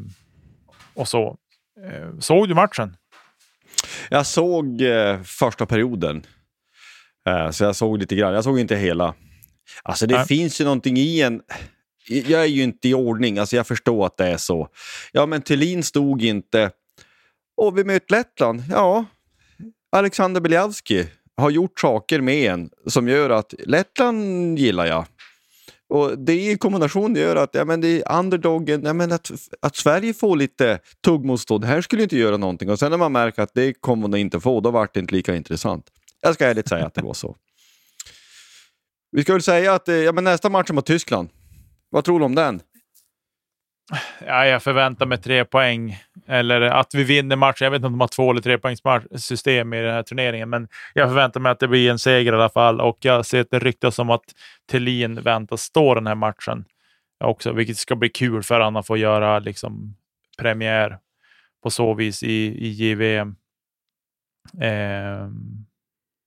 och 0.93 1.07
så. 1.07 1.37
Eh, 1.85 2.19
såg 2.19 2.47
du 2.47 2.55
matchen? 2.55 2.97
Jag 4.09 4.25
såg 4.25 4.81
eh, 4.81 5.21
första 5.21 5.65
perioden. 5.65 6.25
Eh, 7.27 7.51
så 7.51 7.63
jag 7.63 7.75
såg 7.75 7.97
lite 7.97 8.15
grann. 8.15 8.33
Jag 8.33 8.43
såg 8.43 8.59
inte 8.59 8.75
hela. 8.75 9.13
Alltså 9.83 10.07
det 10.07 10.15
Nej. 10.15 10.25
finns 10.25 10.61
ju 10.61 10.65
någonting 10.65 10.97
i 10.97 11.21
en... 11.21 11.41
Jag 12.07 12.41
är 12.41 12.45
ju 12.45 12.63
inte 12.63 12.89
i 12.89 12.93
ordning, 12.93 13.37
alltså 13.37 13.55
jag 13.55 13.67
förstår 13.67 14.05
att 14.05 14.17
det 14.17 14.27
är 14.27 14.37
så. 14.37 14.67
Ja, 15.11 15.25
men 15.25 15.41
Thelin 15.41 15.83
stod 15.83 16.23
inte... 16.23 16.71
Och 17.57 17.77
vi 17.77 17.83
möter 17.83 18.15
Lettland. 18.15 18.63
Ja, 18.69 19.05
Alexander 19.91 20.41
Beljavski 20.41 21.07
har 21.37 21.49
gjort 21.49 21.79
saker 21.79 22.21
med 22.21 22.51
en 22.51 22.69
som 22.87 23.07
gör 23.07 23.29
att 23.29 23.53
Lettland 23.59 24.59
gillar 24.59 24.85
jag. 24.85 25.05
Och 25.89 26.19
det 26.19 26.51
i 26.51 26.57
kombination 26.57 27.15
gör 27.15 27.35
att 27.35 27.49
ja, 27.53 27.65
men 27.65 27.81
det 27.81 28.01
är 28.01 28.19
underdogen, 28.19 28.83
ja, 28.83 28.93
men 28.93 29.11
att, 29.11 29.31
att 29.61 29.75
Sverige 29.75 30.13
får 30.13 30.35
lite 30.35 30.79
tuggmotstånd, 31.05 31.63
det 31.63 31.67
här 31.67 31.81
skulle 31.81 32.03
inte 32.03 32.17
göra 32.17 32.37
någonting. 32.37 32.69
Och 32.69 32.79
sen 32.79 32.91
när 32.91 32.97
man 32.97 33.11
märker 33.11 33.41
att 33.41 33.53
det 33.53 33.73
kommer 33.73 34.07
de 34.07 34.17
inte 34.17 34.39
få, 34.39 34.61
då 34.61 34.71
vart 34.71 34.93
det 34.93 34.99
inte 34.99 35.15
lika 35.15 35.35
intressant. 35.35 35.85
Jag 36.21 36.33
ska 36.33 36.45
ärligt 36.45 36.67
säga 36.67 36.85
att 36.85 36.93
det 36.93 37.01
var 37.01 37.13
så. 37.13 37.35
Vi 39.11 39.21
ska 39.21 39.33
väl 39.33 39.41
säga 39.41 39.73
att 39.73 39.87
eh, 39.87 39.95
ja, 39.95 40.11
men 40.11 40.23
nästa 40.23 40.49
match 40.49 40.69
är 40.69 40.73
mot 40.73 40.85
Tyskland. 40.85 41.29
Vad 41.89 42.03
tror 42.03 42.19
du 42.19 42.25
om 42.25 42.35
den? 42.35 42.61
Ja, 44.27 44.45
jag 44.45 44.63
förväntar 44.63 45.05
mig 45.05 45.17
tre 45.17 45.45
poäng. 45.45 45.97
Eller 46.27 46.61
att 46.61 46.95
vi 46.95 47.03
vinner 47.03 47.35
matchen. 47.35 47.65
Jag 47.65 47.71
vet 47.71 47.77
inte 47.77 47.87
om 47.87 47.93
de 47.93 47.99
har 48.01 48.07
två 48.07 48.31
eller 48.31 48.41
tre 48.41 48.57
poängs 48.57 48.81
system 49.15 49.73
i 49.73 49.81
den 49.81 49.93
här 49.93 50.03
turneringen, 50.03 50.49
men 50.49 50.67
jag 50.93 51.09
förväntar 51.09 51.39
mig 51.39 51.51
att 51.51 51.59
det 51.59 51.67
blir 51.67 51.91
en 51.91 51.99
seger 51.99 52.33
i 52.33 52.35
alla 52.35 52.49
fall. 52.49 52.81
Och 52.81 52.97
jag 53.01 53.25
ser 53.25 53.41
att 53.41 53.51
det 53.51 53.59
ryktas 53.59 53.99
om 53.99 54.09
att 54.09 54.25
Thelin 54.71 55.21
väntas 55.21 55.61
stå 55.61 55.95
den 55.95 56.07
här 56.07 56.15
matchen 56.15 56.65
också, 57.23 57.51
vilket 57.51 57.77
ska 57.77 57.95
bli 57.95 58.09
kul 58.09 58.43
för 58.43 58.59
honom 58.59 58.75
att 58.75 58.87
få 58.87 58.97
göra 58.97 59.39
liksom, 59.39 59.95
premiär 60.37 60.99
på 61.63 61.69
så 61.69 61.93
vis 61.93 62.23
i, 62.23 62.65
i 62.65 62.69
JVM. 62.69 63.35
Eh, 64.61 65.29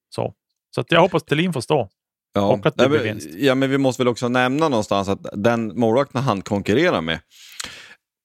så 0.09 0.34
så 0.74 0.80
att 0.80 0.93
jag 0.93 1.01
hoppas 1.01 1.22
Thelin 1.22 1.52
får 1.52 1.60
stå. 1.60 1.89
Ja, 2.32 2.42
och 2.42 2.66
att 2.66 2.76
det 2.76 2.88
blir 2.88 3.02
vinst. 3.02 3.28
Ja, 3.34 3.54
men 3.54 3.70
vi 3.70 3.78
måste 3.78 4.02
väl 4.02 4.09
också 4.09 4.28
nämna 4.28 4.68
någonstans 4.68 5.09
att 5.09 5.26
den 5.32 5.78
målvakten 5.78 6.22
han 6.22 6.42
konkurrerar 6.42 7.00
med 7.00 7.18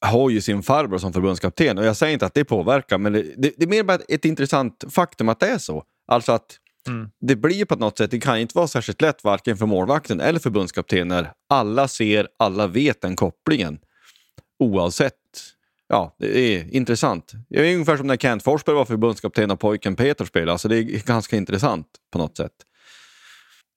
har 0.05 0.29
ju 0.29 0.41
sin 0.41 0.63
farbror 0.63 0.97
som 0.97 1.13
förbundskapten. 1.13 1.77
Och 1.77 1.85
jag 1.85 1.95
säger 1.95 2.13
inte 2.13 2.25
att 2.25 2.33
det 2.33 2.45
påverkar, 2.45 2.97
men 2.97 3.13
det, 3.13 3.23
det, 3.37 3.53
det 3.57 3.63
är 3.63 3.67
mer 3.67 3.83
bara 3.83 3.99
ett 4.07 4.25
intressant 4.25 4.83
faktum 4.89 5.29
att 5.29 5.39
det 5.39 5.47
är 5.47 5.57
så. 5.57 5.83
Alltså 6.07 6.31
att 6.31 6.57
mm. 6.87 7.09
det 7.19 7.35
blir 7.35 7.65
på 7.65 7.75
något 7.75 7.97
sätt, 7.97 8.11
det 8.11 8.19
kan 8.19 8.39
inte 8.39 8.57
vara 8.57 8.67
särskilt 8.67 9.01
lätt 9.01 9.23
varken 9.23 9.57
för 9.57 9.65
målvakten 9.65 10.21
eller 10.21 10.39
förbundskapten 10.39 11.07
när 11.07 11.31
alla 11.49 11.87
ser, 11.87 12.27
alla 12.39 12.67
vet 12.67 13.01
den 13.01 13.15
kopplingen. 13.15 13.79
Oavsett. 14.59 15.13
Ja, 15.87 16.15
det 16.19 16.39
är 16.39 16.75
intressant. 16.75 17.31
Det 17.49 17.69
är 17.69 17.73
ungefär 17.73 17.97
som 17.97 18.07
när 18.07 18.17
Kent 18.17 18.43
Forsberg 18.43 18.75
var 18.75 18.85
förbundskapten 18.85 19.51
och 19.51 19.59
pojken 19.59 19.95
Peter 19.95 20.25
spelade. 20.25 20.51
Alltså 20.51 20.67
det 20.67 20.77
är 20.77 20.83
ganska 20.83 21.37
intressant 21.37 21.87
på 22.11 22.17
något 22.17 22.37
sätt. 22.37 22.51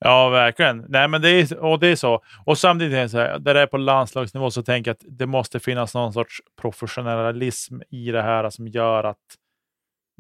Ja, 0.05 0.29
verkligen. 0.29 0.85
Nej, 0.89 1.09
men 1.09 1.23
det 1.23 1.31
är, 1.31 1.59
och 1.59 1.81
det 1.81 1.87
är 1.87 1.97
så. 1.97 2.23
Och 2.45 2.59
samtidigt 2.59 2.95
är 2.95 3.03
det 3.03 3.09
så 3.09 3.19
här, 3.19 3.39
där 3.39 3.55
det 3.55 3.61
är 3.61 3.67
på 3.67 3.77
landslagsnivå 3.77 4.51
så 4.51 4.63
tänker 4.63 4.89
jag 4.91 4.95
att 4.95 5.19
det 5.19 5.27
måste 5.27 5.61
finnas 5.61 5.95
någon 5.95 6.13
sorts 6.13 6.41
professionalism 6.61 7.81
i 7.91 8.11
det 8.11 8.23
här 8.23 8.51
som 8.51 8.69
gör 8.69 9.05
att 9.05 9.17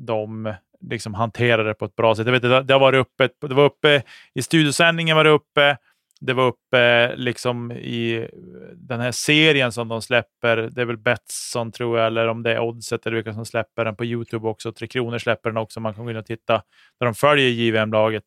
de 0.06 0.54
liksom 0.80 1.14
hanterar 1.14 1.64
det 1.64 1.74
på 1.74 1.84
ett 1.84 1.96
bra 1.96 2.14
sätt. 2.14 2.26
Jag 2.26 2.32
vet, 2.32 2.42
det, 2.42 2.62
det 2.62 2.74
har 2.74 2.80
varit 2.80 3.00
uppe, 3.00 3.28
det 3.48 3.54
var 3.54 3.64
uppe 3.64 4.02
i 4.34 4.42
studiosändningen, 4.42 5.16
var 5.16 5.24
det 5.24 5.30
uppe. 5.30 5.76
Det 6.20 6.32
var 6.32 6.46
uppe 6.46 7.16
liksom 7.16 7.72
i 7.72 8.28
den 8.74 9.00
här 9.00 9.12
serien 9.12 9.72
som 9.72 9.88
de 9.88 10.02
släpper. 10.02 10.56
Det 10.56 10.80
är 10.80 10.84
väl 10.84 10.98
Betsson 10.98 11.72
tror 11.72 11.98
jag, 11.98 12.06
eller 12.06 12.28
om 12.28 12.42
det 12.42 12.52
är 12.52 12.60
Oddset 12.60 13.06
eller 13.06 13.16
vilka 13.16 13.34
som 13.34 13.46
släpper 13.46 13.84
den 13.84 13.96
på 13.96 14.04
Youtube 14.04 14.48
också. 14.48 14.72
Tre 14.72 14.86
Kronor 14.86 15.18
släpper 15.18 15.50
den 15.50 15.56
också. 15.56 15.80
Man 15.80 15.94
kan 15.94 16.04
gå 16.04 16.10
in 16.10 16.16
och 16.16 16.26
titta 16.26 16.62
där 16.98 17.06
de 17.06 17.14
följer 17.14 17.48
JVM-laget 17.48 18.24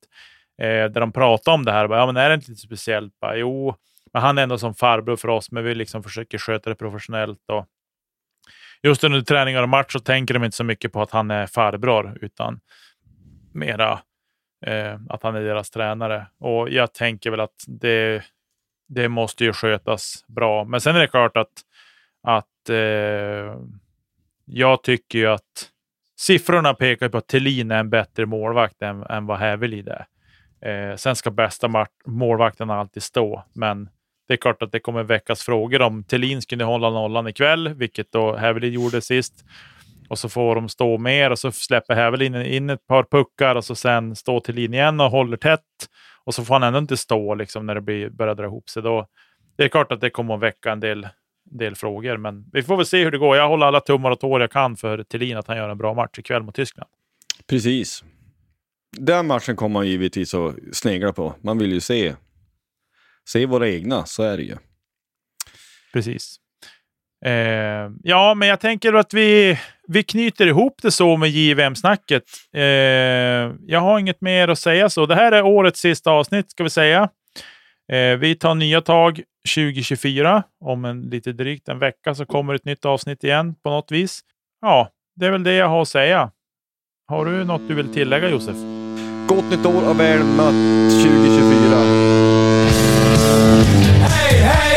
eh, 0.61 0.67
där 0.67 0.99
de 0.99 1.11
pratar 1.11 1.51
om 1.51 1.65
det 1.65 1.71
här. 1.71 1.89
ja, 1.89 2.05
men 2.05 2.17
är 2.17 2.29
det 2.29 2.35
inte 2.35 2.51
lite 2.51 2.61
speciellt? 2.61 3.19
Bara, 3.19 3.35
jo, 3.37 3.75
men 4.13 4.21
han 4.21 4.37
är 4.37 4.43
ändå 4.43 4.57
som 4.57 4.75
farbror 4.75 5.15
för 5.15 5.27
oss, 5.27 5.51
men 5.51 5.63
vi 5.63 5.75
liksom 5.75 6.03
försöker 6.03 6.37
sköta 6.37 6.69
det 6.69 6.75
professionellt. 6.75 7.39
Och 7.51 7.65
just 8.83 9.03
under 9.03 9.21
träningar 9.21 9.63
och 9.63 9.69
match 9.69 9.93
så 9.93 9.99
tänker 9.99 10.33
de 10.33 10.43
inte 10.43 10.57
så 10.57 10.63
mycket 10.63 10.93
på 10.93 11.01
att 11.01 11.11
han 11.11 11.31
är 11.31 11.47
farbror, 11.47 12.17
utan 12.21 12.59
mera 13.53 13.99
eh, 14.65 14.99
att 15.09 15.23
han 15.23 15.35
är 15.35 15.41
deras 15.41 15.69
tränare. 15.69 16.27
Och 16.39 16.69
jag 16.69 16.93
tänker 16.93 17.31
väl 17.31 17.39
att 17.39 17.63
det, 17.67 18.23
det 18.87 19.09
måste 19.09 19.43
ju 19.43 19.53
skötas 19.53 20.25
bra. 20.27 20.65
Men 20.65 20.81
sen 20.81 20.95
är 20.95 20.99
det 20.99 21.07
klart 21.07 21.37
att, 21.37 21.61
att 22.23 22.69
eh, 22.69 23.55
jag 24.45 24.83
tycker 24.83 25.19
ju 25.19 25.27
att 25.27 25.69
siffrorna 26.19 26.73
pekar 26.73 27.09
på 27.09 27.17
att 27.17 27.27
Thelin 27.27 27.71
är 27.71 27.79
en 27.79 27.89
bättre 27.89 28.25
målvakt 28.25 28.81
än, 28.81 29.03
än 29.03 29.25
vad 29.25 29.39
Hävelid 29.39 29.87
är. 29.87 30.05
Eh, 30.65 30.95
sen 30.95 31.15
ska 31.15 31.31
bästa 31.31 31.87
målvakten 32.05 32.69
alltid 32.69 33.03
stå, 33.03 33.43
men 33.53 33.89
det 34.27 34.33
är 34.33 34.37
klart 34.37 34.61
att 34.61 34.71
det 34.71 34.79
kommer 34.79 35.03
väckas 35.03 35.43
frågor 35.43 35.81
om 35.81 36.03
Thelin 36.03 36.41
skulle 36.41 36.63
hålla 36.63 36.89
nollan 36.89 37.27
ikväll, 37.27 37.73
vilket 37.73 38.11
då 38.11 38.35
Hävelin 38.35 38.73
gjorde 38.73 39.01
sist. 39.01 39.45
Och 40.09 40.19
så 40.19 40.29
får 40.29 40.55
de 40.55 40.69
stå 40.69 40.97
mer 40.97 41.29
och 41.31 41.39
så 41.39 41.51
släpper 41.51 41.95
Hävelin 41.95 42.35
in 42.35 42.69
ett 42.69 42.87
par 42.87 43.03
puckar 43.03 43.55
och 43.55 43.65
så 43.65 43.75
sen 43.75 44.15
står 44.15 44.39
Thelin 44.39 44.73
igen 44.73 44.99
och 44.99 45.11
håller 45.11 45.37
tätt. 45.37 45.59
Och 46.23 46.33
så 46.33 46.45
får 46.45 46.53
han 46.53 46.63
ändå 46.63 46.79
inte 46.79 46.97
stå 46.97 47.35
liksom, 47.35 47.65
när 47.65 47.75
det 47.75 47.81
blir, 47.81 48.09
börjar 48.09 48.35
dra 48.35 48.45
ihop 48.45 48.69
sig. 48.69 48.83
Då, 48.83 49.07
det 49.57 49.63
är 49.63 49.67
klart 49.67 49.91
att 49.91 50.01
det 50.01 50.09
kommer 50.09 50.33
att 50.33 50.39
väcka 50.39 50.71
en 50.71 50.79
del, 50.79 51.07
del 51.51 51.75
frågor, 51.75 52.17
men 52.17 52.49
vi 52.53 52.63
får 52.63 52.77
väl 52.77 52.85
se 52.85 53.03
hur 53.03 53.11
det 53.11 53.17
går. 53.17 53.37
Jag 53.37 53.47
håller 53.47 53.65
alla 53.65 53.79
tummar 53.79 54.11
och 54.11 54.19
tår 54.19 54.41
jag 54.41 54.51
kan 54.51 54.77
för 54.77 55.03
Thelin 55.03 55.37
att 55.37 55.47
han 55.47 55.57
gör 55.57 55.69
en 55.69 55.77
bra 55.77 55.93
match 55.93 56.19
ikväll 56.19 56.43
mot 56.43 56.55
Tyskland. 56.55 56.89
Precis. 57.49 58.03
Den 58.97 59.27
matchen 59.27 59.55
kommer 59.55 59.73
man 59.73 59.87
givetvis 59.87 60.33
att 60.33 60.55
snegla 60.71 61.13
på. 61.13 61.35
Man 61.41 61.57
vill 61.57 61.71
ju 61.71 61.79
se, 61.79 62.15
se 63.29 63.45
våra 63.45 63.69
egna, 63.69 64.05
så 64.05 64.23
är 64.23 64.37
det 64.37 64.43
ju. 64.43 64.55
Precis. 65.93 66.35
Eh, 67.25 67.91
ja, 68.03 68.33
men 68.33 68.47
jag 68.47 68.59
tänker 68.59 68.93
att 68.93 69.13
vi, 69.13 69.59
vi 69.87 70.03
knyter 70.03 70.47
ihop 70.47 70.79
det 70.81 70.91
så 70.91 71.17
med 71.17 71.29
JVM-snacket. 71.29 72.23
Eh, 72.53 72.61
jag 73.65 73.79
har 73.79 73.99
inget 73.99 74.21
mer 74.21 74.47
att 74.47 74.59
säga 74.59 74.89
så. 74.89 75.05
Det 75.05 75.15
här 75.15 75.31
är 75.31 75.41
årets 75.41 75.79
sista 75.79 76.11
avsnitt, 76.11 76.51
ska 76.51 76.63
vi 76.63 76.69
säga. 76.69 77.09
Eh, 77.91 78.17
vi 78.17 78.35
tar 78.35 78.55
nya 78.55 78.81
tag 78.81 79.21
2024. 79.55 80.43
Om 80.59 80.85
en 80.85 81.01
lite 81.01 81.31
drygt 81.31 81.67
en 81.67 81.79
vecka 81.79 82.15
så 82.15 82.25
kommer 82.25 82.53
ett 82.53 82.65
nytt 82.65 82.85
avsnitt 82.85 83.23
igen 83.23 83.55
på 83.63 83.69
något 83.69 83.91
vis. 83.91 84.21
Ja, 84.61 84.89
det 85.15 85.25
är 85.25 85.31
väl 85.31 85.43
det 85.43 85.53
jag 85.53 85.69
har 85.69 85.81
att 85.81 85.87
säga. 85.87 86.31
Har 87.07 87.25
du 87.25 87.43
något 87.43 87.67
du 87.67 87.73
vill 87.73 87.93
tillägga, 87.93 88.29
Josef? 88.29 88.82
Gott 89.27 89.49
nytt 89.49 89.65
år 89.65 89.89
och 89.89 89.99
väl 89.99 90.23
mött 90.23 90.91
2024. 91.03 91.77
Hej, 94.01 94.39
hej! 94.39 94.72